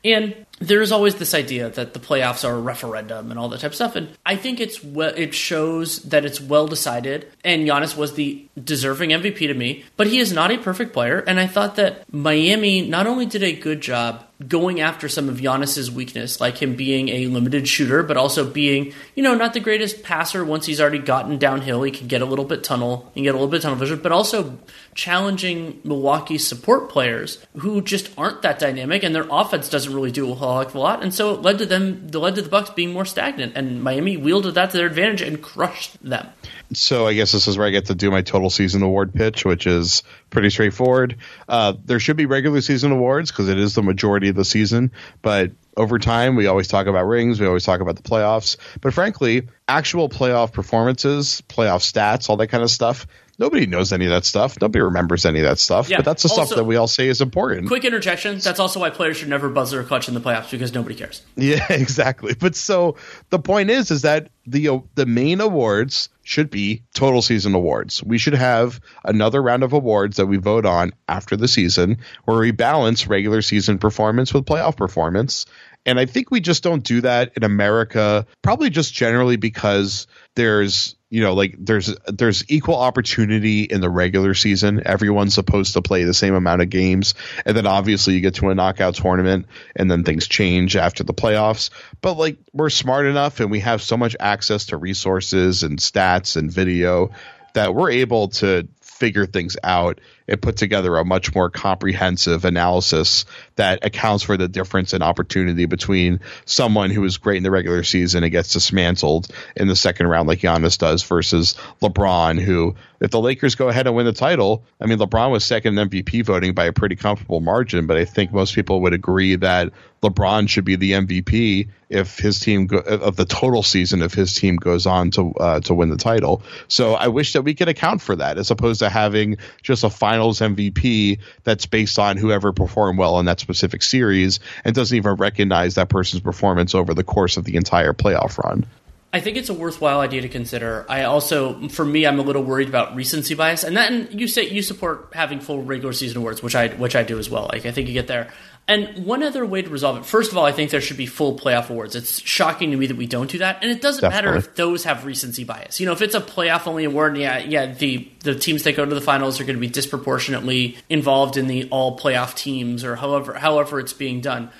And 0.04 0.46
there's 0.58 0.90
always 0.90 1.16
this 1.16 1.34
idea 1.34 1.70
that 1.70 1.94
the 1.94 2.00
playoffs 2.00 2.48
are 2.48 2.54
a 2.54 2.60
referendum 2.60 3.30
and 3.30 3.38
all 3.38 3.48
that 3.50 3.60
type 3.60 3.70
of 3.70 3.74
stuff. 3.74 3.94
And 3.94 4.08
I 4.26 4.36
think 4.36 4.60
it's 4.60 4.82
well, 4.82 5.12
it 5.16 5.34
shows 5.34 6.02
that 6.04 6.24
it's 6.24 6.40
well 6.40 6.66
decided. 6.66 7.30
And 7.44 7.68
Giannis 7.68 7.96
was 7.96 8.14
the 8.14 8.44
deserving 8.62 9.10
MVP 9.10 9.38
to 9.38 9.54
me, 9.54 9.84
but 9.96 10.08
he 10.08 10.18
is 10.18 10.32
not 10.32 10.50
a 10.50 10.58
perfect 10.58 10.92
player. 10.92 11.20
And 11.20 11.38
I 11.38 11.46
thought 11.46 11.76
that 11.76 12.12
Miami 12.12 12.82
not 12.82 13.06
only 13.06 13.26
did 13.26 13.42
a 13.42 13.52
good 13.52 13.80
job 13.80 14.26
going 14.48 14.80
after 14.80 15.08
some 15.08 15.28
of 15.28 15.38
Giannis's 15.38 15.90
weakness, 15.90 16.40
like 16.40 16.60
him 16.60 16.76
being 16.76 17.08
a 17.08 17.26
limited 17.26 17.68
shooter, 17.68 18.02
but 18.02 18.16
also 18.16 18.48
being, 18.48 18.92
you 19.14 19.22
know, 19.22 19.34
not 19.34 19.54
the 19.54 19.60
greatest 19.60 20.02
passer 20.02 20.44
once 20.44 20.66
he's 20.66 20.80
already 20.80 20.98
gotten 20.98 21.38
downhill. 21.38 21.82
He 21.82 21.90
can 21.90 22.06
get 22.06 22.22
a 22.22 22.24
little 22.26 22.44
bit 22.44 22.64
tunnel 22.64 23.10
and 23.14 23.24
get 23.24 23.30
a 23.30 23.38
little 23.38 23.48
bit 23.48 23.62
tunnel 23.62 23.78
vision, 23.78 24.00
but 24.02 24.12
also 24.12 24.58
challenging 24.94 25.80
Milwaukee's 25.84 26.46
support 26.46 26.88
players 26.88 27.44
who 27.58 27.80
just 27.80 28.10
aren't 28.18 28.42
that 28.42 28.58
dynamic 28.58 29.02
and 29.02 29.14
their 29.14 29.26
offense 29.30 29.68
doesn't 29.68 29.94
really 29.94 30.10
do 30.10 30.30
a 30.30 30.34
whole 30.34 30.58
heck 30.58 30.68
of 30.68 30.74
a 30.74 30.78
lot. 30.78 31.02
And 31.02 31.14
so 31.14 31.34
it 31.34 31.42
led 31.42 31.58
to 31.58 31.66
them, 31.66 32.06
it 32.08 32.14
led 32.14 32.34
to 32.36 32.42
the 32.42 32.48
Bucks 32.48 32.70
being 32.70 32.92
more 32.92 33.04
stagnant, 33.04 33.56
and 33.56 33.82
Miami 33.82 34.16
wielded 34.16 34.54
that 34.54 34.70
to 34.70 34.76
their 34.76 34.86
advantage 34.86 35.22
and 35.22 35.42
crushed 35.42 36.02
them. 36.02 36.28
So 36.74 37.06
I 37.06 37.14
guess 37.14 37.32
this 37.32 37.48
is 37.48 37.58
where 37.58 37.66
I 37.66 37.70
get 37.70 37.86
to 37.86 37.94
do 37.94 38.10
my 38.10 38.22
total 38.22 38.50
season 38.50 38.82
award 38.82 39.14
pitch, 39.14 39.44
which 39.44 39.66
is 39.66 40.02
pretty 40.30 40.50
straightforward. 40.50 41.16
Uh, 41.48 41.74
there 41.84 42.00
should 42.00 42.16
be 42.16 42.26
regular 42.26 42.60
season 42.60 42.92
awards 42.92 43.30
because 43.30 43.48
it 43.48 43.58
is 43.58 43.74
the 43.74 43.82
majority 43.82 44.28
of 44.28 44.36
the 44.36 44.44
season, 44.44 44.92
but 45.20 45.52
over 45.76 45.98
time 45.98 46.36
we 46.36 46.46
always 46.46 46.68
talk 46.68 46.86
about 46.86 47.06
rings, 47.06 47.40
we 47.40 47.46
always 47.46 47.64
talk 47.64 47.80
about 47.80 47.96
the 47.96 48.02
playoffs, 48.02 48.56
but 48.80 48.92
frankly, 48.92 49.48
actual 49.66 50.08
playoff 50.08 50.52
performances, 50.52 51.42
playoff 51.48 51.80
stats, 51.80 52.28
all 52.28 52.36
that 52.36 52.48
kind 52.48 52.62
of 52.62 52.70
stuff 52.70 53.06
nobody 53.42 53.66
knows 53.66 53.92
any 53.92 54.04
of 54.06 54.10
that 54.12 54.24
stuff. 54.24 54.56
Nobody 54.60 54.80
remembers 54.80 55.26
any 55.26 55.40
of 55.40 55.44
that 55.46 55.58
stuff. 55.58 55.88
Yeah. 55.88 55.96
But 55.98 56.04
that's 56.06 56.22
the 56.22 56.28
Also- 56.30 56.44
stuff 56.46 56.56
that 56.56 56.64
we 56.64 56.76
all 56.76 56.86
say 56.86 57.08
is 57.08 57.20
important. 57.20 57.66
Quick 57.66 57.84
interjection. 57.84 58.38
That's 58.38 58.60
also 58.60 58.80
why 58.80 58.90
players 58.90 59.16
should 59.18 59.28
never 59.28 59.48
buzzer 59.48 59.80
or 59.80 59.84
clutch 59.84 60.06
in 60.08 60.14
the 60.14 60.20
playoffs 60.20 60.50
because 60.50 60.72
nobody 60.72 60.94
cares. 60.94 61.22
Yeah, 61.36 61.66
exactly. 61.70 62.34
But 62.34 62.54
so 62.54 62.96
the 63.30 63.38
point 63.40 63.70
is, 63.70 63.90
is 63.90 64.02
that 64.02 64.30
the 64.46 64.68
uh, 64.68 64.78
the 64.94 65.06
main 65.06 65.40
awards 65.40 66.08
should 66.24 66.50
be 66.50 66.82
total 66.94 67.20
season 67.20 67.52
awards. 67.54 68.02
We 68.02 68.16
should 68.16 68.34
have 68.34 68.80
another 69.04 69.42
round 69.42 69.64
of 69.64 69.72
awards 69.72 70.18
that 70.18 70.26
we 70.26 70.36
vote 70.36 70.64
on 70.64 70.92
after 71.08 71.36
the 71.36 71.48
season, 71.48 71.98
where 72.24 72.38
we 72.38 72.52
balance 72.52 73.08
regular 73.08 73.42
season 73.42 73.78
performance 73.78 74.32
with 74.32 74.44
playoff 74.46 74.76
performance. 74.76 75.46
And 75.84 75.98
I 75.98 76.06
think 76.06 76.30
we 76.30 76.40
just 76.40 76.62
don't 76.62 76.84
do 76.84 77.00
that 77.00 77.32
in 77.36 77.42
America, 77.42 78.24
probably 78.40 78.70
just 78.70 78.94
generally 78.94 79.34
because 79.34 80.06
there's 80.36 80.94
you 81.12 81.20
know 81.20 81.34
like 81.34 81.54
there's 81.58 81.94
there's 82.06 82.42
equal 82.50 82.76
opportunity 82.76 83.64
in 83.64 83.82
the 83.82 83.90
regular 83.90 84.32
season. 84.32 84.82
Everyone's 84.86 85.34
supposed 85.34 85.74
to 85.74 85.82
play 85.82 86.04
the 86.04 86.14
same 86.14 86.34
amount 86.34 86.62
of 86.62 86.70
games. 86.70 87.12
And 87.44 87.54
then 87.54 87.66
obviously 87.66 88.14
you 88.14 88.20
get 88.20 88.36
to 88.36 88.48
a 88.48 88.54
knockout 88.54 88.94
tournament 88.94 89.44
and 89.76 89.90
then 89.90 90.04
things 90.04 90.26
change 90.26 90.74
after 90.74 91.04
the 91.04 91.12
playoffs. 91.12 91.68
But 92.00 92.14
like 92.14 92.38
we're 92.54 92.70
smart 92.70 93.04
enough 93.04 93.40
and 93.40 93.50
we 93.50 93.60
have 93.60 93.82
so 93.82 93.98
much 93.98 94.16
access 94.18 94.66
to 94.66 94.78
resources 94.78 95.62
and 95.62 95.78
stats 95.78 96.38
and 96.38 96.50
video 96.50 97.10
that 97.52 97.74
we're 97.74 97.90
able 97.90 98.28
to 98.28 98.66
figure 98.80 99.26
things 99.26 99.58
out 99.62 100.00
and 100.28 100.40
put 100.40 100.56
together 100.56 100.96
a 100.96 101.04
much 101.04 101.34
more 101.34 101.50
comprehensive 101.50 102.44
analysis 102.44 103.24
that 103.56 103.84
accounts 103.84 104.24
for 104.24 104.36
the 104.36 104.48
difference 104.48 104.94
in 104.94 105.02
opportunity 105.02 105.66
between 105.66 106.20
someone 106.44 106.90
who 106.90 107.04
is 107.04 107.18
great 107.18 107.38
in 107.38 107.42
the 107.42 107.50
regular 107.50 107.82
season 107.82 108.22
and 108.22 108.32
gets 108.32 108.52
dismantled 108.52 109.28
in 109.56 109.68
the 109.68 109.76
second 109.76 110.06
round 110.06 110.28
like 110.28 110.40
Giannis 110.40 110.78
does 110.78 111.02
versus 111.02 111.54
LeBron 111.80 112.40
who 112.40 112.74
if 113.00 113.10
the 113.10 113.20
Lakers 113.20 113.56
go 113.56 113.68
ahead 113.68 113.86
and 113.86 113.96
win 113.96 114.06
the 114.06 114.12
title 114.12 114.64
I 114.80 114.86
mean 114.86 114.98
LeBron 114.98 115.30
was 115.30 115.44
second 115.44 115.78
in 115.78 115.88
MVP 115.88 116.24
voting 116.24 116.54
by 116.54 116.66
a 116.66 116.72
pretty 116.72 116.96
comfortable 116.96 117.40
margin 117.40 117.86
but 117.86 117.96
I 117.96 118.04
think 118.04 118.32
most 118.32 118.54
people 118.54 118.80
would 118.82 118.92
agree 118.92 119.36
that 119.36 119.72
LeBron 120.02 120.48
should 120.48 120.64
be 120.64 120.76
the 120.76 120.92
MVP 120.92 121.68
if 121.88 122.18
his 122.18 122.40
team 122.40 122.66
go, 122.66 122.78
of 122.78 123.16
the 123.16 123.24
total 123.24 123.62
season 123.62 124.02
if 124.02 124.14
his 124.14 124.34
team 124.34 124.56
goes 124.56 124.86
on 124.86 125.10
to 125.12 125.32
uh, 125.34 125.60
to 125.60 125.74
win 125.74 125.90
the 125.90 125.96
title. 125.96 126.42
So 126.66 126.94
I 126.94 127.08
wish 127.08 127.34
that 127.34 127.42
we 127.42 127.54
could 127.54 127.68
account 127.68 128.00
for 128.00 128.16
that 128.16 128.38
as 128.38 128.50
opposed 128.50 128.80
to 128.80 128.88
having 128.88 129.36
just 129.62 129.84
a 129.84 129.90
Finals 130.12 130.40
MVP 130.40 131.20
that's 131.42 131.64
based 131.64 131.98
on 131.98 132.18
whoever 132.18 132.52
performed 132.52 132.98
well 132.98 133.18
in 133.18 133.24
that 133.24 133.40
specific 133.40 133.82
series 133.82 134.40
and 134.62 134.74
doesn't 134.74 134.94
even 134.94 135.14
recognize 135.14 135.76
that 135.76 135.88
person's 135.88 136.20
performance 136.20 136.74
over 136.74 136.92
the 136.92 137.02
course 137.02 137.38
of 137.38 137.44
the 137.44 137.56
entire 137.56 137.94
playoff 137.94 138.36
run. 138.36 138.66
I 139.10 139.20
think 139.20 139.38
it's 139.38 139.48
a 139.48 139.54
worthwhile 139.54 140.00
idea 140.00 140.20
to 140.20 140.28
consider. 140.28 140.84
I 140.86 141.04
also, 141.04 141.66
for 141.68 141.86
me, 141.86 142.06
I'm 142.06 142.18
a 142.18 142.22
little 142.22 142.42
worried 142.42 142.68
about 142.68 142.94
recency 142.94 143.34
bias, 143.34 143.64
and 143.64 143.74
then 143.74 144.08
you 144.10 144.28
say 144.28 144.50
you 144.50 144.60
support 144.60 145.08
having 145.14 145.40
full 145.40 145.62
regular 145.62 145.94
season 145.94 146.18
awards, 146.18 146.42
which 146.42 146.54
I 146.54 146.68
which 146.68 146.94
I 146.94 147.02
do 147.02 147.18
as 147.18 147.30
well. 147.30 147.48
Like 147.50 147.64
I 147.64 147.72
think 147.72 147.88
you 147.88 147.94
get 147.94 148.06
there. 148.06 148.30
And 148.72 149.04
one 149.04 149.22
other 149.22 149.44
way 149.44 149.60
to 149.60 149.68
resolve 149.68 149.98
it, 149.98 150.06
first 150.06 150.32
of 150.32 150.38
all, 150.38 150.46
I 150.46 150.52
think 150.52 150.70
there 150.70 150.80
should 150.80 150.96
be 150.96 151.04
full 151.04 151.38
playoff 151.38 151.68
awards. 151.68 151.94
It's 151.94 152.22
shocking 152.22 152.70
to 152.70 152.76
me 152.78 152.86
that 152.86 152.96
we 152.96 153.06
don't 153.06 153.30
do 153.30 153.36
that, 153.36 153.58
and 153.60 153.70
it 153.70 153.82
doesn't 153.82 154.08
matter 154.08 154.34
if 154.34 154.54
those 154.54 154.84
have 154.84 155.04
recency 155.04 155.44
bias. 155.44 155.78
You 155.78 155.84
know, 155.84 155.92
if 155.92 156.00
it's 156.00 156.14
a 156.14 156.22
playoff 156.22 156.66
only 156.66 156.84
award, 156.84 157.18
yeah, 157.18 157.36
yeah, 157.36 157.66
the 157.66 158.08
the 158.20 158.34
teams 158.34 158.62
that 158.62 158.74
go 158.74 158.86
to 158.86 158.94
the 158.94 159.02
finals 159.02 159.40
are 159.40 159.44
going 159.44 159.56
to 159.56 159.60
be 159.60 159.68
disproportionately 159.68 160.78
involved 160.88 161.36
in 161.36 161.48
the 161.48 161.68
all 161.68 161.98
playoff 161.98 162.34
teams, 162.34 162.82
or 162.82 162.96
however 162.96 163.34
however 163.34 163.78
it's 163.78 163.92
being 163.92 164.22
done. 164.22 164.50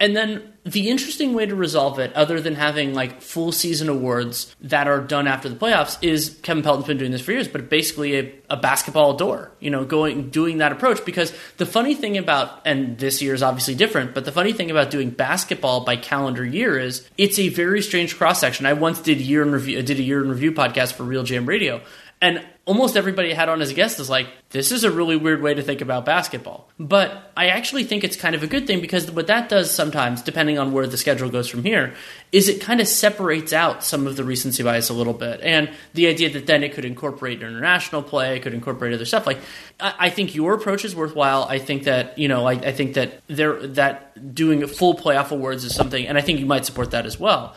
And 0.00 0.16
then 0.16 0.54
the 0.64 0.90
interesting 0.90 1.34
way 1.34 1.46
to 1.46 1.54
resolve 1.54 1.98
it, 1.98 2.12
other 2.14 2.40
than 2.40 2.56
having 2.56 2.94
like 2.94 3.22
full 3.22 3.52
season 3.52 3.88
awards 3.88 4.54
that 4.60 4.88
are 4.88 5.00
done 5.00 5.28
after 5.28 5.48
the 5.48 5.54
playoffs, 5.54 5.98
is 6.02 6.36
Kevin 6.42 6.62
Pelton's 6.62 6.86
been 6.86 6.98
doing 6.98 7.12
this 7.12 7.20
for 7.20 7.32
years, 7.32 7.46
but 7.46 7.70
basically 7.70 8.18
a, 8.18 8.34
a 8.50 8.56
basketball 8.56 9.14
door, 9.14 9.52
you 9.60 9.70
know, 9.70 9.84
going 9.84 10.30
doing 10.30 10.58
that 10.58 10.72
approach. 10.72 11.04
Because 11.04 11.32
the 11.58 11.66
funny 11.66 11.94
thing 11.94 12.18
about, 12.18 12.66
and 12.66 12.98
this 12.98 13.22
year 13.22 13.34
is 13.34 13.42
obviously 13.42 13.74
different, 13.74 14.14
but 14.14 14.24
the 14.24 14.32
funny 14.32 14.52
thing 14.52 14.70
about 14.70 14.90
doing 14.90 15.10
basketball 15.10 15.84
by 15.84 15.96
calendar 15.96 16.44
year 16.44 16.76
is 16.78 17.08
it's 17.16 17.38
a 17.38 17.48
very 17.50 17.80
strange 17.80 18.16
cross 18.16 18.40
section. 18.40 18.66
I 18.66 18.72
once 18.72 19.00
did 19.00 19.20
year 19.20 19.42
in 19.42 19.52
review, 19.52 19.80
did 19.82 20.00
a 20.00 20.02
year 20.02 20.22
in 20.22 20.28
review 20.28 20.52
podcast 20.52 20.94
for 20.94 21.04
RealGM 21.04 21.46
Radio, 21.46 21.80
and 22.20 22.44
almost 22.64 22.96
everybody 22.96 23.30
I 23.30 23.34
had 23.34 23.48
on 23.48 23.60
as 23.60 23.70
a 23.70 23.74
guest 23.74 24.00
is 24.00 24.08
like, 24.08 24.26
this 24.50 24.72
is 24.72 24.84
a 24.84 24.90
really 24.90 25.16
weird 25.16 25.42
way 25.42 25.52
to 25.52 25.62
think 25.62 25.82
about 25.82 26.06
basketball. 26.06 26.70
But 26.78 27.30
I 27.36 27.48
actually 27.48 27.84
think 27.84 28.04
it's 28.04 28.16
kind 28.16 28.34
of 28.34 28.42
a 28.42 28.46
good 28.46 28.66
thing 28.66 28.80
because 28.80 29.10
what 29.10 29.26
that 29.26 29.48
does 29.48 29.70
sometimes, 29.70 30.22
depending 30.22 30.58
on 30.58 30.72
where 30.72 30.86
the 30.86 30.96
schedule 30.96 31.28
goes 31.28 31.48
from 31.48 31.64
here, 31.64 31.94
is 32.32 32.48
it 32.48 32.62
kind 32.62 32.80
of 32.80 32.88
separates 32.88 33.52
out 33.52 33.84
some 33.84 34.06
of 34.06 34.16
the 34.16 34.24
recency 34.24 34.62
bias 34.62 34.88
a 34.88 34.94
little 34.94 35.12
bit. 35.12 35.40
And 35.42 35.70
the 35.92 36.06
idea 36.06 36.30
that 36.30 36.46
then 36.46 36.62
it 36.62 36.72
could 36.72 36.86
incorporate 36.86 37.42
international 37.42 38.02
play, 38.02 38.36
it 38.36 38.42
could 38.42 38.54
incorporate 38.54 38.94
other 38.94 39.04
stuff. 39.04 39.26
Like, 39.26 39.40
I, 39.78 39.94
I 39.98 40.10
think 40.10 40.34
your 40.34 40.54
approach 40.54 40.84
is 40.84 40.96
worthwhile. 40.96 41.44
I 41.44 41.58
think 41.58 41.84
that, 41.84 42.18
you 42.18 42.28
know, 42.28 42.46
I, 42.46 42.52
I 42.52 42.72
think 42.72 42.94
that 42.94 43.20
there 43.26 43.66
that 43.66 44.34
doing 44.34 44.66
full 44.66 44.94
playoff 44.96 45.30
awards 45.30 45.64
is 45.64 45.74
something, 45.74 46.06
and 46.06 46.16
I 46.16 46.22
think 46.22 46.40
you 46.40 46.46
might 46.46 46.64
support 46.64 46.92
that 46.92 47.04
as 47.04 47.20
well. 47.20 47.54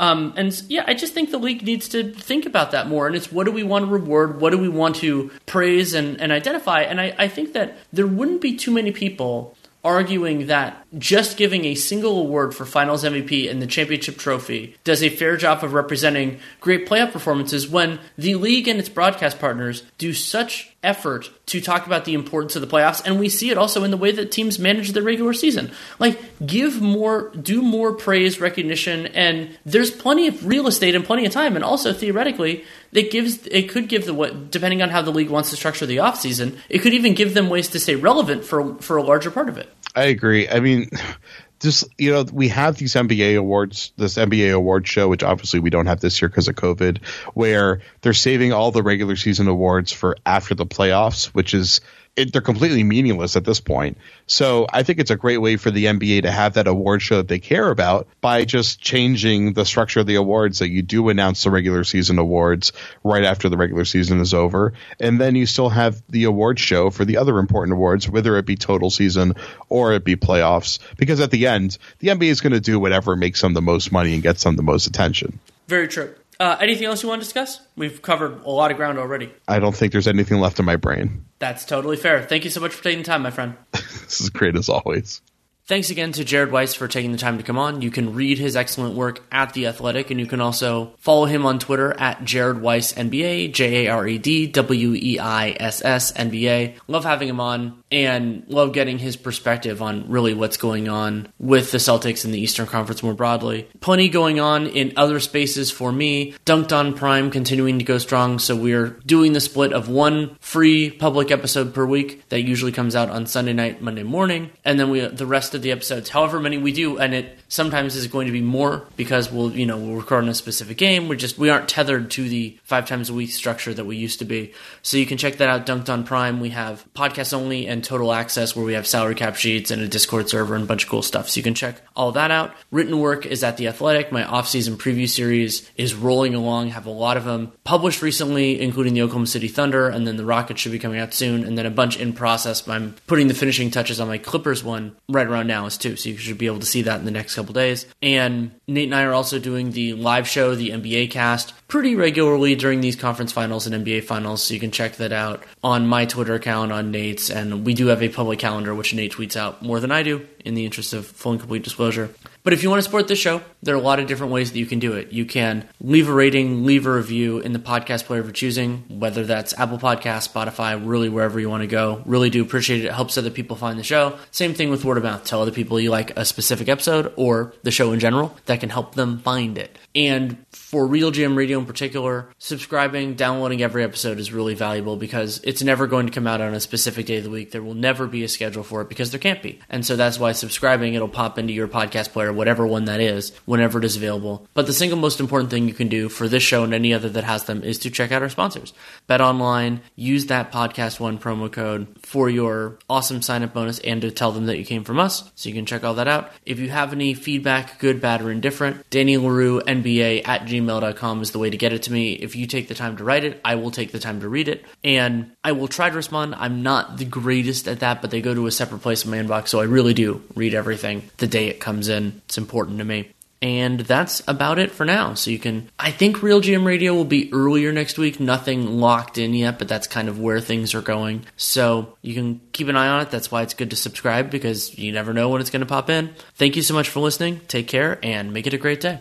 Um, 0.00 0.32
and 0.34 0.62
yeah, 0.68 0.84
I 0.86 0.94
just 0.94 1.12
think 1.12 1.30
the 1.30 1.38
league 1.38 1.62
needs 1.62 1.86
to 1.90 2.10
think 2.14 2.46
about 2.46 2.70
that 2.70 2.88
more. 2.88 3.06
And 3.06 3.14
it's 3.14 3.30
what 3.30 3.44
do 3.44 3.52
we 3.52 3.62
want 3.62 3.84
to 3.84 3.90
reward? 3.90 4.40
What 4.40 4.50
do 4.50 4.58
we 4.58 4.68
want 4.68 4.96
to 4.96 5.30
praise 5.44 5.92
and, 5.92 6.18
and 6.18 6.32
identify? 6.32 6.80
And 6.80 6.98
I, 6.98 7.14
I 7.18 7.28
think 7.28 7.52
that 7.52 7.76
there 7.92 8.06
wouldn't 8.06 8.40
be 8.40 8.56
too 8.56 8.70
many 8.70 8.92
people 8.92 9.58
arguing 9.84 10.46
that 10.46 10.79
just 10.98 11.36
giving 11.36 11.64
a 11.64 11.74
single 11.74 12.20
award 12.20 12.54
for 12.54 12.64
finals 12.64 13.04
MVP 13.04 13.50
and 13.50 13.62
the 13.62 13.66
championship 13.66 14.18
trophy 14.18 14.76
does 14.84 15.02
a 15.02 15.08
fair 15.08 15.36
job 15.36 15.62
of 15.62 15.72
representing 15.72 16.40
great 16.60 16.88
playoff 16.88 17.12
performances 17.12 17.68
when 17.68 18.00
the 18.18 18.34
league 18.34 18.66
and 18.66 18.80
its 18.80 18.88
broadcast 18.88 19.38
partners 19.38 19.84
do 19.98 20.12
such 20.12 20.74
effort 20.82 21.30
to 21.46 21.60
talk 21.60 21.86
about 21.86 22.06
the 22.06 22.14
importance 22.14 22.56
of 22.56 22.62
the 22.62 22.66
playoffs 22.66 23.02
and 23.04 23.20
we 23.20 23.28
see 23.28 23.50
it 23.50 23.58
also 23.58 23.84
in 23.84 23.90
the 23.90 23.96
way 23.96 24.10
that 24.10 24.32
teams 24.32 24.58
manage 24.58 24.92
their 24.92 25.02
regular 25.02 25.32
season. 25.32 25.70
Like 25.98 26.18
give 26.44 26.80
more 26.80 27.30
do 27.30 27.62
more 27.62 27.92
praise 27.92 28.40
recognition 28.40 29.06
and 29.08 29.56
there's 29.66 29.90
plenty 29.90 30.26
of 30.26 30.46
real 30.46 30.66
estate 30.66 30.94
and 30.94 31.04
plenty 31.04 31.26
of 31.26 31.32
time 31.32 31.54
and 31.54 31.64
also 31.64 31.92
theoretically 31.92 32.64
it 32.92 33.10
gives 33.10 33.46
it 33.46 33.68
could 33.68 33.88
give 33.88 34.06
the 34.06 34.14
what 34.14 34.50
depending 34.50 34.82
on 34.82 34.90
how 34.90 35.02
the 35.02 35.10
league 35.10 35.30
wants 35.30 35.50
to 35.50 35.56
structure 35.56 35.86
the 35.86 35.98
offseason 35.98 36.58
it 36.68 36.78
could 36.78 36.94
even 36.94 37.14
give 37.14 37.34
them 37.34 37.48
ways 37.48 37.68
to 37.68 37.78
stay 37.78 37.94
relevant 37.94 38.44
for 38.44 38.74
for 38.76 38.96
a 38.96 39.02
larger 39.02 39.30
part 39.30 39.48
of 39.48 39.58
it 39.58 39.68
I 39.94 40.04
agree. 40.04 40.48
I 40.48 40.60
mean, 40.60 40.90
just 41.60 41.84
you 41.98 42.12
know, 42.12 42.24
we 42.32 42.48
have 42.48 42.76
these 42.76 42.94
NBA 42.94 43.36
awards, 43.38 43.92
this 43.96 44.16
NBA 44.16 44.54
award 44.54 44.86
show, 44.88 45.08
which 45.08 45.22
obviously 45.22 45.60
we 45.60 45.70
don't 45.70 45.86
have 45.86 46.00
this 46.00 46.20
year 46.20 46.28
because 46.28 46.48
of 46.48 46.54
COVID, 46.54 47.04
where 47.34 47.82
they're 48.00 48.14
saving 48.14 48.52
all 48.52 48.70
the 48.70 48.82
regular 48.82 49.16
season 49.16 49.46
awards 49.48 49.92
for 49.92 50.16
after 50.24 50.54
the 50.54 50.66
playoffs, 50.66 51.26
which 51.26 51.52
is 51.52 51.80
it, 52.16 52.32
they're 52.32 52.42
completely 52.42 52.84
meaningless 52.84 53.36
at 53.36 53.44
this 53.44 53.60
point. 53.60 53.96
So 54.26 54.66
I 54.72 54.82
think 54.82 54.98
it's 54.98 55.10
a 55.10 55.16
great 55.16 55.38
way 55.38 55.56
for 55.56 55.70
the 55.70 55.86
NBA 55.86 56.22
to 56.22 56.30
have 56.30 56.54
that 56.54 56.66
award 56.66 57.02
show 57.02 57.18
that 57.18 57.28
they 57.28 57.38
care 57.38 57.70
about 57.70 58.08
by 58.20 58.44
just 58.44 58.80
changing 58.80 59.52
the 59.52 59.64
structure 59.64 60.00
of 60.00 60.06
the 60.06 60.16
awards 60.16 60.58
that 60.58 60.70
you 60.70 60.82
do 60.82 61.08
announce 61.08 61.44
the 61.44 61.50
regular 61.50 61.84
season 61.84 62.18
awards 62.18 62.72
right 63.04 63.24
after 63.24 63.48
the 63.48 63.56
regular 63.56 63.84
season 63.84 64.20
is 64.20 64.34
over. 64.34 64.72
And 64.98 65.20
then 65.20 65.34
you 65.34 65.46
still 65.46 65.68
have 65.68 66.02
the 66.08 66.24
award 66.24 66.58
show 66.58 66.90
for 66.90 67.04
the 67.04 67.16
other 67.16 67.38
important 67.38 67.74
awards, 67.74 68.08
whether 68.08 68.36
it 68.36 68.46
be 68.46 68.56
total 68.56 68.90
season 68.90 69.34
or 69.68 69.92
it 69.92 70.04
be 70.04 70.16
playoffs. 70.16 70.78
Because 70.96 71.20
at 71.20 71.30
the 71.30 71.46
end, 71.46 71.78
the 72.00 72.08
NBA 72.08 72.28
is 72.28 72.40
going 72.40 72.52
to 72.52 72.60
do 72.60 72.78
whatever 72.78 73.16
makes 73.16 73.40
them 73.40 73.54
the 73.54 73.62
most 73.62 73.92
money 73.92 74.14
and 74.14 74.22
gets 74.22 74.42
them 74.42 74.56
the 74.56 74.62
most 74.62 74.86
attention. 74.86 75.38
very 75.68 75.88
true 75.88 76.14
uh, 76.40 76.56
anything 76.60 76.86
else 76.86 77.02
you 77.02 77.08
want 77.08 77.20
to 77.20 77.24
discuss 77.24 77.60
we've 77.76 78.02
covered 78.02 78.42
a 78.44 78.50
lot 78.50 78.72
of 78.72 78.76
ground 78.76 78.98
already 78.98 79.32
I 79.46 79.60
don't 79.60 79.76
think 79.76 79.92
there's 79.92 80.08
anything 80.08 80.40
left 80.40 80.58
in 80.58 80.64
my 80.64 80.76
brain. 80.76 81.24
that's 81.38 81.64
totally 81.64 81.96
fair 81.96 82.22
thank 82.24 82.42
you 82.44 82.50
so 82.50 82.60
much 82.60 82.72
for 82.72 82.82
taking 82.82 82.98
the 82.98 83.04
time 83.04 83.22
my 83.22 83.30
friend 83.30 83.54
This 83.72 84.20
is 84.22 84.30
great 84.30 84.56
as 84.56 84.68
always. 84.68 85.22
Thanks 85.66 85.88
again 85.90 86.10
to 86.12 86.24
Jared 86.24 86.50
Weiss 86.50 86.74
for 86.74 86.88
taking 86.88 87.12
the 87.12 87.18
time 87.18 87.38
to 87.38 87.44
come 87.44 87.56
on. 87.56 87.80
You 87.80 87.92
can 87.92 88.12
read 88.12 88.38
his 88.38 88.56
excellent 88.56 88.96
work 88.96 89.22
at 89.30 89.52
The 89.54 89.68
Athletic, 89.68 90.10
and 90.10 90.18
you 90.18 90.26
can 90.26 90.40
also 90.40 90.94
follow 90.98 91.26
him 91.26 91.46
on 91.46 91.60
Twitter 91.60 91.92
at 91.96 92.24
Jared 92.24 92.60
Weiss 92.60 92.92
NBA, 92.92 93.52
J 93.52 93.86
A 93.86 93.92
R 93.92 94.08
E 94.08 94.18
D 94.18 94.48
W 94.48 94.94
E 95.00 95.20
I 95.20 95.50
S 95.60 95.80
S 95.84 96.10
NBA. 96.10 96.74
Love 96.88 97.04
having 97.04 97.28
him 97.28 97.38
on 97.38 97.79
and 97.90 98.44
love 98.48 98.72
getting 98.72 98.98
his 98.98 99.16
perspective 99.16 99.82
on 99.82 100.08
really 100.08 100.34
what's 100.34 100.56
going 100.56 100.88
on 100.88 101.28
with 101.38 101.72
the 101.72 101.78
Celtics 101.78 102.24
and 102.24 102.32
the 102.32 102.40
Eastern 102.40 102.66
Conference 102.66 103.02
more 103.02 103.14
broadly. 103.14 103.68
Plenty 103.80 104.08
going 104.08 104.38
on 104.38 104.66
in 104.66 104.92
other 104.96 105.18
spaces 105.20 105.70
for 105.70 105.90
me. 105.90 106.34
Dunc'd 106.44 106.72
On 106.72 106.94
Prime 106.94 107.30
continuing 107.30 107.78
to 107.78 107.84
go 107.84 107.98
strong, 107.98 108.38
so 108.38 108.54
we're 108.54 108.88
doing 109.06 109.32
the 109.32 109.40
split 109.40 109.72
of 109.72 109.88
one 109.88 110.36
free 110.40 110.90
public 110.90 111.30
episode 111.30 111.74
per 111.74 111.84
week 111.84 112.28
that 112.28 112.42
usually 112.42 112.72
comes 112.72 112.94
out 112.94 113.10
on 113.10 113.26
Sunday 113.26 113.52
night, 113.52 113.82
Monday 113.82 114.02
morning, 114.02 114.50
and 114.64 114.78
then 114.78 114.90
we 114.90 115.00
the 115.00 115.26
rest 115.26 115.54
of 115.54 115.62
the 115.62 115.72
episodes, 115.72 116.10
however 116.10 116.38
many 116.38 116.58
we 116.58 116.72
do, 116.72 116.98
and 116.98 117.14
it 117.14 117.38
sometimes 117.48 117.96
is 117.96 118.06
going 118.06 118.26
to 118.26 118.32
be 118.32 118.40
more 118.40 118.86
because 118.96 119.32
we'll 119.32 119.50
you 119.52 119.66
know 119.66 119.76
we'll 119.76 119.96
record 119.96 120.24
on 120.24 120.28
a 120.28 120.34
specific 120.34 120.76
game. 120.76 121.08
We're 121.08 121.16
just 121.16 121.38
we 121.38 121.50
aren't 121.50 121.68
tethered 121.68 122.10
to 122.12 122.28
the 122.28 122.58
five 122.62 122.86
times 122.86 123.10
a 123.10 123.14
week 123.14 123.30
structure 123.30 123.74
that 123.74 123.84
we 123.84 123.96
used 123.96 124.20
to 124.20 124.24
be. 124.24 124.52
So 124.82 124.96
you 124.96 125.06
can 125.06 125.18
check 125.18 125.38
that 125.38 125.48
out. 125.48 125.66
Dunc'd 125.66 125.90
On 125.90 126.04
Prime. 126.04 126.40
We 126.40 126.50
have 126.50 126.84
podcast 126.94 127.34
only 127.34 127.66
and 127.66 127.79
and 127.80 127.84
Total 127.86 128.12
Access, 128.12 128.54
where 128.54 128.64
we 128.64 128.74
have 128.74 128.86
salary 128.86 129.14
cap 129.14 129.36
sheets 129.36 129.70
and 129.70 129.80
a 129.80 129.88
Discord 129.88 130.28
server 130.28 130.54
and 130.54 130.64
a 130.64 130.66
bunch 130.66 130.84
of 130.84 130.90
cool 130.90 131.00
stuff. 131.00 131.30
So 131.30 131.38
you 131.38 131.42
can 131.42 131.54
check 131.54 131.80
all 131.96 132.12
that 132.12 132.30
out. 132.30 132.54
Written 132.70 133.00
work 133.00 133.24
is 133.24 133.42
at 133.42 133.56
The 133.56 133.68
Athletic. 133.68 134.12
My 134.12 134.22
off-season 134.22 134.76
preview 134.76 135.08
series 135.08 135.70
is 135.76 135.94
rolling 135.94 136.34
along, 136.34 136.68
have 136.70 136.84
a 136.84 136.90
lot 136.90 137.16
of 137.16 137.24
them 137.24 137.52
published 137.64 138.02
recently, 138.02 138.60
including 138.60 138.92
the 138.92 139.00
Oklahoma 139.00 139.26
City 139.26 139.48
Thunder, 139.48 139.88
and 139.88 140.06
then 140.06 140.16
the 140.16 140.26
Rockets 140.26 140.60
should 140.60 140.72
be 140.72 140.78
coming 140.78 141.00
out 141.00 141.14
soon, 141.14 141.42
and 141.42 141.56
then 141.56 141.64
a 141.64 141.70
bunch 141.70 141.98
in 141.98 142.12
process. 142.12 142.68
I'm 142.68 142.96
putting 143.06 143.28
the 143.28 143.34
finishing 143.34 143.70
touches 143.70 143.98
on 143.98 144.08
my 144.08 144.18
Clippers 144.18 144.62
one 144.62 144.94
right 145.08 145.26
around 145.26 145.46
now 145.46 145.64
as 145.64 145.78
too, 145.78 145.96
so 145.96 146.10
you 146.10 146.18
should 146.18 146.36
be 146.36 146.46
able 146.46 146.60
to 146.60 146.66
see 146.66 146.82
that 146.82 146.98
in 146.98 147.06
the 147.06 147.10
next 147.10 147.34
couple 147.34 147.54
days. 147.54 147.86
And 148.02 148.50
Nate 148.68 148.84
and 148.84 148.94
I 148.94 149.04
are 149.04 149.14
also 149.14 149.38
doing 149.38 149.70
the 149.70 149.94
live 149.94 150.28
show, 150.28 150.54
the 150.54 150.70
NBA 150.70 151.10
cast, 151.10 151.54
pretty 151.66 151.96
regularly 151.96 152.54
during 152.56 152.82
these 152.82 152.96
conference 152.96 153.32
finals 153.32 153.66
and 153.66 153.86
NBA 153.86 154.04
finals, 154.04 154.42
so 154.42 154.52
you 154.52 154.60
can 154.60 154.70
check 154.70 154.96
that 154.96 155.12
out 155.12 155.42
on 155.62 155.86
my 155.86 156.04
Twitter 156.04 156.34
account, 156.34 156.72
on 156.72 156.90
Nate's, 156.90 157.30
and 157.30 157.64
we 157.64 157.69
do 157.74 157.88
have 157.88 158.02
a 158.02 158.08
public 158.08 158.38
calendar 158.38 158.74
which 158.74 158.94
Nate 158.94 159.12
tweets 159.12 159.36
out 159.36 159.62
more 159.62 159.80
than 159.80 159.90
I 159.90 160.02
do 160.02 160.26
in 160.44 160.54
the 160.54 160.64
interest 160.64 160.92
of 160.92 161.06
full 161.06 161.32
and 161.32 161.40
complete 161.40 161.62
disclosure. 161.62 162.10
But 162.42 162.54
if 162.54 162.62
you 162.62 162.70
want 162.70 162.78
to 162.78 162.82
support 162.82 163.06
this 163.06 163.18
show, 163.18 163.42
there 163.62 163.74
are 163.74 163.78
a 163.78 163.82
lot 163.82 164.00
of 164.00 164.06
different 164.06 164.32
ways 164.32 164.50
that 164.50 164.58
you 164.58 164.64
can 164.64 164.78
do 164.78 164.94
it. 164.94 165.12
You 165.12 165.26
can 165.26 165.68
leave 165.80 166.08
a 166.08 166.12
rating, 166.12 166.64
leave 166.64 166.86
a 166.86 166.92
review 166.92 167.38
in 167.38 167.52
the 167.52 167.58
podcast 167.58 168.04
player 168.04 168.20
of 168.20 168.26
your 168.26 168.32
choosing, 168.32 168.84
whether 168.88 169.24
that's 169.24 169.58
Apple 169.58 169.78
Podcast, 169.78 170.32
Spotify, 170.32 170.80
really 170.82 171.10
wherever 171.10 171.38
you 171.38 171.50
want 171.50 171.62
to 171.62 171.66
go. 171.66 172.02
Really 172.06 172.30
do 172.30 172.42
appreciate 172.42 172.80
it. 172.80 172.86
It 172.86 172.92
helps 172.92 173.18
other 173.18 173.30
people 173.30 173.56
find 173.56 173.78
the 173.78 173.84
show. 173.84 174.18
Same 174.30 174.54
thing 174.54 174.70
with 174.70 174.84
word 174.84 174.96
of 174.96 175.02
mouth. 175.02 175.24
Tell 175.24 175.42
other 175.42 175.50
people 175.50 175.78
you 175.78 175.90
like 175.90 176.16
a 176.16 176.24
specific 176.24 176.68
episode 176.68 177.12
or 177.16 177.52
the 177.62 177.70
show 177.70 177.92
in 177.92 178.00
general. 178.00 178.34
That 178.46 178.60
can 178.60 178.70
help 178.70 178.94
them 178.94 179.18
find 179.18 179.58
it. 179.58 179.76
And 179.94 180.44
for 180.52 180.86
RealGM 180.86 181.36
Radio 181.36 181.58
in 181.58 181.66
particular, 181.66 182.30
subscribing, 182.38 183.14
downloading 183.14 183.62
every 183.62 183.82
episode 183.82 184.20
is 184.20 184.32
really 184.32 184.54
valuable 184.54 184.96
because 184.96 185.40
it's 185.42 185.62
never 185.62 185.86
going 185.88 186.06
to 186.06 186.12
come 186.12 186.28
out 186.28 186.40
on 186.40 186.54
a 186.54 186.60
specific 186.60 187.06
day 187.06 187.16
of 187.16 187.24
the 187.24 187.30
week. 187.30 187.50
There 187.50 187.62
will 187.62 187.74
never 187.74 188.06
be 188.06 188.22
a 188.22 188.28
schedule 188.28 188.62
for 188.62 188.82
it 188.82 188.88
because 188.88 189.10
there 189.10 189.18
can't 189.18 189.42
be. 189.42 189.58
And 189.68 189.84
so 189.84 189.96
that's 189.96 190.18
why 190.18 190.32
subscribing, 190.32 190.94
it'll 190.94 191.08
pop 191.08 191.38
into 191.38 191.52
your 191.52 191.66
podcast 191.66 192.12
player, 192.12 192.32
whatever 192.32 192.66
one 192.66 192.84
that 192.84 193.00
is, 193.00 193.32
whenever 193.46 193.78
it 193.78 193.84
is 193.84 193.96
available. 193.96 194.46
But 194.54 194.66
the 194.66 194.72
single 194.72 194.98
most 194.98 195.18
important 195.18 195.50
thing 195.50 195.66
you 195.66 195.74
can 195.74 195.88
do 195.88 196.08
for 196.08 196.28
this 196.28 196.42
show 196.42 196.62
and 196.62 196.72
any 196.72 196.94
other 196.94 197.08
that 197.08 197.24
has 197.24 197.44
them 197.44 197.64
is 197.64 197.78
to 197.80 197.90
check 197.90 198.12
out 198.12 198.22
our 198.22 198.28
sponsors. 198.28 198.72
BetOnline, 199.08 199.80
use 199.96 200.26
that 200.26 200.52
podcast 200.52 201.00
one 201.00 201.18
promo 201.18 201.50
code 201.50 201.88
for 202.02 202.30
your 202.30 202.78
awesome 202.88 203.22
sign 203.22 203.42
up 203.42 203.52
bonus 203.52 203.80
and 203.80 204.02
to 204.02 204.12
tell 204.12 204.30
them 204.30 204.46
that 204.46 204.58
you 204.58 204.64
came 204.64 204.84
from 204.84 205.00
us. 205.00 205.30
So 205.34 205.48
you 205.48 205.54
can 205.54 205.66
check 205.66 205.82
all 205.82 205.94
that 205.94 206.06
out. 206.06 206.30
If 206.46 206.60
you 206.60 206.68
have 206.68 206.92
any 206.92 207.14
feedback, 207.14 207.80
good, 207.80 208.00
bad, 208.00 208.22
or 208.22 208.30
indifferent, 208.30 208.88
Danny 208.90 209.16
Leroux, 209.16 209.60
NBA 209.82 210.26
at 210.26 210.42
gmail.com 210.42 211.22
is 211.22 211.32
the 211.32 211.38
way 211.38 211.50
to 211.50 211.56
get 211.56 211.72
it 211.72 211.84
to 211.84 211.92
me. 211.92 212.12
If 212.12 212.36
you 212.36 212.46
take 212.46 212.68
the 212.68 212.74
time 212.74 212.96
to 212.96 213.04
write 213.04 213.24
it, 213.24 213.40
I 213.44 213.56
will 213.56 213.70
take 213.70 213.92
the 213.92 213.98
time 213.98 214.20
to 214.20 214.28
read 214.28 214.48
it. 214.48 214.64
And 214.84 215.32
I 215.42 215.52
will 215.52 215.68
try 215.68 215.90
to 215.90 215.96
respond. 215.96 216.34
I'm 216.36 216.62
not 216.62 216.98
the 216.98 217.04
greatest 217.04 217.68
at 217.68 217.80
that, 217.80 218.00
but 218.00 218.10
they 218.10 218.20
go 218.20 218.34
to 218.34 218.46
a 218.46 218.50
separate 218.50 218.80
place 218.80 219.04
in 219.04 219.10
my 219.10 219.18
inbox. 219.18 219.48
So 219.48 219.60
I 219.60 219.64
really 219.64 219.94
do 219.94 220.22
read 220.34 220.54
everything 220.54 221.10
the 221.18 221.26
day 221.26 221.48
it 221.48 221.60
comes 221.60 221.88
in. 221.88 222.20
It's 222.26 222.38
important 222.38 222.78
to 222.78 222.84
me. 222.84 223.10
And 223.42 223.80
that's 223.80 224.22
about 224.28 224.58
it 224.58 224.70
for 224.70 224.84
now. 224.84 225.14
So 225.14 225.30
you 225.30 225.38
can, 225.38 225.70
I 225.78 225.90
think 225.90 226.18
RealGM 226.18 226.64
Radio 226.66 226.94
will 226.94 227.06
be 227.06 227.32
earlier 227.32 227.72
next 227.72 227.96
week. 227.96 228.20
Nothing 228.20 228.80
locked 228.80 229.16
in 229.16 229.32
yet, 229.32 229.58
but 229.58 229.68
that's 229.68 229.86
kind 229.86 230.08
of 230.08 230.20
where 230.20 230.40
things 230.40 230.74
are 230.74 230.82
going. 230.82 231.24
So 231.36 231.96
you 232.02 232.14
can 232.14 232.40
keep 232.52 232.68
an 232.68 232.76
eye 232.76 232.88
on 232.88 233.00
it. 233.00 233.10
That's 233.10 233.30
why 233.30 233.42
it's 233.42 233.54
good 233.54 233.70
to 233.70 233.76
subscribe 233.76 234.30
because 234.30 234.78
you 234.78 234.92
never 234.92 235.14
know 235.14 235.30
when 235.30 235.40
it's 235.40 235.50
going 235.50 235.60
to 235.60 235.66
pop 235.66 235.88
in. 235.88 236.14
Thank 236.34 236.56
you 236.56 236.62
so 236.62 236.74
much 236.74 236.90
for 236.90 237.00
listening. 237.00 237.40
Take 237.48 237.68
care 237.68 237.98
and 238.02 238.32
make 238.32 238.46
it 238.46 238.54
a 238.54 238.58
great 238.58 238.80
day. 238.80 239.00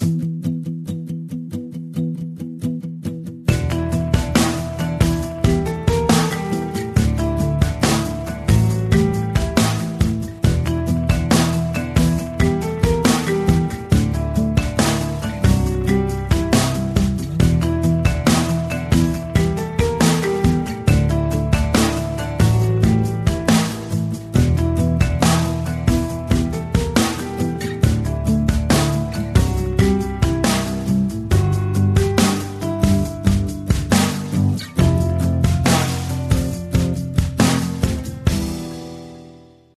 Thank 0.00 0.22
you. 0.22 0.37